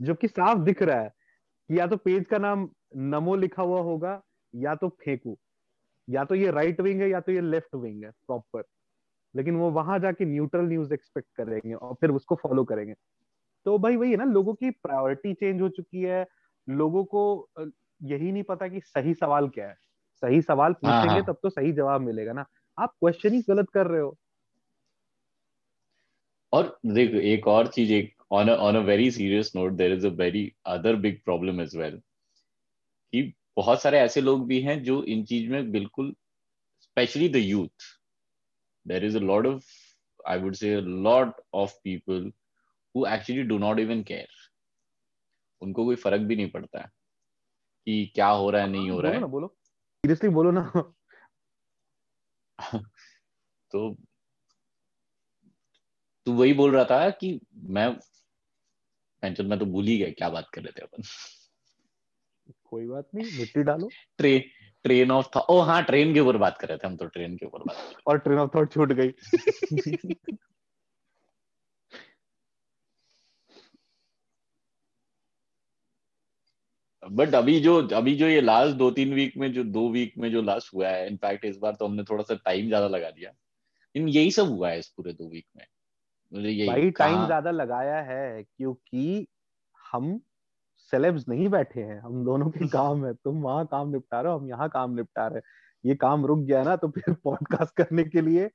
जो 0.03 0.14
कि 0.14 0.29
साफ़ 0.29 0.59
दिख 0.59 0.83
रहा 0.83 1.01
है। 1.01 1.12
या 1.71 1.87
तो 1.87 1.97
पेज 1.97 2.25
का 2.27 2.39
नाम 2.39 2.69
नमो 2.97 3.35
लिखा 3.37 3.62
हुआ 3.62 3.81
होगा 3.83 4.21
या 4.55 4.75
तो 4.75 4.89
फेंकू। 5.05 5.37
या 6.09 6.25
तो 6.25 6.35
ये 6.35 6.51
राइट 6.51 6.81
विंग 6.81 7.01
है 7.03 7.11
या 7.11 7.21
तो 7.21 7.33
ये 7.33 7.41
लेफ़्ट 7.43 7.75
विंग 7.77 8.05
है 8.05 8.11
प्रॉपर 8.11 8.64
लेकिन 9.35 9.57
वो 9.57 9.71
वहाँ 9.73 9.99
जाके 10.01 10.25
न्यूट्रल 10.25 10.66
न्यूज़ 10.66 10.95
एक्सपेक्ट 10.95 11.29
करेंगे 11.37 11.75
और 11.75 11.95
फिर 11.95 12.11
उसको 12.11 12.35
फॉलो 12.37 12.64
करेंगे। 12.64 12.95
तो 13.66 13.79
भाई 13.79 13.97
वही 13.97 14.11
है 14.11 14.16
ना 14.16 14.25
लोगों 14.25 14.55
की 14.55 14.71
प्रायोरिटी 14.73 15.35
चेंज 15.35 15.61
हो 15.62 15.69
चुकी 15.71 16.03
है। 16.03 16.27
लोगों 16.69 17.05
को 17.07 17.23
यही 18.05 18.33
नहीं 18.33 18.43
पता 18.45 18.69
कि 18.69 18.81
सही 18.81 19.14
सवाल 19.14 19.49
क्या 19.49 19.69
है। 19.69 19.77
सही 20.23 20.43
सवाल 20.43 20.75
हाँ, 20.79 21.05
पूछेंगे 21.05 21.23
हाँ। 21.23 21.23
तब 21.23 21.39
तो 21.43 21.51
सही 21.51 21.73
जवाब 21.73 22.01
मिलेगा 22.03 22.33
ना। 22.33 22.47
आप 22.79 22.95
क्वेश्चन 23.01 23.35
ही 23.35 23.43
गलत 23.51 23.71
कर 23.75 23.87
रहे 23.87 24.01
हो। 24.01 24.16
और 26.53 26.79
देख 26.87 27.14
एक 27.14 27.47
और 27.49 27.66
चीज़ 27.66 27.93
एक 27.93 28.18
on 28.31 28.51
on 28.51 28.76
a 28.76 28.81
very 28.81 29.11
serious 29.11 29.53
note 29.57 29.72
there 29.72 29.93
is 29.93 30.07
a 30.07 30.11
very 30.11 30.53
other 30.66 30.97
big 30.97 31.20
problem 31.24 31.61
as 31.61 31.76
well 31.76 32.01
कि 33.12 33.22
बहुत 33.57 33.83
सारे 33.83 33.99
ऐसे 34.01 34.20
लोग 34.20 34.47
भी 34.47 34.61
हैं 34.62 34.83
जो 34.83 35.03
इन 35.05 35.24
चीज़ 35.24 35.51
में 35.51 35.70
बिल्कुल 35.72 36.14
specially 36.81 37.29
the 37.29 37.37
youth 37.37 37.87
there 38.87 39.05
is 39.05 39.16
a 39.16 39.20
lot 39.20 39.47
of 39.47 39.64
I 40.29 40.39
would 40.39 40.55
say 40.55 40.81
lot 40.81 41.41
of 41.55 41.74
people 41.85 42.33
who 42.95 43.07
actually 43.07 43.43
do 43.43 43.59
not 43.59 43.79
even 43.79 44.03
care 44.03 44.29
उनको 45.62 45.85
कोई 45.85 45.97
फ़र्क 45.97 46.20
भी 46.20 46.37
नहीं 46.37 46.51
पड़ता 46.51 46.81
है 46.81 46.91
कि 47.87 48.12
क्या 48.14 48.29
हो 48.29 48.51
रहा 48.51 48.62
है 48.62 48.68
नहीं 48.68 48.91
हो 48.91 49.01
रहा 49.01 49.12
है। 49.12 49.26
बोलो 49.26 49.49
सीरियसली 49.49 50.29
बोलो 50.29 50.51
ना। 50.51 50.93
तो 53.70 53.97
तू 56.26 56.33
वही 56.33 56.53
बोल 56.53 56.72
रहा 56.74 56.85
था 56.85 57.11
कि 57.11 57.41
मैं 57.55 57.87
टेंशन 59.23 59.47
मैं 59.47 59.59
तो 59.59 59.66
भूल 59.66 59.87
ही 59.87 59.99
गया 59.99 60.11
क्या 60.19 60.29
बात 60.31 60.49
कर 60.55 60.62
रहे 60.62 60.73
थे 60.79 60.85
अपन? 60.85 61.03
कोई 62.64 62.87
बात 62.87 63.09
नहीं 63.14 63.39
मिट्टी 63.39 63.62
डालो। 63.62 63.89
ट्रे 64.19 64.39
ट्रेन 64.85 65.11
ऑफ़ 65.11 65.27
था 65.37 65.41
ओ 65.51 65.59
हाँ 65.61 65.83
ट्रेन 65.85 66.12
के 66.14 66.21
ऊपर 66.21 66.37
बात 66.37 66.59
कर 66.59 66.69
रहे 66.69 66.79
थे 66.79 66.87
हम 66.87 66.97
तो 66.97 67.07
ट्रेन 67.07 67.37
के 67.37 67.47
ऊपर 67.47 67.62
बात 67.62 68.03
और 68.07 68.19
ट्रेन 68.19 68.39
ऑफ़ 68.39 68.51
थॉट 68.55 68.73
छूट 68.73 68.93
गई। 68.93 69.12
बट 77.03 77.35
अभी 77.35 77.59
जो 77.61 77.77
अभी 77.89 78.14
जो 78.16 78.27
ये 78.29 78.41
लास्ट 78.41 78.77
दो 78.77 78.91
तीन 78.91 79.12
वीक 79.14 79.37
में 79.37 79.53
जो 79.53 79.64
दो 79.64 79.89
वीक 79.91 80.14
में 80.19 80.31
जो 80.33 80.43
लास्ट 80.43 80.75
हुआ 80.75 80.89
है 80.89 81.07
इनफैक्ट 81.07 81.45
इस 81.45 81.57
बार 81.57 81.75
तो 81.75 81.87
हमने 81.87 82.03
थोड़ा 82.05 82.23
सा 82.23 82.35
टाइम 82.35 82.66
ज़्यादा 82.69 82.89
लगा 82.89 83.11
दिया। 83.11 83.33
इन 83.95 84.09
यही 84.09 84.31
सब 84.31 84.49
हुआ 84.49 84.71
है 84.71 84.79
इस 84.79 84.89
पूरे 84.89 85.12
दो 85.12 85.29
वीक 85.29 85.47
में। 85.57 85.64
भाई 86.33 86.91
टाइम 86.91 87.24
ज़्यादा 87.26 87.51
लगाया 87.51 88.01
है 88.03 88.43
क्योंकि 88.43 89.26
हम 89.93 90.20
सेलेब्स 90.93 91.29
नहीं 91.29 91.49
बैठे 91.49 91.81
हैं। 91.81 92.01
हम 92.01 92.24
दोनों 92.24 92.51
के 92.51 92.68
काम 92.68 93.07
है। 93.07 93.14
तुम 93.14 93.43
वहाँ 93.43 93.66
काम 93.66 93.89
निपटा 93.91 94.20
रहे 94.20 94.33
हो 94.33 94.39
हम 94.39 94.49
यहाँ 94.49 94.68
काम 94.68 94.95
निपटा 94.95 95.26
रहे 95.26 95.37
हैं। 95.37 95.43
ये 95.85 95.95
काम 95.95 96.26
रुक 96.26 96.39
गया 96.39 96.62
ना 96.62 96.76
तो 96.76 96.89
फिर 96.89 97.14
पॉडकास्ट 97.24 97.76
करने 97.76 98.05
के 98.05 98.20
लिए 98.20 98.49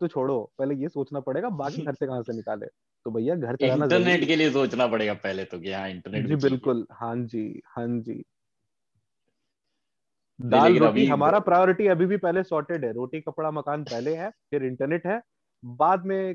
तो 0.00 0.08
छोड़ो। 0.08 0.52
पहले 0.58 0.74
ये 0.74 0.88
सोचना 0.88 1.20
पड़ेगा 1.20 1.48
बाकी 1.48 1.84
खर्चे 1.84 2.06
कहाँ 2.06 2.22
से 2.22 2.32
निकाले? 2.32 2.66
तो 2.66 3.10
भैया 3.10 3.34
घर 3.34 3.56
चलाना 3.56 3.84
इंटरनेट 3.84 4.26
के 4.26 4.36
लिए 4.36 4.50
सोचना 4.50 4.86
पड़ेगा 4.86 5.14
पहले 5.14 5.44
तो 5.44 5.58
कि 5.60 5.72
हाँ 5.72 5.88
इंटरनेट 5.90 6.26
जी 6.26 6.36
बिल्कुल। 6.36 6.86
हाँ 6.92 7.16
जी 7.16 7.62
हाँ 7.66 7.86
जी। 7.88 8.24
दाल 10.40 10.78
रोटी 10.78 11.06
हमारा 11.06 11.38
प्रायोरिटी 11.38 11.86
अभी 11.86 12.06
भी 12.06 12.16
पहले 12.16 12.42
सॉर्टेड 12.42 12.84
है। 12.84 12.92
रोटी 12.92 13.20
कपड़ा 13.20 13.50
मकान 13.50 13.84
पहले 13.84 14.14
है 14.16 14.30
फिर 14.30 14.64
इंटरनेट 14.64 15.06
है। 15.06 15.20
बाद 15.64 16.04
में 16.06 16.34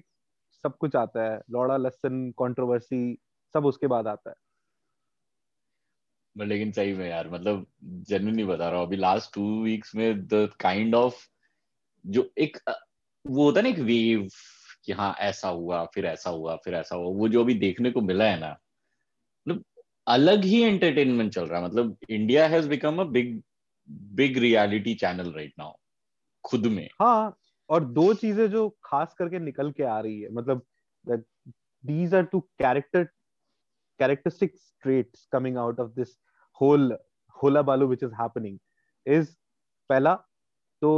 सब 0.63 0.77
कुछ 0.77 0.95
आता 0.95 1.23
है 1.23 1.39
लौड़ा 1.51 1.77
लसन 1.77 2.29
कंट्रोवर्सी 2.31 3.17
सब 3.55 3.65
उसके 3.65 3.87
बाद 3.87 4.07
आता 4.07 4.29
है। 4.29 4.35
लेकिन 6.35 6.71
सही 6.71 6.93
में 6.93 7.09
यार 7.09 7.29
मतलब 7.29 7.65
जेन्युइनली 7.83 8.43
बता 8.45 8.69
रहा 8.69 8.79
हूँ 8.79 8.87
अभी 8.87 8.97
लास्ट 8.97 9.33
टू 9.33 9.63
वीक्स 9.63 9.95
में 9.95 10.27
द 10.27 10.49
काइंड 10.59 10.95
ऑफ़ 10.95 11.27
जो 12.05 12.31
एक 12.37 12.57
वो 13.25 13.43
होता 13.43 13.59
है 13.59 13.63
ना 13.63 13.69
एक 13.69 13.79
वेव 13.79 14.27
कि 14.85 14.91
हाँ 14.91 15.13
ऐसा 15.19 15.49
हुआ 15.49 15.85
फिर 15.85 16.05
ऐसा 16.05 16.29
हुआ 16.29 16.55
फिर 16.55 16.75
ऐसा 16.75 16.95
हुआ 16.95 17.17
वो 17.17 17.27
जो 17.29 17.43
अभी 17.43 17.53
देखने 17.53 17.91
को 17.91 18.01
मिला 18.01 18.25
है 18.25 18.39
ना 18.39 18.49
मतलब 19.47 19.63
अलग 20.07 20.43
ही 20.43 20.61
एंटरटेनमेंट 20.61 21.33
चल 21.33 21.45
रहा 21.45 21.59
है। 21.59 21.65
मतलब 21.65 21.97
India 22.09 22.47
has 22.47 22.69
become 22.69 23.01
a 23.01 23.03
big 23.03 23.41
big 23.89 24.37
reality 24.37 24.93
channel 24.95 25.31
right 25.33 25.53
now 25.59 25.73
खुद 26.43 26.65
में। 26.67 26.89
हाँ 27.01 27.38
और 27.69 27.83
दो 27.85 28.13
चीज़ें 28.13 28.49
जो 28.49 28.69
खास 28.83 29.13
करके 29.13 29.39
निकल 29.39 29.71
के 29.71 29.83
आ 29.83 29.99
रही 29.99 30.21
है 30.21 30.29
मतलब 30.33 30.65
these 31.85 32.15
are 32.15 32.23
two 32.23 32.39
character 32.39 33.07
characteristic 33.99 34.53
traits 34.83 35.25
coming 35.35 35.57
out 35.57 35.79
of 35.79 35.87
this 35.95 36.11
whole 36.61 36.91
hola 37.35 37.63
balu 37.63 37.87
which 37.87 38.03
is 38.07 38.13
happening 38.19 38.57
is 39.05 39.35
पहला 39.89 40.13
तो 40.81 40.91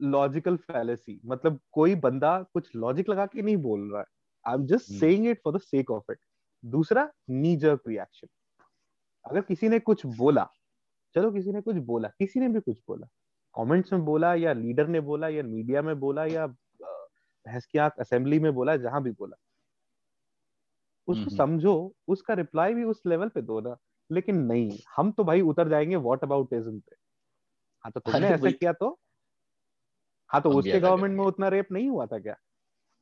लॉजिकल 0.00 0.56
फैलेसी 0.56 1.20
मतलब 1.24 1.60
कोई 1.72 1.94
बंदा 1.94 2.42
कुछ 2.42 2.76
लॉजिक 2.76 3.08
लगा 3.08 3.26
के 3.26 3.42
नहीं 3.42 3.56
बोल 3.56 3.92
रहा 3.92 4.00
है। 4.00 4.06
I 4.46 4.54
am 4.54 4.66
just 4.66 4.92
saying 4.92 5.26
it 5.26 5.40
for 5.44 5.56
the 5.56 5.60
sake 5.60 5.90
of 5.90 6.12
it 6.12 6.18
दूसरा 6.64 7.10
नी 7.30 7.56
जर्क 7.56 7.82
रिएक्शन 7.88 8.28
अगर 9.24 9.40
किसी 9.40 9.68
ने 9.68 9.78
कुछ 9.78 10.06
बोला 10.06 10.48
चलो 11.14 11.32
किसी 11.32 11.52
ने 11.52 11.60
कुछ 11.60 11.76
बोला 11.76 12.08
किसी 12.08 12.40
ने 12.40 12.48
भी 12.48 12.60
कुछ 12.60 12.78
बोला 12.88 13.06
कमेंट्स 13.54 13.92
में 13.92 14.04
बोला 14.04 14.34
या 14.36 14.52
लीडर 14.54 14.88
ने 14.88 15.00
बोला 15.02 15.28
या 15.28 15.42
मीडिया 15.42 15.82
में 15.82 15.98
बोला 16.00 16.24
या 16.26 16.46
बहस 16.46 17.66
की 17.66 17.78
आँख 17.78 18.00
असेंबली 18.00 18.38
में 18.40 18.52
बोला 18.54 18.76
जहाँ 18.78 19.02
भी 19.02 19.10
बोला। 19.12 19.36
उसको 21.08 21.30
समझो 21.30 21.74
उसका 22.08 22.34
रिप्लाई 22.34 22.74
भी 22.74 22.84
उस 22.84 23.02
लेवल 23.06 23.28
पे 23.28 23.42
दो 23.42 23.60
ना। 23.60 23.76
लेकिन 24.10 24.36
नहीं 24.46 24.78
हम 24.96 25.10
तो 25.12 25.24
भाई 25.24 25.40
उतर 25.42 25.68
जाएँगे 25.68 25.96
व्हाट 25.98 26.22
अबाउट 26.24 26.52
इज्म 26.52 26.78
पे। 26.80 26.96
हाँ 27.84 27.92
तो 27.92 28.00
तुमने 28.02 28.28
ऐसा 28.30 28.50
किया 28.50 28.72
तो? 28.74 28.98
हाँ 30.30 30.40
तो 30.42 30.50
उसके 30.52 30.80
गवर्नमेंट 30.80 31.16
में 31.18 31.24
उतना 31.24 31.48
रेप 31.48 31.68
नहीं 31.72 31.88
हुआ 31.88 32.06
था 32.06 32.18
क्या? 32.18 32.34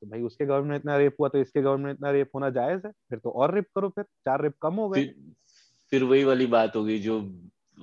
तो 0.03 0.07
भाई 0.07 0.23
उसके 0.23 0.47
गवर्नमेंट 0.47 0.71
में 0.71 0.77
इतना 0.79 0.97
रेप 0.99 1.17
हुआ 1.21 1.29
तो 1.29 1.39
इसके 1.39 1.63
गवर्नमेंट 1.63 1.87
में 1.87 1.95
इतना 1.95 2.11
रेप 2.13 2.31
होना 2.35 2.51
जायज़ 2.51 2.87
है। 2.87 2.93
फिर 3.11 3.19
तो 3.19 3.31
और 3.33 3.55
रेप 3.55 3.67
करो 3.77 3.89
फिर 3.91 4.05
चार 4.05 4.43
रेप 4.43 4.57
कम 4.63 4.75
हो 4.77 4.89
गए। 4.91 5.05
फिर 5.93 6.05
वही 6.05 6.25
वाली 6.25 6.47
बात 6.49 6.77
होगी 6.77 6.99
जो 7.01 7.21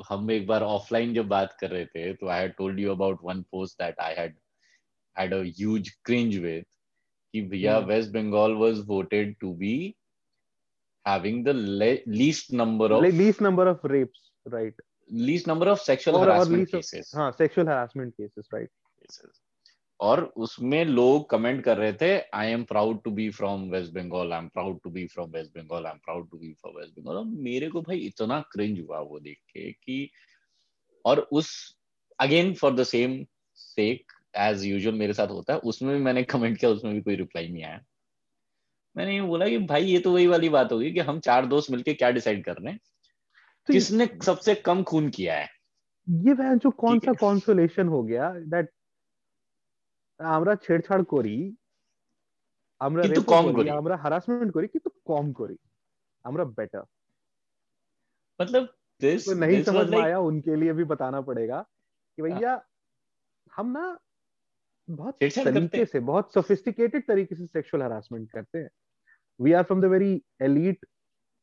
हम 0.09 0.31
एक 0.31 0.47
बार 0.47 0.63
ऑफलाइन 0.63 1.13
जब 1.13 1.27
बात 1.27 1.55
कर 1.59 1.69
रहे 1.69 1.85
थे 1.85 2.13
तो 2.13 2.27
I 2.27 2.41
had 2.41 2.53
told 2.53 2.79
you 2.79 2.91
about 2.91 3.19
one 3.23 3.41
post 3.51 3.81
that 3.81 3.99
I 3.99 4.13
had 4.13 4.35
had 5.15 5.33
a 5.33 5.41
huge 5.57 5.89
cringe 6.05 6.37
with 6.37 6.65
कि 7.33 7.41
भैया 7.49 7.77
West 7.85 8.11
Bengal 8.11 8.53
was 8.55 8.79
voted 8.87 9.35
to 9.41 9.53
be 9.53 9.73
having 11.05 11.43
the 11.45 11.55
least 12.07 12.53
number 12.53 12.91
of 12.91 13.05
least 13.05 13.41
number 13.41 13.67
of 13.67 13.87
rapes 13.87 14.31
right 14.45 14.81
least 15.25 15.47
number 15.47 15.67
of 15.67 15.79
sexual 15.79 16.19
harassment 16.19 16.69
cases 16.71 17.11
हाँ 17.15 17.31
sexual 17.31 17.67
harassment 17.67 18.13
cases 18.13 18.49
right 18.53 18.69
और 19.99 20.23
उसमें 20.23 20.85
लोग 20.85 21.29
comment 21.29 21.63
कर 21.63 21.77
रहे 21.77 21.93
थे 21.93 22.19
I 22.33 22.47
am 22.47 22.63
proud 22.63 23.03
to 23.03 23.11
be 23.11 23.29
from 23.29 23.69
West 23.69 23.93
Bengal 23.93 24.33
I 24.33 24.39
am 24.39 24.47
proud 24.47 24.79
to 24.83 24.89
be 24.89 25.07
from 25.07 25.29
West 25.29 25.57
Bengal 25.57 25.85
I 25.85 25.91
am 25.91 25.97
proud 25.97 26.29
to 26.31 26.37
be 26.37 26.53
from 26.53 26.77
West 26.77 26.99
Bengal 26.99 27.23
मेरे 27.25 27.69
को 27.69 27.81
भाई 27.81 27.97
इतना 27.97 28.39
क्रिंज 28.39 28.79
हुआ 28.79 28.99
वो 28.99 29.19
देख 29.19 29.37
के 29.37 29.71
कि 29.71 30.09
और 31.05 31.19
उस 31.19 31.77
again 32.19 32.53
for 32.53 32.75
the 32.75 32.83
same 32.83 33.25
sake 33.55 34.11
as 34.37 34.63
usual 34.63 34.95
मेरे 34.95 35.13
साथ 35.13 35.27
होता 35.27 35.53
है 35.53 35.59
उसमें 35.59 35.97
भी 35.97 36.03
मैंने 36.03 36.23
कमेंट 36.23 36.57
किया 36.57 36.71
उसमें 36.71 36.93
भी 36.93 37.01
कोई 37.01 37.15
रिप्लाई 37.15 37.47
नहीं 37.47 37.63
आया। 37.63 37.81
मैंने 38.97 39.15
ये 39.15 39.21
बोला 39.21 39.47
कि 39.47 39.57
भाई 39.57 39.85
ये 39.85 39.99
तो 39.99 40.11
वही 40.11 40.27
वाली 40.27 40.49
बात 40.49 40.71
होगी 40.71 40.91
कि 40.91 40.99
हम 40.99 41.19
चार 41.19 41.45
दोस्त 41.45 41.71
मिलके 41.71 41.93
क्या 41.93 42.11
डिसाइड 42.11 42.43
कर 42.45 42.57
रहे 42.57 42.71
हैं? 42.71 42.79
तो 43.67 43.73
किसने 43.73 44.07
सबसे 44.25 44.55
कम 44.55 44.83
खून 44.83 45.09
किया 45.09 45.35
है? 45.35 45.47
ये 46.09 46.55
जो 46.55 46.69
कौन 46.69 46.99
सा 46.99 47.13
कॉन्सोलेशन 47.13 47.87
हो 47.87 48.03
गया 48.03 48.29
दैट 48.29 48.69
আমরা 50.20 50.53
ছেড়ছাড় 50.55 51.03
করি 51.03 51.36
আমরা 52.82 53.03
কিন্তু 53.03 53.22
কম 53.34 53.45
করি 53.53 53.70
আমরা 53.72 53.95
হারাসমেন্ট 53.97 54.49
করি 54.53 54.68
কিন্তু 54.68 54.89
কম 55.05 55.26
করি। 55.34 55.57
আমরা 56.26 56.43
বেটার 56.57 56.86
मतलब 58.39 58.63
दिस 59.01 59.24
तो 59.26 59.34
नहीं 59.36 59.61
समझ 59.61 59.86
में 59.89 59.97
आया 59.99 60.20
उनके 60.20 60.55
लिए 60.55 60.74
भी 60.74 60.84
बताना 60.84 61.22
पड़ेगा। 61.22 61.61
कि 62.18 62.22
भैया 62.22 62.61
हम 63.51 63.72
ना 63.72 63.86
बहुत 64.88 65.20
तरीके 65.45 65.86
से 65.86 65.99
बहुत 65.99 66.34
सोफिस्टिकेटेड 66.34 67.07
तरीके 67.07 67.36
से 67.36 67.45
सेक्सुअल 67.47 67.84
हरासमेंट 67.84 68.32
करते 68.32 68.59
हैं। 68.59 68.70
We 69.39 69.53
are 69.53 69.63
from 69.63 69.82
the 69.82 69.86
very 69.86 70.11
elite 70.41 70.86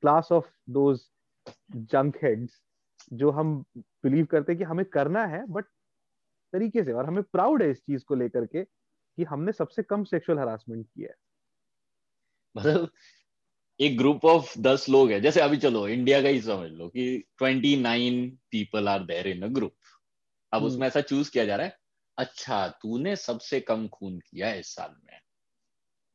class 0.02 0.28
of 0.32 0.48
those 0.70 1.00
junk 1.92 2.16
heads 2.24 2.60
जो 3.12 3.30
हम 3.30 3.54
बिलीव 3.76 4.26
करते 4.26 4.52
हैं 4.52 4.58
कि 4.58 4.64
हमें 4.64 4.84
करना 4.86 5.26
है 5.26 5.44
बट 5.48 5.64
तरीके 6.54 6.84
से 6.84 6.92
और 6.92 7.06
हमें 7.06 7.22
प्राउड 7.22 7.62
है 7.62 7.70
इस 7.70 7.78
चीज़ 7.78 8.04
को 8.04 8.14
लेकर 8.14 8.46
के 8.46 8.64
कि 9.18 9.24
हमने 9.24 9.52
सबसे 9.52 9.82
कम 9.82 10.04
सेक्सुअल 10.04 10.38
हरासमेंट 10.38 10.86
किया 10.86 11.08
है। 11.08 11.16
मतलब 12.56 12.90
एक 13.80 13.96
ग्रुप 13.98 14.24
ऑफ़ 14.24 14.58
दस 14.58 14.88
लोग 14.88 15.10
है। 15.10 15.20
जैसे 15.20 15.40
अभी 15.40 15.56
चलो 15.56 15.88
इंडिया 15.88 16.22
का 16.22 16.28
ही 16.28 16.40
समझ 16.40 16.70
लो 16.70 16.88
कि 16.88 17.24
twenty 17.38 17.76
nine 17.76 18.30
people 18.50 18.88
are 18.88 19.04
there 19.04 19.28
in 19.28 19.42
a 19.42 19.48
group 19.48 19.74
अब 20.52 20.62
हम्म। 20.62 20.72
उसमें 20.72 20.86
ऐसा 20.86 21.00
चूज़ 21.00 21.30
किया 21.30 21.44
जा 21.44 21.56
रहा 21.56 21.66
है 21.66 21.78
अच्छा 22.18 22.68
तूने 22.68 23.16
सबसे 23.16 23.60
कम 23.60 23.88
खून 23.88 24.18
किया 24.18 24.52
इस 24.54 24.74
साल 24.74 24.94
में। 25.04 25.20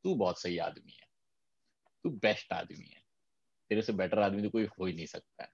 तू 0.04 0.16
बहुत 0.16 0.42
सही 0.42 0.58
आदमी 0.58 0.92
है। 0.92 1.08
तू 2.04 2.10
बेस्ट 2.10 2.54
आदमी 2.54 2.86
है। 2.86 3.02
तेरे 3.70 3.82
से 3.82 3.94
बेटर 3.94 4.20
आदमी 4.20 4.42
तो 4.42 4.50
कोई 4.50 4.66
हो 4.66 4.86
ही 4.86 4.94
नहीं 4.94 5.06
सकता 5.06 5.52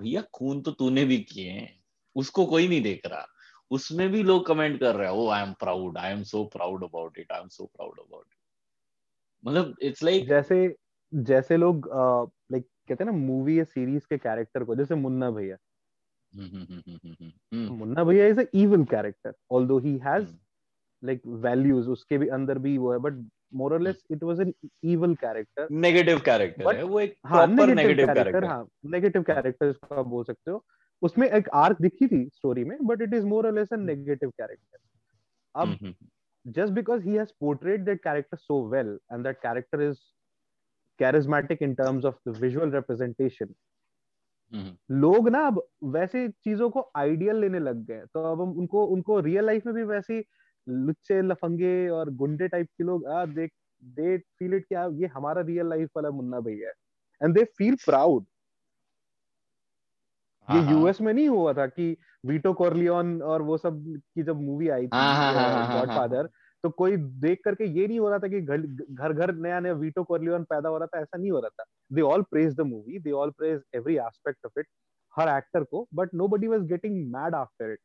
भैया 0.00 0.22
खून 0.34 0.62
तो 0.62 0.72
तूने 0.72 1.04
भी 1.04 1.18
किए 1.18 1.50
हैं। 1.50 1.84
उसको 2.16 2.46
कोई 2.46 2.68
नहीं 2.68 2.82
देख 2.82 3.06
रहा। 3.06 3.26
उसमें 3.70 4.08
भी 4.12 4.22
लोग 4.22 4.46
कमेंट 4.46 4.78
कर 4.80 4.94
रहे 4.96 5.08
हैं 5.08 5.14
ओ 5.14 5.28
I 5.30 5.42
am 5.42 5.52
proud 5.60 5.98
I 5.98 6.12
am 6.12 6.22
so 6.24 6.44
proud 6.54 6.84
about 6.84 7.18
it 7.18 7.32
I 7.32 7.40
am 7.40 7.48
so 7.48 7.64
proud 7.66 7.98
about 7.98 8.24
it 8.24 8.38
मतलब 9.44 9.74
इट्स 9.82 10.02
लाइक 10.02 10.28
जैसे 10.28 10.76
जैसे 11.12 11.56
लोग 11.56 11.88
लाइक 12.52 12.66
कहते 12.88 13.04
हैं 13.04 13.10
ना 13.10 13.16
मूवी 13.18 13.58
या 13.58 13.64
सीरीज़ 13.64 14.06
के 14.10 14.18
कैरेक्टर 14.18 14.64
को 14.64 14.74
जैसे 14.76 14.94
Munna 14.94 15.30
Bhaiya. 15.30 15.56
Munna 17.70 18.04
Bhaiya 18.04 18.26
is 18.26 18.40
a 18.40 18.44
evil 18.54 18.84
character 18.84 19.32
although 19.50 19.78
he 19.78 19.96
has 19.98 20.26
like 21.02 21.22
values 21.44 21.88
उसके 21.90 22.18
भी 22.18 22.28
अंदर 22.28 22.58
भी 22.58 22.76
वो 22.78 22.92
है 22.92 22.98
बट 22.98 23.24
मोर 23.54 23.72
और 23.72 23.80
less 23.82 24.02
it 24.10 24.22
was 24.24 24.40
an 24.40 24.52
evil 24.84 25.14
character 25.14 25.68
negative 25.86 26.18
character 26.24 26.76
है 26.76 26.82
वो 26.82 27.00
एक 27.00 27.16
प्रॉपर 27.28 27.74
नेगेटिव 27.74 28.06
कैरेक्टर 28.06 28.44
हाँ। 28.44 28.66
नेगेटिव 28.86 29.22
कैरेक्टर 29.22 29.68
इसको 29.70 29.94
आप 29.94 30.06
बोल 30.06 30.24
सकते 30.24 30.50
हो। 30.50 30.64
उसमें 31.02 31.28
एक 31.28 31.48
आर्क 31.54 31.80
दिखी 31.82 32.06
थी 32.06 32.24
स्टोरी 32.34 32.64
में 32.64 32.76
बट 32.82 33.02
इट 33.02 33.14
इज़ 33.14 33.26
मोर 33.26 33.46
और 33.46 33.54
लेस 33.54 33.72
एन 33.72 33.80
नेगेटिव 33.80 34.30
कैरेक्टर 34.30 34.78
अब 35.54 35.94
just 36.46 36.72
because 36.72 37.02
he 37.04 37.16
has 37.20 37.32
portrayed 37.44 37.84
that 37.86 38.02
character 38.04 38.38
so 38.42 38.56
well 38.74 38.92
and 39.10 39.28
that 39.28 39.40
character 39.42 39.80
is 39.88 39.98
charismatic 41.00 41.66
in 41.66 41.74
terms 41.76 42.06
of 42.10 42.14
the 42.26 42.32
visual 42.44 42.72
representation 42.78 43.54
लोग 44.90 45.28
ना 45.28 45.40
अब 45.46 45.62
वैसे 45.94 46.28
चीज़ों 46.28 46.68
को 46.70 46.80
आइडियल 46.96 47.36
लेने 47.40 47.58
लग 47.58 47.84
गए 47.86 48.00
तो 48.14 48.22
अब 48.32 48.40
हम 48.40 48.58
उनको 48.58 48.84
उनको 48.94 49.18
रियल 49.20 49.46
लाइफ 49.46 49.66
में 49.66 49.74
भी 49.74 49.82
वैसे 49.82 50.18
लुच्चे 50.66 51.20
लफंगे 51.22 51.88
और 51.88 52.10
गुंडे 52.22 52.48
टाइप 52.48 52.66
के 52.78 52.84
लोग 52.84 53.06
आ 53.06 53.24
देख 53.26 53.52
दे 53.82 54.16
फील 54.18 54.54
इट 54.54 54.66
क्या 54.68 54.86
ये 55.00 55.06
हमारा 55.14 55.42
रियल 55.42 55.68
लाइफ 55.68 55.90
वाला 55.96 56.10
मुन्ना 56.10 56.40
भैया 56.40 56.68
है। 56.68 56.74
एंड 57.22 57.34
दे 57.38 57.44
फील 57.58 57.76
प्राउड 57.84 58.24
ये 60.50 60.60
यूएस 60.60 60.66
हाँ, 60.66 60.92
हाँ। 60.98 61.06
में 61.06 61.12
नहीं 61.12 61.28
हुआ 61.28 61.52
था 61.52 61.66
कि 61.66 61.96
वीटो 62.26 62.52
कॉर्लियन 62.52 63.20
और 63.22 63.42
वो 63.42 63.56
सब 63.58 63.82
की 64.14 64.22
जब 64.22 64.40
मूवी 64.40 64.68
आई 64.68 64.86
थी 64.86 65.00
गॉडफादर 65.72 66.28
तो 66.64 66.70
कोई 66.70 66.96
देख 66.96 67.40
करके 67.44 67.64
ये 67.70 67.86
नहीं 67.86 67.98
हो 68.00 68.08
रहा 68.10 68.18
था 68.18 68.28
कि 68.28 68.40
घर 68.40 69.12
घर 69.12 69.34
नया 69.34 69.60
नया 69.60 69.72
वीटो 69.74 70.02
कॉर्लियन 70.04 70.42
पैदा 70.44 70.68
हो 70.68 70.78
रहा 70.78 70.86
था 70.86 71.00
ऐसा 71.00 71.18
नहीं 71.18 71.30
हो 71.30 71.40
रहा 71.40 71.48
था। 71.48 71.64
They 71.92 72.00
all 72.02 72.22
praise 72.22 72.54
the 72.56 72.60
movie 72.66 72.98
they 72.98 73.12
all 73.12 73.30
praise 73.30 73.60
every 73.74 73.96
aspect 73.98 74.46
of 74.46 74.60
it 74.60 74.66
her 75.14 75.28
actor 75.36 75.64
को 75.64 75.86
but 75.94 76.14
nobody 76.28 76.46
was 76.46 76.62
getting 76.62 76.96
mad 77.12 77.34
after 77.34 77.72
it 77.72 77.78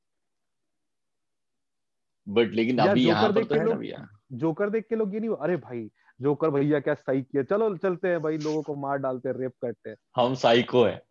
but 2.27 2.53
लेकिन 2.53 2.77
अभी 2.79 3.07
यहाँ 3.07 3.31
पर 3.33 3.43
तो 3.43 3.55
है 3.55 3.63
ना 3.65 3.75
भैया। 3.75 4.07
जोकर 4.33 4.69
देख 4.69 4.85
के 4.89 4.95
लोग 4.95 5.13
ये 5.13 5.19
नहीं 5.19 5.35
अरे 5.37 5.57
भाई 5.57 5.89
जोकर 6.19 6.49
भैया 6.49 6.79
क्या 6.79 6.93
सही 6.93 7.21
किया 7.21 7.43
चलो 7.43 7.75
चलते 7.77 8.07
हैं 8.07 8.21
भाई 8.21 8.37
लोगों 8.37 8.61
को 8.63 8.75
मार 8.75 8.97
डालते 8.97 9.29
हैं 9.29 9.35
रेप 9.35 9.53
करते 9.61 9.89
हैं। 9.89 9.97
हम 10.15 10.35
साइको 10.35 10.83
है। 10.83 11.01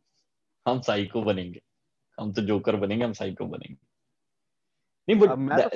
हम 0.66 0.80
साइको 0.80 1.22
बनेंगे। 1.22 1.60
हम 2.18 2.32
तो 2.32 2.42
जोकर 2.42 2.76
बनेंगे 2.76 3.04
हम 3.04 3.12
साइको 3.12 3.46
बनेंगे। 3.46 3.76
नहीं 5.08 5.18
but 5.20 5.28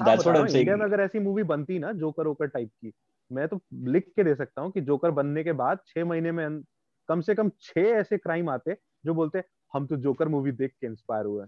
that's 0.04 0.26
what 0.26 0.36
I 0.36 0.42
am 0.42 0.48
saying 0.48 0.68
में 0.70 0.84
अगर 0.84 1.00
ऐसी 1.00 1.18
मूवी 1.18 1.42
बनती 1.44 1.78
ना 1.78 1.92
जोकर 1.94 2.26
ओकर 2.26 2.46
टाइप 2.46 2.70
की 2.70 2.92
मैं 3.30 3.46
तो 3.48 3.60
लिख 3.86 4.06
के 4.16 4.24
दे 4.24 4.34
सकता 4.34 4.62
हूँ 4.62 4.70
कि 4.72 4.80
जोकर 4.80 5.10
बनने 5.10 5.44
के 5.44 5.52
बाद 5.54 5.78
छह 5.86 6.04
महीने 6.04 6.32
में 6.32 6.60
कम 7.08 7.20
से 7.20 7.34
कम 7.34 7.50
छह 7.60 7.80
ऐसे 7.80 8.18
क्राइम 8.18 8.48
आते 8.50 8.76
जो 9.06 9.14
बोलते 9.14 9.42
हम 9.72 9.86
तो 9.86 9.96
जोकर 9.96 10.28
मूवी 10.28 10.52
देख 10.52 10.72
के 10.72 10.86
इंस्पायर 10.86 11.26
हुए 11.26 11.44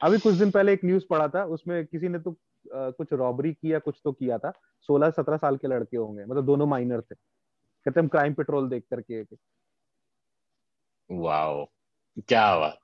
अभी 0.00 0.18
कुछ 0.18 0.34
दिन 0.34 0.50
पहले 0.50 0.72
एक 0.72 0.84
न्यूज़ 0.84 1.04
पढ़ा 1.10 1.28
था 1.28 1.44
उसमें 1.46 1.84
किसी 1.86 2.08
ने 2.08 2.18
तो 2.18 2.30
आ, 2.30 2.90
कुछ 2.90 3.12
रॉबरी 3.12 3.52
किया 3.52 3.78
कुछ 3.78 4.00
तो 4.04 4.12
किया 4.12 4.38
था। 4.38 4.52
सोलह 4.88 5.10
सत्रह 5.10 5.36
साल 5.36 5.56
के 5.56 5.68
लड़के 5.68 5.96
होंगे 5.96 6.24
मतलब 6.24 6.46
दोनों 6.46 6.66
माइनर 6.66 7.00
थे। 7.00 7.14
कहते 7.14 8.00
हम 8.00 8.08
क्राइम 8.08 8.34
पेट्रोल 8.34 8.68
देख 8.68 8.84
करके 8.90 9.22
वाओ 11.12 11.64
क्या 12.28 12.58
बात. 12.58 12.80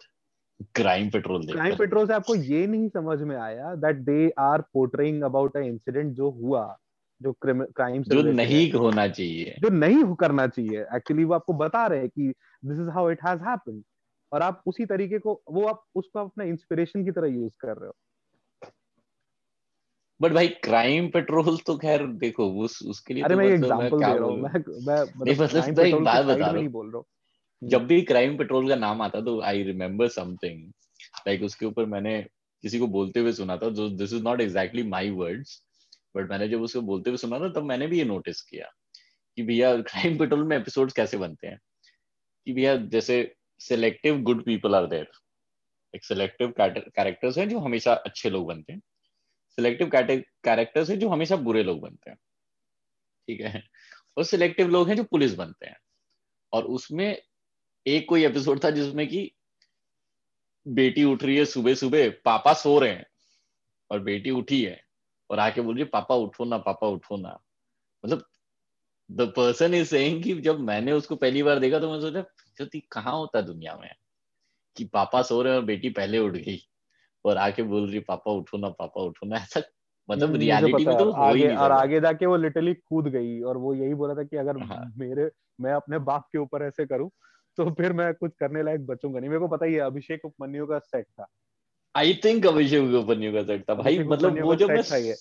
क्राइम 0.75 1.11
पेट्रोल 1.11 1.47
क्राइम 1.53 1.77
पेट्रोल 1.77 2.07
से 2.07 2.13
आपको 2.15 2.35
ये 2.35 2.67
नहीं 2.67 2.89
समझ 2.89 3.21
में 3.23 3.37
आया 3.37 3.75
that 3.75 3.97
they 3.97 4.31
are 4.39 4.61
portraying 4.61 5.23
about 5.23 5.57
a 5.57 5.61
incident 5.61 6.13
जो 6.15 6.31
हुआ 6.31 6.77
जो 7.21 7.33
क्राइम 7.43 8.03
जो 8.05 8.23
नहीं 8.23 8.73
होना 8.73 9.07
चाहिए। 9.09 9.55
जो 9.61 9.69
नहीं 9.69 10.15
करना 10.15 10.47
चाहिए। 10.47 10.83
एक्चुअली 10.97 11.25
वो 11.25 11.35
आपको 11.35 11.53
बता 11.53 11.87
रहे 11.87 12.01
हैं 12.01 12.09
कि 12.09 12.33
this 12.65 12.79
is 12.79 12.91
how 12.91 13.11
it 13.11 13.25
has 13.27 13.43
happened 13.43 13.83
और 14.33 14.43
आप 14.43 14.63
उसी 14.67 14.87
तरीके 14.87 15.19
को 15.19 15.43
वो 15.51 15.67
आप 15.69 15.85
उसको 15.95 16.19
अपना 16.19 16.45
इंस्पिरेशन 16.45 17.05
की 17.05 17.11
तरह 17.11 17.29
यूज़ 17.29 17.53
कर 17.61 17.77
रहे 17.77 17.89
हो। 17.89 17.95
बट 20.21 20.33
भाई 20.33 20.49
क्राइम 20.49 21.09
पेट्रोल 21.11 21.57
तो 21.67 21.77
खैर 21.79 22.07
देखो 22.07 22.51
उस 22.65 22.83
उसके 22.87 23.15
लिए 23.15 23.25
अरे 23.25 23.35
तो 23.35 23.41
मैं 23.41 23.47
एग्जांपल 23.47 23.87
मतलब 23.87 24.07
दे 24.07 24.19
रहा 24.19 24.29
हूँ 24.29 24.41
मैं 24.41 24.51
मैं 24.87 25.03
मतलब 25.21 25.85
एक 25.85 26.05
बात 26.05 26.25
बता 26.27 26.53
नहीं 26.53 26.69
बोल 26.69 26.87
रहा 26.87 26.99
हूँ। 26.99 27.05
जब 27.63 27.87
भी 27.87 28.03
क्राइम 28.03 28.37
पेट्रोल 28.39 28.69
का 28.69 28.77
नाम 28.77 29.03
आता 29.03 29.21
तो 29.21 29.41
आई 29.43 29.63
रिमेम्बर 29.63 30.09
समथिंग 30.09 30.69
लाइक 31.29 31.43
उसके 31.43 31.67
ऊपर 31.67 31.87
मैंने 31.87 32.23
किसी 32.63 32.79
को 32.79 32.87
बोलते 32.87 33.21
हुए 33.21 33.33
सुना 33.33 33.57
था 33.57 33.69
this 33.71 34.13
is 34.13 34.23
not 34.23 34.41
exactly 34.41 34.83
my 34.83 35.11
words 35.11 35.63
but 36.17 36.31
मैंने 36.31 36.49
जब 36.49 36.63
उसको 36.63 36.81
बोलते 36.81 37.11
हुए 37.11 37.17
सुना 37.17 37.39
था, 37.41 37.49
तब 37.53 37.63
मैंने 37.63 37.87
भी 37.87 37.99
ये 37.99 38.05
नोटिस 38.05 38.41
किया 38.41 38.71
कि 39.37 39.43
भैया 39.43 39.77
क्राइम 39.83 40.19
पेट्रोल 40.19 40.45
में 40.45 40.57
एपिसोड्स 40.57 40.93
कैसे 40.93 41.19
बनते 41.19 41.47
हैं? 41.47 41.59
कि 42.47 42.53
भैया, 42.53 42.77
जैसे 42.77 43.35
selective 43.61 44.21
good 44.23 44.45
people 44.45 44.75
are 44.75 44.87
there 44.87 45.11
एक 45.95 46.05
सिलेक्टिव 46.05 46.55
कैरेक्टर्स 46.61 47.39
हैं 47.39 47.49
जो 47.49 47.59
हमेशा 47.59 47.93
अच्छे 47.95 48.31
लोग 48.31 48.47
बनते 48.49 48.73
हैं. 48.73 48.81
सिलेक्टिव 49.59 49.91
कैरेक्टर्स 49.95 50.91
हैं 50.91 50.99
जो 50.99 51.09
हमेशा 51.09 51.37
बुरे 51.37 51.63
लोग 51.63 51.81
बनते 51.81 52.11
हैं. 52.11 52.19
ठीक 53.29 53.41
है? 53.41 53.63
और 54.17 54.25
सिलेक्टिव 54.25 54.69
लोग 54.69 54.89
हैं 54.89 54.97
जो 54.97 55.05
पुलिस 55.05 55.35
बनते 55.35 55.67
हैं. 55.67 55.77
और 56.53 56.65
उसमें 56.65 57.23
एक 57.87 58.09
कोई 58.09 58.25
एपिसोड 58.25 58.65
था 58.65 58.71
जिसमें 58.71 59.09
कि 59.09 59.31
बेटी 60.69 61.05
उठ 61.05 61.23
रही 61.23 61.37
है 61.37 61.45
सुबह 61.45 61.75
सुबह 61.75 62.11
पापा 62.11 62.53
सो 62.53 62.79
रहे 62.79 62.91
हैं 62.91 63.07
और 63.91 64.01
बेटी 64.01 64.31
उठी 64.31 64.63
है 64.65 64.81
और 65.31 65.39
आके 65.39 65.61
बोल 65.61 65.75
रही 65.75 65.85
है 65.85 65.89
पापा 65.89 66.15
उठो 66.15 66.45
ना 66.45 66.59
पापा 66.59 66.87
उठो 66.87 67.17
ना। 67.17 67.41
मतलब 68.05 68.25
द 69.11 69.21
पर्सन 69.37 69.75
इज़ 69.75 69.89
सेइंग 69.89 70.25
कि 70.25 70.35
जब 70.35 70.61
मैंने 70.61 70.93
उसको 70.93 71.17
पहली 71.17 71.43
बार 71.43 71.59
देखा 71.59 71.79
तो 71.79 71.93
मैं 71.93 72.01
सोचा 72.01 72.25
जो 72.61 72.81
कहाँ 72.93 73.15
होता 73.15 73.41
दुनिया 73.41 73.77
में? 73.77 73.95
कि 74.77 74.85
पापा 74.85 75.23
सो 75.23 75.43
रहे 75.43 75.53
हैं 75.53 75.61
और 75.61 75.67
बेटी 75.67 75.91
पहले 75.91 76.19
उठ 76.19 76.33
गई 76.33 76.59
और 77.25 77.37
आके 77.37 77.63
बोल 77.63 77.91
रही 77.91 78.01
पापा 78.01 78.33
उठो 78.33 78.59
ना 78.59 78.69
पापा 78.69 79.03
उठो 79.03 79.27
ना। 79.27 79.37
ऐसा 79.37 79.63
मतलब 80.11 80.37
रियलिटी 80.37 80.87
में 80.87 80.97
तो 80.99 81.13
हो 81.13 81.35
ही 81.35 81.45
नहीं 81.45 81.57
और 81.57 81.73
आगे 81.73 82.01
जाके 82.01 82.27
वो 82.27 82.37
लिटरली 82.37 82.75
कूद 82.75 83.09
गई 83.09 83.41
और 83.41 83.57
वो 83.57 83.75
यही 83.75 83.95
बोला 83.95 84.15
था 84.15 84.25
कि 84.25 84.37
अगर 84.37 84.59
हाँ. 84.59 84.93
मेरे 84.97 85.31
मैं 85.61 85.73
अपने 85.73 85.99
बाप 85.99 86.23
के 86.33 86.39
ऊपर 86.39 86.63
ऐसे 86.63 86.87
करूँ 86.87 87.11
तो 87.59 87.71
फिर 87.71 87.93
मैं 87.93 88.13
कुछ 88.15 88.33
करने 88.41 88.63
लायक 88.63 88.87
बचूँगा 88.87 89.21
नहीं। 89.21 89.31
मेरे 89.31 89.41
को 89.41 89.49
पता 89.49 89.67
ही 89.67 89.75
है 89.75 89.81
अभिषेक 89.81 90.25
उपमन्यु 90.25 90.67
का 90.67 90.79
सेट 90.79 91.05
था। 91.05 91.27
आई 91.95 92.15
थिंक 92.25 92.47
अभिषेक 92.47 92.95
उपमन्यु 92.95 93.33
का 93.33 93.43
सेट 93.43 93.63
था 93.71 93.75
भाई। 93.75 93.99
मतलब 93.99 94.41
वो 94.43 94.55
जो 94.55 94.69
मैं 94.69 95.15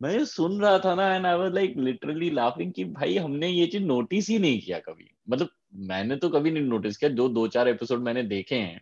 मैं 0.00 0.24
सुन 0.24 0.60
रहा 0.60 0.78
था 0.78 0.94
ना 0.94 1.14
and 1.14 1.26
I 1.26 1.36
was 1.36 1.52
like 1.54 1.74
literally 1.76 2.30
laughing 2.30 2.72
कि 2.72 2.84
भाई 2.84 3.16
हमने 3.16 3.48
ये 3.48 3.66
चीज़ 3.66 3.82
नोटिस 3.82 4.28
ही 4.28 4.38
नहीं 4.38 4.60
किया 4.60 4.78
कभी। 4.78 5.10
मतलब 5.30 5.48
मैंने 5.88 6.16
तो 6.16 6.28
कभी 6.28 6.50
नहीं 6.50 6.62
नोटिस 6.64 6.96
किया। 6.96 7.10
जो 7.10 7.28
दो 7.28 7.46
चार 7.48 7.68
एपिसोड 7.68 8.00
मैंने 8.00 8.22
देखे 8.22 8.54
हैं 8.54 8.80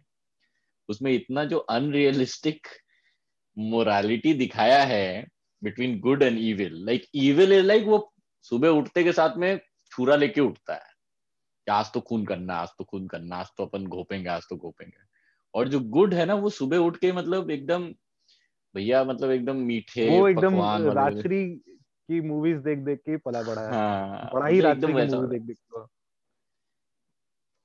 उसमें 0.88 1.12
इतना 1.12 1.44
जो 1.44 1.58
अनरियलिस्टिक 1.70 2.66
मोरालिटी 3.56 4.34
दिखाया 4.34 4.82
है 4.84 5.26
between 5.62 5.98
good 6.00 6.22
and 6.22 6.38
evil 6.38 6.84
like 6.86 7.06
evil 7.14 7.52
is 7.52 7.64
like 7.66 7.86
वो 7.86 7.98
सुबह 8.44 8.68
उठते 8.68 9.04
के 9.04 9.12
साथ 9.12 9.36
में 9.36 9.60
छुरा 9.92 10.16
लेके 10.16 10.40
उठता 10.40 10.74
है। 10.74 10.96
आज 11.70 11.92
तो 11.92 12.00
खून 12.00 12.26
करना 12.26 12.54
आज 12.54 12.68
तो 12.78 12.84
खून 12.84 13.06
करना 13.08 13.36
आज 13.36 13.46
तो 13.58 13.66
अपन 13.66 13.86
घोपेंगे 13.86 14.28
आज 14.30 14.42
तो 14.50 14.56
घोपेंगे। 14.56 15.06
और 15.54 15.68
जो 15.68 15.80
गुड 15.80 16.14
है 16.14 16.24
ना 16.26 16.34
वो 16.34 16.50
सुबह 16.50 16.76
उठ 16.76 16.96
के 16.96 17.12
मतलब 17.12 17.50
एकदम 17.50 17.84
भैया 18.74 19.04
मतलब 19.04 19.30
एकदम 19.30 19.56
मीठे 19.56 20.08
वो 20.10 20.28
एकदम 20.28 20.54
राजश्री 20.90 21.56
की 22.08 22.20
मूवीज़ 22.20 22.58
देख 22.58 22.78
देख 22.78 22.98
के 22.98 23.16
पला 23.16 23.42
बड़ा 23.42 23.62
है। 23.62 23.72
हाँ, 23.72 24.30
बड़ा 24.34 24.46
ही 24.46 24.60
राजश्री 24.60 24.94
की 24.94 25.16
मूवी 25.16 25.28
देख 25.28 25.42
देख 25.42 25.56
के। 25.56 25.86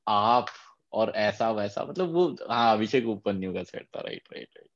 आप 0.07 0.45
और 0.93 1.09
ऐसा 1.09 1.51
वैसा 1.51 1.85
मतलब 1.85 2.11
वो 2.11 2.35
हाँ 2.49 2.73
अभिषेक 2.73 3.07
उपन्यु 3.07 3.53
का 3.53 3.63
सेट 3.63 3.87
था 3.95 4.01
राइट 4.01 4.23
राइट 4.33 4.49
राइट 4.57 4.69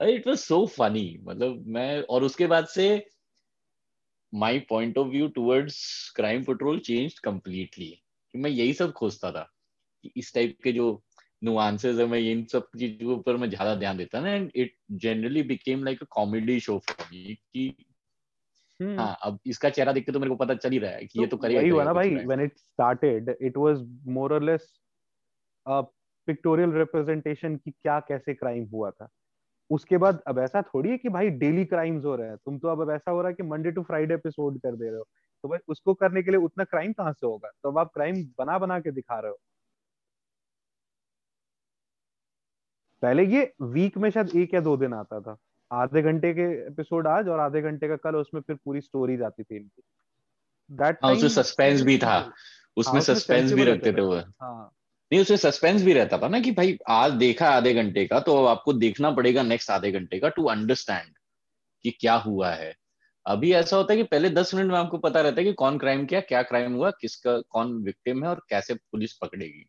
अरे 0.00 0.14
इट 0.14 0.26
वाज 0.26 0.36
सो 0.38 0.66
फनी 0.66 1.18
मतलब 1.22 1.64
मैं 1.66 2.02
और 2.02 2.24
उसके 2.24 2.46
बाद 2.46 2.66
से 2.66 3.06
my 4.34 4.58
point 4.58 4.98
of 4.98 5.08
view 5.08 5.28
towards 5.28 6.12
Crime 6.16 6.44
Patrol 6.44 6.78
changed 6.78 7.18
completely 7.18 8.01
मैं 8.34 8.50
यही 8.50 8.72
सब 8.72 8.92
खोजता 8.92 9.32
था 9.32 9.42
कि 10.04 10.12
इस 10.16 10.34
टाइप 10.34 10.56
के 10.64 10.72
जो 10.72 11.02
नुआंसेस 11.44 11.98
है 11.98 12.06
मैं 12.06 12.18
इन 12.18 12.44
सब 12.44 12.68
चीज़ों 12.78 12.98
के 12.98 13.14
ऊपर 13.14 13.36
मैं 13.36 13.48
ज़्यादा 13.50 13.74
ध्यान 13.74 13.96
देता 13.96 14.20
ना 14.20 14.30
and 14.30 14.50
it 14.54 14.76
generally 14.92 15.42
became 15.42 15.84
like 15.84 16.02
a 16.02 16.06
comedy 16.10 16.60
show 16.60 16.78
for 16.78 17.06
me 17.12 17.34
कि 17.34 17.74
Hmm. 18.80 18.98
हाँ 18.98 19.16
अब 19.22 19.38
इसका 19.46 19.68
चेहरा 19.70 19.92
देख 19.92 20.06
के 20.06 20.12
तो 20.12 20.20
मेरे 20.20 20.30
को 20.30 20.36
पता 20.36 20.54
चल 20.54 20.70
ही 20.70 20.78
रहा 20.78 20.90
है 20.90 21.04
कि 21.06 21.18
तो 21.18 21.20
ये 21.20 21.26
तो 21.26 21.36
करेगा 21.36 21.60
वही 21.60 21.68
हुआ 21.68 21.84
ना 21.84 21.92
भाई 21.92 22.10
when 22.10 22.40
it 22.40 22.58
started 22.58 23.36
it 23.42 23.56
was 23.56 23.80
more 24.08 24.34
और 24.34 24.42
लेस 24.42 24.68
अ 25.66 25.80
पिक्टोरियल 26.28 26.72
रिप्रेजेंटेशन 26.72 27.56
की 27.56 27.70
क्या 27.70 27.98
कैसे 28.00 28.34
क्राइम 28.34 28.64
हुआ 28.64 28.90
था। 28.90 29.08
उसके 29.70 29.98
बाद 29.98 30.22
अब 30.26 30.38
ऐसा 30.38 30.62
थोड़ी 30.62 30.90
है 30.90 30.98
कि 30.98 31.08
भाई 31.08 31.30
डेली 31.30 31.64
क्राइम्स 31.64 32.04
हो 32.04 32.16
रहे 32.16 32.28
हैं। 32.28 32.36
तुम 32.36 32.58
तो 32.58 32.68
अब 32.68 32.90
ऐसा 32.90 33.10
हो 33.10 33.20
रहा 33.20 33.28
है 33.28 33.34
कि 33.34 33.42
मंडे 33.42 33.70
टू 33.70 33.82
फ्राइडे 33.82 34.14
एपिसोड 34.14 34.58
कर 34.60 34.76
दे 34.76 34.86
रहे 34.86 34.96
हो। 34.96 35.06
तो 35.42 35.48
भाई 35.48 35.58
उसको 35.68 35.94
करने 35.94 36.22
के 36.22 36.30
लिए 36.30 36.40
उतना 36.40 36.64
क्राइम 36.64 36.92
कहाँ 36.92 37.12
से 37.12 37.26
होगा? 37.26 37.50
तो 37.62 37.68
अब 37.68 37.78
आप 37.78 37.90
क्राइम 37.94 38.24
बना 38.38 38.58
बना 38.58 38.80
के 38.80 38.90
दिखा 38.90 39.18
रहे 39.20 39.30
हो। 39.30 39.38
पहले 43.02 43.24
ये 43.26 43.52
वीक 43.62 43.96
में 43.98 44.10
शायद 44.10 44.36
एक 44.36 44.54
या 44.54 44.60
दो 44.60 44.76
दिन 44.76 44.92
आता 44.94 45.20
था। 45.20 45.36
आधे 45.72 46.02
घंटे 46.02 46.32
के 46.34 46.42
एपिसोड 46.66 47.06
आज 47.06 47.28
और 47.28 47.40
आधे 47.40 47.62
घंटे 47.62 47.88
का 47.88 47.96
कल 47.96 48.16
उसमें 48.16 48.40
फिर 48.40 48.56
पूरी 48.56 48.80
स्टोरी 48.80 49.16
जाती 49.16 49.42
थी 49.42 49.56
इनकी। 49.56 49.82
दैट 50.70 50.98
हाँ, 51.04 51.12
उसमें 51.12 51.28
सस्पेंस 51.28 51.80
भी 51.80 51.98
था। 51.98 52.32
उसमें 52.76 53.00
सस्पेंस 53.00 53.50
हाँ, 53.50 53.54
भी 53.54 53.64
रखते 53.64 53.92
थे 53.92 54.00
वो। 54.00 54.16
हाँ। 54.16 54.72
नहीं 55.12 55.20
उसमें 55.20 55.36
सस्पेंस 55.36 55.82
भी 55.82 55.92
रहता 55.92 56.18
था 56.18 56.28
ना 56.28 56.40
कि 56.40 56.50
भाई 56.50 56.78
आज 56.88 57.12
देखा 57.12 57.48
आधे 57.48 57.74
घंटे 57.74 58.06
का 58.06 58.20
तो 58.20 58.44
आपको 58.44 58.72
देखना 58.72 59.10
पड़ेगा 59.10 59.42
नेक्स्ट 59.42 59.70
आधे 59.70 59.90
घंटे 59.92 60.18
का 60.18 60.28
टू 60.28 60.44
अंडरस्टैंड 60.44 61.14
कि 61.82 61.90
क्या 61.90 62.14
हुआ 62.14 62.50
है। 62.50 62.74
अभी 63.26 63.52
ऐसा 63.52 63.76
होता 63.76 63.92
है 63.92 63.96
कि 63.98 64.04
पहले 64.04 64.30
दस 64.30 64.54
मिनट 64.54 64.70
में 64.70 64.78
आपको 64.78 64.98
पता 64.98 65.20
रहता 65.20 65.40
है 65.40 65.44
कि 65.44 65.52
कौन 65.54 65.78
क्राइम 65.78 66.04
किया, 66.06 66.20
क्या 66.20 66.42
क्राइम 66.42 66.72
हुआ, 66.74 66.90
किसका, 67.00 67.38
कौन 67.40 67.72
विक्टिम 67.84 68.22
है 68.24 68.30
और 68.30 68.42
कैसे 68.48 68.74
police 68.74 69.12
पकड़ेगी। 69.18 69.66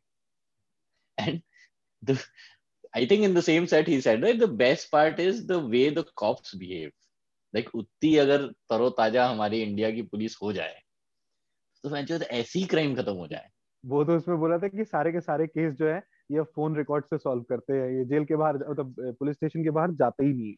And 1.18 1.42
I 2.96 3.06
think 3.08 3.24
in 3.24 3.34
the 3.34 3.42
same 3.42 3.66
set 3.66 3.90
he 3.90 4.00
right 4.00 4.40
the 4.40 4.50
best 4.56 4.92
part 4.92 5.20
is 5.20 5.46
the 5.48 5.52
way 5.70 5.90
the 5.92 6.04
cops 6.16 6.56
behave 6.56 6.92
like 7.54 7.70
उतनी 7.76 8.16
अगर 8.18 8.46
तरोताजा 8.70 9.28
हमारी 9.28 9.62
इंडिया 9.62 9.92
की 9.92 10.02
पुलिस 10.04 10.38
हो 10.42 10.52
जाए 10.54 10.82
तो 11.84 11.90
मैं 11.90 12.06
जो 12.06 12.18
ऐसी 12.18 12.60
ही 12.60 12.66
क्राइम 12.66 12.96
खत्म 12.96 13.14
हो 13.14 13.28
जाए। 13.28 13.50
वो 13.84 14.04
तो 14.06 14.16
उसमें 14.18 14.38
बोला 14.40 14.58
था 14.58 14.68
कि 14.68 14.84
सारे 14.86 15.12
के 15.12 15.22
सारे 15.22 15.48
केस 15.48 15.74
जो 15.76 15.88
है, 15.88 15.98
ये 16.32 16.44
फ़ोन 16.56 16.76
रिकॉर्ड 16.78 17.06
से 17.06 17.18
सॉल्व 17.18 17.44
करते 17.44 17.74
हैं, 17.74 17.90
ये 17.98 18.06
जेल 18.06 18.26
के 18.26 18.36
बाहर 18.36 18.58
मतलब 18.70 19.16
पुलिस 19.20 19.36
स्टेशन 19.36 19.64
के 19.64 19.70
बाहर 19.70 19.92
जाते 19.94 20.26
ही 20.26 20.34
नहीं 20.34 20.54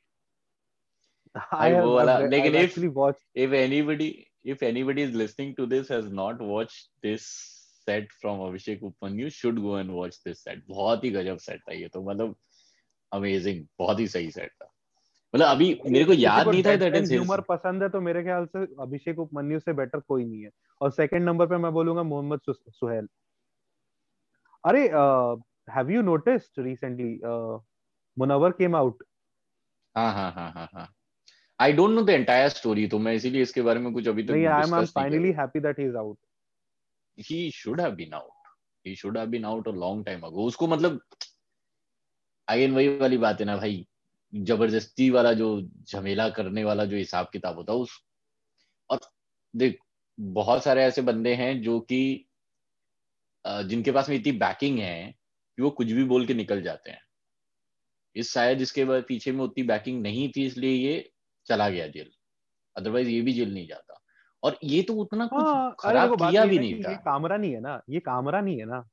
I 1.51 1.69
have, 1.69 1.83
वो 1.83 1.95
वाला 1.95 2.17
लेकिन 2.19 2.53
if 2.57 2.77
watched. 2.97 3.23
if 3.45 3.53
anybody 3.59 4.09
if 4.53 4.61
anybody 4.63 5.03
is 5.07 5.15
listening 5.21 5.55
to 5.55 5.65
this 5.65 5.89
has 5.89 6.05
not 6.19 6.41
watched 6.51 6.85
this 7.05 7.25
set 7.87 8.13
from 8.21 8.39
Abhishek 8.45 8.85
Upanyu 8.89 9.31
should 9.31 9.57
go 9.63 9.75
and 9.75 9.93
watch 9.95 10.15
this 10.27 10.43
set. 10.43 10.61
बहुत 10.69 11.03
ही 11.03 11.11
गजब 11.11 11.37
सेट 11.47 11.61
था 11.61 11.73
ये 11.73 11.87
तो 11.93 12.01
मतलब 12.09 12.35
अमेजिंग 13.11 13.65
बहुत 13.79 13.99
ही 13.99 14.07
सही 14.07 14.31
सेट 14.31 14.51
था। 14.51 14.71
मतलब 15.33 15.47
अभी 15.47 15.67
मेरे 15.85 16.05
को 16.05 16.13
याद 16.13 16.47
नहीं 16.47 16.63
था 16.63 16.75
दैट 16.75 16.95
इज़ 16.95 17.11
ह्यूमर 17.13 17.41
पसंद 17.49 17.83
है 17.83 17.89
तो 17.89 18.01
मेरे 18.01 18.23
ख्याल 18.23 18.45
से 18.55 18.63
अभिषेक 18.83 19.19
उपमन्यु 19.19 19.59
से 19.59 19.73
बेटर 19.73 19.99
कोई 19.99 20.25
नहीं 20.25 20.43
है। 20.43 20.51
और 20.81 20.91
सेकंड 20.91 21.25
नंबर 21.25 21.47
पे 21.47 21.57
मैं 21.57 21.71
बोलूँगा 21.73 22.03
मोहम्मद 22.03 22.39
सुहेल। 22.49 23.07
अरे 24.63 24.81
have 25.75 25.91
you 25.91 26.01
noticed 26.01 26.63
recently 26.65 27.19
Munawar 28.17 28.51
came 28.61 28.75
out 28.75 29.03
हाँ 29.95 30.11
हाँ 30.13 30.31
हाँ 30.31 30.51
हाँ 30.51 30.69
हाँ। 30.73 30.87
I 31.59 31.71
don't 31.73 31.91
know 31.91 32.01
the 32.01 32.09
entire 32.09 32.49
story 32.49 32.87
तो 32.87 32.99
मैं 32.99 33.13
इसीलिए 33.13 33.41
इसके 33.41 33.61
बारे 33.61 33.79
में 33.79 33.93
कुछ 33.93 34.07
अभी 34.07 34.23
तक 34.23 34.31
नहीं 34.31 34.45
I 34.45 34.61
am 34.61 34.85
finally 34.85 35.31
happy 35.31 35.59
that 35.59 35.79
he 35.79 35.85
is 35.85 35.95
out 35.95 36.17
he 37.17 37.51
should 37.51 37.81
have 37.81 37.91
been 37.91 38.13
out 38.13 38.31
he 38.85 38.95
should 38.95 39.17
have 39.17 39.27
been 39.27 39.45
out 39.45 39.67
a 39.67 39.71
long 39.71 40.05
time 40.05 40.21
ago 40.21 40.45
उसको 40.45 40.67
मतलब 40.67 40.99
अगेन 42.47 42.71
वही 42.75 42.87
वाली 42.97 43.17
बात 43.17 43.39
है 43.39 43.45
ना 43.45 43.57
भाई 43.57 43.85
ज़बरदस्ती 44.33 45.09
वाला 45.09 45.33
जो 45.33 45.49
झमेला 45.61 46.29
करने 46.29 46.63
वाला 46.63 46.85
जो 46.85 46.97
हिसाब 46.97 47.29
किताब 47.33 47.55
होता 47.55 47.73
उस 47.73 47.99
और 48.89 48.99
देख 49.55 49.79
बहुत 50.19 50.63
सारे 50.63 50.83
ऐसे 50.83 51.01
बंदे 51.01 51.33
हैं 51.35 51.61
जो 51.61 51.79
कि 51.79 52.25
जिनके 53.45 53.91
पास 53.91 54.09
में 54.09 54.15
इतनी 54.15 54.31
बैकिंग 54.31 54.79
है 54.79 55.11
कि 55.11 55.61
वो 55.61 55.69
कुछ 55.69 55.91
भी 55.91 56.03
बोल 56.03 56.25
के 56.27 56.33
निकल 56.33 56.61
जाते 56.61 56.91
हैं। 56.91 57.01
इस 58.15 58.31
शायद 58.33 58.61
इसके 58.61 59.01
पीछे 59.01 59.31
में 59.31 59.43
उतनी 59.43 59.63
बैकिंग 59.63 60.01
नहीं 60.01 60.29
थी 60.29 60.45
इसलिए 60.45 60.71
ये 60.71 61.11
चला 61.45 61.69
गया 61.69 61.87
जेल। 61.87 62.11
अदरवाइज़ 62.75 63.09
ये 63.09 63.21
भी 63.21 63.33
जेल 63.33 63.53
नहीं 63.53 63.67
जाता। 63.67 64.01
और 64.43 64.57
ये 64.63 64.81
तो 64.81 64.93
उतना 64.93 65.27
कुछ 65.27 65.43
हाँ, 65.43 65.75
खराब 65.79 66.15
किया 66.15 66.45
भी 66.45 66.59
नहीं 66.59 66.83
था। 66.83 66.91
ये 66.91 66.97
कामरा 66.97 67.37
नहीं 67.37 67.53
है 67.53 67.59
ना 67.59 67.81
ये 67.89 67.99
कामरा 67.99 68.41
नहीं 68.41 68.59
है 68.59 68.65
ना। 68.65 68.89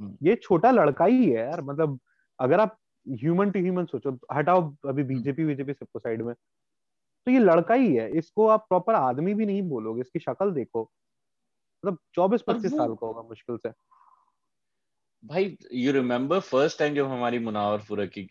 हम्म। 0.00 0.16
ये 0.22 0.34
छोटा 0.36 0.70
लड़का 0.70 1.04
ही 1.04 1.30
है 1.30 1.38
यार 1.38 1.62
मतलब 1.62 2.00
अगर 2.40 2.60
आप 2.60 2.78
ह्यूमन 3.08 3.50
टू 3.50 3.60
ह्यूमन 3.60 3.84
सोचो 3.84 4.18
हटाओ 4.32 4.76
अभी 4.88 5.02
बीजेपी 5.02 5.42
हम्म। 5.42 5.52
बीजेपी 5.52 5.72
सबको 5.72 5.98
साइड 5.98 6.22
में। 6.22 6.34
तो 6.34 7.30
ये 7.30 7.38
लड़का 7.38 7.74
ही 7.74 7.94
है 7.94 8.10
इसको 8.10 8.46
आप 8.48 8.66
प्रॉपर 8.68 8.94
आदमी 8.94 9.34
भी 9.34 9.46
नहीं 9.46 9.62
बोलोगे 9.62 10.00
इसकी 10.00 10.18
शक्ल 10.18 10.50
देखो। 10.50 10.90
मतलब 11.84 11.98
चौबीस 12.14 12.42
पच्चीस 12.42 12.72
साल 12.72 12.94
का 12.94 13.06
होगा 13.06 13.22
मुश्किल 13.22 13.56
से। 13.56 13.68
भाई 15.28 15.56
यू 15.72 15.92
रिमेम्बर 15.92 16.40
फ़र्स्ट 16.40 16.78
टाइम 16.78 16.94
जब 16.94 17.06
हमारी 17.10 17.38
मुनावर 17.50 17.78
फारूकी 17.90 18.28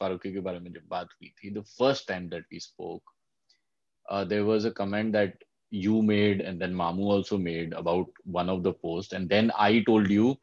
फारूकी 0.00 0.32
के 0.32 0.40
बारे 0.40 0.58
में 0.58 0.72
जब 0.72 0.86
बात 0.90 1.08
हुई 1.12 1.32
थी 1.38 1.50
the 1.54 1.64
first 1.78 2.08
time 2.08 2.28
that 2.28 2.46
we 2.52 2.60
spoke 2.60 3.10
there 4.28 4.42
was 4.42 4.66
a 4.66 4.70
comment 4.76 5.12
that 5.12 5.44
you 5.72 6.00
made 6.08 6.40
and 6.48 6.60
then 6.62 6.74
Mamu 6.78 7.06
also 7.12 7.36
made 7.44 7.72
about 7.78 8.18
one 8.34 8.50
of 8.52 8.58
the 8.64 8.72
posts 8.84 9.14
and 9.18 9.32
then 9.32 9.48
I 9.62 9.70
told 9.88 10.10
you 10.10 10.34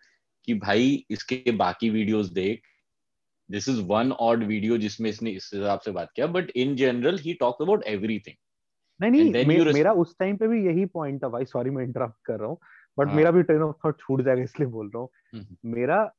कि 0.47 0.53
भाई 0.53 1.05
इसके 1.11 1.51
बाकी 1.57 1.89
वीडियोस 1.89 2.29
देख। 2.29 2.61
This 3.49 3.69
is 3.69 3.79
one 3.91 4.11
odd 4.11 4.43
video 4.43 4.77
जिसमें 4.77 5.09
इसने 5.09 5.31
इस 5.31 5.49
हिसाब 5.53 5.79
से 5.85 5.91
बात 5.91 6.11
किया 6.15 6.27
but 6.27 6.49
in 6.55 6.75
general 6.75 7.17
he 7.19 7.33
talk 7.39 7.61
about 7.61 7.83
everything 7.87 8.35
नहीं 8.99 9.11
नहीं 9.11 9.45
मे, 9.45 9.73
मेरा 9.73 9.91
उस 9.93 10.15
टाइम 10.19 10.37
पे 10.37 10.47
भी 10.47 10.65
यही 10.65 10.85
पॉइंट 10.97 11.23
था 11.23 11.29
भाई 11.29 11.45
सॉरी 11.45 11.69
मैं 11.69 11.83
इंटरप्ट 11.83 12.25
कर 12.25 12.39
रहा 12.39 12.49
हूँ। 12.49 12.57
बट 12.97 13.07
हाँ. 13.07 13.15
मेरा 13.15 13.31
भी 13.31 13.43
ट्रेन 13.43 13.61
ऑफ़ 13.61 13.75
थॉट 13.85 13.99
छूट 13.99 14.21
जाएगा 14.21 14.43
इसलिए 14.43 14.69
बोल 14.69 14.87
रहा 14.87 15.01
हूँ 15.01 15.09
हम्म। 15.33 15.71
मेरा 15.71 16.09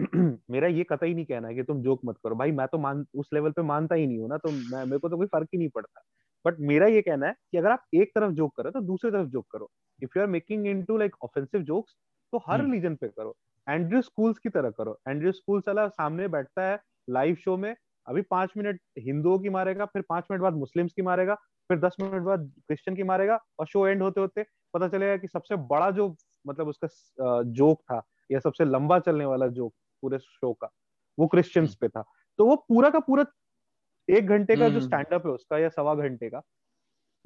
मेरा 0.50 0.68
ये 0.68 0.84
कतई 0.84 1.14
नहीं 1.14 1.24
कहना 1.24 1.48
है 1.48 1.54
कि 1.54 1.62
तुम 1.62 1.82
जोक 1.82 2.00
मत 2.04 2.16
करो 2.24 2.34
भाई 2.34 2.52
मैं 2.52 2.66
तो 2.68 2.78
मान 2.78 3.04
उस 3.14 3.28
लेवल 3.34 3.50
पे 3.50 3.62
मानता 3.62 3.94
ही 3.94 4.06
नहीं 4.06 4.18
हूँ 4.18 4.28
ना 4.28 4.36
तो 4.36 4.50
मैं 4.50 4.84
मेरे 4.84 4.98
को 4.98 5.08
तो 5.08 5.16
कोई 5.16 5.26
फ़र्क 5.26 5.48
ही 5.52 5.58
नहीं 5.58 5.68
पड़ता 5.68 6.02
बट 6.44 6.56
मेरा 6.62 6.86
ये 6.86 7.02
कहना 7.02 7.26
है 7.26 7.34
कि 7.50 7.58
अगर 7.58 7.70
आप 7.70 7.84
एक 7.94 8.10
तरफ़ 8.14 8.32
जोक 8.32 8.56
करो 8.56 8.70
तो 8.70 8.80
दूसरी 8.82 9.10
तरफ़ 9.10 9.28
जोक 9.28 9.46
करो 9.52 9.70
if 10.02 10.18
you 10.18 10.22
are 10.22 10.28
making 10.28 10.66
in 10.66 10.82
to 10.84 10.96
like 10.98 11.16
offensive 11.24 11.62
jokes 11.62 11.94
तो 12.32 12.38
हर 12.46 12.60
रिलीजन 12.60 12.86
हम्म। 12.86 12.96
पे 12.96 13.08
करो 13.08 13.36
एंड्रयू 13.66 14.02
स्कूल्स 14.02 14.38
की 14.38 14.48
तरह 14.48 14.70
करो 14.70 14.98
एंड्रयू 15.08 15.32
स्कूल 15.32 15.60
चला 15.60 15.86
सामने 15.90 16.28
बैठता 16.28 16.62
है 16.62 16.78
लाइव 17.10 17.34
शो 17.34 17.56
में 17.56 17.74
अभी 18.06 18.22
पाँच 18.22 18.50
मिनट 18.56 18.80
हिंदुओं 18.98 19.38
की 19.38 19.48
मारेगा 19.48 19.84
फिर 19.84 20.02
पाँच 20.08 20.24
मिनट 20.30 20.42
बाद 20.42 20.54
मुस्लिम्स 20.54 20.92
की 20.92 21.02
मारेगा 21.02 21.34
फिर 21.68 21.78
दस 21.78 21.96
मिनट 22.00 22.22
बाद 22.22 22.52
क्रिश्चियन 22.66 22.96
की 22.96 23.02
मारेगा 23.02 23.40
और 23.58 23.66
शो 23.66 23.86
एंड 23.86 24.02
होते 24.02 24.20
होते 24.20 24.44
पता 24.74 24.88
चलेगा 24.88 25.16
कि 25.16 25.28
सबसे 25.28 25.56
बड़ा 25.56 25.90
जो 25.90 26.16
मतलब 26.46 26.68
उसका 26.68 26.88
जोक 27.42 27.82
था 27.82 28.02
या 28.30 28.40
सबसे 28.40 28.64
लंबा 28.64 28.98
चलने 28.98 29.24
वाला 29.24 29.46
जोक 29.46 29.74
पूरे 30.02 30.18
शो 30.18 30.52
का 30.52 30.70
वो 31.18 31.26
क्रिश्चियंस। 31.26 31.74
पे 31.74 31.88
था 31.88 32.04
तो 32.38 32.46
वो 32.46 32.56
पूरा 32.56 32.90
का 32.90 33.00
पूरा 33.00 33.24
एक 34.08 34.26
घंटे 34.26 34.56
का 34.56 34.68
जो 34.68 34.80
स्टैंड 34.80 35.06
हम्म। 35.06 35.16
अप 35.16 35.26
है 35.26 35.32
उसका 35.32 35.58
या 35.58 35.68
सवा 35.68 35.94
घंटे 35.94 36.30
का 36.30 36.42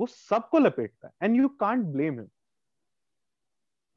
वो 0.01 0.07
सबको 0.07 0.59
लपेटता 0.59 1.09
है 1.09 1.13
and 1.23 1.37
you 1.37 1.49
can't 1.49 1.85
blame 1.85 2.15
him 2.15 2.29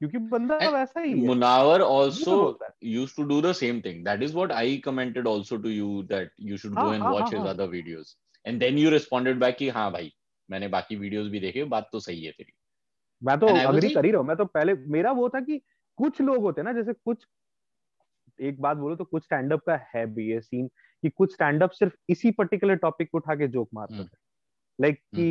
क्योंकि 0.02 0.18
बंदा 0.18 0.58
वैसा 0.70 1.02
ही 1.02 1.12
है। 1.12 1.26
Munawar 1.28 1.82
also 1.82 2.36
used 2.84 3.16
to 3.16 3.24
do 3.24 3.42
the 3.42 3.52
same 3.52 3.82
thing 3.82 4.04
that 4.06 4.22
is 4.22 4.36
what 4.36 4.52
I 4.52 4.78
commented 4.78 5.28
also 5.28 5.58
to 5.58 5.70
you 5.70 6.02
that 6.04 6.32
you 6.42 6.58
should 6.58 6.74
go 6.74 6.94
and 6.94 7.04
watch 7.04 7.34
his 7.34 7.46
other 7.46 7.68
videos 7.68 8.18
and 8.46 8.60
then 8.60 8.78
you 8.78 8.90
responded 8.90 9.40
back 9.40 9.58
कि 9.58 9.70
हाँ 9.70 9.92
भाई 9.92 10.12
मैंने 10.50 10.68
बाकी 10.68 10.96
वीडियोस 10.96 11.28
भी 11.28 11.40
देखे 11.40 11.64
बात 11.64 11.90
तो 11.92 12.00
सही 12.00 12.24
है 12.24 12.32
तेरी. 12.32 12.54
मैं 13.22 13.38
तो 13.40 13.48
अग्री 13.48 13.90
कर 13.90 14.06
ही 14.06 14.12
रहा 14.12 14.20
हूँ। 14.20 14.28
मैं 14.28 14.38
तो 14.38 14.46
पहले 14.46 14.74
मेरा 14.88 15.12
वो 15.12 15.30
था 15.30 15.40
कि 15.40 15.62
कुछ 15.98 16.22
लोग 16.22 16.42
होते 16.42 16.62
हैं 16.62 16.66
ना 16.66 16.74
जैसे 16.74 16.94
कुछ 16.94 17.26
एक 18.40 18.62
बात 18.62 18.78
बोलो 18.78 18.96
तो 18.96 19.04
कुछ 19.04 19.24
स्टैंड 19.24 19.54
अप 19.54 19.64
का 19.68 19.80
है 19.96 20.06
भी 20.06 20.30
ये 20.32 20.40
सीन 20.42 20.68
कि 21.04 21.10
कुछ 21.10 21.34
स्टैंड 21.34 21.64
अप 21.64 21.72
सिर्फ़ 21.72 21.94
इसी 22.10 22.32
पर्टिकुलर 22.32 22.76
टॉपिक 22.76 23.10
को 23.12 23.18
उठा 23.18 23.36
के 23.36 23.48
जोक 23.48 23.70
मारते 23.74 23.96
हम्म। 23.96 24.06
थे। 24.06 24.18
लाइक 24.80 25.00
कि 25.16 25.24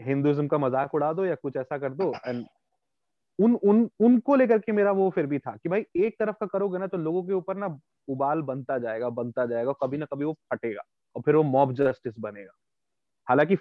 हिंदुइज्म 0.00 0.12
हम्म, 0.30 0.38
हम्म, 0.38 0.48
का 0.48 0.58
मज़ाक 0.58 0.94
उड़ा 0.94 1.12
दो 1.12 1.24
या 1.24 1.34
कुछ 1.34 1.56
ऐसा 1.56 1.78
कर 1.78 1.94
दो 1.94 2.12
एंड 2.26 2.44
उन 3.38 3.54
उन 3.64 3.88
उनको 4.00 4.36
लेकर 4.36 4.58
के 4.58 4.72
मेरा 4.72 4.92
वो 4.92 5.08
फिर 5.10 5.26
भी 5.26 5.38
था 5.38 5.56
कि 5.56 5.68
भाई 5.68 5.84
एक 5.98 6.16
तरफ़ 6.20 6.36
का 6.40 6.46
करोगे 6.48 6.78
ना 6.78 6.86
तो 6.86 6.98
लोगों 6.98 7.22
के 7.24 7.32
ऊपर 7.32 7.56
ना 7.56 7.66
उबाल 8.08 8.42
बनता 8.42 8.78
जाएगा 8.78 9.08
बनता 9.12 9.46
जाएगा 9.46 9.72
कभी 9.82 9.96
ना 9.98 10.06
कभी 10.06 10.24
वो 10.24 10.32
फटेगा 10.52 10.82
और 11.16 11.22
फिर 11.22 11.36
वो 11.36 11.42
मॉब 11.44 11.72
जस्टिस 11.74 12.14
बनेगा। 12.20 12.52
हालाँकि 13.28 13.56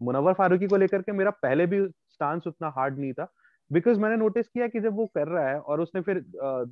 मुनवर 0.00 0.32
फारूकी 0.34 0.68
को 0.68 0.76
लेकर 0.76 1.02
के 1.02 1.12
मेरा 1.12 1.30
पहले 1.42 1.66
भी 1.66 1.80
स्टांस 2.08 2.46
उतना 2.46 2.68
हार्ड 2.76 2.98
नहीं 2.98 3.12
था 3.12 3.28
बिकॉज़ 3.70 4.00
मैंने 4.00 4.16
नोटिस 4.16 4.48
किया 4.48 4.68
कि 4.68 4.80
जब 4.80 4.96
वो 4.96 5.06
कर 5.08 5.28
रहा 5.28 5.48
है 5.48 5.58
और 5.60 5.80
उसने 5.80 6.00
फिर 6.02 6.18
आ, 6.44 6.64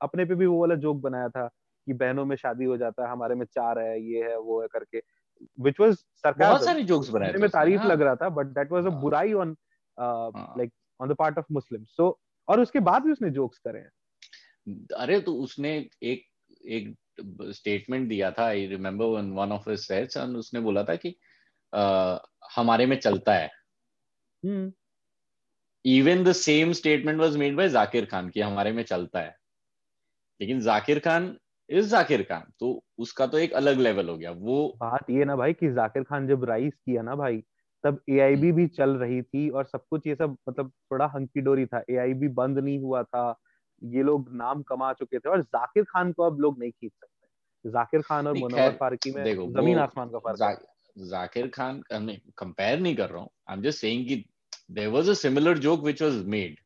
अपने 0.00 0.24
पे 0.24 0.34
भी 0.34 0.46
वो 0.46 0.60
वाला 0.60 0.74
जोक 0.76 1.00
बनाया 1.02 1.28
था 1.28 1.46
कि 1.86 1.92
बहनों 1.94 2.24
में 2.26 2.36
शादी 2.36 2.64
हो 2.64 2.76
जाता 2.76 3.04
है 3.04 3.10
हमारे 3.10 3.34
में 3.34 3.46
चार 3.46 3.78
है 3.78 4.00
ये 4.02 4.24
है 4.24 4.38
वो 4.40 4.60
है 4.62 4.68
करके 4.68 5.02
विच 5.60 5.80
वॉज़ 5.80 5.96
सरकार 6.16 6.48
बहुत 6.48 6.64
सारे 6.64 6.82
जोक्स 6.84 7.10
बनाए 7.10 7.32
में 7.34 7.48
तारीफ़ 7.50 7.80
हाँ। 7.80 7.88
लग 7.88 8.02
रहा 8.02 8.16
था 8.16 8.28
बट 8.30 8.46
दैट 8.54 8.72
वॉज़ 8.72 8.86
अ 8.86 8.90
बुराई 9.00 9.32
on 9.34 9.56
like 9.98 10.72
on 11.00 11.08
the 11.08 11.14
part 11.14 11.38
of 11.38 11.46
Muslim 11.52 11.84
so 11.84 12.18
और 12.48 12.60
उसके 12.60 12.80
बाद 12.80 13.02
भी 13.02 13.12
उसने 13.12 13.30
जोक्स 13.30 13.58
करे 13.58 13.78
हैं। 13.78 13.90
अरे 14.96 15.20
तो 15.20 15.34
उसने 15.34 15.76
एक 16.02 16.24
एक 16.66 16.94
स्टेटमेंट 17.52 18.08
दिया 18.08 18.30
था 18.30 18.44
I 18.44 18.66
remember 18.66 19.04
one 19.34 19.52
of 19.52 19.70
his 19.70 19.78
sets 19.78 20.16
and 20.16 20.36
उसने 20.36 20.60
बोला 20.60 20.84
था 20.84 20.96
कि 20.96 21.14
uh, 21.72 22.18
हमारे 22.56 22.86
में 22.86 22.98
चलता 23.00 23.34
है। 23.34 23.50
Even 25.84 26.24
the 26.24 26.32
same 26.32 26.72
statement 26.72 27.20
was 27.20 27.36
made 27.36 27.56
by 27.56 27.68
Zakir 27.68 28.04
Khan 28.04 28.28
कि 28.28 28.40
हमारे 28.40 28.72
में 28.72 28.82
चलता 28.82 29.20
है। 29.20 29.36
लेकिन 30.40 30.60
जाकिर 30.60 30.98
खान 30.98 31.36
इज़ 31.70 31.88
जाकिर 31.88 32.22
खान 32.22 32.52
तो 32.60 32.84
उसका 32.98 33.26
तो 33.26 33.38
एक 33.38 33.52
अलग 33.52 33.78
लेवल 33.78 34.08
हो 34.08 34.16
गया। 34.18 34.30
वो 34.30 34.76
बात 34.80 35.10
ये 35.10 35.24
ना 35.24 35.36
भाई 35.36 35.52
कि 35.52 35.68
जाकिर 35.72 36.02
खान 36.02 36.26
जब 36.28 36.44
राइस 36.44 36.74
किया 36.74 37.02
ना 37.02 37.14
भाई 37.14 37.42
तब 37.84 38.00
ए 38.08 38.34
हम्म। 38.34 38.52
भी 38.52 38.66
चल 38.66 38.90
रही 38.90 39.22
थी 39.22 39.48
और 39.50 39.64
सब 39.64 39.84
कुछ 39.90 40.06
ये 40.06 40.14
सब 40.14 40.36
मतलब 40.48 40.70
थोड़ा 40.92 41.06
हंकी 41.06 41.40
डोरी 41.40 41.66
था 41.66 41.78
ए 41.90 42.14
बंद 42.28 42.58
नहीं 42.58 42.78
हुआ 42.78 43.02
था। 43.02 43.40
ये 43.84 44.02
लोग 44.02 44.32
नाम 44.36 44.62
कमा 44.62 44.92
चुके 44.92 45.18
थे 45.18 45.28
और 45.28 45.42
जाकिर 45.42 45.84
खान 45.84 46.12
को 46.12 46.22
अब 46.22 46.40
लोग 46.40 46.58
नहीं 46.58 46.70
खींच 46.70 46.92
सकते। 46.92 47.70
जाकिर 47.70 48.02
खान 48.02 48.26
और 48.26 48.34
मुनव्वर 48.34 48.76
फारूकी 48.80 49.10
में 49.10 49.24
ज़मीन 49.34 49.78
आसमान 49.78 50.08
का 50.08 50.18
फ़र्क 50.18 50.36
जा, 50.36 50.52
जाकिर 50.98 51.48
खान 51.48 51.82
कंपेयर 51.92 52.78
नहीं 52.78 52.96
कर 52.96 53.10
रहा 53.10 53.20
हूँ। 53.20 53.30
आई 53.48 53.56
एम 53.56 53.62
जस्ट 53.62 53.80
सेइंग 53.80 54.08
कि 54.08 54.24
there 54.70 54.88
was 54.88 55.08
a 55.08 55.12
similar 55.12 55.58
joke 55.58 55.80
which 55.80 56.02
was 56.02 56.24
made 56.26 56.56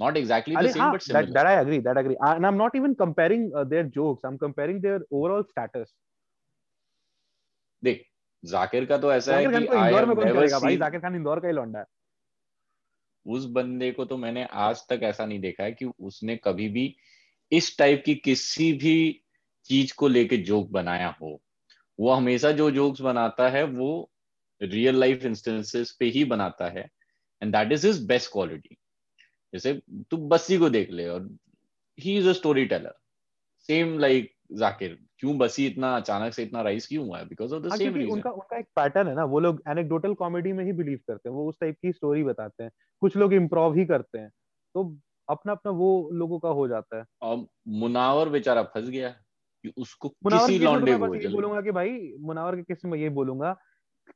not 0.00 0.16
exactly 0.16 0.56
the 0.56 0.68
same 0.68 0.90
but 0.92 1.02
similar. 1.02 1.20
that, 1.26 1.34
that 1.34 1.46
i 1.46 1.52
agree 1.60 1.78
that 1.78 1.96
I 1.96 2.00
agree. 2.00 2.16
And 2.30 2.46
i'm 2.46 2.56
not 2.56 2.74
even 2.74 2.94
comparing 2.94 3.44
uh, 3.56 3.64
their 3.64 3.84
jokes. 3.84 4.24
I'm 4.24 4.38
comparing 4.38 4.80
their 4.80 5.00
overall 5.10 5.44
status. 5.44 5.94
देख 7.84 8.04
जाकिर 8.46 8.84
का 8.84 8.98
तो 8.98 9.12
ऐसा 9.12 9.36
है 9.36 9.46
कि 9.46 9.56
इंदौर 9.56 10.04
में 10.04 10.16
कौन 10.16 10.32
करेगा 10.32 10.58
भाई? 10.58 10.76
जाकिर 10.76 11.00
खान 11.00 11.14
इंदौर 11.14 11.40
का 11.40 11.48
ही 11.48 11.54
लौंडा 11.54 11.78
है। 11.78 11.84
उस 13.26 13.44
बंदे 13.50 13.90
को 13.92 14.04
तो 14.04 14.16
मैंने 14.16 14.44
आज 14.44 14.82
तक 14.88 15.00
ऐसा 15.02 15.26
नहीं 15.26 15.40
देखा 15.40 15.64
है 15.64 15.72
कि 15.72 15.84
उसने 15.84 16.36
कभी 16.36 16.68
भी 16.68 16.94
इस 17.52 17.76
टाइप 17.78 18.02
की 18.06 18.14
किसी 18.14 18.72
भी 18.72 19.22
चीज़ 19.70 19.94
को 19.94 20.08
लेके 20.08 20.36
जोक 20.36 20.70
बनाया 20.70 21.08
हो। 21.22 21.40
वो 21.98 22.12
हमेशा 22.12 22.50
जो 22.52 22.70
जोक्स 22.70 23.00
बनाता 23.00 23.48
है 23.48 23.64
वो 23.64 23.88
रियल 24.60 25.00
लाइफ 25.00 25.24
इंस्टेंसेस 25.24 25.90
पे 26.00 26.06
ही 26.06 26.24
बनाता 26.24 26.68
है। 26.68 26.88
And 27.42 27.52
that 27.56 27.72
is 27.72 27.86
his 27.86 28.04
best 28.06 28.30
quality 28.32 28.76
जैसे 29.52 29.72
तू 30.10 30.16
बस्सी 30.28 30.58
को 30.58 30.68
देख 30.70 30.90
ले 30.90 31.08
और 31.08 31.28
he 31.98 32.16
is 32.18 32.28
a 32.28 32.32
story 32.32 32.64
teller 32.66 32.94
same 33.68 33.98
like 33.98 34.32
Zakir. 34.52 34.98
क्यों 35.20 35.36
बसी 35.38 35.66
इतना 35.66 35.94
अचानक 35.96 36.32
से 36.34 36.42
इतना 36.42 36.62
राइज 36.62 36.86
क्यों 36.86 37.06
हुआ 37.06 37.18
है? 37.18 37.26
Because 37.28 37.54
of 37.54 37.62
the 37.62 37.70
same 37.70 37.94
reason 37.94 38.12
उनका 38.12 38.30
उनका 38.30 38.58
एक 38.58 38.66
पैटर्न 38.76 39.08
है 39.08 39.14
ना 39.14 39.24
वो 39.24 39.40
लोग 39.40 39.62
एनेक्डोटल 39.68 40.14
कॉमेडी 40.14 40.52
में 40.52 40.64
ही 40.64 40.72
बिलीव 40.72 40.98
करते 41.08 41.28
हैं 41.28 41.36
वो 41.36 41.48
उस 41.48 41.58
टाइप 41.60 41.76
की 41.82 41.92
स्टोरी 41.92 42.24
बताते 42.24 42.62
हैं 42.62 42.70
कुछ 43.02 43.16
लोग 43.16 43.34
इम्प्रोव 43.34 43.74
ही 43.74 43.84
करते 43.86 44.18
हैं 44.18 44.30
तो 44.74 44.84
अपना 45.28 45.52
अपना 45.52 45.72
वो 45.72 45.88
लोगों 46.12 46.38
का 46.38 46.48
हो 46.48 46.66
जाता 46.68 46.98
है। 46.98 47.04
और 47.22 47.46
मुनावर 47.76 48.28
बेचारा 48.28 48.62
फंस 48.64 48.88
गया 48.88 49.08
कि 49.08 49.72
उसको 49.76 50.08
किसी 50.08 50.58
लौंडे 50.58 50.96
को 50.98 51.14
ये 51.14 51.28
बोलूँगा 51.28 51.60
कि 51.60 51.70
भाई 51.70 52.12
मुनावर 52.20 52.56
के 52.56 52.62
किस्म 52.62 52.88
में 52.88 52.98
ये 52.98 53.08
बोलूँगा 53.10 53.56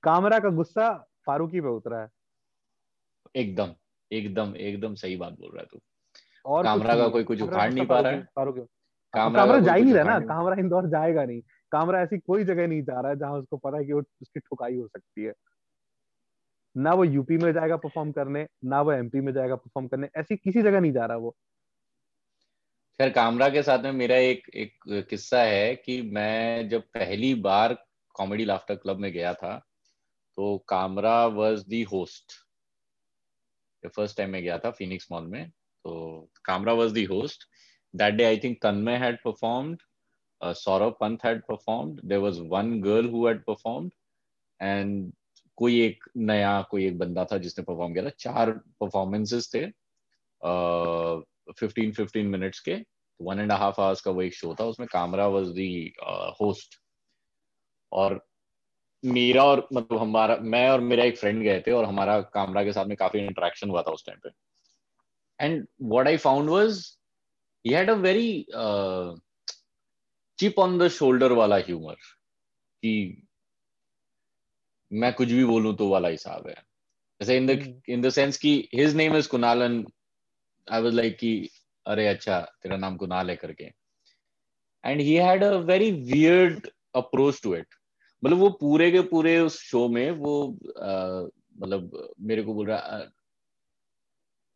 कामरा 0.03 0.39
का 0.39 0.49
गुस्सा 0.51 0.91
फारूकी 1.27 1.61
पे 1.61 1.69
उतरा 1.69 2.01
है। 2.01 2.09
एकदम 3.35 3.75
एकदम 4.11 4.55
एकदम 4.59 4.95
सही 4.95 5.17
बात 5.17 5.33
बोल 5.33 5.51
रहा 5.53 5.61
है 5.61 5.67
तू। 5.73 5.81
और 6.45 6.65
कामरा 6.65 6.95
का 6.97 7.09
कोई 7.09 7.25
कुछ 7.25 7.43
उखाड़ 7.43 7.73
नहीं 7.73 7.87
पा 7.87 8.01
रहा 8.01 8.13
है। 8.13 8.23
फारूकी। 8.37 8.61
कामरा 9.15 9.59
जा 9.59 9.74
ही 9.74 9.85
नहीं 9.85 9.95
रहा 9.95 10.05
ना 10.05 10.19
कामरा 10.19 10.57
इंदौर 10.61 10.87
जाएगा 10.87 11.24
नहीं। 11.24 11.41
कामरा 11.73 12.01
ऐसी 12.03 12.19
कोई 12.19 12.45
जगह 12.45 12.66
नहीं 12.66 12.82
जा 12.82 13.01
रहा 13.01 13.11
है 13.11 13.19
जहाँ 13.19 13.32
उसको 13.32 13.57
पता 13.57 13.78
है 13.78 13.85
कि 13.85 13.93
वो 13.93 14.01
उसकी 14.23 14.41
ठुकाई 14.41 14.77
हो 14.77 14.87
सकती 14.89 15.24
है। 15.24 15.32
ना 16.77 16.93
वो 16.93 17.05
यूपी 17.05 17.37
में 17.37 17.53
जाएगा 17.53 17.77
परफॉर्म 17.77 18.12
करने 18.12 18.47
ना 18.65 18.81
वो 18.81 18.93
एमपी 18.93 19.20
में 19.20 19.32
जाएगा 19.32 19.57
परफॉर्म 19.57 19.89
करने 19.89 20.09
ऐसी 20.16 20.37
किसी 20.37 20.62
जगह 20.62 20.81
नहीं 20.81 20.93
जा 20.93 21.07
रहा 21.07 21.16
वो। 21.16 21.37
खैर 23.01 23.11
कामरा 23.11 23.49
के 23.49 23.62
साथ 23.62 23.78
में 23.78 23.93
मेरा 23.93 24.16
एक 24.16 24.49
एक 24.55 25.07
किस्सा 25.11 25.43
है 25.43 25.74
कि 25.77 26.03
मैं 26.03 26.69
जब 26.69 26.82
पहली 26.82 27.35
बार 27.35 27.77
कॉमेडी 28.15 28.45
लाफ्टर 28.45 28.74
क्लब 28.74 28.99
में 28.99 29.12
गया 29.12 29.35
था 29.35 29.57
तो 30.39 30.59
Kamra 30.69 31.27
was 31.27 31.66
the 31.66 31.82
host 31.82 32.32
first 33.97 34.16
time 34.16 34.31
में 34.31 34.43
गया 34.43 34.59
था 34.59 34.70
फिनिक्स 34.70 35.09
मॉल 35.12 35.27
में 35.27 35.51
तो 35.51 36.31
Kamra 36.45 36.73
was 36.73 36.93
the 36.93 37.05
host 37.05 37.50
that 37.95 38.17
day 38.17 38.27
i 38.33 38.39
think 38.39 38.61
tanmay 38.62 38.99
had 38.99 39.17
performed 39.23 39.81
uh, 40.41 40.55
saurabh 40.55 40.99
pant 40.99 41.23
had 41.23 41.47
performed. 41.47 42.01
There 42.03 42.21
was 42.21 42.41
one 42.41 42.81
girl 42.81 43.03
who 43.03 43.27
had 43.27 43.45
performed 43.45 43.93
and 44.61 45.12
कोई 45.59 45.81
एक 45.81 46.05
नया 46.17 46.61
कोई 46.71 46.87
एक 46.87 46.99
बंदा 46.99 47.25
था 47.33 47.39
जिसने 47.39 47.65
परफॉर्म 47.65 47.93
किया 47.95 48.05
था। 48.05 48.11
चार 48.19 48.51
परफॉर्मेंसेस 48.81 49.51
थे 49.55 49.67
फिफ्टीन 51.59 51.93
फिफ्टीन 51.93 52.27
मिनट्स 52.27 52.61
के। 52.69 52.77
वन 53.21 53.41
एंड 53.41 53.53
हाफ़ 53.53 53.81
आवर्स 53.81 54.01
का 54.01 54.11
वो 54.11 54.23
एक 54.23 54.35
शो 54.35 54.55
था 54.61 54.65
उसमें 54.67 54.89
कामरा 54.93 55.27
वाज 55.29 55.49
दी 55.59 55.93
होस्ट 56.41 56.79
और 57.93 58.21
मेरा 59.05 59.45
और 59.45 59.67
मतलब 59.73 59.99
हमारा 59.99 60.37
मैं 60.55 60.69
और 60.71 60.81
मेरा 60.81 61.05
एक 61.05 61.19
फ्रेंड 61.19 61.43
गए 61.43 61.61
थे 61.67 61.73
और 61.73 61.85
हमारा 61.85 62.21
कामरा 62.35 62.65
के 62.65 62.73
साथ 62.73 62.87
में 62.87 62.97
काफ़ी 62.97 63.21
इंटरेक्शन 63.21 63.71
हुआ 63.71 63.83
था 63.83 63.91
उस 63.91 64.07
टाइम 64.07 64.19
पे। 64.25 64.31
And 65.45 65.67
what 65.83 66.07
I 66.07 66.17
found 66.17 66.51
was 66.51 66.81
he 67.65 67.73
had 67.73 67.89
a 67.89 67.97
very 67.97 68.47
uh, 68.55 69.15
chip 70.39 70.59
on 70.59 70.78
the 70.78 70.89
shoulder 70.89 71.31
वाला 71.37 71.57
ह्यूमर 71.57 71.95
कि 71.95 72.93
मैं 74.91 75.12
कुछ 75.15 75.28
भी 75.28 75.45
बोलूँ 75.45 75.74
तो 75.77 75.89
वाला 75.89 76.09
हिसाब 76.09 76.49
है। 76.49 76.55
ऐसे 77.20 77.37
in 77.37 77.47
the 77.47 77.82
in 77.89 78.01
the 78.03 78.11
sense 78.11 78.39
कि 78.39 78.53
his 78.74 78.95
name 78.97 79.16
is 79.16 79.28
Kunal 79.28 79.62
and 79.62 79.87
I 80.69 80.82
was 80.82 80.95
like 80.95 81.16
कि 81.19 81.49
अरे 81.87 82.07
अच्छा 82.09 82.41
तेरा 82.62 82.77
नाम 82.77 82.97
कुणाल 82.97 83.31
है 83.31 83.37
करके. 83.37 83.65
And 84.85 85.01
he 85.01 85.15
had 85.15 85.45
a 85.45 85.51
very 85.70 85.91
weird 86.12 86.69
approach 86.97 87.41
to 87.43 87.55
it 87.57 87.74
मतलब 88.24 88.39
वो 88.39 88.49
पूरे 88.61 88.91
के 88.93 89.01
पूरे 89.11 89.39
उस 89.41 89.59
शो 89.62 89.89
में 89.89 90.11
वो 90.11 90.32
मतलब 91.62 92.15
मेरे 92.20 92.43
को 92.43 92.55
बोल 92.55 92.66
रहा 92.66 92.99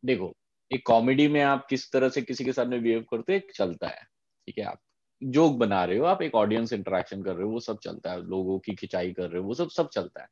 देखो 0.03 0.35
एक 0.71 0.83
कॉमेडी 0.87 1.27
में 1.29 1.41
आप 1.43 1.67
किस 1.71 1.91
तरह 1.93 2.09
से 2.09 2.23
किसी 2.23 2.45
के 2.45 2.53
साथ 2.53 2.67
में 2.67 2.83
बिहेव 2.83 3.05
करते 3.11 3.39
चलता 3.55 3.89
है। 3.89 4.03
ठीक 4.49 4.59
है, 4.59 4.65
आप 4.65 4.81
जोक 5.23 5.57
बना 5.59 5.85
रहे 5.85 5.99
हो, 5.99 6.05
आप 6.07 6.23
एक 6.23 6.35
ऑडियंस 6.35 6.73
इंटरेक्शन 6.73 7.23
कर 7.23 7.35
रहे 7.35 7.45
हो, 7.45 7.51
वो 7.51 7.61
सब 7.61 7.79
चलता 7.79 8.13
है। 8.13 8.23
लोगों 8.27 8.59
की 8.59 8.75
खिंचाई 8.75 9.13
कर 9.13 9.31
रहे 9.31 9.43
हो, 9.43 9.47
वो 9.49 9.55
सब 9.55 9.71
सब 9.71 9.89
चलता 9.91 10.23
है। 10.23 10.29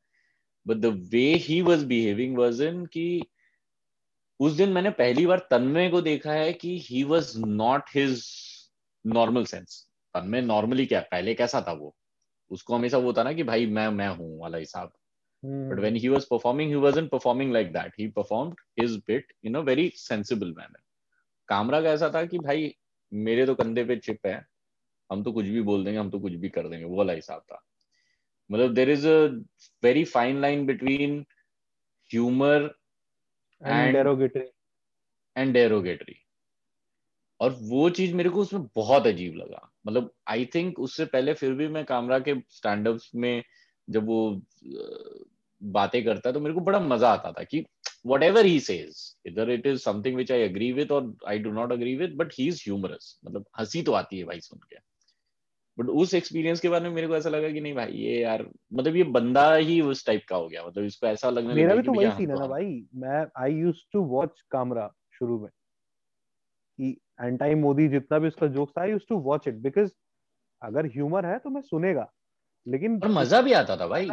But 0.65 0.77
the 0.77 0.85
way 1.11 1.25
he 1.39 1.61
was 1.61 1.85
behaving 1.87 2.37
was 2.37 2.63
in 2.63 2.85
की 2.87 3.09
उस 4.39 4.53
दिन 4.53 4.69
मैंने 4.69 4.89
पहली 4.89 5.25
बार 5.25 5.39
तन्मय 5.51 5.89
को 5.89 6.01
देखा 6.01 6.31
है 6.33 6.51
कि 6.53 6.77
he 6.79 7.03
was 7.03 7.33
not 7.39 7.89
his 7.95 8.23
normal 9.05 9.45
sense 9.45 9.81
Tanmay 10.15 10.41
normally 10.41 10.85
क्या, 10.85 11.01
पहले 11.01 11.33
कैसा 11.33 11.61
था 11.61 11.71
वो? 11.73 11.95
उसको 12.51 12.75
हमेशा 12.75 12.97
वो 12.99 13.13
था 13.13 13.23
ना 13.23 13.33
कि 13.33 13.43
भाई 13.43 13.65
मैं 13.67 13.87
मैं 13.91 14.09
हूँ 14.09 14.39
वाला 14.39 14.57
हिसाब। 14.57 14.91
But 15.45 15.79
when 15.79 15.95
he 15.95 16.07
was 16.07 16.25
performing 16.29 16.69
he 16.69 16.75
was 16.75 16.99
performing 16.99 17.53
like 17.53 17.73
that 17.73 17.93
he 17.99 18.07
performed 18.07 18.55
his 18.79 18.95
bit 18.97 19.33
in 19.43 19.55
a 19.55 19.59
very 19.59 19.89
sensible 19.89 20.47
manner 20.47 20.79
Kamra 21.47 21.81
का 21.81 21.89
ऐसा 21.89 22.09
था 22.09 22.25
कि 22.25 22.39
भाई 22.39 22.75
मेरे 23.13 23.45
तो 23.45 23.55
कंधे 23.55 23.83
पे 23.83 23.95
चिप 23.95 24.25
है 24.25 24.45
हम 25.11 25.23
तो 25.23 25.31
कुछ 25.31 25.45
भी 25.45 25.61
बोल 25.61 25.83
देंगे 25.83 25.99
हम 25.99 26.09
तो 26.09 26.19
कुछ 26.19 26.33
भी 26.33 26.49
कर 26.49 26.67
देंगे 26.67 26.85
वो 26.85 26.97
वाला 26.97 27.13
हिसाब 27.13 27.41
था 27.41 27.63
मतलब 28.51 28.73
there 28.73 28.89
is 28.89 29.07
a 29.07 29.25
very 29.83 30.03
fine 30.03 30.41
line 30.41 30.65
between 30.65 31.25
humour 32.11 32.75
and 33.67 33.93
derogatory 33.93 34.51
and 35.37 35.53
derogatory 35.53 36.15
और 37.39 37.51
वो 37.61 37.89
चीज़ 37.89 38.15
मेरे 38.15 38.29
को 38.29 38.41
उसमें 38.41 38.63
बहुत 38.75 39.07
अजीब 39.07 39.35
लगा। 39.35 39.71
मतलब 39.87 40.13
आई 40.27 40.45
थिंक 40.45 40.79
उससे 40.79 41.05
पहले 41.05 41.33
फिर 41.33 41.53
भी 41.53 41.67
मैं 41.67 41.85
कामरा 41.85 42.19
के 42.19 42.35
स्टैंड 42.49 42.99
में 43.15 43.43
जब 43.89 44.05
वो 44.05 44.41
बातें 45.63 46.03
करता 46.05 46.29
है 46.29 46.33
तो 46.33 46.39
मेरे 46.39 46.55
को 46.55 46.61
बड़ा 46.61 46.79
मज़ा 46.79 47.09
आता 47.09 47.31
था 47.31 47.43
कि 47.43 47.65
वट 48.07 48.23
एवर 48.23 48.45
ही 48.45 48.59
सेज 48.59 48.95
इधर 49.25 49.49
it 49.49 49.67
is 49.67 49.79
something 49.79 50.15
which 50.15 50.31
I 50.31 50.43
agree 50.43 50.71
with 50.71 50.91
और 50.91 51.13
I 51.27 51.39
do 51.39 51.51
not 51.51 51.71
agree 51.71 51.95
with 51.95 52.15
but 52.17 52.33
he 52.39 52.47
is 52.47 52.63
humorous 52.65 53.19
मतलब 53.25 53.45
हँसी 53.59 53.81
तो 53.83 53.91
आती 53.91 54.19
है 54.19 54.25
भाई 54.25 54.39
सुन 54.39 54.59
के। 54.59 54.77
बट 55.77 55.89
उस 55.89 56.13
एक्सपीरियंस 56.13 56.59
के 56.59 56.69
बारे 56.69 56.83
में 56.83 56.95
मेरे 56.95 57.07
को 57.07 57.15
ऐसा 57.15 57.29
लगा 57.29 57.49
कि 57.49 57.61
नहीं 57.61 57.73
भाई 57.73 57.91
ये 57.91 58.19
यार 58.21 58.45
मतलब 58.73 58.95
ये 58.95 59.03
बंदा 59.03 59.53
ही 59.53 59.79
उस 59.81 60.05
टाइप 60.05 60.23
का 60.29 60.35
हो 60.35 60.47
गया। 60.49 60.65
मतलब 60.65 60.83
इसको 60.83 61.07
ऐसा 61.07 61.29
लगने 61.29 61.53
मेरा 61.53 61.75
भी 61.75 61.83
तो 61.83 61.93
वही 61.93 62.11
सीन 62.11 62.31
है 62.31 62.39
ना 62.39 62.47
भाई 62.47 62.85
मैं 62.95 63.25
I 63.37 63.53
used 63.53 63.91
to 63.93 64.01
watch 64.05 64.41
Kamra 64.51 64.87
शुरू 65.13 65.39
में। 65.39 65.49
कि 66.79 66.97
एंटाई 67.21 67.55
मोदी 67.55 67.87
जितना 67.87 68.19
भी 68.19 68.27
उसका 68.27 68.47
जोक्स 68.47 68.73
था 68.77 68.81
I 68.81 68.91
used 68.91 69.07
to 69.09 69.17
watch 69.21 69.47
it 69.47 69.55
because 69.55 69.91
अगर 70.61 70.85
ह्यूमर 70.85 71.25
है 71.25 71.37
तो 71.39 71.49
मैं 71.49 71.61
सुनेगा। 71.61 72.09
लेकिन 72.67 72.99
और 73.03 73.09
मज़ा 73.09 73.41
भी 73.41 73.53
आता 73.53 73.77
था 73.77 73.87
भाई। 73.87 74.09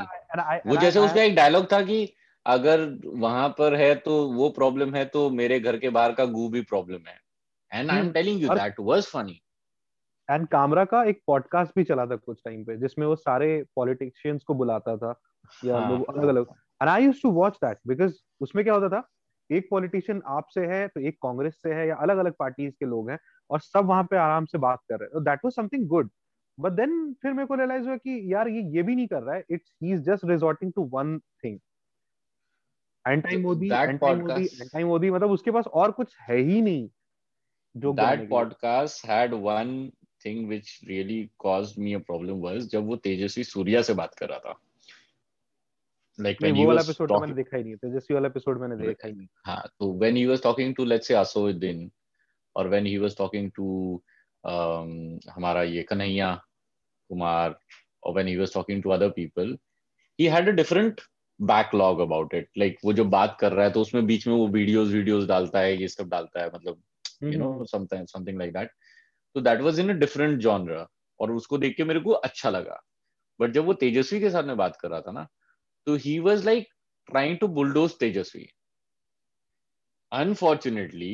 वो 0.67 0.77
जैसे 0.77 0.99
उसका 0.99 1.23
एक 1.23 1.35
डायलॉग 1.35 1.73
था 1.73 1.81
कि 1.83 2.15
अगर 2.47 2.81
वहाँ 3.07 3.49
पर 3.59 3.75
है 3.75 3.95
तो 3.95 4.13
वो 4.33 4.49
प्रॉब्लम 4.51 4.95
है 4.95 5.05
तो 5.05 5.29
मेरे 5.31 5.61
घर 5.61 5.77
के 5.79 5.89
बाहर 5.91 6.13
का 6.13 6.25
गू 6.25 6.49
भी 6.49 6.61
प्रॉब्लम 6.63 7.09
है। 7.09 7.19
And 7.71 7.91
I 7.91 7.99
am 7.99 8.11
telling 8.13 8.43
you 8.43 8.49
that 8.49 8.81
was 8.81 9.07
funny 9.07 9.41
and 10.29 10.47
Kamra 10.49 10.85
का 10.85 11.03
एक 11.05 11.21
पॉडकास्ट 11.27 11.73
भी 11.77 11.85
चला 11.85 12.07
था 12.07 12.17
कुछ 12.17 12.41
टाइम 12.45 12.65
पे 12.65 12.77
जिसमें 12.77 13.07
वो 13.07 13.17
सारे 13.17 13.63
पॉलिटिशियंस 13.77 14.43
को 14.43 14.55
बुलाता 14.55 14.97
था। 14.97 15.15
या 15.65 15.79
हाँ, 15.79 15.91
लोग 15.91 16.17
अलग 16.17 16.29
अलग 16.29 16.47
and 16.83 16.89
I 16.91 17.05
used 17.05 17.23
to 17.23 17.31
watch 17.31 17.57
that 17.57 17.79
because 17.87 18.15
उसमें 18.41 18.65
क्या 18.65 18.75
होता 18.75 18.89
था? 18.89 19.09
एक 19.51 19.67
पॉलिटिशियन 19.71 20.23
आपसे 20.29 20.67
है 20.67 20.87
तो 20.89 21.01
एक 21.01 21.17
कांग्रेस 21.23 21.55
से 21.63 21.73
है 21.75 21.87
या 21.89 21.95
अलग 21.97 22.19
अलग 22.19 22.35
पार्टीज़ 22.39 22.75
के 22.81 22.87
लोग 22.87 23.11
हैं 23.11 23.19
और 23.51 23.61
सब 23.61 23.87
वहाँ 23.87 24.05
पे 24.05 24.17
आराम 24.17 24.45
से 24.45 24.59
बात 24.59 24.81
कर 24.89 24.99
रहे 25.01 25.09
हैं। 25.15 25.25
That 25.25 25.41
was 25.45 25.53
something 25.53 25.87
good 25.89 26.11
but 26.59 26.73
then 26.73 27.13
फिर 27.23 27.33
मेरे 27.33 27.47
को 27.47 27.55
रियलाइज़ 27.55 27.87
हुआ 27.87 27.97
कि 27.97 28.35
यार 28.35 28.49
ये 28.49 28.63
ये 28.77 28.83
भी 28.83 28.95
नहीं 28.95 29.07
कर 29.07 29.23
रहा 29.23 29.35
है। 29.35 29.45
It's 29.51 29.73
he 29.83 29.93
is 29.93 30.01
just 30.01 30.25
resorting 30.25 30.73
to 30.73 30.83
one 30.93 31.19
thing 31.45 31.59
anti 33.09 33.37
Modi 33.37 33.71
anti 33.71 34.15
Modi 34.15 34.45
anti 34.45 34.85
Modi 34.85 35.11
मतलब 35.11 35.31
उसके 35.31 35.51
पास 35.51 35.67
और 35.67 35.91
कुछ 35.91 36.17
है 36.21 36.37
ही 36.37 36.61
नहीं 36.63 36.89
जो 37.77 37.93
that 37.93 38.29
podcast 38.31 39.05
had 39.07 39.35
one 39.35 39.91
thing 40.25 40.49
which 40.49 40.81
really 40.85 41.31
caused 41.39 41.79
me 41.79 41.95
a 41.95 41.99
problem 41.99 42.41
was 42.41 42.67
जब 42.69 42.87
वो 42.87 42.97
तेजस्वी 42.97 43.45
सूर्या 43.45 43.83
से 43.83 43.95
बात 43.95 44.15
कर 44.15 44.29
रहा 44.29 44.39
था। 44.39 44.61
Like 46.19 46.41
when 46.43 46.57
he 46.57 46.65
was 46.67 46.83
episode 46.85 47.09
talking, 47.09 47.21
मैंने 47.21 47.35
देखा 47.35 47.57
ही 47.57 47.65
नहीं 47.65 47.77
तेजस्वी 47.77 48.15
वाला 48.15 48.29
एपिसोड 48.29 48.61
मैंने 48.61 48.77
देखा 48.77 49.09
ही 49.09 49.15
नहीं 49.15 49.27
हाँ। 49.47 49.63
तो 49.81 49.87
when 50.01 50.17
he 50.17 50.25
was 50.31 50.41
talking 50.41 50.75
to 50.75 50.85
let's 50.85 51.09
say 51.11 51.15
Asouddin 51.15 51.91
or 52.57 52.65
when 52.69 52.85
he 52.85 52.99
was 53.05 53.15
talking 53.15 53.51
to 53.59 53.69
हमारा 54.45 55.63
ये 55.63 55.83
Kanhaiya 55.83 56.39
Kumar, 57.11 57.57
or 58.03 58.15
when 58.15 58.29
he 58.29 58.37
was 58.37 58.53
talking 58.53 58.81
to 58.83 58.93
other 58.93 59.11
people, 59.11 59.57
he 60.19 60.27
had 60.27 60.49
a 60.49 60.53
different 60.53 61.01
backlog 61.41 62.01
about 62.01 62.35
it 62.35 62.49
like 62.59 62.77
वो 62.85 62.93
जो 62.93 63.05
बात 63.05 63.37
कर 63.41 63.53
रहा 63.53 63.65
है 63.67 63.73
तो 63.73 63.81
उसमें 63.81 64.07
बीच 64.07 64.27
में 64.27 64.35
वो 64.35 64.47
वीडियोस 64.49 64.89
वीडियोस 64.89 65.25
डालता 65.27 65.61
है 65.61 65.77
ये 65.81 65.89
सब 65.89 66.09
डालता 66.09 66.41
है 66.43 66.51
मतलब 66.55 66.83
you 67.25 67.39
know 67.39 67.65
something 67.65 68.07
something 68.07 68.39
like 68.39 68.53
that 68.53 68.71
तो 69.35 69.41
that 69.41 69.61
was 69.61 69.81
in 69.81 69.91
a 69.91 69.95
different 69.99 70.39
genre 70.41 70.87
और 71.21 71.33
उसको 71.33 71.59
देख 71.59 71.77
के 71.77 71.85
मेरे 71.85 72.01
को 72.01 72.13
अच्छा 72.13 72.51
लगा। 72.51 72.81
बट 73.41 73.53
जब 73.53 73.65
वो 73.65 73.73
तेजस्वी 73.75 74.21
के 74.21 74.31
साथ 74.31 74.45
में 74.45 74.57
बात 74.57 74.77
कर 74.81 74.89
रहा 74.89 75.01
था 75.01 75.13
ना 75.13 75.27
तो 75.87 75.95
he 76.05 76.19
was 76.19 76.45
like 76.47 76.69
trying 77.09 77.39
to 77.39 77.49
bulldoze 77.49 77.99
Tejashwi. 78.01 78.47
Unfortunately 80.13 81.13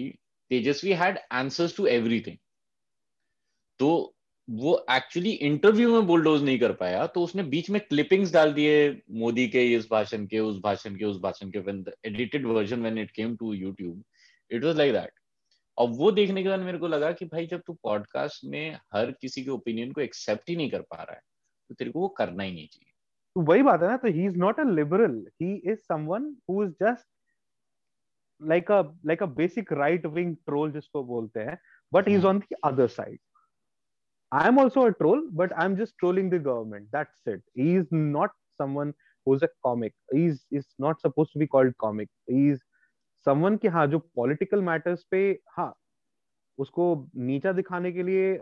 Tejashwi 0.51 0.93
had 1.03 1.19
answers 1.33 1.77
to 1.77 1.87
everything 1.87 2.37
तो 3.79 4.15
वो 4.51 4.87
एक्चुअली 4.91 5.31
इंटरव्यू 5.31 5.93
में 5.93 6.07
बुलडोज 6.07 6.43
नहीं 6.43 6.59
कर 6.59 6.73
पाया 6.73 7.07
तो 7.07 7.23
उसने 7.23 7.43
बीच 7.43 7.71
में 7.71 7.81
क्लिपिंग्स 7.81 8.33
डाल 8.33 8.53
दिए 8.53 9.03
मोदी 9.11 9.49
के 9.49 9.75
इस 9.75 9.89
भाषण 9.91 10.27
के 10.27 10.39
उस 10.39 10.61
भाषण 10.61 10.97
के 10.97 11.05
उस 11.05 11.21
भाषण 11.21 11.51
के 11.51 11.59
when 11.59 11.83
the 11.83 11.93
edited 12.07 12.47
version 12.47 12.81
when 12.81 12.99
it 12.99 13.11
came 13.11 13.37
to 13.37 13.53
YouTube 13.53 14.03
it 14.51 14.65
was 14.65 14.77
like 14.77 14.93
that 14.93 15.13
और 15.79 15.89
वो 15.89 16.13
देखने 16.13 16.43
के 16.43 16.49
बाद 16.49 16.61
मेरे 16.61 16.79
को 16.79 16.89
लगा 16.89 17.13
कि 17.13 17.25
भाई 17.25 17.47
जब 17.47 17.63
तू 17.67 17.73
पॉडकास्ट 17.73 18.45
में 18.45 18.79
हर 18.95 19.11
किसी 19.11 19.45
के 19.45 19.51
ओपिनियन 19.51 19.93
को 19.93 20.01
एक्सेप्ट 20.01 20.49
ही 20.51 20.57
नहीं 20.57 20.71
कर 20.71 20.81
पा 20.81 21.03
रहा 21.03 21.15
है 21.15 21.21
तो 21.69 21.75
तेरे 21.75 21.91
को 21.91 22.01
वो 22.01 22.09
करना 22.09 22.43
ही 22.43 22.53
नहीं 22.53 22.67
चाहिए। 22.67 22.93
तो 23.37 23.41
वही 23.41 23.63
बात 23.63 23.83
है 23.83 23.89
ना 23.89 23.97
तो 23.97 24.09
he 24.09 24.27
is 24.27 24.37
not 24.37 24.61
a 24.61 24.65
liberal 24.65 25.27
he 25.43 25.55
is 25.55 25.79
someone 25.79 26.37
who 26.51 26.65
is 26.65 26.71
just 26.71 27.07
like 28.41 28.71
a 28.71 28.83
like 29.07 29.23
a 29.23 29.27
basic 29.27 29.73
right 29.73 30.07
wing 30.07 30.37
troll 30.37 30.73
जिसको 30.73 31.05
बोलते 31.05 31.41
हैं 31.41 31.59
but 31.93 32.09
he 32.09 32.15
is 32.15 32.27
on 32.27 32.39
the 32.39 32.57
other 32.65 32.87
side 32.89 33.19
I'm 34.33 34.59
also 34.59 34.87
a 34.87 34.93
troll, 34.93 35.23
but 35.33 35.53
I'm 35.57 35.77
just 35.77 35.95
trolling 35.99 36.31
the 36.31 36.39
government. 36.39 36.89
That's 36.93 37.27
it. 37.27 37.43
He's 37.55 37.85
not 37.91 38.31
someone 38.61 38.93
who's 39.27 39.43
a 39.43 39.49
comic. 39.65 39.95
He's 40.13 40.45
is 40.51 40.67
not 40.79 41.01
supposed 41.01 41.33
to 41.33 41.39
be 41.39 41.47
called 41.47 41.77
comic. 41.79 42.09
He's 42.27 42.61
someone 43.27 43.59
कि 43.59 43.69
हाँ 43.69 43.87
जो 43.87 44.03
political 44.19 44.63
matters 44.63 45.05
पे 45.11 45.23
हाँ 45.57 45.73
उसको 46.59 46.85
नीचा 47.17 47.53
दिखाने 47.53 47.93
के 47.93 48.03
लिए 48.03 48.39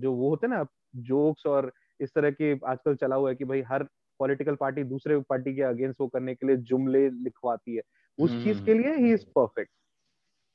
जो 0.00 0.12
वो 0.12 0.28
होते 0.28 0.46
हैं 0.46 0.54
ना 0.54 0.64
जोक्स 1.06 1.46
और 1.46 1.72
इस 2.00 2.10
तरह 2.14 2.30
के 2.30 2.52
आजकल 2.70 2.94
चला 2.96 3.16
हुआ 3.16 3.28
है 3.30 3.34
कि 3.36 3.44
भाई 3.44 3.62
हर 3.70 3.82
पॉलिटिकल 4.20 4.54
पार्टी 4.60 4.84
दूसरे 4.84 5.18
पार्टी 5.30 5.54
के 5.54 5.62
अगेंस्ट 5.62 6.00
वो 6.00 6.06
करने 6.08 6.34
के 6.34 6.46
लिए 6.46 6.56
जुमले 6.70 7.08
लिखवाती 7.10 7.76
है 7.76 7.82
उस 8.18 8.36
चीज़ 8.42 8.60
के 8.64 8.74
लिए 8.74 8.94
ही 8.96 9.12
इज़ 9.12 9.24
परफेक्ट 9.36 9.70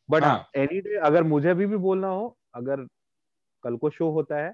बट 0.10 0.24
हाँ 0.24 0.50
एनी 0.58 0.80
डे 0.82 0.96
अगर 1.08 1.24
मुझे 1.24 1.50
अभी 1.50 1.66
भी 1.66 1.78
बोलना 1.88 2.08
हो 2.08 2.36
अगर 2.56 2.86
कल 3.68 3.78
को 3.78 3.90
शो 3.90 4.10
होता 4.12 4.38
है 4.38 4.54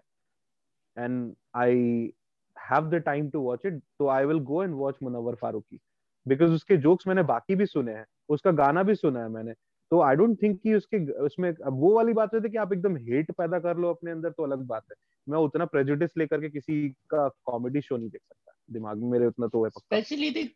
and 0.97 1.33
I 1.55 2.13
have 2.57 2.89
the 2.89 3.01
time 3.05 3.29
to 3.29 3.39
watch 3.41 3.65
it 3.65 3.81
तो 3.99 4.07
I 4.09 4.25
will 4.25 4.39
go 4.51 4.63
and 4.63 4.73
watch 4.75 4.95
Munawar 5.03 5.35
Faruqui 5.35 5.79
because 6.25 6.51
उसके 6.51 6.77
जोक्स 6.77 7.07
मैंने 7.07 7.23
बाकी 7.23 7.55
भी 7.55 7.65
सुने 7.65 7.93
हैं, 7.93 8.05
उसका 8.29 8.51
गाना 8.51 8.83
भी 8.83 8.95
सुना 8.95 9.23
है 9.23 9.29
मैंने 9.29 9.53
तो 9.91 9.99
आई 10.01 10.15
डोंट 10.15 10.41
थिंक 10.41 10.59
कि 10.61 10.73
उसके, 10.73 10.97
उसमें 11.21 11.49
वो 11.51 11.93
वाली 11.95 12.13
बात 12.13 12.33
है 12.33 12.39
कि 12.41 12.57
आप 12.57 12.71
एकदम 12.73 12.95
हेट 12.99 13.31
पैदा 13.31 13.59
कर 13.59 13.77
लो 13.77 13.89
अपने 13.89 14.11
अंदर 14.11 14.29
तो 14.29 14.43
अलग 14.43 14.59
बात 14.67 14.83
है। 14.91 14.95
मैं 15.27 15.39
उतना 15.39 15.65
प्रेजुडिस 15.65 16.17
लेकर 16.17 16.41
के 16.41 16.49
किसी 16.49 16.77
का 17.09 17.27
कॉमेडी 17.45 17.81
शो 17.81 17.97
नहीं 17.97 18.09
देख 18.09 18.21
सकता। 18.21 18.53
दिमाग 18.71 18.97
में 18.97 19.09
मेरे 19.09 19.25
उतना 19.25 19.47
तो 19.47 19.63
है 19.63 19.69
पक्का। 19.69 19.99
Specially 19.99 20.49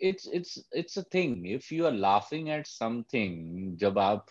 it's 0.00 0.28
it's 0.34 0.70
it's 0.74 0.98
a 0.98 1.02
thing 1.14 1.46
if 1.46 1.72
you 1.74 1.84
are 1.86 1.92
laughing 1.92 2.48
at 2.48 2.66
something 2.66 3.76
जब 3.78 3.98
आप 3.98 4.26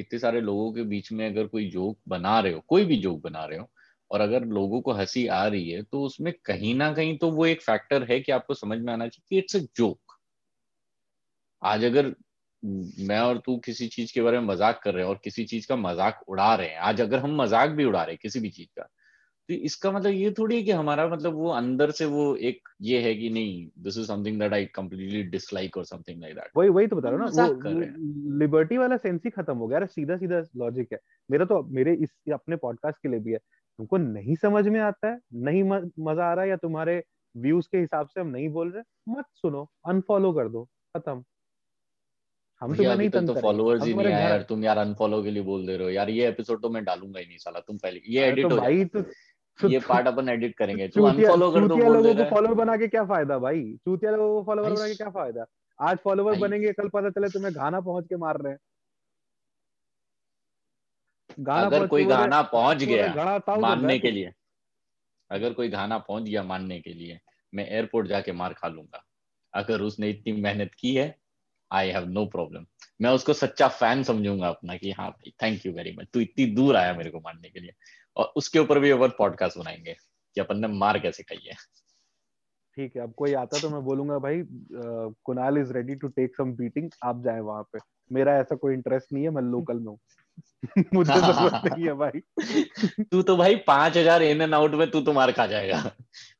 इतने 0.00 0.18
सारे 0.18 0.40
लोगों 0.42 0.72
के 0.72 0.82
बीच 0.84 1.12
में 1.12 1.26
अगर 1.26 1.46
कोई 1.48 1.68
जोक 1.70 1.98
बना 2.08 2.38
रहे 2.40 2.52
हो, 2.52 2.60
कोई 2.68 2.84
भी 2.84 2.96
जोक 2.98 3.22
बना 3.22 3.44
रहे 3.44 3.58
हो, 3.58 3.68
और 4.10 4.20
अगर 4.20 4.44
लोगों 4.48 4.80
को 4.80 4.92
हँसी 4.94 5.26
आ 5.28 5.46
रही 5.46 5.70
है 5.70 5.82
तो 5.84 6.02
उसमें 6.04 6.32
कहीं 6.44 6.74
ना 6.74 6.92
कहीं 6.94 7.16
तो 7.18 7.30
वो 7.32 7.46
एक 7.46 7.62
फैक्टर 7.62 8.04
है 8.12 8.20
कि 8.20 8.32
आपको 8.32 8.54
समझ 8.54 8.78
में 8.80 8.92
आना 8.92 9.08
चाहिए 9.08 9.26
कि 9.30 9.38
इट्स 9.38 9.56
अ 9.56 9.60
जोक 9.76 10.18
आज 11.62 11.84
अगर 11.84 12.14
मैं 12.62 13.18
और 13.20 13.38
तू 13.38 13.56
किसी 13.58 13.86
चीज़ 13.88 14.12
के 14.14 14.22
बारे 14.22 14.38
में 14.38 14.46
मज़ाक 14.46 14.80
कर 14.84 14.94
रहे 14.94 15.02
हैं 15.04 15.10
और 15.10 15.20
किसी 15.24 15.44
चीज़ 15.44 15.66
का 15.68 15.76
मज़ाक 15.76 16.20
उड़ा 16.28 16.54
रहे 16.54 16.68
हैं, 16.68 16.76
आज 16.78 17.00
अगर 17.00 17.18
हम 17.18 17.36
मज़ाक 17.36 17.70
भी 17.70 17.84
उड़ा 17.84 18.02
रहे 18.02 18.12
हैं 18.12 18.18
किसी 18.22 18.40
भी 18.40 18.50
चीज़ 18.50 18.68
का 18.78 18.88
तो 19.50 19.54
इसका 19.54 19.90
मतलब 19.92 20.12
ये 20.12 20.30
थोड़ी 20.30 20.56
है 20.56 20.62
कि 20.62 20.70
हमारा 20.70 21.06
मतलब 21.08 21.34
वो 21.34 21.50
अंदर 21.50 21.90
से 21.90 22.04
वो 22.04 22.34
एक 22.48 22.68
ये 22.82 22.98
है 23.02 23.14
कि 23.14 23.30
नहीं 23.30 23.68
this 23.78 23.98
is 23.98 24.06
something 24.06 24.38
that 24.40 24.52
I 24.52 24.64
completely 24.74 25.22
dislike 25.30 25.76
और 25.76 25.84
समथिंग 25.84 26.20
लाइक 26.20 26.34
दैट 26.34 26.50
वही 26.56 26.68
वही 26.68 26.86
तो 26.86 26.96
बता 26.96 27.10
रहा 27.10 27.18
हूँ 27.18 27.30
ना 27.36 27.46
वो 27.46 28.38
लिबर्टी 28.38 28.76
वाला 28.76 28.96
सेंस 28.96 29.20
ही 29.24 29.30
खत्म 29.30 29.56
हो 29.56 29.66
गया। 29.66 29.84
सीधा 29.86 30.16
सीधा 30.16 30.42
लॉजिक 30.56 30.92
है। 30.92 30.98
मेरा 31.30 31.44
तो 31.44 31.62
मेरे 31.70 31.94
इस 31.94 32.10
अपने 32.32 32.56
पॉडकास्ट 32.56 32.98
के 33.02 33.08
लिए 33.08 33.20
भी 33.20 33.32
है। 33.32 33.38
तुमको 33.38 33.96
नहीं 33.96 34.36
समझ 34.36 34.66
में 34.68 34.80
आता 34.80 35.08
है? 35.08 35.18
नहीं 35.34 35.62
मज़ा 35.62 36.24
आ 36.24 36.32
रहा 36.34 36.44
है? 36.44 36.50
या 36.50 36.56
तुम्हारे 36.56 37.02
व्यूज़ 37.34 37.68
के 37.72 37.78
हिसाब 37.78 38.06
से 38.06 38.20
हम 38.20 38.26
नहीं 38.28 38.48
बोल 38.48 38.70
रहे? 38.70 38.82
मत 39.08 39.24
सुनो 39.34 39.68
अनफॉलो 39.88 40.32
कर 40.32 40.48
दो। 40.48 40.64
खत्म। 40.96 41.22
हम 42.60 42.74
तो 42.74 42.94
नहीं 42.94 43.08
तो 43.10 43.34
फॉलोअर्स 43.34 43.84
ही 43.84 43.92
नहीं 43.94 44.06
है 44.06 44.22
यार। 44.22 44.42
तुम 44.48 44.64
यार 44.64 44.78
अनफॉलो 44.78 45.22
के 45.22 45.30
लिए 45.30 45.42
बोल 45.42 45.66
दे 45.66 45.76
रहे 45.76 45.84
हो। 45.84 45.90
यार 45.90 46.10
ये 46.10 46.26
एपिसोड 46.28 46.62
तो 46.62 46.70
मैं 46.70 46.84
डालूँगा 46.84 47.20
ही 47.20 47.26
नहीं 47.26 47.38
साला। 47.38 47.60
तुम 47.60 47.76
पहले 47.78 48.00
ये 48.06 48.24
एडिट 48.24 48.48
तो 48.48 48.54
हो 48.54 48.60
भाई 48.60 48.84
तो 48.84 49.02
ये 49.58 49.78
पार्ट 49.80 50.06
अपन 50.06 50.28
एडिट 50.28 50.56
करेंगे। 50.56 50.88
तू 50.88 51.04
अनफॉलो 51.04 51.50
कर 51.52 51.66
दो 51.68 51.76
बोल 51.76 51.92
लोगों 51.94 52.14
को 52.14 52.24
फॉलोअर 52.30 52.54
बना 52.54 52.76
के 52.76 52.88
क्या 52.88 53.04
फ़ायदा 53.04 53.38
भाई? 53.38 53.62
चूतिया 53.84 54.10
लोगों 54.12 54.34
को 54.34 54.46
फॉलोअर 54.46 54.70
बना 54.70 54.86
के 54.88 54.94
क्या 54.94 55.10
फ़ायदा? 55.10 55.46
आज 55.78 55.98
फॉलोअर 56.04 56.38
बनेंगे 56.38 56.72
कल 56.72 56.88
पता 56.88 57.10
चले 57.10 57.28
तुम्हें 57.28 57.54
गाना 57.54 57.80
पहुँच 57.80 58.06
के 58.08 58.16
मार 58.16 58.40
रहे 58.40 58.52
हैं। 58.52 58.58
गाना 61.40 61.66
अगर 61.66 61.86
कोई 61.86 62.04
गाना 62.04 62.42
पहुँच 62.44 62.82
गया 62.84 63.34
मानने 63.58 63.98
के 63.98 64.10
लिए 64.10 64.32
अगर 65.30 65.52
कोई 65.52 65.68
गाना 65.68 65.98
पहुँच 66.00 66.22
गया 66.22 66.42
मानने 66.42 66.80
के 66.80 66.92
लिए 66.92 67.18
मैं 67.52 67.68
एयरपोर्ट 67.68 68.06
जाके 68.08 68.32
मार 68.32 68.52
खा 68.52 68.68
लूँगा। 68.68 69.04
अगर 69.54 69.80
उसने 69.80 70.10
इतनी 70.10 70.32
मेहनत 70.32 70.70
की 70.78 70.94
है 70.94 71.14
आई 71.70 71.88
हैव 71.90 72.08
नो 72.08 72.24
प्रॉब्लम 72.26 72.64
मैं 73.02 73.10
उसको 73.10 73.32
सच्चा 73.32 73.68
फ़ैन 73.70 74.02
समझूँगा 74.02 74.48
अपना 74.48 74.76
कि 74.76 74.90
हाँ 74.92 75.08
भाई 75.10 75.32
थैंक 75.42 75.66
यू 75.66 75.72
वेरी 75.72 75.94
मच 75.98 76.08
तू 76.14 76.20
इतनी 76.20 76.46
दूर 76.54 76.76
आया 76.76 76.94
मेरे 76.94 77.10
को 77.10 77.20
मानने 77.20 77.50
के 77.50 77.60
लिए। 77.60 77.72
और 78.20 78.32
उसके 78.36 78.58
ऊपर 78.58 78.78
भी 78.78 78.90
अपन 78.90 79.08
पॉडकास्ट 79.08 79.58
बनाएँगे 79.58 79.92
कि 80.36 80.40
अपन 80.40 80.58
ने 80.58 80.68
मार 80.68 80.98
कैसे 80.98 81.22
खाई 81.22 81.48
है। 81.48 81.54
ठीक 82.76 82.96
है 82.96 83.02
अब 83.02 83.12
कोई 83.16 83.32
आता 83.34 83.60
तो 83.60 83.70
मैं 83.70 83.82
बोलूँगा 83.84 84.18
भाई 84.18 84.42
Kunal 85.24 85.58
is 85.58 85.72
ready 85.72 85.94
to 85.94 86.08
take 86.08 86.36
some 86.36 86.52
beating 86.52 86.90
आप 87.04 87.22
जाए 87.24 87.40
वहाँ 87.40 87.62
पे। 87.62 87.78
मेरा 88.12 88.36
ऐसा 88.38 88.56
कोई 88.56 88.74
इंटरेस्ट 88.74 89.12
नहीं 89.12 89.24
है 89.24 89.30
मैं 89.30 89.42
लोकल 89.42 89.78
में 89.78 89.86
हूँ। 89.86 89.98
मुझे 90.94 91.12
ज़रूरत 91.12 91.62
नहीं 91.64 91.86
है 91.86 91.92
भाई। 91.94 92.20
तू 93.04 93.22
तो 93.22 93.36
भाई 93.36 93.56
पाँच 93.56 93.96
हज़ार 93.96 94.22
इन 94.22 94.42
एंड 94.42 94.54
आउट 94.54 94.74
में 94.74 94.90
तू 94.90 95.00
तो 95.00 95.12
मार 95.12 95.32
खा 95.32 95.46
जाएगा। 95.46 95.82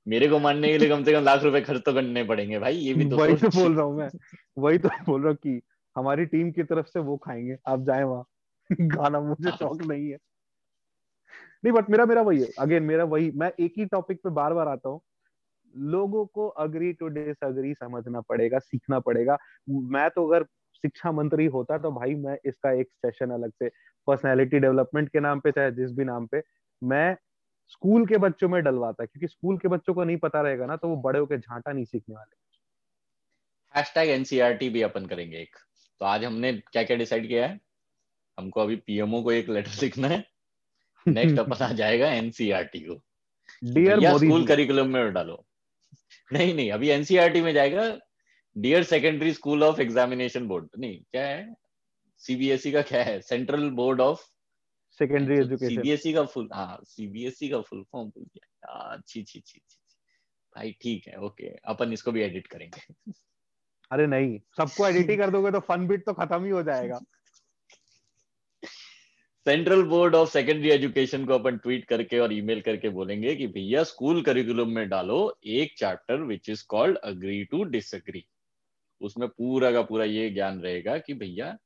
मेरे 0.08 0.28
को 0.28 0.38
मारने 0.38 0.68
के 0.68 0.78
लिए 0.78 0.88
कम 0.88 1.04
से 1.04 1.12
कम 1.12 1.24
लाख 1.24 1.42
रुपए 1.42 1.60
खर्च 1.60 1.82
तो 1.84 1.92
करने 1.92 2.24
पड़ेंगे 2.24 2.58
भाई 2.58 2.76
ये 2.76 2.94
भी 2.94 3.10
तो 3.10 3.16
वही 3.16 3.36
तो 3.36 3.48
बोल 3.48 3.76
रहा 3.76 3.84
हूँ 3.84 3.96
मैं। 3.98 4.10
वही 4.58 4.78
तो 4.78 4.88
बोल 4.88 5.20
रहा 5.20 5.30
हूँ 5.30 5.36
कि 5.36 5.60
हमारी 5.96 6.26
टीम 6.26 6.50
की 6.50 6.62
तरफ़ 6.62 6.86
से 6.86 7.00
वो 7.00 7.16
खाएँगे 7.16 7.56
आप 7.68 7.84
जाए 7.84 8.02
वहाँ। 8.02 8.24
गाना 8.80 9.20
मुझे 9.20 9.50
शौक 9.50 9.82
नहीं 9.82 10.10
है। 10.10 10.16
नहीं 11.64 11.72
बट 11.72 11.90
मेरा 11.90 12.06
मेरा 12.06 12.22
वही 12.22 12.42
है। 12.42 12.48
अगेन 12.58 12.82
मेरा 12.82 13.04
वही, 13.04 13.30
मैं 13.30 13.52
एक 13.60 13.74
ही 13.78 13.84
टॉपिक 13.86 14.18
पे 14.18 14.30
बार 14.30 14.54
बार 14.54 14.68
आता 14.68 14.88
हूँ। 14.88 15.00
लोगों 15.76 16.26
को 16.26 16.48
अग्री 16.48 16.92
टू 16.92 17.08
डिसअग्री 17.08 17.74
समझना 17.74 18.20
पड़ेगा, 18.20 18.58
सीखना 18.58 19.00
पड़ेगा। 19.00 19.38
मैं 19.70 20.10
तो 20.10 20.28
अगर 20.28 20.44
शिक्षा 20.74 21.12
मंत्री 21.12 21.46
होता 21.46 21.78
तो 21.78 21.92
भाई, 21.92 22.14
मैं 22.14 22.38
इसका 22.44 22.72
एक 22.72 22.88
सेशन 22.92 23.30
अलग 23.30 23.50
से 23.50 23.68
पर्सनैलिटी 24.06 24.58
डेवलपमेंट 24.58 25.08
के 25.08 25.20
नाम 25.20 25.40
पे, 25.40 25.52
चाहे 25.52 25.70
जिस 25.70 25.92
भी 25.92 26.04
नाम 26.04 26.26
पे, 26.26 26.42
मैं 26.84 27.16
स्कूल 27.68 28.06
के 28.06 28.18
बच्चों 28.18 28.48
में 28.48 28.62
डलवाता, 28.62 29.04
क्योंकि 29.04 29.26
स्कूल 29.26 29.58
के 29.58 29.68
बच्चों 29.68 29.94
को 29.94 30.04
नहीं 30.04 30.16
पता 30.16 30.40
रहेगा 30.40 30.66
ना 30.66 30.76
तो 30.76 30.88
वो 30.88 30.96
बड़े 30.96 31.18
होकर 31.18 31.36
झांटा 31.36 31.72
नहीं 31.72 31.84
सीखने 31.84 32.14
वाले। 32.14 32.36
हैशटैग 33.78 34.08
एनसीईआरटी 34.08 34.68
भी 34.68 34.82
अपन 34.82 35.06
करेंगे 35.06 35.36
एक। 35.38 35.56
तो 36.00 36.04
आज 36.06 36.24
हमने 36.24 36.52
क्या 36.52 36.82
क्या 36.82 36.96
डिसाइड 36.96 37.28
किया 37.28 37.46
है? 37.46 37.60
हमको 38.38 38.60
अभी 38.60 38.76
पीएमओ 38.76 39.22
को 39.22 39.32
एक 39.32 39.48
लेटर 39.48 39.70
लिखना 39.82 40.08
है। 40.08 40.29
नेक्स्ट 41.06 41.38
अपन 41.38 41.64
आ 41.64 41.72
जाएगा 41.72 42.10
एनसीईआरटी 42.12 42.80
को 42.80 43.00
डियर 43.74 44.16
स्कूल 44.18 44.46
करिकुलम 44.46 44.88
में 44.88 45.12
डालो। 45.12 45.44
नहीं 46.30 46.54
नहीं 46.54 46.70
अभी 46.72 46.88
एनसीईआरटी 46.88 47.40
में 47.40 47.52
जाएगा। 47.52 47.98
Dear 48.56 48.82
secondary 48.82 49.32
school 49.32 49.64
of 49.64 49.80
examination 49.80 50.46
board 50.48 50.68
नहीं 50.78 51.00
क्या 51.00 51.26
है? 51.26 51.54
सीबीएसई 52.18 52.70
e 52.70 52.72
का 52.72 52.82
क्या 52.82 53.02
है? 53.02 53.20
Central 53.20 53.70
board 53.70 54.00
of 54.00 54.24
secondary 55.00 55.36
education 55.36 55.74
CBSE 55.74 56.12
का 56.12 56.24
फुल 56.24 56.48
हाँ 56.54 56.78
सीबीएसई 56.84 57.46
e 57.46 57.50
का 57.50 57.60
फुल 57.60 57.84
फॉर्म 57.92 58.08
भूल 58.08 58.24
गया। 58.24 58.72
अच्छी 58.92 59.20
अच्छी 59.20 59.38
अच्छी 59.38 59.58
भाई 60.52 60.72
ठीक 60.82 61.06
है 61.08 61.16
ओके 61.16 61.48
अपन 61.64 61.92
इसको 61.92 62.12
भी 62.12 62.22
एडिट 62.22 62.46
करेंगे। 62.46 62.94
अरे 63.90 64.06
नहीं 64.06 64.38
सबको 64.58 64.86
एडिट 64.88 65.10
ही 65.10 65.16
कर 65.16 65.30
दोगे 65.30 65.50
तो 65.50 65.60
फन 65.60 65.86
बिट 65.86 66.04
तो 66.06 66.12
खत्म 66.14 66.44
ही 66.44 66.50
हो 66.50 66.62
जाएगा। 66.62 67.00
Central 69.46 69.82
board 69.82 70.14
of 70.14 70.28
secondary 70.30 70.70
education 70.70 71.24
को 71.26 71.34
अपन 71.34 71.56
ट्वीट 71.56 71.84
करके 71.84 72.18
और 72.18 72.32
ईमेल 72.32 72.60
करके 72.60 72.88
बोलेंगे 72.88 73.34
कि 73.36 73.46
भैया 73.46 73.82
स्कूल 73.84 74.22
करिकुलम 74.22 74.68
में 74.68 74.88
डालो 74.88 75.16
एक 75.46 75.72
chapter 75.78 76.22
which 76.22 76.48
is 76.50 76.64
called 76.68 76.96
agree 76.96 77.44
to 77.44 77.62
disagree 77.64 78.24
उसमें 79.00 79.28
पूरा 79.28 79.70
का 79.72 79.82
पूरा 79.82 80.04
ये 80.04 80.28
ज्ञान 80.30 80.60
रहेगा 80.60 80.98
कि 80.98 81.14
भैया 81.14 81.56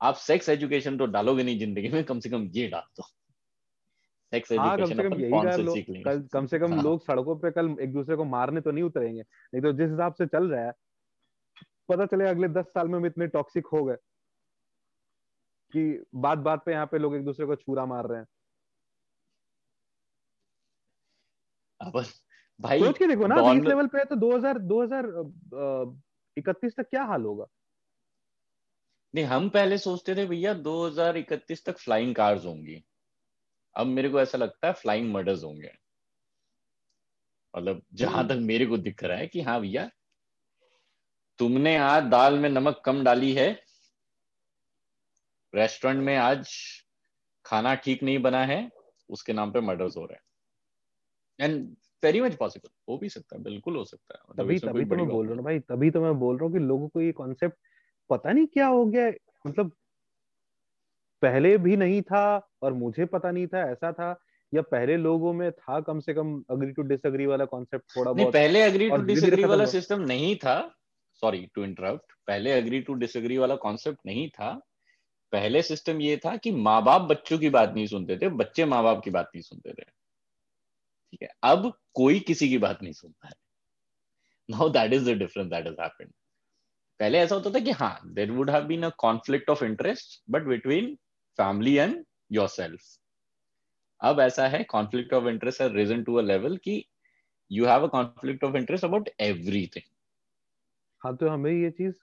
आप 0.00 0.14
सेक्स 0.14 0.48
एजुकेशन 0.48 0.98
तो 0.98 1.06
डालोगे 1.06 1.42
नहीं 1.42 1.58
ज़िंदगी 1.58 1.88
में 1.88 2.02
कम 2.04 2.20
से 2.20 2.30
कम 2.30 2.50
ये 2.54 2.66
डाल 2.68 2.82
दो। 2.96 3.02
सेक्स 4.32 4.52
हाँ, 4.52 4.76
एजुकेशन 4.76 5.02
कम 5.02 5.02
से 5.02 5.08
कम 5.08 5.20
यही 5.20 5.44
डाल 5.44 6.04
कल 6.04 6.26
कम 6.32 6.46
से 6.46 6.58
कम 6.58 6.72
हाँ. 6.72 6.82
लोग 6.84 7.04
सड़कों 7.04 7.36
पे 7.36 7.50
कल 7.50 7.76
एक 7.80 7.92
दूसरे 7.92 8.16
को 8.16 8.24
मारने 8.24 8.60
तो 8.60 8.70
नहीं 8.70 8.84
उतरेंगे। 8.84 9.20
नहीं 9.20 9.62
तो 9.62 9.72
जिस 9.72 9.90
हिसाब 9.90 10.14
से 10.14 10.26
चल 10.26 10.50
रहा 10.50 10.64
है 10.64 10.72
पता 11.88 12.06
चले 12.06 12.28
अगले 12.28 12.48
दस 12.48 12.64
साल 12.64 12.88
में 12.88 12.98
हम 12.98 13.06
इतने 13.06 13.26
टॉक्सिक 13.26 13.66
हो 13.66 13.84
गए। 13.84 13.96
कि 15.72 16.04
बात 16.14 16.38
बात 16.38 16.62
पे 16.66 16.72
यहाँ 16.72 16.86
पे 16.86 16.98
लोग 16.98 17.16
एक 17.16 17.24
दूसरे 17.24 17.46
को 17.46 17.56
छुरा 17.56 17.86
मार 17.86 18.06
रहे 18.06 18.18
हैं। 18.18 18.26
भाई 22.60 22.80
सोच 22.80 22.98
के 22.98 23.06
देखो 23.06 23.26
ना 23.26 23.52
इस 23.52 23.64
लेवल 23.64 23.86
पे 23.86 24.04
तो 24.04 24.16
2000 24.16 24.58
2031 24.58 26.76
तक 26.76 26.82
क्या 26.82 27.04
हाल 27.04 27.22
होगा? 27.22 27.46
नहीं 29.14 29.24
हम 29.24 29.48
पहले 29.48 29.78
सोचते 29.78 30.16
थे 30.16 30.26
भैया 30.26 30.54
2031 30.54 31.66
तक 31.66 31.78
फ्लाइंग 31.78 32.14
कार्स 32.14 32.44
होंगी। 32.44 32.84
अब 33.76 33.86
मेरे 33.86 34.08
को 34.08 34.20
ऐसा 34.20 34.38
लगता 34.38 34.66
है 34.66 34.72
फ्लाइंग 34.72 35.12
मर्डर्स 35.12 35.44
होंगे। 35.44 35.72
मतलब 37.56 37.82
जहाँ 37.92 38.18
हम्म। 38.18 38.28
तक 38.28 38.34
मेरे 38.34 38.66
को 38.66 38.78
दिख 38.78 39.04
रहा 39.04 39.18
है 39.18 39.26
कि 39.26 39.40
हाँ 39.40 39.60
भैया 39.60 39.90
तुमने 41.38 41.76
आज 41.76 42.02
दाल 42.02 42.38
में 42.38 42.48
नमक 42.48 42.82
कम 42.84 43.04
डाली 43.04 43.32
है 43.32 43.62
रेस्टोरेंट 45.54 46.00
में 46.02 46.16
आज 46.16 46.48
खाना 47.46 47.74
ठीक 47.74 48.02
नहीं 48.02 48.18
बना 48.18 48.44
है 48.44 48.68
उसके 49.10 49.32
नाम 49.32 49.52
पे 49.52 49.60
मर्डर्स 49.62 49.96
हो 49.96 50.04
रहे 50.04 50.14
हैं। 50.14 50.22
एंड 51.40 51.76
वेरी 52.02 52.20
मच 52.20 52.34
पॉसिबल 52.34 52.68
हो 52.88 52.96
भी 52.98 53.08
सकता 53.08 53.36
है 53.36 53.42
बिल्कुल 53.42 53.76
हो 53.76 53.84
सकता 53.84 54.14
है। 54.14 54.20
मतलब 54.30 54.44
तभी 54.44 54.58
तभी 54.58 54.84
तो 54.84 54.96
मैं 54.96 55.06
बोल 55.08 55.26
रहा 55.26 55.36
हूँ 55.36 55.44
भाई 55.44 55.58
तभी 55.60 55.90
तो 55.90 56.02
मैं 56.02 56.14
बोल 56.18 56.36
रहा 56.36 56.44
हूँ 56.44 56.52
कि 56.52 56.58
लोगों 56.58 56.88
को 56.88 57.00
ये 57.00 57.12
कॉन्सेप्ट 57.12 57.56
पता 58.10 58.32
नहीं 58.32 58.46
क्या 58.46 58.66
हो 58.66 58.84
गया 58.86 59.10
मतलब 59.46 59.72
पहले 61.22 61.56
भी 61.58 61.76
नहीं 61.76 62.00
था 62.02 62.24
और 62.62 62.72
मुझे 62.74 63.04
पता 63.06 63.30
नहीं 63.30 63.46
था 63.46 63.60
ऐसा 63.70 63.92
था 63.92 64.14
या 64.52 64.62
पहले 64.62 64.96
लोगों 64.96 65.32
में 65.32 65.50
था 65.52 65.80
कम 65.80 66.00
से 66.00 66.14
कम 66.14 66.42
अग्री 66.50 66.72
टू 66.72 66.82
डिसएग्री 66.82 67.26
वाला 67.26 67.44
कॉन्सेप्ट 67.44 67.84
थोड़ा 67.96 68.12
बहुत। 68.12 68.32
पहले 68.32 68.62
अग्री 68.62 68.88
टू 68.90 68.96
डिसएग्री 69.04 69.44
वाला 69.44 69.64
सिस्टम 69.66 70.00
नहीं 70.02 70.34
था। 70.36 70.60
सॉरी 71.22 71.44
टू 71.54 71.64
इंटरप्ट 71.64 72.12
पहले 72.26 72.52
अग्री 72.52 72.80
टू 72.80 72.94
डिसएग्री 72.94 73.38
वाला 73.38 73.56
कॉन्सेप्ट 73.56 73.98
नहीं 74.06 74.28
था। 74.28 74.50
पहले 75.32 75.62
सिस्टम 75.62 76.00
ये 76.00 76.16
था 76.16 76.36
कि 76.38 76.50
माँ 76.60 76.82
बाप 76.84 77.02
बच्चों 77.10 77.38
की 77.38 77.48
बात 77.50 77.72
नहीं 77.74 77.86
सुनते 77.86 78.16
थे, 78.18 78.28
बच्चे 78.30 78.64
माँ 78.66 78.82
बाप 78.84 79.02
की 79.04 79.10
बात 79.10 79.30
नहीं 79.34 79.42
सुनते 79.42 79.72
थे। 79.72 79.90
ठीक 81.12 81.22
है, 81.22 81.28
अब 81.44 81.72
कोई 81.94 82.20
किसी 82.22 82.48
की 82.48 82.58
बात 82.58 82.82
नहीं 82.82 82.92
सुनता 82.94 83.28
है। 83.28 83.34
Now 84.48 84.68
that 84.70 84.92
is 84.92 85.04
the 85.04 85.14
difference 85.18 85.48
that 85.50 85.66
is 85.66 85.80
happened 85.80 86.10
पहले 87.00 87.18
ऐसा 87.18 87.34
होता 87.34 87.50
था 87.50 87.60
कि 87.60 87.70
हाँ 87.74 87.92
there 88.14 88.30
would 88.32 88.50
have 88.50 88.64
been 88.66 88.82
a 88.82 88.90
conflict 88.98 89.50
of 89.50 89.64
interest 89.64 90.22
but 90.30 90.46
between 90.48 90.94
family 91.38 91.74
and 91.76 92.04
yourself 92.50 92.82
अब 94.00 94.20
ऐसा 94.20 94.46
है 94.48 94.62
कॉन्फ्लिक्ट 94.64 95.12
ऑफ़ 95.14 95.26
इंटरेस्ट 95.28 95.60
है 95.60 95.68
रिजन 95.74 96.02
टू 96.04 96.14
अ 96.14 96.22
लेवल 96.22 96.56
कि 96.64 96.82
you 97.50 97.66
have 97.66 97.84
a 97.84 97.90
conflict 97.90 98.44
of 98.44 98.56
interest 98.56 98.84
about 98.84 99.10
everything 99.22 99.90
हाँ 101.02 101.16
तो 101.16 101.28
हमें 101.28 101.50
ये 101.52 101.70
चीज़ 101.70 101.94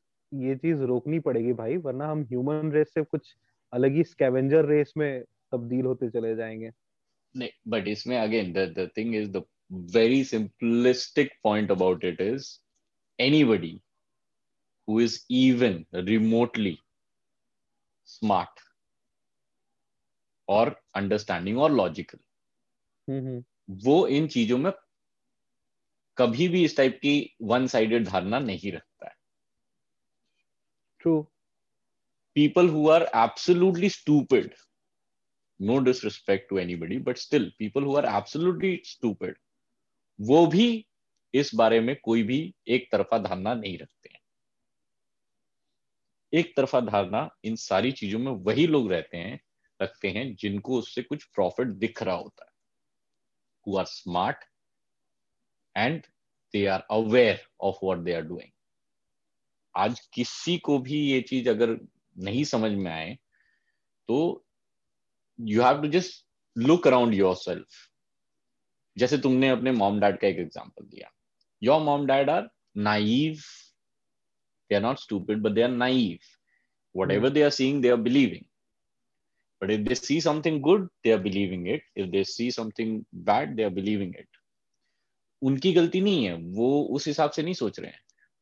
ये 0.44 0.56
चीज़ 0.56 0.82
रोकनी 0.84 1.20
पड़ेगी 1.20 1.54
भाई 1.54 1.78
वरना 1.78 2.08
हम 2.08 2.22
ह्यूमन 2.22 2.72
रेस 2.72 2.94
से 2.94 3.02
कुछ 3.04 3.36
अलग 3.74 3.96
ही 3.96 4.04
स्कैवेंजर 4.04 4.66
रेस 4.66 4.94
में 4.98 5.24
तब्दील 5.52 5.86
होते 5.86 6.10
चले 6.10 6.36
जाएँगे 6.36 6.72
नहीं 7.36 7.50
बट 7.68 7.88
इसमें 7.88 8.18
again 8.18 8.54
the 8.54 8.74
the 8.78 8.90
thing 8.98 9.16
is 9.16 9.30
the 9.32 9.44
very 9.72 10.22
simplistic 10.22 11.30
point 11.44 11.72
about 11.72 12.04
it 12.04 12.20
is 12.20 12.60
anybody 13.20 13.82
who 14.88 15.00
is 15.00 15.26
even 15.30 15.86
remotely 15.94 16.80
smart 18.08 18.50
or 20.50 20.76
understanding 20.96 21.58
or 21.58 21.70
logical 21.70 22.20
mm-hmm. 23.08 23.40
वो 23.84 24.08
इन 24.08 24.28
चीज़ों 24.28 24.58
में 24.58 24.72
कभी 26.18 26.48
भी 26.48 26.64
इस 26.64 26.76
टाइप 26.78 27.00
की 27.02 27.14
वन 27.42 27.66
साइडेड 27.68 28.06
धारणा 28.06 28.40
नहीं 28.40 28.72
रखता 28.72 29.08
है 29.08 29.14
True. 31.06 31.28
People 32.36 32.68
who 32.68 32.90
are 32.90 33.08
absolutely 33.14 33.90
stupid. 33.90 34.54
No 35.60 35.78
disrespect 35.80 36.50
to 36.50 36.58
anybody 36.58 36.98
but 37.00 37.18
still 37.18 37.52
people 37.60 37.84
who 37.84 37.96
are 37.96 38.06
absolutely 38.06 38.82
stupid 38.86 39.38
वो 40.20 40.46
भी 40.48 40.66
इस 41.34 41.52
बारे 41.56 41.80
में 41.80 41.96
कोई 42.04 42.24
भी 42.24 42.40
एक 42.68 42.88
तरफा 42.92 43.18
धारणा 43.18 43.54
नहीं 43.54 43.78
रखते 43.78 44.10
हैं। 44.14 44.20
एक 46.34 46.56
तरफा 46.58 46.80
धारणा 46.82 47.30
इन 47.44 47.56
सारी 47.56 47.92
चीज़ों 47.92 48.20
में 48.20 48.32
वही 48.32 48.68
लोग 48.68 48.92
रहते 48.92 49.18
हैं, 49.18 49.40
रखते 49.82 50.10
हैं, 50.10 50.36
जिनको 50.36 50.80
उससे 50.80 51.02
कुछ 51.02 51.24
प्रॉफिट 51.24 51.68
दिख 51.68 52.04
रहा 52.04 52.16
होता 52.16 52.46
है। 52.46 52.52
Who 53.68 53.78
are 53.78 53.86
smart 53.86 54.44
and 55.76 56.02
they 56.54 56.66
are 56.66 56.88
aware 56.92 57.48
of 57.62 57.76
what 57.84 57.98
they 57.98 58.14
are 58.14 58.22
doing 58.22 58.52
आज 59.76 60.00
किसी 60.14 60.58
को 60.58 60.78
भी 60.80 61.00
ये 61.00 61.22
चीज़ 61.22 61.50
अगर 61.50 61.78
नहीं 62.18 62.44
समझ 62.44 62.72
में 62.72 62.92
आए 62.92 63.18
तो 64.08 64.46
you 65.40 65.62
have 65.64 65.82
to 65.82 65.88
just 65.88 66.26
look 66.56 66.88
around 66.88 67.14
yourself 67.36 67.68
जैसे 68.98 69.18
तुमने 69.18 69.50
अपने 69.50 69.72
मॉम 69.72 70.00
डैड 70.00 70.20
का 70.20 70.28
एक 70.28 70.40
एग्ज़ाम्पल 70.40 70.86
दिया। 70.86 71.12
Your 71.62 71.82
mom 71.82 72.06
dad 72.08 72.30
are 72.30 72.50
naive 72.78 73.42
they 74.70 74.76
are 74.76 74.82
not 74.82 75.00
stupid 75.00 75.42
but 75.42 75.52
they 75.52 75.62
are 75.62 75.70
naive 75.70 76.18
whatever 77.12 77.30
they 77.30 77.44
are 77.44 77.50
seeing 77.50 77.82
they 77.82 77.90
are 77.90 77.98
believing 78.10 78.46
But 79.62 79.72
if 79.72 79.84
they 79.88 79.96
see 79.96 80.16
something 80.20 80.58
good, 80.62 80.82
they 81.04 81.12
are 81.12 81.22
believing 81.26 81.62
it. 81.74 81.84
If 81.96 82.08
they 82.12 82.24
see 82.24 82.48
something 82.52 82.90
bad, 83.28 83.54
they 83.58 83.64
are 83.64 83.74
believing 83.76 84.10
it. 84.14 84.28
उनकी 85.42 85.72
गलती 85.74 86.02
नहीं 86.02 86.26
है। 86.26 86.34
वो 86.58 86.84
उस 86.98 87.08
हिसाब 87.08 87.32
से 87.32 87.44
नहीं 87.44 87.54
सोच 87.54 87.80
रहे 87.80 87.92
हैं। 87.92 88.00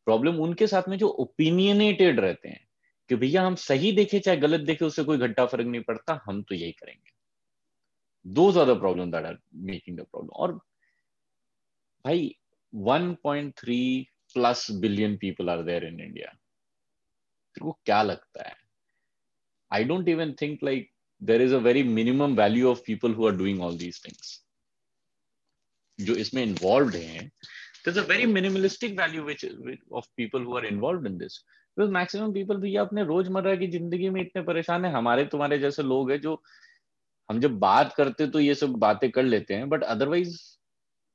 प्रॉब्लम 0.07 0.39
उनके 0.41 0.67
साथ 0.67 0.89
में 0.89 0.97
जो 0.97 1.07
ओपिनियनेटेड 1.07 2.19
रहते 2.19 2.49
हैं 2.49 2.65
कि 3.09 3.15
भैया 3.15 3.43
हम 3.43 3.55
सही 3.55 3.91
देखे 3.91 4.19
चाहे 4.19 4.37
गलत 4.37 4.61
देखे, 4.61 4.85
उससे 4.85 5.03
कोई 5.03 5.17
घंटा 5.17 5.45
फ़र्क 5.45 5.65
नहीं 5.67 5.81
पड़ता, 5.81 6.19
हम 6.25 6.41
तो 6.43 6.55
यही 6.55 6.71
करेंगे। 6.71 7.11
दो 8.25 8.51
ज़्यादा 8.51 8.73
problem 8.73 9.11
that 9.11 9.25
are 9.25 9.37
making 9.71 9.97
the 9.99 10.01
problem 10.01 10.29
और 10.35 10.53
भाई 12.05 12.35
1.3 12.73 14.05
plus 14.35 14.67
billion 14.81 15.17
people 15.17 15.49
are 15.49 15.63
there 15.63 15.83
in 15.85 15.99
India 15.99 16.27
तेरे 16.27 17.63
को 17.63 17.71
क्या 17.85 18.01
लगता 18.03 18.47
है? 18.47 18.55
I 19.71 19.83
don't 19.83 20.07
even 20.09 20.33
think 20.41 20.63
like 20.63 20.89
there 21.21 21.41
is 21.41 21.53
a 21.55 21.57
very 21.59 21.83
minimum 21.83 22.35
value 22.35 22.69
of 22.71 22.81
people 22.87 23.13
who 23.13 23.27
are 23.27 23.35
doing 23.35 23.61
all 23.61 23.77
these 23.77 24.03
things 24.05 24.39
जो 25.99 26.15
इसमें 26.15 26.41
involve 26.43 26.95
हैं 26.95 27.31
there's 27.85 27.97
a 27.97 28.03
very 28.03 28.25
minimalistic 28.25 28.95
value 28.97 29.23
which 29.25 29.45
of 29.91 30.07
people 30.15 30.41
who 30.41 30.57
are 30.57 30.65
involved 30.65 31.05
in 31.07 31.17
this. 31.17 31.43
Because 31.77 31.91
maximum 31.91 32.33
people 32.33 32.57
भैया 32.61 32.81
अपने 32.81 33.03
रोज़मर्रा 33.05 33.55
की 33.55 33.67
ज़िंदगी 33.67 34.09
में 34.09 34.19
इतने 34.21 34.41
परेशान 34.43 34.85
है। 34.85 34.91
हमारे 34.93 35.25
तुम्हारे 35.25 35.57
जैसे 35.59 35.83
लोग 35.83 36.11
हैं 36.11 36.19
जो 36.21 36.41
हम 37.29 37.39
जब 37.39 37.57
बात 37.59 37.93
करते 37.93 38.27
तो 38.27 38.39
ये 38.39 38.55
सब 38.55 38.73
बातें 38.79 39.09
कर 39.11 39.23
लेते 39.23 39.53
हैं 39.53 39.69
बट 39.69 39.83
अदरवाइज़ 39.83 40.37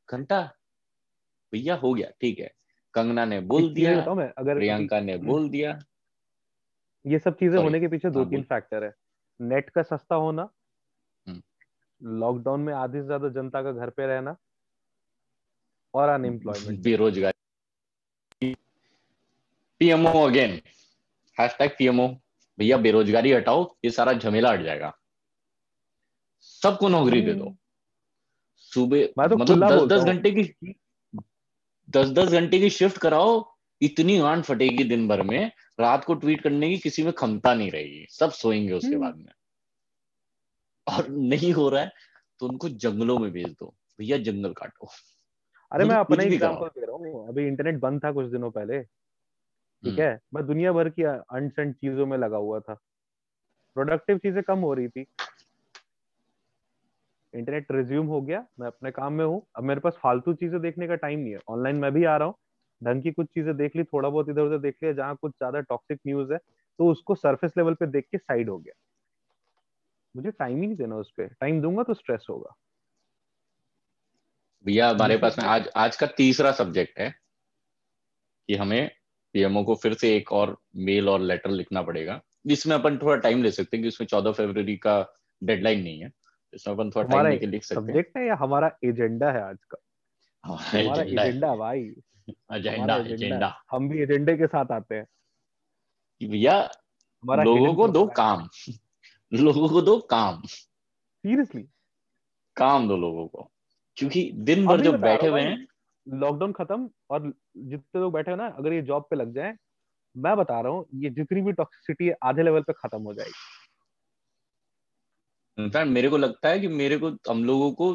घंटा 0.09 0.41
भैया 1.53 1.75
हो 1.77 1.93
गया 1.95 2.09
ठीक 2.21 2.39
है। 2.39 2.51
कंगना 2.95 3.25
ने 3.25 3.41
बोल 3.53 3.73
दिया 3.75 4.01
अगर 4.01 4.55
प्रियंका 4.55 5.01
ने 5.01 5.17
बोल 5.19 5.49
दिया। 5.51 5.79
ये 7.05 7.19
सब 7.19 7.37
चीज़ें 7.39 7.59
होने 7.59 7.81
के 7.81 7.89
पीछे 7.89 8.11
दो 8.11 8.25
तीन 8.25 8.43
फैक्टर 8.43 8.85
है। 8.85 8.93
नेट 9.41 9.71
का 9.71 9.83
सस्ता 9.83 10.15
होना 10.17 10.49
लॉकडाउन 12.01 12.61
में 12.61 12.73
आधी 12.75 12.99
से 12.99 13.05
ज़्यादा 13.07 13.29
जनता 13.31 13.63
का 13.63 13.73
घर 13.73 13.91
पे 13.91 14.07
रहना 14.07 14.37
और 15.95 16.09
अनएम्प्लॉयमेंट 16.09 16.81
बेरोजगारी। 16.81 18.55
पीएमओ 19.81 20.27
अगेन 20.27 20.61
हैशटैग 21.37 21.71
पीएमओ 21.79 22.09
भैया 22.59 22.77
बेरोजगारी 22.77 23.33
हटाओ 23.33 23.65
ये 23.85 23.91
सारा 23.91 24.13
झमेला 24.13 24.51
हट 24.53 24.63
जाएगा। 24.63 24.93
सबको 26.39 26.89
नौकरी 26.89 27.21
दे 27.23 27.35
दो। 27.35 27.55
सुबह 28.73 29.27
तो 29.29 29.37
मतलब 29.37 29.69
दस 29.69 29.83
दस 29.93 30.05
घंटे 30.05 30.31
की 30.31 30.75
दस 31.89 32.09
दस 32.09 32.33
घंटे 32.33 32.59
की 32.59 32.71
शिफ्ट 32.71 32.99
कराओ 32.99 33.31
इतनी 33.81 34.19
आंट 34.21 34.45
फटेगी 34.45 34.85
दिन 34.85 35.07
भर 35.09 35.23
में 35.23 35.51
रात 35.81 36.05
को 36.05 36.15
ट्वीट 36.15 36.43
करने 36.43 36.69
की 36.71 36.79
किसी 36.79 37.03
में 37.03 37.13
क्षमता 37.13 37.55
नहीं 37.55 37.71
रहेगी। 37.71 38.07
सब 38.11 38.31
सोएँगे 38.31 38.73
उसके 38.73 38.97
बाद 38.97 39.17
में। 39.17 39.33
और 40.87 41.09
नहीं 41.09 41.53
हो 41.53 41.69
रहा 41.69 41.83
है 41.83 41.93
तो 42.41 42.49
उनको 42.49 42.69
जंगलों 42.69 43.19
में 43.19 43.31
भेज 43.33 43.49
दो। 43.49 43.75
भैया 43.99 44.19
जंगल 44.19 44.53
काटो। 44.53 44.91
अरे 45.73 45.85
मैं 45.85 45.97
अपना 45.97 46.23
एग्जांपल 46.25 46.69
दे 46.69 46.87
रहा 46.87 46.97
हूँ। 46.97 47.29
अभी 47.29 47.47
इंटरनेट 47.47 47.79
बंद 47.81 48.05
था 48.05 48.13
कुछ 48.13 48.27
दिनों 48.27 48.51
पहले 48.51 48.83
ठीक 49.83 49.99
है? 49.99 50.19
मैं 50.35 50.47
दुनिया 50.47 50.73
भर 50.73 50.89
की 50.89 51.03
अनसेंट 51.03 51.75
चीज़ों 51.77 52.07
में 52.07 52.19
लगा 52.19 52.37
हुआ 52.37 52.61
था। 52.61 52.75
प्रोडक्टिव 53.77 54.19
चीज़ें 54.19 54.43
कम 54.43 54.59
हो 54.59 54.75
रही 54.75 54.89
थी। 54.89 55.07
इंटरनेट 57.35 57.67
रिज्यूम 57.73 58.07
हो 58.07 58.21
गया 58.21 58.45
मैं 58.61 58.67
अपने 58.67 58.91
काम 58.91 59.13
में 59.13 59.25
हूँ। 59.25 59.43
अब 59.57 59.65
मेरे 59.65 59.81
पास 59.81 59.99
फालतू 60.03 60.35
चीज़ें 60.35 60.61
देखने 60.61 60.87
का 60.89 60.95
टाइम 60.95 61.19
नहीं 61.21 61.33
है। 61.33 61.39
ऑनलाइन 61.49 61.77
मैं 61.77 61.93
भी 61.93 62.05
आ 62.05 62.17
रहा 62.17 62.29
हूँ। 62.29 62.35
ढंग 62.83 63.03
की 63.03 63.13
कुछ 63.13 63.27
चीज़ें 63.27 63.57
देख 63.57 63.77
ली 63.77 63.85
थोड़ा 63.85 64.09
बहुत 64.09 64.29
इधर 64.29 64.43
उधर 64.43 64.59
देख 64.59 64.77
लिया 64.83 64.93
जहाँ 64.93 65.17
कुछ 65.17 65.33
ज़्यादा 65.33 65.61
टॉक्सिक 65.61 66.01
न्यूज़ 66.07 66.33
है 66.33 66.39
तो 66.79 66.91
उसको 66.91 67.15
सरफेस 67.15 67.53
लेवल 67.57 67.75
पे 67.75 67.87
देख 67.87 68.07
के 68.13 68.19
साइड 68.19 68.51
हो 68.51 68.59
गया। 68.59 68.73
मुझे 70.15 70.31
टाइम 70.31 70.61
ही 70.61 70.67
नहीं 70.67 70.77
देना 70.77 70.97
उस 70.97 71.11
पर 71.11 71.27
टाइम 71.41 71.61
दूँगा 71.63 71.83
तो 71.83 71.95
स्ट्रेस 71.95 72.27
होगा। 72.31 72.55
भैया 74.67 74.89
हमारे 74.89 75.17
पास 75.17 75.39
में 75.39 75.45
आज 75.45 75.69
आज 75.77 75.97
का 75.97 76.07
तीसरा 76.07 76.53
सब्जेक्ट 76.53 76.99
है 76.99 77.15
कि 78.49 78.55
हमें 78.55 78.91
पीएमओ 79.33 79.65
को 79.65 79.75
फिर 79.75 79.95
से 79.95 80.17
एक 80.17 80.33
और 80.33 80.59
मेल 80.77 81.09
और 81.09 81.21
लेटर 81.21 81.51
लिखना 81.51 81.83
पड़ेगा 81.83 82.21
जिसमें 82.47 82.75
अपन 82.77 82.99
थोड़ा 82.99 83.17
टाइम 83.17 83.43
ले 83.43 83.51
सकते 83.51 83.77
हैं 83.77 83.83
कि 83.85 83.89
उसमें 83.89 84.09
चौदह 84.09 84.33
फरवरी 84.33 84.77
का 84.77 85.15
डेडलाइन 85.45 85.83
नहीं 85.83 86.01
है 86.01 86.13
इसमें 86.55 86.75
अपन 86.75 86.91
थोड़ा 86.91 87.09
टाइम 87.09 87.27
लेके 87.27 87.47
लिख 87.47 87.65
सकते 87.65 87.81
हैं। 87.81 87.87
सब्जेक्ट 87.87 88.17
है 88.17 88.27
या 88.27 88.35
हमारा 88.35 88.79
एजेंडा 88.85 89.31
है 89.33 89.43
आज 89.43 89.59
का? 89.75 89.79
हमारा 90.45 91.03
एजेंडा 91.03 91.57
भाई। 91.57 91.81
एजेंडा 92.53 92.97
एजेंडा 92.97 93.63
हम 93.71 93.89
भी 93.89 94.03
एजेंडे 94.03 94.37
के 94.37 94.47
साथ 94.47 94.73
आते 94.73 94.95
हैं। 94.95 95.07
भैया 96.29 96.71
लोगों 97.25 97.75
को 97.75 97.89
दो 97.89 98.07
काम। 98.07 98.49
लोगों 99.33 99.69
को 99.69 99.83
दो 99.83 99.99
काम। 99.99 100.43
सीरियसली 100.43 101.63
काम 102.57 102.89
दो 102.89 102.97
लोगों 102.97 103.27
को। 103.29 103.51
क्योंकि 103.99 104.31
दिन 104.35 104.67
भर 104.67 104.81
जो 104.81 104.93
बैठे 104.99 105.27
हुए 105.27 105.41
हैं। 105.41 105.67
लॉकडाउन 106.07 106.53
खत्म 106.53 106.89
और 107.11 107.33
जितने 107.59 108.01
लोग 108.01 108.13
बैठे 108.13 108.31
हैं 108.31 108.39
ना 108.39 108.47
अगर 108.49 108.73
ये 108.73 108.83
जॉब 108.83 109.07
पे 109.11 109.17
लग 109.17 109.35
जाए 109.35 109.55
मैं 110.17 110.37
बता 110.37 110.61
रहा 110.61 110.73
हूँ 110.73 110.87
ये 110.95 111.11
जितनी 111.11 111.41
भी 111.43 111.53
टॉक्सिसिटी 111.55 112.07
है 112.07 112.15
आधे 112.25 112.43
लेवल 112.43 112.63
पे 112.63 112.73
खत्म 112.73 113.03
हो 113.03 113.15
जाएगी। 113.15 113.33
इनफैक्ट 115.59 115.91
मेरे 115.91 116.09
को 116.09 116.17
लगता 116.17 116.49
है 116.49 116.61
कि 116.61 116.69
मेरे 116.69 116.99
को 116.99 117.11
हम 117.31 117.45
लोगों 117.45 117.71
को 117.73 117.93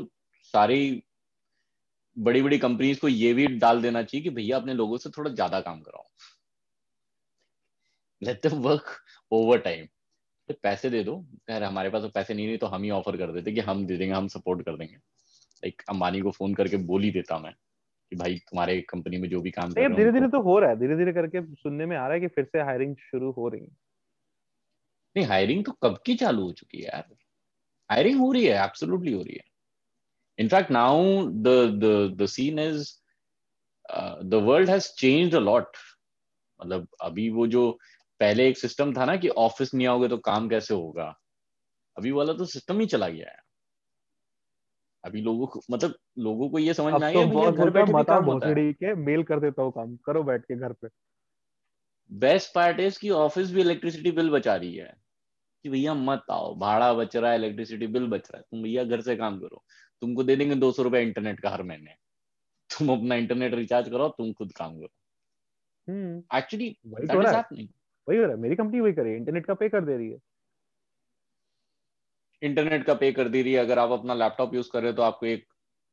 सारी 0.54 1.04
बड़ी 2.18 2.42
बड़ी 2.42 2.58
कंपनीज़ 2.58 3.00
को 3.00 3.08
ये 3.08 3.34
भी 3.34 3.48
डाल 3.58 3.82
देना 3.82 4.02
चाहिए 4.04 4.24
कि 4.24 4.30
भैया 4.30 4.58
अपने 4.58 4.74
लोगों 4.74 4.98
से 4.98 5.10
थोड़ा 5.10 5.32
ज़्यादा 5.32 5.60
काम 5.62 5.80
कराओ। 5.82 6.04
Let 8.22 8.48
them 8.48 8.60
work 8.62 8.92
over 9.32 9.58
time 9.60 9.88
पैसे 10.64 10.90
दे 10.90 11.04
दो। 11.04 11.16
यार 11.50 11.64
हमारे 11.64 11.90
पास 11.90 12.02
तो 12.02 12.10
पैसे 12.10 12.34
नहीं 12.34 12.48
नहीं 12.48 12.58
तो 12.58 12.68
हम 12.68 12.84
ही 12.84 12.90
ऑफ़र 12.92 13.18
कर 13.18 13.32
देते 13.32 13.52
कि 13.52 13.60
हम 13.62 13.86
दे 13.86 13.98
देंगे 13.98 14.14
हम 14.14 14.28
सपोर्ट 14.30 14.62
कर 14.66 14.78
देंगे। 14.78 14.98
लाइक 15.64 15.82
अंबानी 15.90 16.22
को 16.22 16.32
फ़ोन 16.32 16.54
करके 16.56 16.78
बोल 16.88 17.04
ही 17.04 17.12
देता 17.12 17.40
मैं 17.40 17.54
कि 18.12 18.16
भाई 18.16 18.38
तुम्हारे 18.42 18.82
कंपनी 18.90 19.18
में 19.18 19.30
जो 19.30 19.42
भी 19.42 19.52
काम 19.54 19.74
कर 19.74 19.88
धीरे 19.90 20.12
धीरे 20.12 20.28
तो 20.30 20.42
हो 20.42 20.58
रहा 20.60 20.70
है 20.70 20.76
धीरे 20.80 20.96
धीरे 20.98 21.14
करके 21.14 21.42
सुनने 21.56 21.86
में 21.86 21.96
आ 21.98 22.06
रहा 22.08 22.14
है 22.14 22.20
कि 22.20 22.28
फिर 22.28 22.46
से 22.46 22.62
हायरिंग 22.62 22.96
शुरू 23.02 23.32
हो 23.32 23.48
रही 23.50 23.62
है। 23.62 23.76
नहीं 25.16 25.26
हायरिंग 25.26 25.64
तो 25.66 25.72
कब 25.84 25.98
की 26.06 26.16
चालू 26.16 26.44
हो 26.44 26.52
चुकी 26.52 26.78
है 26.78 26.84
यार? 26.84 27.04
हायरिंग 27.90 28.20
हो 28.20 28.32
रही 28.32 28.46
है 28.46 28.64
एब्सोल्युटली 28.66 29.14
हो 29.14 29.22
रही 29.24 29.36
है। 29.36 29.44
In fact 30.40 30.72
now 30.72 31.04
the 31.44 31.58
the 31.82 31.94
the 32.22 32.26
scene 32.30 32.60
is 32.60 32.92
the 34.26 34.40
world 34.46 34.70
has 34.70 34.88
changed 34.98 35.36
a 35.36 35.40
lot 35.40 35.78
मतलब 36.60 36.88
अभी 37.02 37.30
वो 37.32 37.48
जो 37.48 37.72
पहले 38.20 38.48
एक 38.50 38.58
सिस्टम 38.58 38.94
था 38.94 39.06
ना 39.06 39.16
कि 39.18 39.30
ऑफ़िस 39.40 39.74
नहीं 39.74 39.88
आओगे 39.88 40.08
तो 40.10 40.18
काम 40.26 40.50
कैसे 40.50 40.74
होगा? 40.74 41.14
अभी 41.98 42.12
वाला 42.12 42.34
तो 42.34 42.46
सिस्टम 42.48 42.80
ही 42.80 42.86
चला 42.88 43.10
गया 43.10 43.30
है। 43.32 43.38
अभी 45.04 45.22
लोगों 45.22 45.48
को 45.48 45.62
मतलब 45.72 45.96
लोगों 46.20 46.50
को 46.50 46.60
ये 46.60 46.74
समझ 46.74 46.94
में 46.94 47.08
आई 47.08 47.16
है 47.16 47.52
घर 47.52 47.70
बैठे 47.70 47.94
भी 47.94 48.04
काम 48.04 48.26
होता 48.26 48.48
है। 48.48 48.74
के 48.74 48.96
मेल 48.96 49.24
कर 49.24 49.40
देता 49.40 49.62
हूँ 49.62 49.72
काम 49.72 49.96
करो 49.96 50.24
बैठ 50.24 50.42
के 50.42 50.56
घर 50.56 50.74
पे। 50.74 50.88
बेस्ट 52.12 52.54
पार्ट 52.56 52.80
इज़ 52.80 53.00
कि 53.00 53.10
ऑफ़िस 53.10 53.52
भी 53.52 53.62
इलेक्ट्रिसिटी 53.62 54.12
बिल 54.12 54.30
बचा 54.30 54.56
रही 54.56 54.76
है। 54.76 54.94
कि 55.64 55.70
भैया 55.70 55.94
मत 55.94 56.24
आओ 56.32 56.56
भाड़ा 56.56 56.94
बच 56.94 57.16
रहा 57.16 57.32
है 57.32 57.38
इलेक्ट्रिसिटी 57.38 57.88
बिल 57.88 58.08
बच 58.08 58.28
रहा 58.32 58.38
है। 58.38 58.44
तुम 58.52 58.64
भैया 58.64 58.84
घर 58.84 59.02
से 59.02 59.16
काम 59.16 59.40
करो 59.40 59.64
तुमको 60.02 60.24
दे 60.24 60.36
देंगे 60.36 60.56
दो 60.56 60.72
सौ 60.72 60.84
रुपए 60.84 61.02
इंटरनेट 61.02 61.40
का 61.40 61.50
हर 61.50 61.64
महीने। 61.64 61.92
तुम 62.70 62.90
अपना 62.90 63.16
इंटरनेट 63.16 63.54
रिचार्ज 63.54 63.90
करो 63.90 64.08
तुम 64.10 64.34
खुद 64.34 64.52
काम 64.52 64.80
करो। 64.80 64.90
Actually 66.38 66.78
hmm. 66.86 66.96
वही 66.96 67.08
तो 67.08 67.20
वही 68.10 68.18
हो 68.18 68.24
रहा 68.24 68.32
है 68.32 68.38
मेरी 68.38 68.56
कंपनी 68.56 68.80
वही 68.80 68.94
करे 68.94 69.16
इंटरनेट 69.16 69.46
का 69.46 69.54
पे 69.54 69.70
कर 69.70 69.86
दे 69.86 69.98
रही 69.98 70.12
है। 70.12 70.18
इंटरनेट 72.44 72.86
का 72.86 72.94
पे 72.94 73.12
कर 73.12 73.30
दे 73.30 73.42
रही 73.42 73.54
है। 73.54 73.60
अगर 73.60 73.80
आप 73.80 73.92
अपना 73.92 74.14
लैपटॉप 74.14 74.56
यूज़ 74.56 74.70
कर 74.74 74.82
रहे 74.82 74.92
हो 74.92 74.96
तो 74.98 75.02
आपको 75.02 75.26
एक 75.26 75.46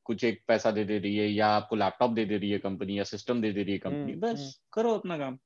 कुछ 0.04 0.24
एक 0.24 0.40
पैसा 0.48 0.70
दे 0.70 0.84
दे 0.84 0.98
रही 0.98 1.16
है 1.16 1.28
या 1.28 1.46
आपको 1.46 1.76
लैपटॉप 1.76 2.10
दे 2.10 2.24
दे 2.24 2.36
रही 2.36 2.50
है 2.50 2.58
कंपनी 2.58 2.98
या 2.98 3.04
सिस्टम 3.04 3.40
दे 3.42 3.52
दे 3.52 3.62
रही 3.62 3.72
है 3.72 3.78
कंपनी। 3.78 4.12
हम्म, 4.12 4.20
बस 4.20 4.38
हम्म। 4.40 4.50
करो 4.72 4.94
अपना 4.94 5.18
काम। 5.18 5.38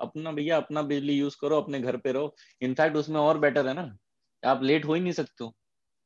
अपना 0.00 0.32
भैया 0.32 0.56
अपना 0.56 0.82
बिजली 0.82 1.12
यूज़ 1.12 1.36
करो 1.40 1.56
अपने 1.56 1.80
घर 1.80 1.96
पे 1.96 2.12
रहो। 2.12 2.34
इनफैक्ट 2.62 2.96
उसमें 2.96 3.20
और 3.20 3.38
बेटर 3.38 3.68
है 3.68 3.74
ना। 3.74 3.96
आप 4.46 4.62
लेट 4.62 4.84
हो 4.84 4.94
ही 4.94 5.00
नहीं 5.00 5.12
सकते 5.12 5.44
हो। 5.44 5.54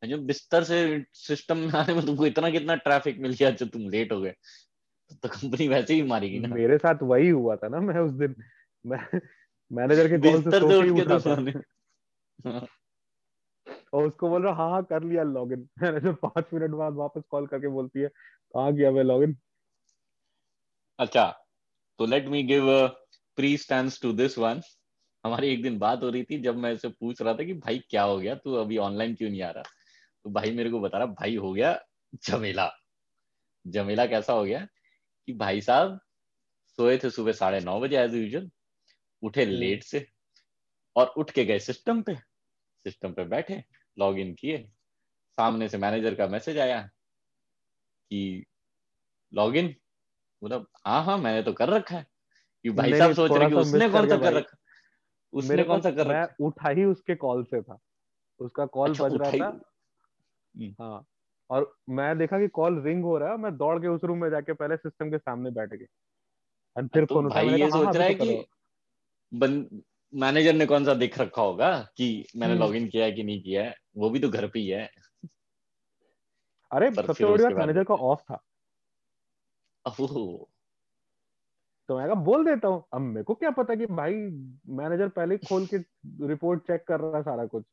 जो 0.04 0.18
बिस्तर 0.18 0.64
से 0.64 1.04
सिस्टम 1.12 1.56
में 1.56 1.70
आने 1.70 1.94
में 1.94 2.06
तुमको 2.06 2.26
इतना 2.26 2.50
कितना 2.50 2.74
ट्रैफ़िक 2.74 3.18
मिल 3.18 3.32
गया 3.32 3.50
जो 3.50 3.66
तुम 3.66 3.88
लेट 3.88 4.12
हो 4.12 4.20
गए। 4.20 4.34
तो 5.22 5.28
कंपनी 5.28 5.68
वैसे 5.68 5.94
ही 5.94 6.02
मारेगी 6.02 6.38
ना। 6.38 6.48
मेरे 6.48 6.78
साथ 6.78 6.94
वही 7.02 7.28
हुआ 7.28 7.56
था 7.56 7.68
ना 7.68 7.80
मैं 7.80 8.00
उस 8.00 8.12
दिन। 8.12 8.34
मैं 8.86 9.20
मैनेजर 9.72 10.08
के 10.08 10.18
कॉल 10.18 10.42
से 10.42 10.50
बिस्तर 10.50 10.60
सो 10.60 10.82
के 10.82 10.90
उठ 10.90 10.96
के 10.96 11.04
तो 11.04 11.20
था। 11.20 11.62
हाँ, 12.50 12.66
और 13.92 14.06
उसको 14.06 14.28
बोल 14.28 14.42
रहा 14.42 14.54
हाँ 14.54 14.70
हाँ 14.70 14.82
कर 14.84 15.02
लिया 15.02 15.22
लॉगिन 15.22 15.68
मैनेजर 15.82 16.12
पाँच 16.12 16.44
मिनट 16.54 16.70
बाद 16.70 16.92
वापस 16.92 17.22
कॉल 17.30 17.46
करके 17.46 17.68
बोलती 17.68 18.00
है 18.00 18.08
कहाँ 18.08 18.72
किया 18.72 18.90
मैं 18.90 19.04
लॉगिन 19.04 19.36
अच्छा 20.98 21.46
तो 21.98 22.06
let 22.06 22.28
me 22.28 22.42
give 22.42 22.88
pre 23.36 23.56
stand 23.56 23.90
to 24.02 24.12
this 24.12 24.38
one 24.38 24.60
हमारी 25.24 25.48
एक 25.48 25.62
दिन 25.62 25.78
बात 25.78 26.02
हो 26.02 26.10
रही 26.10 26.24
थी 26.24 26.40
जब 26.42 26.56
मैं 26.56 26.72
इसे 26.72 26.88
पूछ 26.88 27.22
रहा 27.22 27.34
था 27.34 27.44
कि 27.44 27.54
भाई 27.54 27.78
क्या 27.90 28.02
हो 28.02 28.18
गया 28.18 28.34
तू 28.34 28.54
अभी 28.54 28.76
ऑनलाइन 28.78 29.14
क्यों 29.14 29.30
नहीं 29.30 29.42
आ 29.42 29.50
रहा? 29.50 29.62
तो 30.24 30.30
भाई 30.30 30.50
मेरे 30.50 30.70
को 30.70 30.80
बता 30.80 30.98
रहा 30.98 31.06
भाई 31.06 31.36
हो 31.36 31.52
गया 31.52 31.78
झमेला 32.24 32.70
झमेला 33.66 34.06
कैसा 34.06 34.32
हो 34.32 34.44
गया 34.44 34.66
कि 35.28 35.32
भाई 35.32 35.60
साहब 35.60 36.00
सोए 36.78 36.98
थे 36.98 37.10
सुबह 37.10 37.32
साढ़े 37.32 37.60
नौ 37.60 37.80
बजे 37.80 37.96
एज 37.96 38.14
यूजल 38.14 38.50
उठे 39.22 39.44
हम्म। 39.44 39.54
लेट 39.54 39.82
से 39.82 40.06
और 40.96 41.06
उठ 41.06 41.30
के 41.30 41.44
गए 41.44 41.58
सिस्टम 41.58 42.02
पे। 42.02 42.14
सिस्टम 42.84 43.12
पे 43.12 43.24
बैठे 43.24 43.64
लॉग 44.00 44.18
इन 44.18 44.34
किए। 44.34 44.58
सामने 45.38 45.68
से 45.68 45.78
मैनेजर 45.78 46.14
का 46.14 46.26
मैसेज 46.26 46.58
आया 46.58 46.80
कि 48.10 48.44
लॉग 49.34 49.56
इन 49.56 49.74
बोला 50.42 50.64
हाँ 50.86 51.04
हाँ 51.04 51.18
मैंने 51.18 51.42
तो 51.42 51.52
कर 51.52 51.68
रखा 51.68 51.96
है। 51.96 52.06
कि 52.62 52.70
भाई 52.70 52.98
साहब 52.98 53.12
सोच 53.12 53.30
रहे 53.30 53.48
कि 53.48 53.54
उसने 53.54 53.88
कौन 53.88 54.08
सा 54.08 54.16
कर 54.16 54.32
रखा? 54.32 54.56
उसने 55.32 55.64
कौन 55.64 55.80
सा 55.80 55.90
कर 55.90 56.08
मैं 56.08 56.22
रखा? 56.22 56.44
उठा 56.46 56.68
ही 56.68 56.84
उसके 56.84 57.14
कॉल 57.14 57.44
से 57.44 57.62
था। 57.62 57.78
उसका 58.40 58.66
कॉल 58.66 58.90
अच्छा 58.90 59.04
बज 59.04 59.16
रहा 59.16 59.30
था। 59.30 59.60
हाँ 60.80 61.04
और 61.50 61.74
मैं 61.88 62.18
देखा 62.18 62.38
कि 62.38 62.48
कॉल 62.48 62.82
रिंग 62.82 63.02
हो 63.04 63.18
रहा 63.18 63.30
है 63.30 63.36
मैं 63.36 63.56
दौड़ 63.56 63.78
के 63.78 63.88
उस 63.88 64.04
रूम 64.04 64.18
में 64.18 64.30
जाके 64.30 64.52
पहले 64.52 64.76
सिस्टम 64.76 65.10
के 65.10 65.18
सामने 65.18 65.50
बैठ 65.50 65.70
गए 65.70 65.86
और 66.76 66.86
फिर 66.86 67.04
तो 67.04 67.14
फ़ोन 67.14 67.28
भाई 67.28 67.48
ये 67.48 67.62
हाँ 67.62 67.70
हाँ 67.70 67.84
सोच 67.84 67.96
रहा 67.96 68.06
है 68.06 68.14
तो 68.14 68.24
कि 68.24 69.82
मैनेजर 70.12 70.52
ने 70.52 70.66
कौन 70.66 70.84
सा 70.84 70.94
देख 70.94 71.18
रखा 71.18 71.42
होगा 71.42 71.88
कि 71.96 72.26
मैंने 72.36 72.54
हम्म। 72.54 72.64
लॉग 72.64 72.76
इन 72.76 72.88
किया 72.88 73.04
है 73.04 73.12
कि 73.12 73.22
नहीं 73.22 73.42
किया 73.42 73.64
है? 73.64 73.74
वो 73.96 74.10
भी 74.10 74.20
तो 74.20 74.30
घर 74.30 74.46
पे 74.48 74.58
ही 74.58 74.68
है। 74.68 74.90
अरे 76.70 76.90
सबसे 76.90 77.24
बड़ी 77.24 77.44
बात 77.44 77.52
मैनेजर 77.58 77.84
का 77.84 77.94
ऑफ़ 77.94 78.22
था। 78.22 78.42
तो 81.88 81.96
मैं 81.98 82.06
कहा 82.06 82.14
बोल 82.14 82.44
देता 82.44 82.68
हूँ। 82.68 82.84
अब 82.94 83.00
मेरे 83.00 83.22
को 83.24 83.34
क्या 83.34 83.50
पता 83.50 83.74
कि 83.74 83.86
भाई 83.86 84.14
मैनेजर 84.78 85.08
पहले 85.08 85.34
ही 85.34 85.46
खोल 85.48 85.66
के 85.66 85.76
रिपोर्ट 86.26 86.62
चेक 86.62 86.84
कर 86.88 87.00
रहा 87.00 87.16
है 87.16 87.22
सारा 87.22 87.46
कुछ। 87.46 87.64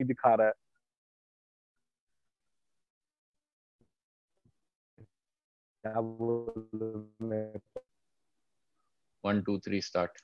दिखा 0.00 0.34
रहा 0.34 0.46
है। 0.46 0.65
क्या 5.86 6.00
बोल 6.00 7.10
मैं 7.22 7.60
one 9.24 9.42
two 9.42 9.58
three 9.58 9.80
start 9.80 10.18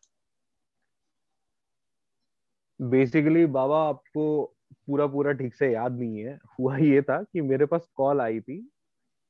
basically 2.80 3.46
बाबा, 3.46 3.88
आपको 3.88 4.54
पूरा 4.86 5.06
पूरा 5.06 5.32
ठीक 5.32 5.54
से 5.54 5.72
याद 5.72 5.98
नहीं 5.98 6.18
है। 6.18 6.38
हुआ 6.60 6.76
ये 6.76 7.02
था 7.02 7.22
कि 7.22 7.40
मेरे 7.40 7.66
पास 7.66 7.86
कॉल 7.94 8.20
आई 8.20 8.40
थी 8.40 8.70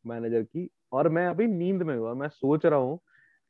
मैनेजर 0.07 0.43
की 0.43 0.69
और 0.93 1.09
मैं 1.09 1.27
अभी 1.27 1.47
नींद 1.47 1.83
में 1.83 1.97
हुआ 1.97 2.15
मैं 2.15 2.29
सोच 2.29 2.67
रहा 2.67 2.79
हूँ 2.79 2.99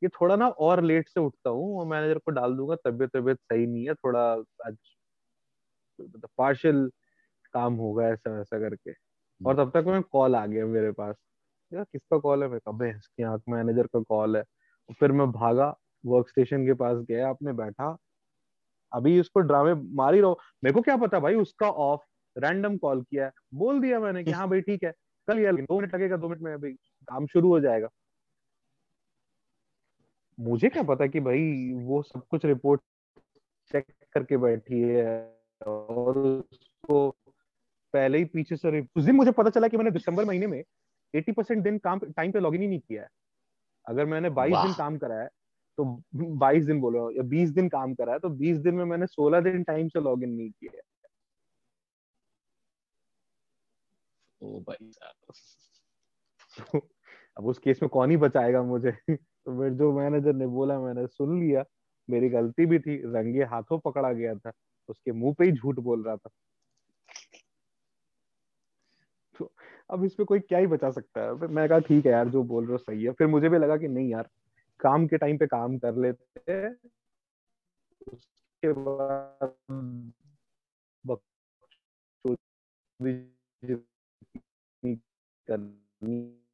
कि 0.01 0.07
थोड़ा 0.07 0.35
ना 0.35 0.47
और 0.47 0.83
लेट 0.83 1.09
से 1.09 1.19
उठता 1.19 1.49
हूँ 1.49 1.79
और 1.79 1.85
मैनेजर 1.87 2.19
को 2.19 2.31
डाल 2.31 2.55
दूँगा। 2.57 2.75
तबियत 2.75 3.11
तबियत 3.17 3.37
सही 3.37 3.67
नहीं 3.67 3.87
है, 3.87 3.93
थोड़ा 3.93 4.21
आज 4.67 4.77
पार्शियल 6.37 6.89
काम 7.53 7.73
होगा 7.75 8.07
ऐसा 8.09 8.31
वैसा 8.37 8.59
करके। 8.59 8.93
और 9.41 9.55
तब 9.55 9.71
तक 9.71 9.87
मैं 9.87 10.01
कॉल 10.03 10.35
आ 10.35 10.45
गया 10.45 10.65
मेरे 10.65 10.91
पास। 10.91 11.15
यार 11.73 11.83
किसका 11.83 12.17
कॉल 12.17 12.43
है? 12.43 12.49
मैं 12.49 12.59
कब 12.67 12.81
इसकी 12.83 13.23
आँख 13.23 13.41
मैनेजर 13.49 13.87
का 13.87 13.99
कॉल 13.99 14.37
है। 14.37 14.43
फिर 14.99 15.11
मैं 15.11 15.31
भागा 15.31 15.75
वर्क 16.05 16.29
स्टेशन 16.29 16.65
के 16.65 16.73
पास 16.73 16.97
गया 16.97 17.29
आपने 17.29 17.53
बैठा। 17.53 17.97
अभी 18.91 19.19
उसको 19.19 19.39
ड्रामे 19.39 19.73
मार 19.95 20.13
ही 20.13 20.21
रहो 20.21 20.39
मेरे 20.63 20.73
को 20.73 20.81
क्या 20.81 20.97
पता 20.97 21.19
भाई, 21.19 21.35
उसका 21.35 21.69
ऑफ़ 21.69 22.01
रैंडम 22.37 22.77
कॉल 22.77 23.01
किया 23.01 23.25
है। 23.25 23.31
बोल 23.53 23.81
दिया 23.81 23.99
मैंने 23.99 24.23
कि 24.23 24.31
हाँ 24.31 24.49
भाई, 24.49 24.61
ठीक 24.61 24.83
है। 24.83 24.93
कल 25.27 25.39
यार 25.39 25.55
दो 25.55 25.79
मिनट 25.79 25.95
लगेगा, 25.95 26.17
दो 26.17 26.29
मिनट 26.29 26.41
में 26.41 26.53
अभी 26.53 26.73
काम 27.07 27.25
शुरू 27.25 27.49
हो 27.49 27.59
जाएगा। 27.59 27.89
मुझे 30.39 30.69
क्या 30.69 30.83
पता 30.83 31.07
कि 31.07 31.19
भाई, 31.19 31.71
वो 31.73 32.01
सब 32.01 32.21
कुछ 32.29 32.45
रिपोर्ट 32.45 32.81
चेक 33.71 33.85
करके 34.13 34.37
बैठी 34.37 34.81
है 34.81 35.39
और 35.67 36.17
उसको 36.17 37.09
पहले 37.93 38.17
ही 38.17 38.25
पीछे 38.25 38.55
से 38.55 38.81
उस 38.95 39.03
दिन 39.03 39.15
मुझे 39.15 39.31
पता 39.31 39.49
चला 39.49 39.67
कि 39.67 39.77
मैंने 39.77 39.91
दिसंबर 39.91 40.25
महीने 40.25 40.47
में 40.47 40.63
80 41.15 41.31
परसेंट 41.31 41.63
दिन 41.63 41.77
काम 41.77 41.99
टाइम 41.99 42.31
पे 42.31 42.39
लॉगिन 42.39 42.61
ही 42.61 42.67
नहीं 42.67 42.79
किया 42.79 43.03
है। 43.03 43.09
अगर 43.87 44.05
मैंने 44.05 44.29
22 44.29 44.57
दिन 44.57 44.73
काम 44.73 44.97
करा 44.97 45.15
है 45.15 45.27
तो 45.77 46.03
22 46.15 46.65
दिन 46.65 46.81
बोलो 46.81 47.11
या 47.11 47.23
20 47.23 47.49
दिन 47.49 47.69
काम 47.69 47.93
करा 47.93 48.13
है 48.13 48.19
तो 48.19 48.29
20 48.29 48.57
दिन 48.57 48.75
में 48.75 48.85
मैंने 48.85 49.07
16 49.07 49.41
दिन 49.41 49.63
टाइम 49.63 49.87
से 49.87 50.01
लॉगिन 50.01 50.29
नहीं 50.29 50.51
किया 50.51 50.71
है। 50.75 50.81
ओ 54.41 54.59
भाई 54.59 54.91
साहब। 54.91 55.33
अब 57.37 57.45
उस 57.45 57.59
केस 57.59 57.79
में 57.83 57.89
कौन 57.89 58.11
ही 58.11 58.17
बचाएगा 58.17 58.63
मुझे? 58.63 58.91
तो 59.15 59.61
फिर 59.61 59.73
जो 59.73 59.93
मैनेजर 59.93 60.33
ने 60.33 60.47
बोला 60.47 60.79
मैंने 60.79 61.07
सुन 61.07 61.39
लिया। 61.39 61.63
मेरी 62.09 62.29
गलती 62.29 62.65
भी 62.65 62.79
थी 62.79 62.97
रंगे 63.05 63.43
हाथों 63.43 63.79
पकड़ा 63.79 64.11
गया 64.13 64.35
था 64.35 64.51
उसके 64.89 65.11
मुँह 65.11 65.35
पे 65.39 65.45
ही 65.45 65.51
झूठ 65.51 65.75
बोल 65.79 66.03
रहा 66.03 66.15
था। 66.17 66.29
तो 69.39 69.51
अब 69.89 70.03
इस 70.03 70.15
पे 70.15 70.23
कोई 70.23 70.39
क्या 70.39 70.59
ही 70.59 70.67
बचा 70.67 70.89
सकता 70.91 71.21
है? 71.21 71.35
फिर 71.39 71.47
मैं 71.49 71.67
कहा, 71.69 71.79
ठीक 71.79 72.05
है 72.05 72.11
यार, 72.11 72.29
जो 72.29 72.43
बोल 72.43 72.63
रहे 72.65 72.71
हो 72.71 72.77
सही 72.77 73.03
है। 73.03 73.11
फिर 73.13 73.27
मुझे 73.27 73.49
भी 73.49 73.57
लगा 73.57 73.77
कि 73.77 73.87
नहीं 73.87 74.09
यार, 74.09 74.29
काम 74.79 75.07
के 75.07 75.17
टाइम 75.17 75.37
पे 75.37 75.47
काम 75.47 75.77
कर 75.79 75.95
लेते 75.97 76.51
उसके 78.07 78.73
बाद 78.73 79.53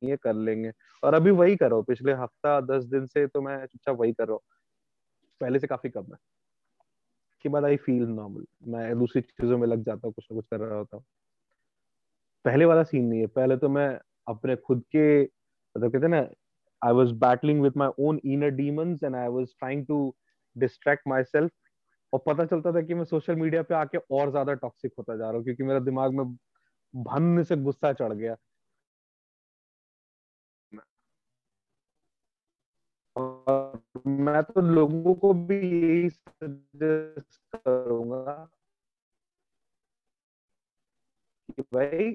है 0.01 0.15
कर 0.17 0.33
लेंगे। 0.35 0.71
और 1.03 1.13
अभी 1.13 1.31
वही 1.31 1.55
कर 1.55 1.69
रहा 1.71 1.81
पिछले 1.83 2.13
हफ़्ता 2.13 2.59
दस 2.63 2.83
दिन 2.85 3.05
से 3.07 3.25
तो 3.27 3.41
मैं 3.41 3.57
चुपचाप 3.65 3.97
वही 3.99 4.13
कर 4.13 4.27
रहा 4.27 4.33
हूँ। 4.33 4.41
पहले 5.41 5.59
से 5.59 5.67
काफ़ी 5.67 5.89
कम 5.89 6.13
है। 6.13 6.17
के 7.45 7.49
बाद 7.49 7.65
आई 7.65 7.77
फील 7.77 8.03
नॉर्मल। 8.07 8.45
मैं 8.67 8.97
दूसरी 8.99 9.21
चीज़ों 9.21 9.57
में 9.57 9.67
लग 9.67 9.83
जाता 9.83 10.07
हूँ, 10.07 10.13
कुछ 10.13 10.27
ना 10.31 10.35
कुछ 10.35 10.45
कर 10.51 10.59
रहा 10.59 10.77
होता 10.77 10.97
हूँ। 10.97 11.03
पहले 12.45 12.65
वाला 12.65 12.83
सीन 12.83 13.05
नहीं 13.05 13.19
है। 13.21 13.27
पहले 13.29 13.57
तो 13.57 13.69
मैं 13.69 13.87
अपने 14.27 14.55
खुद 14.57 14.83
के 14.95 15.21
मतलब 15.23 15.91
कहते 15.91 16.05
हैं 16.05 16.11
ना 16.11 16.19
I 16.81 16.93
was 16.93 17.13
battling 17.21 17.61
with 17.63 17.77
my 17.77 17.89
own 18.01 18.19
inner 18.27 18.49
demons 18.53 19.03
and 19.03 19.15
I 19.15 19.27
was 19.29 19.49
trying 19.59 19.85
to 19.87 19.99
distract 20.55 21.07
myself 21.25 21.51
और 22.13 22.23
पता 22.27 22.45
चलता 22.45 22.71
था 22.73 22.81
कि 22.83 22.93
मैं 22.95 23.05
सोशल 23.05 23.35
मीडिया 23.37 23.63
पे 23.63 23.75
आके 23.75 23.97
और 24.11 24.31
ज़्यादा 24.31 24.53
टॉक्सिक 24.55 24.93
होता 24.97 25.15
जा 25.17 25.25
रहा 25.25 25.33
हूँ, 25.33 25.43
क्योंकि 25.43 25.63
मेरा 25.63 25.79
दिमाग 25.81 26.13
में 26.15 26.25
भन 26.93 27.43
से 27.43 27.55
गुस्सा 27.59 27.93
चढ़ 27.93 28.13
गया। 28.15 28.35
मैं 34.19 34.41
तो 34.45 34.61
लोगों 34.63 35.13
को 35.15 35.33
भी 35.43 35.57
यही 35.59 36.09
सजेस्ट 36.09 37.39
करूँगा 37.55 38.49
कि 41.37 41.45
भाई 41.59 42.11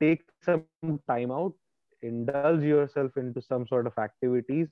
take 0.00 0.22
some 0.46 0.96
time 1.08 1.32
out 1.32 1.56
indulge 2.02 2.64
yourself 2.64 3.16
into 3.16 3.42
some 3.42 3.62
sort 3.68 3.86
of 3.90 3.98
activities. 4.00 4.66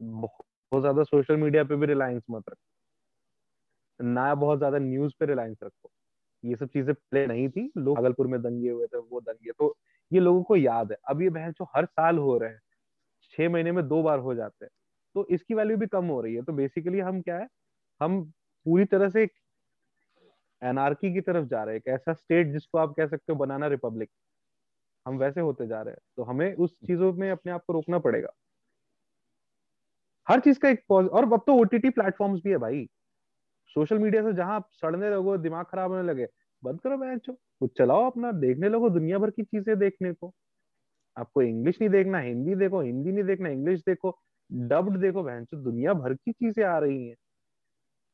बहुत 0.00 0.80
ज़्यादा 0.82 1.02
सोशल 1.04 1.36
मीडिया 1.36 1.64
पे 1.64 1.76
भी 1.76 1.86
रिलायंस 1.86 2.22
मत 2.30 2.44
रखो। 2.50 2.56
ना 4.00 4.34
बहुत 4.36 4.58
ज़्यादा 4.58 4.78
न्यूज़ 4.78 5.12
पे 5.20 5.26
रिलायंस 5.26 5.56
रखो। 5.64 5.90
ये 6.44 6.56
सब 6.56 6.68
चीज़ें 6.68 6.94
पहले 6.94 7.26
नहीं 7.26 7.48
थी। 7.48 7.70
लोग 7.78 7.96
भागलपुर 7.96 8.26
में 8.26 8.40
दंगे 8.42 8.70
हुए 8.70 8.86
थे, 8.86 8.98
वो 8.98 9.20
दंगे। 9.20 9.52
तो 9.52 9.76
ये 10.10 10.20
लोगों 10.20 10.42
को 10.42 10.56
याद 10.56 10.92
है। 10.92 10.98
अब 11.10 11.22
ये 11.22 11.30
बहन 11.30 11.52
जो 11.52 11.64
हर 11.76 11.84
साल 11.86 12.18
हो 12.18 12.36
रहे 12.38 12.50
हैं, 12.50 12.60
छह 13.34 13.48
महीने 13.48 13.72
में 13.72 13.86
दो 13.88 14.02
बार 14.02 14.18
हो 14.20 14.34
जाते 14.34 14.64
हैं 14.64 14.70
तो 15.14 15.26
इसकी 15.30 15.54
वैल्यू 15.54 15.76
भी 15.78 15.86
कम 15.88 16.06
हो 16.06 16.20
रही 16.22 16.34
है। 16.34 16.42
तो 16.42 16.52
बेसिकली 16.54 17.00
हम 17.00 17.20
क्या 17.22 17.38
है? 17.38 17.48
हम 18.00 18.22
पूरी 18.66 18.84
तरह 18.86 19.10
से 19.10 19.26
एनआरकी 20.62 21.12
की 21.12 21.20
तरफ़ 21.22 21.46
जा 21.46 21.62
रहे 21.64 21.74
हैं, 21.74 21.80
एक 21.80 21.88
ऐसा 21.90 22.12
स्टेट 22.14 22.52
जिसको 22.52 22.78
आप 22.78 22.94
कह 22.96 23.06
सकते 23.06 23.32
हो 23.32 23.38
बनाना 23.38 23.66
रिपब्लिक 23.68 24.10
हम 25.06 25.18
वैसे 25.18 25.40
होते 25.42 25.66
जा 25.66 25.82
रहे 25.82 25.94
हैं 25.94 26.00
तो 26.16 26.22
हमें 26.24 26.54
उस 26.56 26.76
चीज़ों 26.82 27.12
में 27.14 27.30
अपने 27.30 27.52
आप 27.52 27.64
को 27.66 27.72
रोकना 27.72 27.98
पड़ेगा। 28.00 28.32
हर 30.26 30.40
चीज़ 30.40 30.58
का 30.58 30.68
एक 30.68 30.82
पॉज 30.88 31.06
और 31.08 31.24
अब 31.24 31.42
तो 31.46 31.54
ओटीटी 31.56 31.90
प्लेटफॉर्म्स 31.90 32.40
भी 32.44 32.50
है 32.50 32.56
भाई। 32.58 32.84
सोशल 33.76 33.98
मीडिया 33.98 34.22
से 34.22 34.32
जहाँ 34.34 34.56
आप 34.56 34.68
सड़ने 34.72 35.10
लगो, 35.10 35.36
दिमाग 35.38 35.66
खराब 35.66 35.92
होने 35.92 36.08
लगे, 36.08 36.26
बंद 36.62 36.80
करो 36.80 36.96
मैच 36.98 37.26
कुछ 37.30 37.78
चलाओ 37.78 38.06
अपना, 38.10 38.32
देखने 38.34 38.68
लोगो 38.68 38.90
दुनिया 38.90 39.18
भर 39.18 39.30
की 39.32 39.42
चीज़ें 39.44 39.78
देखने 39.78 40.12
को। 40.14 40.32
आपको 41.16 41.42
इंग्लिश 41.42 41.78
नहीं 41.80 41.90
देखना 41.90 42.18
हिंदी 42.20 42.54
देखो 42.56 42.82
हिंदी 42.82 43.12
नहीं 43.12 43.24
देखना 43.24 43.48
इंग्लिश 43.50 43.80
देखो 43.86 44.18
डब्ड 44.50 44.98
देखो 45.00 45.22
बहन 45.24 45.46
दुनिया 45.54 45.94
भर 45.94 46.14
की 46.14 46.32
चीज़ें 46.32 46.64
आ 46.66 46.78
रही 46.78 47.06
हैं। 47.08 47.16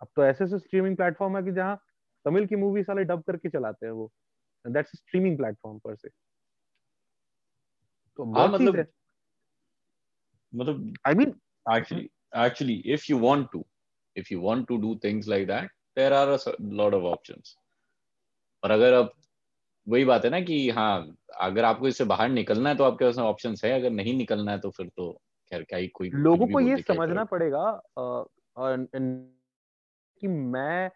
अब 0.03 0.09
तो 0.17 0.25
ऐसे 0.25 0.45
ऐसे 0.45 0.59
स्ट्रीमिंग 0.59 0.97
प्लेटफॉर्म 0.97 1.37
है 1.37 1.43
कि 1.43 1.53
जहाँ 1.53 1.77
तमिल 2.27 2.47
की 2.47 2.57
मूवी 2.57 2.83
साले 2.83 3.05
डब 3.05 3.23
करके 3.23 3.49
चलाते 3.49 3.87
हैं 3.87 3.93
वो। 3.93 4.13
दैट्स 4.65 4.91
स्ट्रीमिंग 4.91 5.37
प्लेटफॉर्म 5.37 5.79
पर 5.79 5.95
से 5.97 6.09
तो 8.17 8.33
हाँ 8.35 8.49
मतलब 8.49 8.87
मतलब 10.55 10.95
I 11.07 11.15
mean 11.15 11.35
actually 11.67 12.09
actually 12.37 12.75
if 12.87 13.07
you 13.11 13.19
want 13.19 13.49
to 13.53 13.65
if 14.17 14.33
you 14.33 14.41
want 14.41 14.67
to 14.69 14.77
do 14.77 14.95
things 15.05 15.29
like 15.29 15.47
that 15.47 15.71
there 15.97 16.13
are 16.13 16.29
a 16.29 16.39
lot 16.61 16.95
of 16.95 17.03
options 17.03 17.57
और 18.63 18.71
अगर 18.71 18.93
अब 18.93 19.13
वही 19.89 20.05
बात 20.05 20.25
है 20.25 20.31
ना 20.31 20.41
कि 20.41 20.71
हाँ 20.71 21.17
अगर 21.41 21.65
आपको 21.65 21.89
इससे 21.89 22.05
बाहर 22.05 22.29
निकलना 22.29 22.69
है 22.69 22.77
तो 22.77 22.85
आपके 22.85 23.05
पास 23.05 23.19
ऑप्शन 23.19 23.55
है 23.65 23.73
अगर 23.73 23.91
नहीं 23.91 24.17
निकलना 24.17 24.53
है 24.53 24.59
तो 24.59 24.71
फिर 24.71 24.89
तो 24.89 25.13
खैर 25.53 25.63
क्या 25.63 25.79
ही 25.79 25.89
कोई 25.89 26.11
लोगों 26.11 26.47
को 26.47 26.61
ये 26.61 26.83
समझना 26.83 27.25
पड़ेगा 27.25 27.61
आ, 27.99 28.25
आ, 28.59 28.77
न, 28.77 28.89
न, 28.97 29.35
कि 30.21 30.29
मैं 30.29 30.91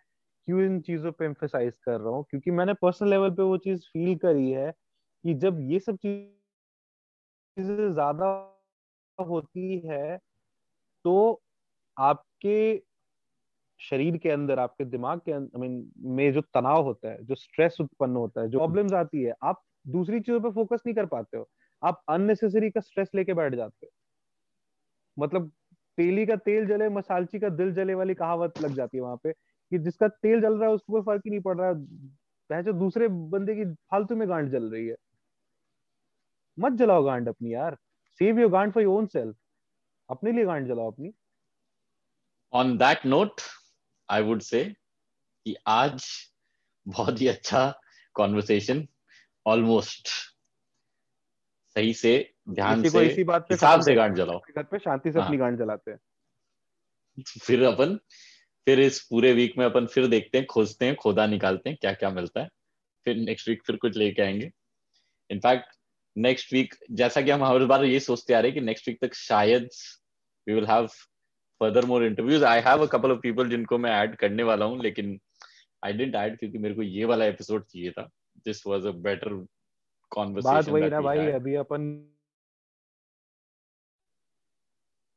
क्यों 0.50 0.62
इन 0.62 0.80
चीज़ों 0.82 1.12
पे 1.12 1.24
एम्फेसाइज 1.24 1.76
कर 1.78 2.00
रहा 2.00 2.12
हूँ? 2.12 2.24
क्योंकि 2.30 2.50
मैंने 2.52 2.74
पर्सनल 2.76 3.10
लेवल 3.10 3.30
पे 3.32 3.42
वो 3.44 3.56
चीज़ 3.58 3.80
फील 3.88 4.16
करी 4.18 4.50
है 4.52 4.70
कि 5.24 5.34
जब 5.36 5.60
ये 5.62 5.78
सब 5.80 5.96
चीज़ें 5.98 6.62
ज़्यादा 7.92 8.26
होती 9.18 9.78
है 9.86 10.16
तो 11.04 11.14
आपके 11.96 12.56
शरीर 13.80 14.16
के 14.18 14.30
अंदर, 14.30 14.58
आपके 14.58 14.84
दिमाग 14.86 15.20
के 15.20 15.32
अंदर 15.32 15.58
मीन 15.58 15.90
में 16.10 16.32
जो 16.32 16.40
तनाव 16.54 16.82
होता 16.84 17.10
है, 17.10 17.24
जो 17.24 17.34
स्ट्रेस 17.36 17.76
उत्पन्न 17.80 18.16
होता 18.16 18.40
है, 18.40 18.48
जो 18.48 18.58
प्रॉब्लम्स 18.58 18.92
आती 18.94 19.22
है, 19.22 19.34
आप 19.44 19.62
दूसरी 19.88 20.20
चीज़ों 20.20 20.40
पे 20.40 20.50
फोकस 20.52 20.82
नहीं 20.86 20.94
कर 20.96 21.06
पाते 21.08 21.38
हो। 21.38 21.48
आप 21.82 22.02
अननेसेसरी 22.10 22.70
का 22.70 22.80
स्ट्रेस 22.82 23.10
लेके 23.14 23.34
बैठ 23.34 23.54
जाते 23.54 23.86
हो। 23.86 23.90
मतलब 25.16 25.50
तेली 25.98 26.24
का 26.26 26.36
तेल 26.38 26.66
जले, 26.66 26.88
मसालची 26.90 27.38
का 27.40 27.48
दिल 27.50 27.72
जले 27.74 27.94
वाली 27.94 28.14
कहावत 28.14 28.54
लग 28.60 28.74
जाती 28.74 28.96
है 28.96 29.02
वहाँ 29.02 29.16
पे। 29.24 29.32
कि 29.70 29.78
जिसका 29.78 30.08
तेल 30.08 30.40
जल 30.40 30.54
रहा 30.54 30.68
है 30.68 30.74
उसको 30.74 30.92
कोई 30.92 31.02
फ़र्क 31.02 31.22
ही 31.26 31.30
नहीं 31.30 31.40
पड़ 31.40 31.56
रहा। 31.60 31.68
है 32.50 32.62
जो 32.62 32.72
दूसरे 32.72 33.08
बंदे 33.08 33.54
की 33.54 33.64
फालतू 33.90 34.16
में 34.16 34.28
गांड 34.28 34.50
जल 34.50 34.70
रही 34.70 34.86
है। 34.86 34.96
मत 36.58 36.72
जलाओ 36.72 37.02
गांड 37.02 37.28
अपनी 37.28 37.54
यार। 37.54 37.76
सेव 38.20 38.40
योर 38.40 38.50
गांड 38.50 38.72
फॉर 38.72 38.82
योर 38.82 38.98
ओन 38.98 39.06
सेल्फ 39.06 39.36
अपने 40.08 40.32
लिए 40.32 40.44
गांड 40.44 40.66
जलाओ 40.68 40.90
अपनी। 40.90 41.12
On 42.52 42.76
that 42.78 43.06
note 43.06 43.40
I 44.08 44.22
would 44.22 44.40
say 44.40 44.64
कि 45.46 45.54
आज 45.66 46.06
बहुत 46.86 47.20
ही 47.20 47.28
अच्छा 47.28 47.80
कॉन्वर्सेशन 48.14 48.86
ऑलमोस्ट 49.46 50.08
सही 51.76 51.92
से 51.94 52.12
ध्यान 52.48 52.82
से 52.82 53.06
इसी 53.06 53.24
बात 53.24 53.42
पे 53.42 53.54
हिसाब 53.54 53.80
से 53.80 53.94
गांड 53.94 54.16
जलाओ। 54.16 54.40
घर 54.56 54.62
पे 54.62 54.78
शांति 54.78 55.12
से 55.12 55.18
हाँ. 55.18 55.26
अपनी 55.26 55.38
गांड 55.38 55.58
जलाते 55.58 55.90
हैं। 55.90 55.98
फिर 57.42 57.62
अपन 57.64 57.98
फिर 58.66 58.80
इस 58.80 59.00
पूरे 59.10 59.32
वीक 59.32 59.56
में 59.58 59.64
अपन 59.66 59.86
फिर 59.86 60.06
देखते 60.06 60.38
हैं 60.38 60.46
खोजते 60.46 60.86
हैं 60.86 60.94
खोदा 60.96 61.26
निकालते 61.26 61.70
हैं 61.70 61.78
क्या 61.80 61.92
क्या 61.92 62.10
मिलता 62.10 62.40
है। 62.40 62.48
फिर 63.06 63.16
नेक्स्ट 63.16 63.48
वीक 63.48 63.62
फिर 63.66 63.76
कुछ 63.76 63.96
लेके 63.96 64.22
आएँगे। 64.22 64.50
इनफैक्ट 65.30 65.74
नेक्स्ट 66.16 66.52
वीक 66.52 66.74
जैसा 66.90 67.20
कि 67.20 67.30
हम 67.30 67.44
हर 67.44 67.64
बार 67.64 67.84
ये 67.84 68.00
सोचते 68.00 68.34
आ 68.34 68.40
रहे 68.40 68.50
हैं 68.50 68.60
कि 68.60 68.66
नेक्स्ट 68.66 68.88
वीक 68.88 68.98
तक 69.00 69.14
शायद 69.14 69.68
we 70.46 70.54
will 70.54 70.66
have 70.66 70.86
further 71.60 71.84
more 71.84 72.04
interviews 72.04 72.44
I 72.44 72.60
have 72.60 72.82
a 72.82 72.86
couple 72.86 73.12
of 73.12 73.18
people 73.18 73.48
जिनको 73.48 73.78
मैं 73.78 73.90
ऐड 73.90 74.16
करने 74.16 74.42
वाला 74.42 74.64
हूँ 74.64 74.82
लेकिन 74.82 75.18
आई 75.84 75.92
डेंट 75.92 76.14
ऐड 76.14 76.38
क्योंकि 76.38 76.58
मेरे 76.58 76.74
को 76.74 76.82
ये 76.82 77.04
वाला 77.04 77.24
एपिसोड 77.24 77.64
चाहिए 77.64 77.90
था। 77.90 78.08
This 78.44 78.66
was 78.66 78.86
a 78.86 78.90
better 78.90 79.46
conversation 80.10 80.50
बात 80.50 80.68
वही 80.68 80.90
ना 80.90 81.00
भाई 81.00 81.26
अभी 81.30 81.54
अपन 81.54 81.88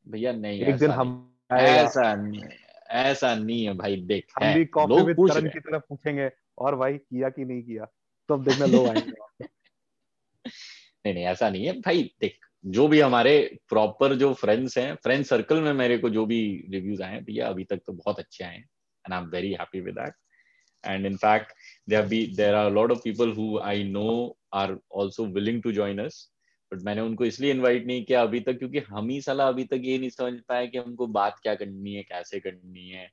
भैया 0.07 0.31
नहीं 0.31 0.61
एक 0.61 0.75
दिन 0.75 0.91
हम 0.91 1.11
ऐसा 1.51 2.15
नहीं 2.15 2.62
ऐसा 2.93 3.35
नहीं 3.35 3.65
है 3.65 3.73
भाई 3.73 3.95
देख 3.95 4.25
हम 4.41 4.53
भी 4.53 4.65
कॉफ़ी 4.65 5.03
विद 5.03 5.15
करण 5.19 5.49
की 5.49 5.59
तरफ़ 5.59 5.83
पूछेंगे 5.89 6.29
और 6.57 6.75
भाई 6.75 6.97
किया 6.97 7.29
कि 7.29 7.45
नहीं 7.45 7.63
किया? 7.63 7.85
तो 8.27 8.33
अब 8.33 8.43
देखना 8.43 8.65
लोग 8.65 8.87
आएँगे। 8.87 9.11
नहीं 11.05 11.13
नहीं 11.13 11.25
ऐसा 11.25 11.49
नहीं 11.49 11.65
है। 11.65 11.73
भाई 11.79 12.15
देख 12.21 12.37
जो 12.65 12.87
भी 12.87 12.99
हमारे 12.99 13.59
प्रॉपर 13.69 14.15
जो 14.15 14.33
फ्रेंड्स 14.33 14.77
हैं 14.77 14.95
फ्रेंड 14.95 15.25
सर्कल 15.25 15.61
में 15.61 15.73
मेरे 15.73 15.97
को 15.97 16.09
जो 16.09 16.25
भी 16.25 16.67
रिव्यूज़ 16.69 17.03
आए 17.03 17.21
भैया 17.21 17.47
अभी 17.47 17.63
तक 17.63 17.77
तो 17.77 17.93
बहुत 17.93 18.19
अच्छे 18.19 18.43
आए 18.43 18.55
हैं 18.55 18.69
and 19.05 19.13
I 19.13 19.19
am 19.19 19.25
very 19.25 19.51
happy 19.51 19.81
with 19.81 19.95
that 19.95 20.13
and 20.83 21.05
in 21.05 21.17
fact 21.17 21.45
there 21.87 22.03
be 22.03 22.35
there 22.35 22.55
are 22.55 22.67
a 22.67 22.75
lot 22.75 22.91
of 22.91 23.03
people 23.03 23.33
who 23.33 23.61
i 23.61 23.83
know 23.83 24.35
are 24.53 24.77
also 24.89 25.23
willing 25.23 25.61
to 25.61 25.71
join 25.71 25.99
us. 25.99 26.32
But 26.73 26.81
मैंने 26.83 27.01
उनको 27.01 27.25
इसलिए 27.25 27.51
इनवाइट 27.51 27.85
नहीं 27.87 28.03
किया 28.05 28.21
अभी 28.23 28.39
तक 28.39 28.57
क्योंकि 28.57 28.79
हम 28.79 29.09
ही 29.09 29.21
साला 29.21 29.47
अभी 29.47 29.65
तक 29.65 29.81
ये 29.83 29.97
नहीं 29.97 30.09
समझ 30.09 30.39
पाया 30.49 30.65
कि 30.65 30.77
हमको 30.77 31.07
बात 31.07 31.39
क्या 31.43 31.55
करनी 31.55 31.93
है 31.93 32.03
कैसे 32.03 32.39
करनी 32.39 32.89
है। 32.89 33.09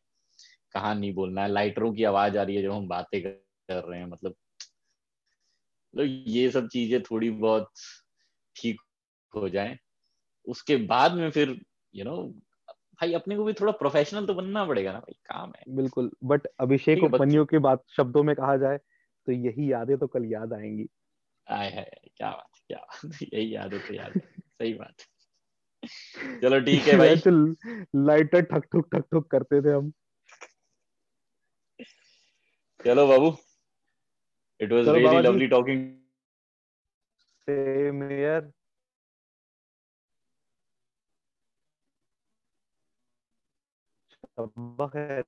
कहाँ 0.74 0.94
नहीं 0.94 1.14
बोलना 1.14 1.42
है। 1.42 1.48
लाइटरों 1.48 1.92
की 1.92 2.04
आवाज़ 2.04 2.38
आ 2.38 2.42
रही 2.42 2.56
है 2.56 2.62
जब 2.62 2.72
हम 2.72 2.88
बातें 2.88 3.20
कर 3.22 3.84
रहे 3.84 4.00
हैं 4.00 4.06
मतलब 4.06 4.34
ये 5.94 6.50
सब 6.50 6.68
चीज़ें 6.68 7.02
थोड़ी 7.02 7.30
बहुत 7.30 7.70
ठीक 8.56 8.80
हो 9.34 9.48
जाए। 9.48 9.78
उसके 10.46 10.76
बाद 10.76 11.14
में 11.14 11.30
फिर 11.30 11.48
यू 11.48 12.04
you 12.04 12.04
नो 12.04 12.16
know, 12.16 12.32
भाई 13.00 13.12
अपने 13.12 13.36
को 13.36 13.44
भी 13.44 13.52
थोड़ा 13.52 13.72
प्रोफेशनल 13.72 14.26
तो 14.26 14.34
बनना 14.34 14.64
पड़ेगा 14.64 14.92
ना 14.92 14.98
भाई 14.98 15.14
काम 15.24 15.52
है। 15.58 15.64
बिल्कुल 15.68 16.10
बट 16.24 16.46
अभिषेक 16.60 17.04
उपमन्यु 17.04 17.44
की 17.44 17.58
बात 17.58 17.84
शब्दों 17.96 18.22
में 18.22 18.36
कहा 18.36 18.56
जाए 18.56 18.78
तो 19.26 19.32
यही 19.32 19.72
यादें 19.72 19.98
तो 19.98 20.06
कल 20.06 20.24
याद 20.24 20.52
आएँगी। 20.52 20.88
आए 21.46 21.70
है 21.70 21.90
क्या 22.16 22.30
बात। 22.30 22.49
क्या 22.70 22.86
यही 23.34 23.54
याद 23.54 23.74
है 23.74 23.78
तो 23.88 23.94
याद 23.94 24.12
सही 24.58 24.74
बात। 24.74 25.06
चलो 26.42 26.60
ठीक 26.60 26.86
है 26.88 26.96
भाई। 26.98 27.16
तो 27.16 27.30
लाइटर 28.06 28.40
ठक 28.42 28.66
ठुक 28.72 28.88
ठक 28.94 29.06
ठुक 29.12 29.30
करते 29.30 29.60
थे 29.62 29.72
हम। 29.72 29.92
चलो 32.80 33.06
बाबू। 33.06 33.30
It 34.60 34.72
was 34.72 34.88
really 34.88 35.22
lovely 35.22 35.46
talking 35.46 35.84
same 37.48 38.02
here 38.02 38.50
शब्बा 44.14 44.86
खैर 44.86 45.24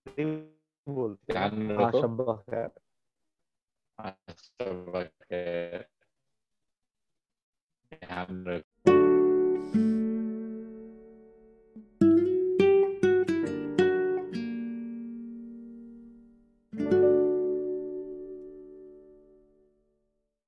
बोलते 0.87 1.33
हैं। 1.33 1.77
हाँ 1.77 1.91
शब्बा 1.93 2.35
खैर। 2.51 2.71
शब्बा 4.33 5.03
खैर। 5.05 5.92
ध्यान 7.93 8.45
रख 8.49 8.63